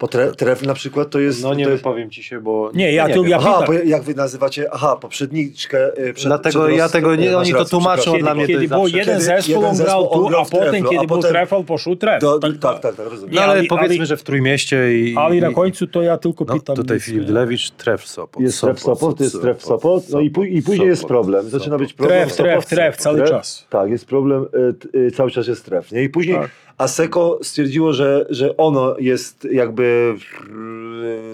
Bo 0.00 0.08
tre, 0.08 0.32
tref 0.32 0.62
na 0.62 0.74
przykład 0.74 1.10
to 1.10 1.20
jest... 1.20 1.42
No 1.42 1.54
nie 1.54 1.64
to 1.64 1.70
jest, 1.70 1.82
wypowiem 1.82 2.10
ci 2.10 2.22
się, 2.22 2.40
bo... 2.40 2.70
Nie, 2.74 2.92
ja 2.92 3.08
tu- 3.08 3.22
wiem. 3.22 3.30
ja- 3.30 3.36
Aha, 3.36 3.64
bo 3.66 3.72
jak 3.72 4.02
wy 4.02 4.14
nazywacie, 4.14 4.68
aha, 4.72 4.96
poprzedniczkę. 5.00 5.98
y, 6.08 6.12
Przed, 6.14 6.26
Dlatego 6.26 6.64
przed 6.64 6.76
ja 6.76 6.82
roz- 6.84 6.92
tego 6.92 7.16
nie- 7.16 7.38
oni 7.38 7.52
to 7.52 7.64
tłumaczą, 7.64 8.18
dla 8.18 8.34
mnie 8.34 8.46
Kiedy 8.46 8.68
był 8.68 8.86
jeden 8.88 9.20
zespół, 9.20 9.64
on 9.64 9.76
grał 9.76 10.06
tu, 10.08 10.26
on 10.26 10.34
a 10.34 10.44
potem, 10.44 10.74
kiedy 10.84 11.06
był 11.06 11.16
potem- 11.16 11.30
trefal, 11.30 11.64
poszł 11.64 11.96
tref. 11.96 12.20
Do, 12.20 12.38
Tak, 12.38 12.52
tak, 12.60 12.80
tak, 12.80 12.96
tak, 12.96 13.06
rozumiem. 13.06 13.34
No 13.34 13.40
ale 13.42 13.64
powiedzmy, 13.64 14.06
że 14.06 14.16
w 14.16 14.22
Trójmieście 14.22 14.98
i... 15.00 15.14
Ale 15.16 15.36
i, 15.36 15.40
na 15.40 15.52
końcu 15.52 15.86
to 15.86 16.02
ja 16.02 16.18
tylko 16.18 16.44
No, 16.48 16.54
pytam. 16.54 16.76
tutaj 16.76 17.00
Filip 17.00 17.20
nie. 17.20 17.26
Dylewicz, 17.26 17.70
tref 17.70 18.06
Sopot. 18.06 18.42
Jest 18.42 18.60
tref 18.60 18.80
Sopot, 18.80 19.18
to 19.18 19.24
jest 19.24 19.40
tref 19.42 19.62
Sopot, 19.62 20.04
no 20.10 20.20
i, 20.20 20.30
pó- 20.30 20.46
i 20.48 20.62
później 20.62 20.88
jest 20.88 21.04
problem. 21.04 21.48
Zaczyna 21.50 21.78
być 21.78 21.92
problem. 21.92 22.20
Tref, 22.28 22.36
tref, 22.36 22.66
tref, 22.66 22.96
cały 22.96 23.16
Tref? 23.18 23.30
czas. 23.30 23.66
Tak, 23.70 23.90
jest 23.90 24.06
problem, 24.06 24.46
t- 24.92 24.98
y, 24.98 25.10
cały 25.10 25.30
czas 25.30 25.46
jest 25.48 25.64
tref. 25.64 25.92
Nie? 25.92 26.02
I 26.02 26.08
później 26.08 26.36
Tak. 26.80 26.84
Aseko 26.84 27.38
stwierdziło, 27.42 27.92
że, 27.92 28.26
że 28.30 28.56
ono 28.56 28.96
jest 28.98 29.48
jakby 29.52 30.14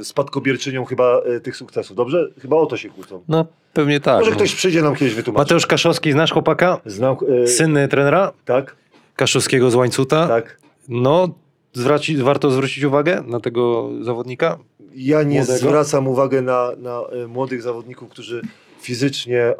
y, 0.00 0.04
spadkobierczynią 0.04 0.84
chyba 0.84 1.20
y, 1.36 1.40
tych 1.40 1.56
sukcesów. 1.56 1.96
Dobrze? 1.96 2.28
Chyba 2.42 2.56
o 2.56 2.66
to 2.66 2.76
się 2.76 2.88
kłócą. 2.88 3.22
No 3.28 3.46
pewnie 3.72 4.00
tak. 4.00 4.18
Może 4.18 4.30
ktoś 4.32 4.54
przyjdzie 4.54 4.82
nam 4.82 4.96
kiedyś 4.96 5.14
wytłumaczyć. 5.14 5.46
Mateusz 5.48 5.66
Kaszowski, 5.66 6.12
znasz 6.12 6.32
chłopaka? 6.32 6.80
Znam, 6.86 7.16
y, 7.44 7.48
Syn 7.48 7.78
trenera 7.90 8.32
Tak, 8.44 8.76
Kaszowskiego 9.16 9.70
z 9.70 9.74
Łańcuta. 9.74 10.28
tak. 10.28 10.58
No, 10.88 11.28
zwraci, 11.72 12.16
warto 12.16 12.50
zwrócić 12.50 12.84
uwagę 12.84 13.22
na 13.26 13.40
tego 13.40 13.90
zawodnika. 14.02 14.58
Ja 14.94 15.22
nie 15.22 15.38
Młodego? 15.38 15.58
zwracam 15.58 16.08
uwagi 16.08 16.42
na, 16.42 16.70
na 16.78 17.00
młodych 17.28 17.62
zawodników, 17.62 18.08
którzy 18.08 18.42
fizycznie 18.80 19.54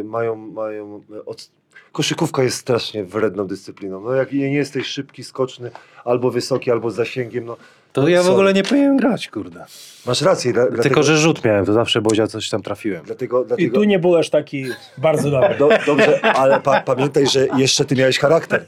y, 0.00 0.04
mają, 0.04 0.36
mają 0.36 1.00
od... 1.26 1.50
Koszykówka 1.92 2.42
jest 2.42 2.56
strasznie 2.56 3.04
wredną 3.04 3.46
dyscypliną. 3.46 4.00
No 4.00 4.12
jak 4.12 4.32
nie 4.32 4.52
jesteś 4.54 4.86
szybki, 4.86 5.24
skoczny, 5.24 5.70
albo 6.04 6.30
wysoki, 6.30 6.70
albo 6.70 6.90
z 6.90 6.94
zasięgiem, 6.94 7.44
no 7.44 7.56
To 7.92 8.08
ja 8.08 8.20
w 8.20 8.22
Sorry. 8.22 8.34
ogóle 8.34 8.54
nie 8.54 8.62
powinienem 8.62 8.96
grać, 8.96 9.28
kurde. 9.28 9.64
masz 10.06 10.22
rację. 10.22 10.52
Dla, 10.52 10.62
dlatego, 10.62 10.82
Tylko, 10.82 11.02
że 11.02 11.16
rzut 11.16 11.44
miałem, 11.44 11.66
to 11.66 11.72
zawsze 11.72 12.02
Bozia 12.02 12.26
coś 12.26 12.48
tam 12.48 12.62
trafiłem. 12.62 13.02
Dlatego, 13.04 13.42
I 13.42 13.46
dlatego, 13.46 13.74
tu 13.74 13.84
nie 13.84 13.98
byłeś 13.98 14.30
taki 14.30 14.64
bardzo 14.98 15.30
dobry. 15.30 15.54
Do, 15.58 15.68
dobrze, 15.86 16.20
ale 16.36 16.60
pa, 16.60 16.80
pamiętaj, 16.80 17.26
że 17.26 17.46
jeszcze 17.56 17.84
ty 17.84 17.96
miałeś 17.96 18.18
charakter. 18.18 18.64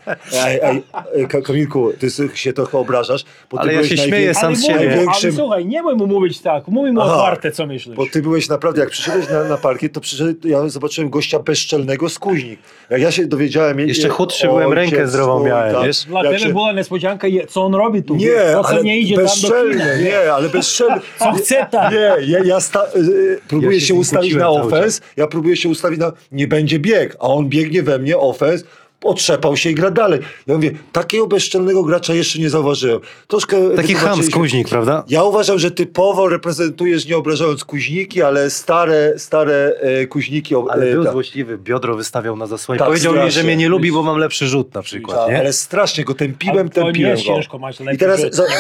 Ej, 0.47 0.59
ej, 0.63 0.83
ej, 1.17 1.29
Ka- 1.29 1.41
Kamilku, 1.43 1.93
ty 1.99 2.09
się 2.35 2.53
trochę 2.53 2.79
obrażasz, 2.79 3.25
bo 3.51 3.57
ty 3.57 3.63
Ale 3.63 3.73
ja 3.73 3.79
byłeś 3.79 3.89
się 3.91 3.97
najwię- 3.97 4.09
śmieję 4.09 4.35
sam 4.35 4.47
Ale, 4.47 4.57
z 4.57 4.63
siebie. 4.63 4.79
ale 4.79 4.87
największym- 4.97 5.33
słuchaj, 5.37 5.67
nie 5.67 5.83
mój 5.83 5.95
mu 5.95 6.07
mówić 6.07 6.41
tak, 6.41 6.69
mówi 6.69 6.93
mu 6.93 7.01
Aha. 7.01 7.15
otwarte, 7.15 7.53
co 7.53 7.67
myślisz. 7.67 7.97
Bo 7.97 8.07
ty 8.13 8.23
byłeś 8.23 8.49
naprawdę, 8.49 8.81
jak 8.81 8.91
przyszedłeś 8.91 9.29
na, 9.29 9.45
na 9.45 9.57
parkiet, 9.57 9.93
to 9.93 10.01
przyszedł, 10.01 10.49
ja 10.49 10.69
zobaczyłem 10.69 11.11
gościa 11.11 11.39
bezczelnego 11.39 12.09
z 12.09 12.19
Kuźnik. 12.19 12.61
Jak 12.91 13.01
ja 13.01 13.11
się 13.11 13.27
dowiedziałem... 13.27 13.81
Jeszcze 13.81 14.09
chudszy 14.09 14.47
byłem, 14.47 14.73
rękę 14.73 15.09
zdrową 15.09 15.45
miałem, 15.45 15.75
tak, 15.75 15.87
wiesz? 15.87 16.05
Dla 16.05 16.25
jak 16.25 16.33
ciebie 16.33 16.47
się- 16.47 16.53
była 16.53 16.73
niespodzianka, 16.73 17.27
co 17.49 17.65
on 17.65 17.75
robi 17.75 18.03
tu. 18.03 18.15
Nie, 18.15 18.57
ale 18.65 18.83
nie 18.83 18.99
idzie 18.99 19.14
tam 19.17 19.25
do 19.25 19.31
bezczelny, 19.33 19.73
kina. 19.75 19.97
nie, 19.97 20.33
ale 20.33 20.49
bezczelny. 20.49 21.01
Co 21.19 21.33
chce 21.33 21.67
tam. 21.71 21.93
Nie, 21.93 22.17
ja, 22.27 22.45
ja 22.45 22.61
sta, 22.61 22.87
y, 22.97 23.41
próbuję 23.49 23.75
Ja 23.75 23.81
się, 23.81 23.87
się 23.87 23.95
ustawić 23.95 24.35
na 24.35 24.49
ofens, 24.49 25.01
ja 25.17 25.27
próbuję 25.27 25.57
się 25.57 25.69
ustawić 25.69 26.01
na, 26.01 26.13
nie 26.33 26.49
będzie 26.49 26.79
bieg, 26.79 27.17
a 27.21 27.29
on 27.29 27.49
biegnie 27.49 27.83
we 27.83 27.99
mnie 27.99 28.19
ofens, 28.19 28.65
otrzepał 29.05 29.57
się 29.57 29.71
i 29.71 29.75
gra 29.75 29.91
dalej. 29.91 30.21
Ja 30.47 30.55
mówię, 30.55 30.71
takiego 30.93 31.27
bezczelnego 31.27 31.83
gracza 31.85 32.15
jeszcze 32.15 32.39
nie 32.39 32.51
zauważyłem. 32.51 33.01
Troszkę 33.29 33.57
Taki 33.77 33.95
ham 33.95 34.01
wytłumaczyliśmy- 34.03 34.31
skuźnik, 34.31 34.69
prawda? 34.69 35.05
Ja 35.09 35.23
uważam, 35.25 35.59
że 35.59 35.71
typowo 35.71 36.29
reprezentujesz, 36.29 37.07
nie 37.07 37.17
obrażając 37.17 37.65
kuźniki, 37.65 38.23
ale 38.23 38.51
stare, 38.51 39.13
stare 39.17 39.73
e, 39.81 40.07
kuźniki. 40.07 40.55
o- 40.57 40.67
Ale 40.71 40.87
e, 40.87 40.93
był 40.93 41.05
tak. 41.05 41.13
złośliwy, 41.13 41.59
biodro 41.59 41.97
wystawiał 41.97 42.37
na 42.37 42.47
zasłonie. 42.47 42.79
Tak, 42.79 42.89
Powiedział 42.89 43.13
mi, 43.13 43.19
że 43.19 43.25
strasznie. 43.31 43.43
mnie 43.43 43.57
nie 43.57 43.69
lubi, 43.69 43.93
bo 43.93 44.03
mam 44.03 44.17
lepszy 44.19 44.47
rzut 44.47 44.75
na 44.75 44.83
przykład, 44.83 45.19
Tak, 45.19 45.29
nie? 45.31 45.39
ale 45.39 45.53
strasznie 45.53 46.05
go 46.05 46.15
tępiłem, 46.15 46.69
to 46.69 46.81
nie 46.81 46.87
tępiłem 46.87 47.11
jest 47.13 47.27
go. 47.27 47.35
ciężko 47.35 47.59
mać 47.59 47.77
I 47.95 47.99
teraz 47.99 48.21
rzut 48.21 48.35
za- 48.35 48.45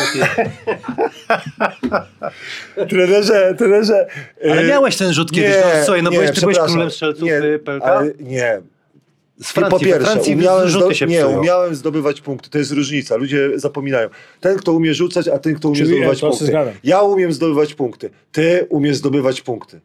trenerze, 2.89 3.55
trenerze. 3.59 4.07
Ale 4.51 4.63
e, 4.63 4.67
miałeś 4.69 4.97
ten 4.97 5.13
rzut 5.13 5.33
kiedyś, 5.33 5.55
no 5.65 5.85
słuchaj, 5.85 6.03
no 6.03 6.11
bo 6.11 6.23
jeszcze 6.23 6.41
byłeś 6.41 6.55
przepraszam. 6.57 6.67
królem 6.75 6.91
strzelców 6.91 7.23
nie, 7.23 7.39
y, 7.39 7.59
PLK? 7.59 7.85
ale 7.85 8.13
Nie, 8.21 8.61
Z 9.43 9.53
po 9.53 9.61
Francji, 9.61 9.87
pierwsze, 9.87 10.01
w 10.01 10.13
Francji 10.13 10.35
umiałem, 10.35 10.69
zdo- 10.69 10.95
się 10.95 11.07
nie, 11.07 11.27
umiałem 11.27 11.75
zdobywać 11.75 12.21
punkty. 12.21 12.51
To 12.51 12.59
jest 12.59 12.73
różnica. 12.73 13.17
Ludzie 13.17 13.51
zapominają. 13.55 14.09
Ten, 14.41 14.57
kto 14.57 14.73
umie 14.73 14.95
rzucać, 14.95 15.29
a 15.29 15.39
ten, 15.39 15.55
kto 15.55 15.69
umie 15.69 15.79
Czyli, 15.79 15.89
zdobywać 15.89 16.21
się 16.21 16.27
punkty. 16.27 16.53
Ja 16.85 17.03
umiem 17.03 17.33
zdobywać 17.33 17.75
punkty. 17.75 18.11
Ty 18.33 18.67
umiesz 18.71 18.97
zdobywać 18.97 19.41
punkty. 19.41 19.81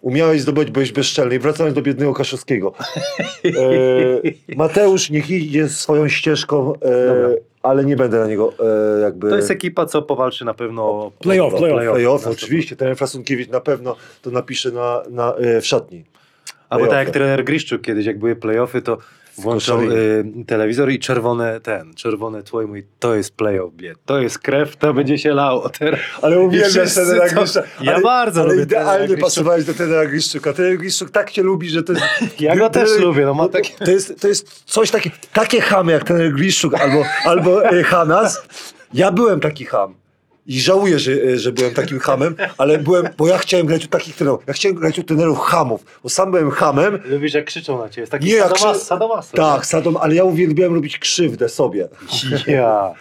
Umiałeś 0.00 0.40
zdobyć, 0.40 0.70
byłeś 0.70 0.92
bezczelny. 0.92 1.34
I 1.34 1.38
wracając 1.38 1.74
do 1.74 1.82
biednego 1.82 2.14
Kaszowskiego. 2.14 2.72
e, 3.44 4.56
Mateusz 4.56 5.10
niech 5.10 5.30
idzie 5.30 5.68
swoją 5.68 6.08
ścieżką, 6.08 6.72
e, 6.74 7.36
ale 7.62 7.84
nie 7.84 7.96
będę 7.96 8.20
na 8.20 8.26
niego 8.26 8.52
e, 8.96 9.00
jakby... 9.00 9.30
To 9.30 9.36
jest 9.36 9.50
ekipa, 9.50 9.86
co 9.86 10.02
powalczy 10.02 10.44
na 10.44 10.54
pewno 10.54 10.82
o 10.82 11.12
Playoff, 11.18 11.54
o 11.54 11.58
playoff. 11.58 11.94
Playoff, 11.94 12.26
oczywiście. 12.26 12.76
Ten 12.76 12.96
Frasunkiewicz 12.96 13.48
na 13.48 13.60
pewno 13.60 13.96
to 14.22 14.30
napisze 14.30 14.70
na, 14.70 15.02
na, 15.10 15.34
e, 15.34 15.60
w 15.60 15.66
szatni. 15.66 16.04
Albo 16.68 16.86
tak 16.86 16.98
jak 16.98 17.10
trener 17.10 17.44
Griszczuk 17.44 17.82
kiedyś, 17.82 18.06
jak 18.06 18.18
były 18.18 18.36
playoffy, 18.36 18.82
to 18.82 18.98
Włączał 19.38 19.82
y, 19.82 20.24
telewizor 20.46 20.90
i 20.90 20.98
czerwone 20.98 21.60
ten, 21.60 21.94
czerwone 21.94 22.42
tłoje 22.42 22.66
mówi, 22.66 22.82
to 22.98 23.14
jest 23.14 23.36
playoff, 23.36 23.74
bied. 23.74 23.98
to 24.04 24.20
jest 24.20 24.38
krew, 24.38 24.76
to 24.76 24.94
będzie 24.94 25.18
się 25.18 25.34
lało 25.34 25.68
teraz. 25.78 26.00
Ale 26.22 26.40
uwielbiam 26.40 26.86
trenera 26.86 27.28
Griszcza. 27.28 27.62
Ja 27.80 27.94
ale, 27.94 28.02
bardzo 28.02 28.40
ale 28.40 28.50
lubię 28.50 28.62
idealnie 28.62 29.06
Griszczuka. 29.06 29.26
pasowałeś 29.26 29.64
do 29.64 29.74
trenera 29.74 30.06
Griszczuka. 30.06 30.52
Trener 30.52 30.78
Griszczuk 30.78 31.10
tak 31.10 31.30
cię 31.30 31.42
lubi, 31.42 31.68
że 31.70 31.82
to 31.82 31.92
jest... 31.92 32.04
Ja 32.40 32.56
go 32.56 32.70
też 32.70 32.98
lubię, 32.98 33.24
no 33.24 33.34
ma 33.34 33.48
takie... 33.48 33.84
To 33.84 33.90
jest, 33.90 34.20
to 34.20 34.28
jest 34.28 34.64
coś 34.64 34.90
takie, 34.90 35.10
takie 35.32 35.60
chamy 35.60 35.92
jak 35.92 36.04
trener 36.04 36.32
Griszczuk 36.32 36.74
albo, 36.74 37.04
albo 37.24 37.64
e, 37.64 37.82
Hanas. 37.82 38.42
Ja 38.94 39.12
byłem 39.12 39.40
taki 39.40 39.64
ham. 39.64 39.94
I 40.46 40.60
żałuję, 40.60 40.98
że, 40.98 41.12
e, 41.12 41.38
że 41.38 41.52
byłem 41.52 41.74
takim 41.74 41.98
hamem, 41.98 42.36
ale 42.58 42.78
byłem, 42.78 43.08
bo 43.18 43.26
ja 43.26 43.38
chciałem 43.38 43.66
grać 43.66 43.84
u 43.84 43.88
takich 43.88 44.16
trenerów. 44.16 44.42
Ja 44.46 44.52
chciałem 44.52 44.76
grać 44.76 44.98
u 44.98 45.02
trenerów 45.02 45.38
hamów, 45.38 45.84
bo 46.02 46.08
sam 46.08 46.30
byłem 46.30 46.50
hamem. 46.50 46.98
Lubisz 47.04 47.34
jak 47.34 47.44
krzyczą 47.44 47.78
na 47.78 47.88
ciebie, 47.88 48.00
jest 48.02 48.12
taki 48.12 48.26
Nie, 48.26 48.38
sadomas, 48.40 48.62
krzy- 48.78 48.84
sadomaso. 48.84 49.36
Tak, 49.36 49.66
sadom, 49.66 49.96
ale 49.96 50.14
ja 50.14 50.24
uwielbiałem 50.24 50.74
robić 50.74 50.98
krzywdę 50.98 51.48
sobie. 51.48 51.88
Ja. 52.46 52.94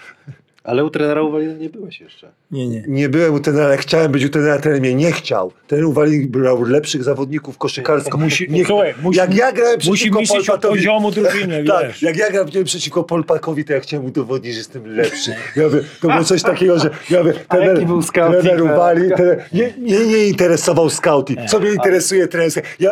Ale 0.64 0.86
u 0.86 0.90
trenera 0.90 1.22
Uwalina 1.22 1.54
nie 1.54 1.70
byłeś 1.70 2.00
jeszcze. 2.02 2.32
Nie, 2.52 2.68
nie. 2.68 2.84
Nie 2.88 3.10
byłem 3.10 3.34
u 3.34 3.40
trenera, 3.40 3.66
ale 3.66 3.78
chciałem 3.78 4.12
być 4.12 4.26
u 4.26 4.30
trenera, 4.30 4.60
trener 4.60 4.82
mnie 4.82 4.96
nie 4.96 5.12
chciał. 5.12 5.52
Trener 5.68 5.86
Uwalin 5.86 6.28
brał 6.28 6.64
lepszych 6.64 7.04
zawodników 7.04 7.58
koszykarsko. 7.58 8.18
Musi, 8.18 8.48
nie, 8.50 8.66
słuchaj, 8.66 8.94
musi, 9.02 9.20
jak 9.20 9.36
ja 9.36 9.52
grałem 9.52 9.76
musi 9.76 9.92
przeciwko 9.92 10.20
myśleć 10.20 10.50
o 10.50 10.52
Polpatowi, 10.52 10.76
poziomu 10.80 11.12
drużyny, 11.12 11.64
Tak, 11.68 11.88
wiesz. 11.88 12.02
jak 12.02 12.18
ja 12.18 12.30
grałem 12.30 12.66
przeciwko 12.66 13.04
Polpakowi, 13.04 13.66
to 13.66 13.74
ja 13.74 13.80
chciałem 13.80 14.06
udowodnić, 14.06 14.54
że 14.54 14.58
jestem 14.58 14.96
lepszy. 14.96 15.36
Ja 15.56 15.64
mówię, 15.64 15.80
to 16.02 16.08
było 16.08 16.24
coś 16.24 16.44
takiego, 16.44 16.80
że 16.80 16.90
ja 17.10 17.20
mówię, 17.24 17.34
trener, 17.50 17.74
jaki 17.74 17.86
był 17.86 18.02
scouting, 18.02 18.42
trener 18.42 18.64
tak? 18.64 18.74
Uwali, 18.74 19.10
trener, 19.16 19.46
nie, 19.54 19.74
nie, 19.80 20.06
nie 20.06 20.26
interesował 20.26 20.90
scouting. 20.90 21.40
Co 21.50 21.60
mnie 21.60 21.70
interesuje 21.72 22.28
trener? 22.28 22.52
Ja, 22.80 22.92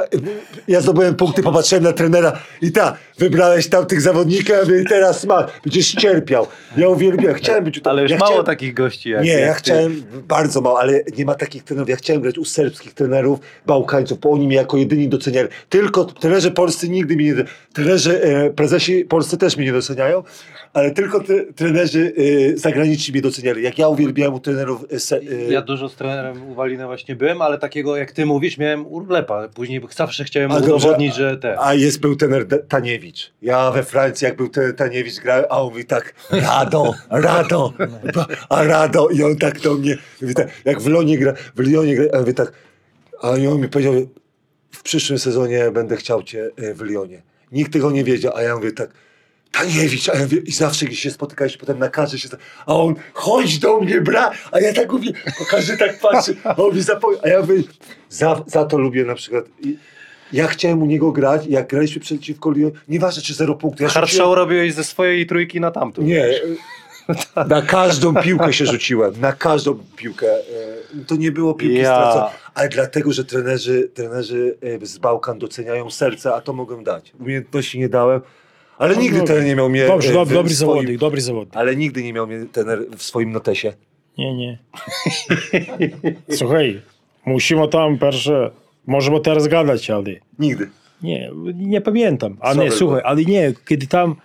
ja 0.67 0.81
zdobyłem 0.81 1.15
punkty, 1.15 1.43
popatrzyłem 1.43 1.83
na 1.83 1.93
trenera 1.93 2.39
i 2.61 2.71
ta, 2.71 2.97
wybrałeś 3.17 3.67
tamtych 3.67 4.01
zawodników, 4.01 4.55
mówię, 4.63 4.83
teraz 4.89 5.25
masz, 5.25 5.51
będziesz 5.63 5.91
cierpiał. 5.91 6.47
Ja 6.77 6.87
uwielbiam, 6.87 7.33
chciałem 7.33 7.63
być 7.63 7.79
u 7.79 7.89
Ale 7.89 8.01
już 8.01 8.11
ja 8.11 8.17
mało 8.17 8.29
chciałem, 8.31 8.45
takich 8.45 8.73
gości 8.73 9.09
jak 9.09 9.23
nie, 9.23 9.31
jak 9.31 9.42
ja 9.43 9.53
chciałem 9.53 10.03
bardzo 10.27 10.61
mało, 10.61 10.79
ale 10.79 11.01
nie 11.17 11.25
ma 11.25 11.35
takich 11.35 11.63
trenerów. 11.63 11.89
Ja 11.89 11.95
chciałem 11.95 12.21
grać 12.21 12.37
u 12.37 12.45
serbskich 12.45 12.93
trenerów, 12.93 13.39
Bałkańców, 13.65 14.19
bo 14.19 14.31
oni 14.31 14.47
mnie 14.47 14.55
jako 14.55 14.77
jedyni 14.77 15.09
doceniali. 15.09 15.47
Tylko 15.69 16.05
trenerzy 16.05 16.51
polscy 16.51 16.89
nigdy 16.89 17.15
mnie 17.15 17.25
nie 17.25 17.45
Trenerzy, 17.73 18.23
e, 18.23 18.49
prezesi 18.49 19.05
polscy 19.05 19.37
też 19.37 19.57
mnie 19.57 19.65
nie 19.65 19.71
doceniają, 19.71 20.23
ale 20.73 20.91
tylko 20.91 21.19
tre, 21.19 21.45
trenerzy 21.55 22.13
e, 22.53 22.57
zagraniczni 22.57 23.11
mnie 23.11 23.21
doceniali. 23.21 23.63
Jak 23.63 23.77
ja 23.77 23.87
uwielbiałem 23.87 24.33
u 24.33 24.39
trenerów 24.39 24.85
e, 25.11 25.15
e, 25.17 25.51
Ja 25.51 25.61
dużo 25.61 25.89
z 25.89 25.95
trenerem 25.95 26.51
Uwalina 26.51 26.87
właśnie 26.87 27.15
byłem, 27.15 27.41
ale 27.41 27.57
takiego 27.57 27.97
jak 27.97 28.11
ty 28.11 28.25
mówisz, 28.25 28.57
miałem 28.57 28.87
urlepa. 28.87 29.47
Później 29.47 29.81
zawsze 29.95 30.23
chciałem 30.23 30.51
A 30.51 30.55
dobrze, 30.59 30.75
udowodnić, 30.75 31.15
że 31.15 31.37
ten. 31.37 31.55
A 31.59 31.73
jest 31.73 31.99
był 31.99 32.15
trener 32.15 32.45
Taniewicz. 32.67 33.31
Ja 33.41 33.71
we 33.71 33.83
Francji, 33.83 34.25
jak 34.25 34.35
był 34.37 34.49
trener 34.49 34.75
Taniewicz, 34.75 35.19
grałem, 35.19 35.45
a 35.49 35.61
on 35.61 35.69
mówi 35.69 35.85
tak, 35.85 36.13
Rado, 36.31 36.93
Rado, 37.09 37.73
a 38.49 38.63
Rado. 38.63 39.09
I 39.09 39.23
on 39.23 39.32
tak 39.35 39.59
do 39.59 39.73
mnie, 39.73 39.97
mówi 40.21 40.33
tak, 40.33 40.47
jak 40.65 40.81
w 40.81 40.87
Lyonie 40.87 41.17
gra, 41.17 41.33
w 41.55 41.59
Lyonie 41.59 41.95
gra, 41.95 42.05
a 42.11 42.15
ja 42.15 42.19
mówię 42.19 42.33
tak, 42.33 42.51
a 43.21 43.29
on 43.29 43.61
mi 43.61 43.69
powiedział, 43.69 43.93
w 44.71 44.83
przyszłym 44.83 45.19
sezonie 45.19 45.71
będę 45.71 45.97
chciał 45.97 46.23
cię 46.23 46.49
e, 46.57 46.73
w 46.73 46.81
Lyonie. 46.81 47.21
Nikt 47.51 47.73
tego 47.73 47.91
nie 47.91 48.03
wiedział, 48.03 48.33
a 48.35 48.41
ja 48.41 48.55
mówię 48.55 48.71
tak, 48.71 48.89
Taniewicz, 49.51 50.09
a 50.09 50.13
ja 50.15 50.19
mówię, 50.21 50.37
i 50.37 50.51
zawsze 50.51 50.85
gdzieś 50.85 50.99
się 50.99 51.11
spotykaliśmy, 51.11 51.59
potem 51.59 51.79
na 51.79 52.07
się, 52.07 52.29
a 52.65 52.75
on, 52.75 52.95
chodź 53.13 53.59
do 53.59 53.79
mnie, 53.79 54.01
bra, 54.01 54.31
a 54.51 54.59
ja 54.59 54.73
tak 54.73 54.91
mówię, 54.91 55.11
bo 55.39 55.45
każdy 55.45 55.77
tak 55.77 55.99
patrzy, 55.99 56.35
a 56.43 56.55
on 56.55 56.75
mi 56.75 56.81
zapomniał, 56.81 57.21
a 57.23 57.27
ja 57.27 57.39
mówię, 57.41 57.63
za, 58.09 58.43
za 58.47 58.65
to 58.65 58.77
lubię 58.77 59.05
na 59.05 59.15
przykład, 59.15 59.45
i, 59.61 59.77
ja 60.33 60.47
chciałem 60.47 60.83
u 60.83 60.85
niego 60.85 61.11
grać, 61.11 61.45
jak 61.47 61.67
graliśmy 61.67 62.01
przeciwko 62.01 62.51
Lyon, 62.51 62.71
nieważne 62.87 63.21
czy 63.21 63.33
zero 63.33 63.55
punktów. 63.55 63.81
Ja 63.81 63.87
Hard 63.89 64.09
rzuciłem- 64.09 64.17
show 64.25 64.35
robiłeś 64.35 64.73
ze 64.73 64.83
swojej 64.83 65.25
trójki 65.25 65.59
na 65.59 65.71
tamtą. 65.71 66.01
Nie. 66.01 66.29
Na 67.49 67.61
każdą 67.61 68.13
piłkę 68.15 68.53
się 68.53 68.65
rzuciłem. 68.65 69.13
Na 69.21 69.31
każdą 69.33 69.79
piłkę. 69.95 70.27
E, 70.31 71.05
To 71.07 71.15
nie 71.15 71.31
było 71.31 71.53
piłki 71.53 71.77
Ja. 71.77 71.83
stracone. 71.83 72.25
Ale 72.53 72.69
dlatego, 72.69 73.13
że 73.13 73.25
trenerzy, 73.25 73.89
trenerzy 73.93 74.57
e, 74.81 74.85
z 74.85 74.97
Bałkan 74.97 75.39
doceniają 75.39 75.89
serce, 75.89 76.33
a 76.35 76.41
to 76.41 76.53
mogłem 76.53 76.83
dać. 76.83 77.11
Umiejętności 77.19 77.79
nie 77.79 77.89
dałem. 77.89 78.21
Ale 78.77 78.95
nigdy 78.97 79.17
dobrze. 79.17 79.33
trener 79.33 79.45
nie 79.49 79.55
miał 79.55 79.69
mnie 79.69 79.87
Dobrze, 79.87 80.09
e, 80.09 80.13
dobry 80.13 80.33
swoim- 80.35 80.49
zawodnik, 80.55 80.97
dobry 80.99 81.21
zawodnik. 81.21 81.57
Ale 81.57 81.75
nigdy 81.75 82.03
nie 82.03 82.13
miał 82.13 82.27
mnie 82.27 82.45
trener 82.51 82.79
w 82.97 83.03
swoim 83.03 83.31
notesie. 83.31 83.73
Nie, 84.17 84.35
nie. 84.35 84.57
Słuchaj, 86.31 86.81
musimy 87.25 87.67
tam 87.67 87.97
pierwsze, 87.97 88.51
możemy 88.87 89.19
teraz 89.21 89.47
gadać, 89.47 89.89
ale 89.89 90.03
Nigdy. 90.39 90.69
nie, 91.01 91.31
nie 91.55 91.81
pamiętam. 91.81 92.37
A 92.39 92.53
nie, 92.53 92.71
słuchaj, 92.71 93.01
ale 93.05 93.21
nie, 93.23 93.53
kiedy 93.67 93.87
tam, 93.87 94.15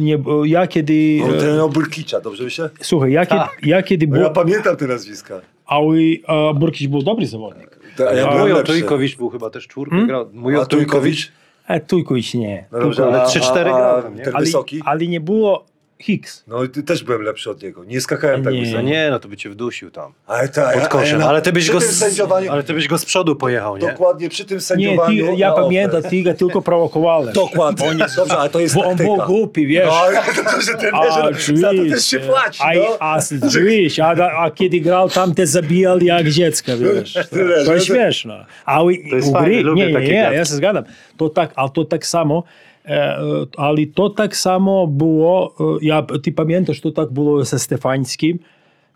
nie, 0.00 0.18
ja 0.44 0.66
kiedy, 0.66 1.18
On 1.24 1.34
e, 1.34 1.38
trenował 1.38 1.68
Burkicza, 1.68 2.20
dobrze 2.20 2.44
myślę? 2.44 2.70
słuchaj, 2.80 3.12
ja 3.12 3.26
kiedy, 3.26 3.40
Tak. 3.40 3.56
ja 3.62 3.82
kiedy 3.82 4.06
No 4.06 4.16
ja 4.16 4.30
pamiętam 4.30 4.76
te 4.76 4.86
nazwiska. 4.86 5.40
ale 5.66 5.96
e, 6.28 6.54
Burkić 6.54 6.88
był 6.88 7.02
dobry 7.02 7.26
zawodnik. 7.26 7.78
To, 7.96 8.08
a 8.10 8.12
ja 8.12 8.28
A 8.28 8.44
lepszy. 8.44 8.72
Tujkowicz 8.72 9.16
był 9.16 9.28
chyba 9.30 9.50
też 9.50 9.68
czwórkę 9.68 9.90
Hmm? 9.90 10.08
grał. 10.08 10.26
Mój 10.32 10.56
A 10.56 10.64
Tujkowicz? 10.66 11.32
A 11.66 11.80
Tujković 11.80 12.34
nie. 12.34 12.64
No 12.72 12.80
dobrze, 12.80 13.04
ale 13.04 13.22
a- 13.22 13.26
3-4 13.26 13.58
a- 13.58 13.60
a 13.60 14.02
grał? 14.02 14.02
Ten 14.24 14.36
Ale, 14.36 14.44
wysoki? 14.44 14.82
ale 14.84 15.06
nie 15.06 15.20
było 15.20 15.64
Hicks. 16.02 16.44
No 16.46 16.64
i 16.64 16.68
ty 16.68 16.82
też 16.82 17.04
byłem 17.04 17.22
lepszy 17.22 17.50
od 17.50 17.62
niego. 17.62 17.84
Nie 17.84 18.00
skakałem 18.00 18.44
tak 18.44 18.52
Nie. 18.52 18.58
No 18.60 18.66
wysoko. 18.66 18.82
nie, 18.82 19.08
no 19.10 19.18
to 19.18 19.28
by 19.28 19.36
cię 19.36 19.50
wdusił 19.50 19.90
tam. 19.90 20.12
Ale, 20.26 20.48
a 20.56 20.60
ja- 20.60 20.72
Pod 20.72 20.82
a 20.82 20.88
koszem. 20.88 21.22
Ale 21.22 21.42
ty 21.42 21.52
byś 21.52 21.64
przy 21.64 21.72
go 21.72 21.80
tym 21.80 21.88
z, 21.88 21.98
sędziowaniu, 21.98 22.52
ale 22.52 22.62
ty 22.62 22.74
byś 22.74 22.88
go 22.88 22.98
z 22.98 23.04
przodu 23.04 23.36
pojechał, 23.36 23.76
nie? 23.76 23.86
Dokładnie, 23.88 24.28
przy 24.28 24.44
tym 24.44 24.54
Nie, 24.56 24.60
ty, 24.60 24.64
sędziowaniu... 24.66 25.34
ja 25.36 25.48
na 25.48 25.54
pamiętam, 25.54 25.98
ofers. 25.98 26.10
ty 26.10 26.22
go 26.22 26.34
tylko 26.34 26.62
prowokowałeś. 26.62 27.34
Dokładnie. 27.34 27.94
Dobrze, 28.16 28.36
ale 28.38 28.50
to 28.50 28.60
jest 28.60 28.74
Bo 28.74 28.84
on 28.84 28.96
był 28.96 29.16
głupi, 29.16 29.66
wiesz. 29.66 29.86
No, 29.86 29.96
ale 30.02 30.16
to, 30.44 30.60
że 30.60 30.74
trenerzy, 30.74 31.56
za 31.56 31.68
to 31.70 31.76
też 31.90 32.06
się 32.06 32.18
płaci, 32.18 32.60
a, 32.62 32.74
no. 32.74 32.96
a, 33.00 33.18
oczywiście, 33.48 34.04
a, 34.06 34.42
a 34.44 34.50
kiedy 34.50 34.80
grał 34.80 35.08
tam, 35.10 35.34
te 35.34 35.46
zabijał 35.46 35.98
jak 35.98 36.28
dziecko, 36.28 36.72
wiesz. 36.78 37.12
Trenerze, 37.30 37.64
To 37.66 37.74
jest 37.74 37.86
to- 37.88 37.94
śmieszne. 37.94 38.46
Ale 38.64 38.84
To 39.10 39.16
jest 39.16 39.28
u 39.28 39.32
fajne, 39.32 39.48
gry, 39.48 39.62
lubię 39.62 39.82
nie, 39.86 39.88
nie, 39.92 39.94
takie 39.94 40.12
nie, 40.12 40.22
gadki. 40.22 40.36
ja 40.36 40.44
się 40.44 40.54
zgadzam. 40.54 40.84
To 41.16 41.28
tak, 41.28 41.52
ale 41.56 41.70
to 41.70 41.84
tak 41.84 42.06
samo, 42.06 42.44
e, 42.84 43.16
ale 43.56 43.86
to 43.94 44.10
tak 44.10 44.36
samo 44.36 44.86
było, 44.86 45.54
e, 45.60 45.64
ja, 45.82 46.02
ty 46.22 46.32
pamiętasz, 46.32 46.80
to 46.80 46.90
tak 46.90 47.10
było 47.10 47.44
ze 47.44 47.58
Stefańskim, 47.58 48.38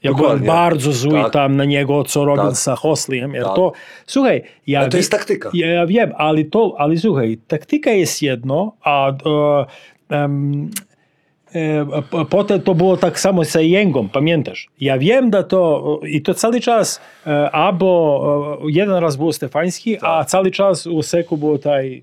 ja 0.02 0.10
byłem 0.14 0.22
Dokładnie. 0.22 0.46
bardzo 0.46 0.92
zły 0.92 1.12
Tak. 1.22 1.32
tam 1.32 1.56
na 1.56 1.64
niego, 1.64 2.04
co 2.04 2.24
robił 2.24 2.44
Tak. 2.44 2.56
z 2.56 2.68
Hosliem. 2.68 3.32
Tak. 3.32 3.42
To, 3.42 3.72
słuchaj, 4.06 4.42
ja 4.66 4.80
Ale 4.80 4.88
to 4.88 4.96
jest 4.96 5.10
taktyka. 5.10 5.50
ja, 5.54 5.66
ja 5.66 5.86
wiem, 5.86 6.12
ale 6.16 6.44
to, 6.44 6.74
ale 6.78 6.96
słuchaj, 6.96 7.38
taktyka 7.48 7.90
jest 7.90 8.22
jedno, 8.22 8.72
a 8.84 9.12
e, 10.10 10.28
e, 11.54 11.86
potem 12.30 12.60
to 12.60 12.74
było 12.74 12.96
tak 12.96 13.20
samo 13.20 13.44
z 13.44 13.54
Jęgą, 13.54 14.08
pamiętasz? 14.08 14.68
Ja 14.80 14.98
wiem, 14.98 15.30
że 15.32 15.44
to 15.44 16.00
i 16.06 16.22
to 16.22 16.34
cały 16.34 16.60
czas 16.60 17.00
albo 17.52 18.60
jeden 18.68 18.94
raz 18.94 19.16
był 19.16 19.32
Stefański, 19.32 19.96
a 19.96 20.00
Tak. 20.00 20.26
cały 20.26 20.50
czas 20.50 20.86
u 20.86 21.02
Seku 21.02 21.36
było 21.36 21.58
taj 21.58 22.02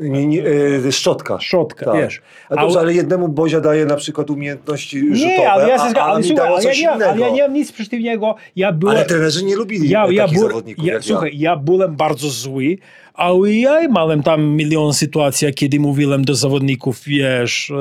Nie, 0.00 0.26
nie, 0.26 0.42
e, 0.88 0.92
szczotka. 0.92 1.40
szczotka, 1.40 1.86
Tak. 1.86 1.94
wiesz. 1.96 2.22
A 2.50 2.56
dobrze, 2.56 2.78
ale 2.78 2.94
jednemu 2.94 3.28
Bozia 3.28 3.60
daje 3.60 3.86
na 3.86 3.96
przykład 3.96 4.30
umiejętności 4.30 5.00
rzutowe, 5.16 5.36
nie, 5.38 5.50
ale 5.52 5.68
ja 5.68 5.82
a, 6.04 6.18
mi 6.18 6.34
dało 6.34 6.56
ja 6.56 6.62
coś 6.62 6.80
nie, 6.80 6.90
ale 6.90 7.04
ja 7.06 7.12
innego. 7.14 7.30
nie 7.34 7.42
mam 7.42 7.52
nic 7.52 7.72
przeciwnego. 7.72 8.34
Ja 8.56 8.72
byłem, 8.72 8.96
Ale 8.96 9.06
trenerzy 9.06 9.44
nie 9.44 9.56
lubili 9.56 9.88
ja, 9.88 10.06
ja, 10.10 10.22
takich 10.24 10.38
zawodników 10.38 10.84
ja, 10.84 11.02
słuchaj, 11.02 11.38
ja 11.38 11.56
byłem 11.56 11.96
bardzo 11.96 12.28
zły, 12.28 12.78
ale 13.16 13.52
ja 13.52 13.88
miałem 13.88 14.22
tam 14.22 14.44
milion 14.44 14.92
sytuacji, 14.94 15.54
kiedy 15.54 15.80
mówiłem 15.80 16.24
do 16.24 16.34
zawodników, 16.34 17.00
wiesz, 17.06 17.70
e, 17.70 17.74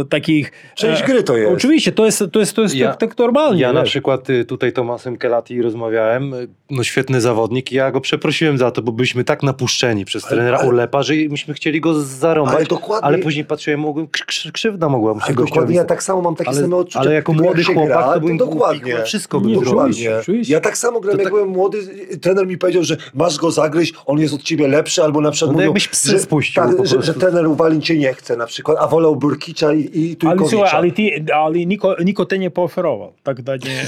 e, 0.00 0.04
takich... 0.04 0.52
Część 0.74 1.02
e, 1.02 1.04
gry 1.06 1.22
to 1.22 1.36
jest. 1.36 1.52
Oczywiście, 1.52 1.92
to 1.92 2.04
jest, 2.06 2.24
to 2.32 2.40
jest, 2.40 2.52
to 2.56 2.62
jest 2.62 2.74
Ja- 2.74 2.88
tak, 2.88 2.96
tak 3.10 3.18
normalnie. 3.18 3.60
Ja 3.62 3.72
na 3.72 3.80
wiesz. 3.82 3.90
przykład 3.90 4.30
y, 4.30 4.44
tutaj 4.44 4.72
Tomasem 4.72 5.16
Kelati 5.16 5.62
rozmawiałem, 5.62 6.34
y, 6.34 6.48
no 6.70 6.84
świetny 6.84 7.20
zawodnik 7.20 7.72
i 7.72 7.74
ja 7.74 7.90
go 7.90 8.00
przeprosiłem 8.00 8.58
za 8.58 8.70
to, 8.70 8.82
bo 8.82 8.92
byliśmy 8.92 9.24
tak 9.24 9.42
napuszczeni 9.42 10.04
przez 10.04 10.24
Ale- 10.24 10.30
trenera 10.34 10.58
ale- 10.58 10.68
Urlepa, 10.68 11.02
że 11.02 11.14
myśmy 11.30 11.54
chcieli 11.54 11.80
go 11.80 11.94
zarąbać, 12.02 12.54
Ale 12.54 12.58
ale, 12.58 12.66
dokładnie- 12.68 13.18
później 13.18 13.44
patrzyłem, 13.44 13.80
mogłem, 13.80 14.06
krzy- 14.06 14.24
krzy- 14.26 14.52
krzywda 14.52 14.88
mogła 14.88 15.14
mu 15.14 15.20
się 15.20 15.26
Ale 15.26 15.34
dokładnie, 15.34 15.76
ja 15.76 15.84
tak 15.84 16.02
samo 16.02 16.22
mam 16.22 16.36
takie 16.36 16.50
ale, 16.50 16.60
same 16.60 16.76
odczucia. 16.76 17.00
ale 17.00 17.12
jako 17.14 17.32
młody 17.32 17.58
jak 17.62 17.66
chłopak 17.66 17.86
gra, 17.88 18.12
to 18.14 18.20
byłem 18.20 18.36
dokładnie. 18.36 18.92
głupi, 18.92 19.06
wszystko 19.06 19.40
bym. 19.40 19.54
Dokładnie. 19.54 20.10
Ja 20.48 20.60
tak 20.60 20.78
samo 20.78 21.00
grałem, 21.00 21.18
To 21.18 21.22
jak 21.22 21.32
tak- 21.32 21.32
byłem 21.42 21.48
młody, 21.48 21.78
trener 22.20 22.46
mi 22.46 22.58
powiedział, 22.58 22.82
że 22.84 22.96
masz 23.14 23.36
go 23.38 23.50
zagryźć, 23.50 23.94
on 24.06 24.18
jest 24.18 24.34
od 24.34 24.42
ciebie 24.42 24.65
lepszy, 24.66 25.02
albo 25.02 25.20
na 25.20 25.30
przykład 25.30 25.50
No 25.50 25.52
mówią, 25.52 25.64
jakbyś 25.66 25.88
psy 25.88 26.10
że, 26.10 26.18
spuścił 26.18 26.62
tak, 26.62 26.76
po 26.76 26.86
że, 26.86 27.02
że 27.02 27.14
trener 27.14 27.46
Uwalin 27.46 27.80
cię 27.80 27.98
nie 27.98 28.14
chce 28.14 28.36
na 28.36 28.46
przykład, 28.46 28.76
a 28.80 28.86
wolał 28.86 29.16
Burkicza 29.16 29.72
i, 29.74 29.80
i 29.80 30.06
Ale 30.08 30.16
Tujkowicza. 30.16 30.50
słuchaj, 30.50 30.70
ale, 30.72 30.90
ty, 30.90 31.34
ale 31.34 31.66
niko, 31.66 31.96
niko 32.04 32.26
te 32.26 32.38
nie 32.38 32.50
pooferował. 32.50 33.12
Tak 33.22 33.42
da 33.42 33.56
nie... 33.56 33.84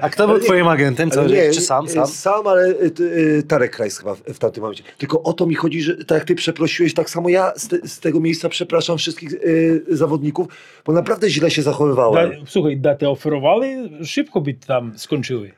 A 0.00 0.08
kto 0.10 0.26
był 0.28 0.38
twoim 0.38 0.68
agentem? 0.68 1.10
Co, 1.10 1.20
Ale 1.20 1.30
nie, 1.30 1.50
czy 1.52 1.60
sam? 1.60 1.88
sam? 1.88 2.06
Sam, 2.06 2.46
ale 2.46 2.66
y, 2.68 2.92
y, 3.00 3.42
Tarek 3.48 3.76
Krajs 3.76 3.98
chyba 3.98 4.14
w, 4.14 4.20
w 4.20 4.38
tamtym 4.38 4.62
momencie. 4.62 4.82
Tylko 4.98 5.22
o 5.22 5.32
to 5.32 5.46
mi 5.46 5.54
chodzi, 5.54 5.82
że 5.82 5.96
tak 5.96 6.18
jak 6.18 6.24
ty 6.24 6.34
przeprosiłeś, 6.34 6.94
tak 6.94 7.10
samo 7.10 7.28
ja 7.28 7.52
z, 7.56 7.68
te, 7.68 7.88
z 7.88 8.00
tego 8.00 8.20
miejsca 8.20 8.48
przepraszam 8.48 8.98
wszystkich 8.98 9.32
y, 9.32 9.84
zawodników, 9.88 10.46
bo 10.86 10.92
naprawdę 10.92 11.30
źle 11.30 11.50
się 11.50 11.62
Da, 11.62 11.70
zachowywałem. 11.70 12.30
słuchaj, 12.46 12.76
da 12.76 12.94
te 12.94 13.08
oferowali, 13.10 13.66
szybko 14.04 14.40
by 14.40 14.54
tam 14.54 14.92
skończyły. 14.96 15.50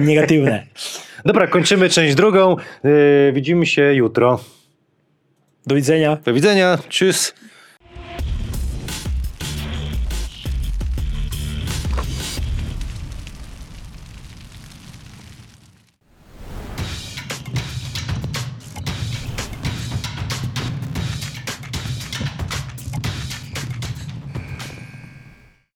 Negatywne. 0.00 0.66
Dobra, 1.24 1.46
kończymy 1.46 1.88
część 1.88 2.14
drugą. 2.14 2.56
Yy, 2.84 3.32
widzimy 3.32 3.66
się 3.66 3.94
jutro. 3.94 4.40
Do 5.66 5.74
widzenia. 5.74 6.18
Do 6.24 6.34
widzenia, 6.34 6.78
tschüss. 6.88 7.32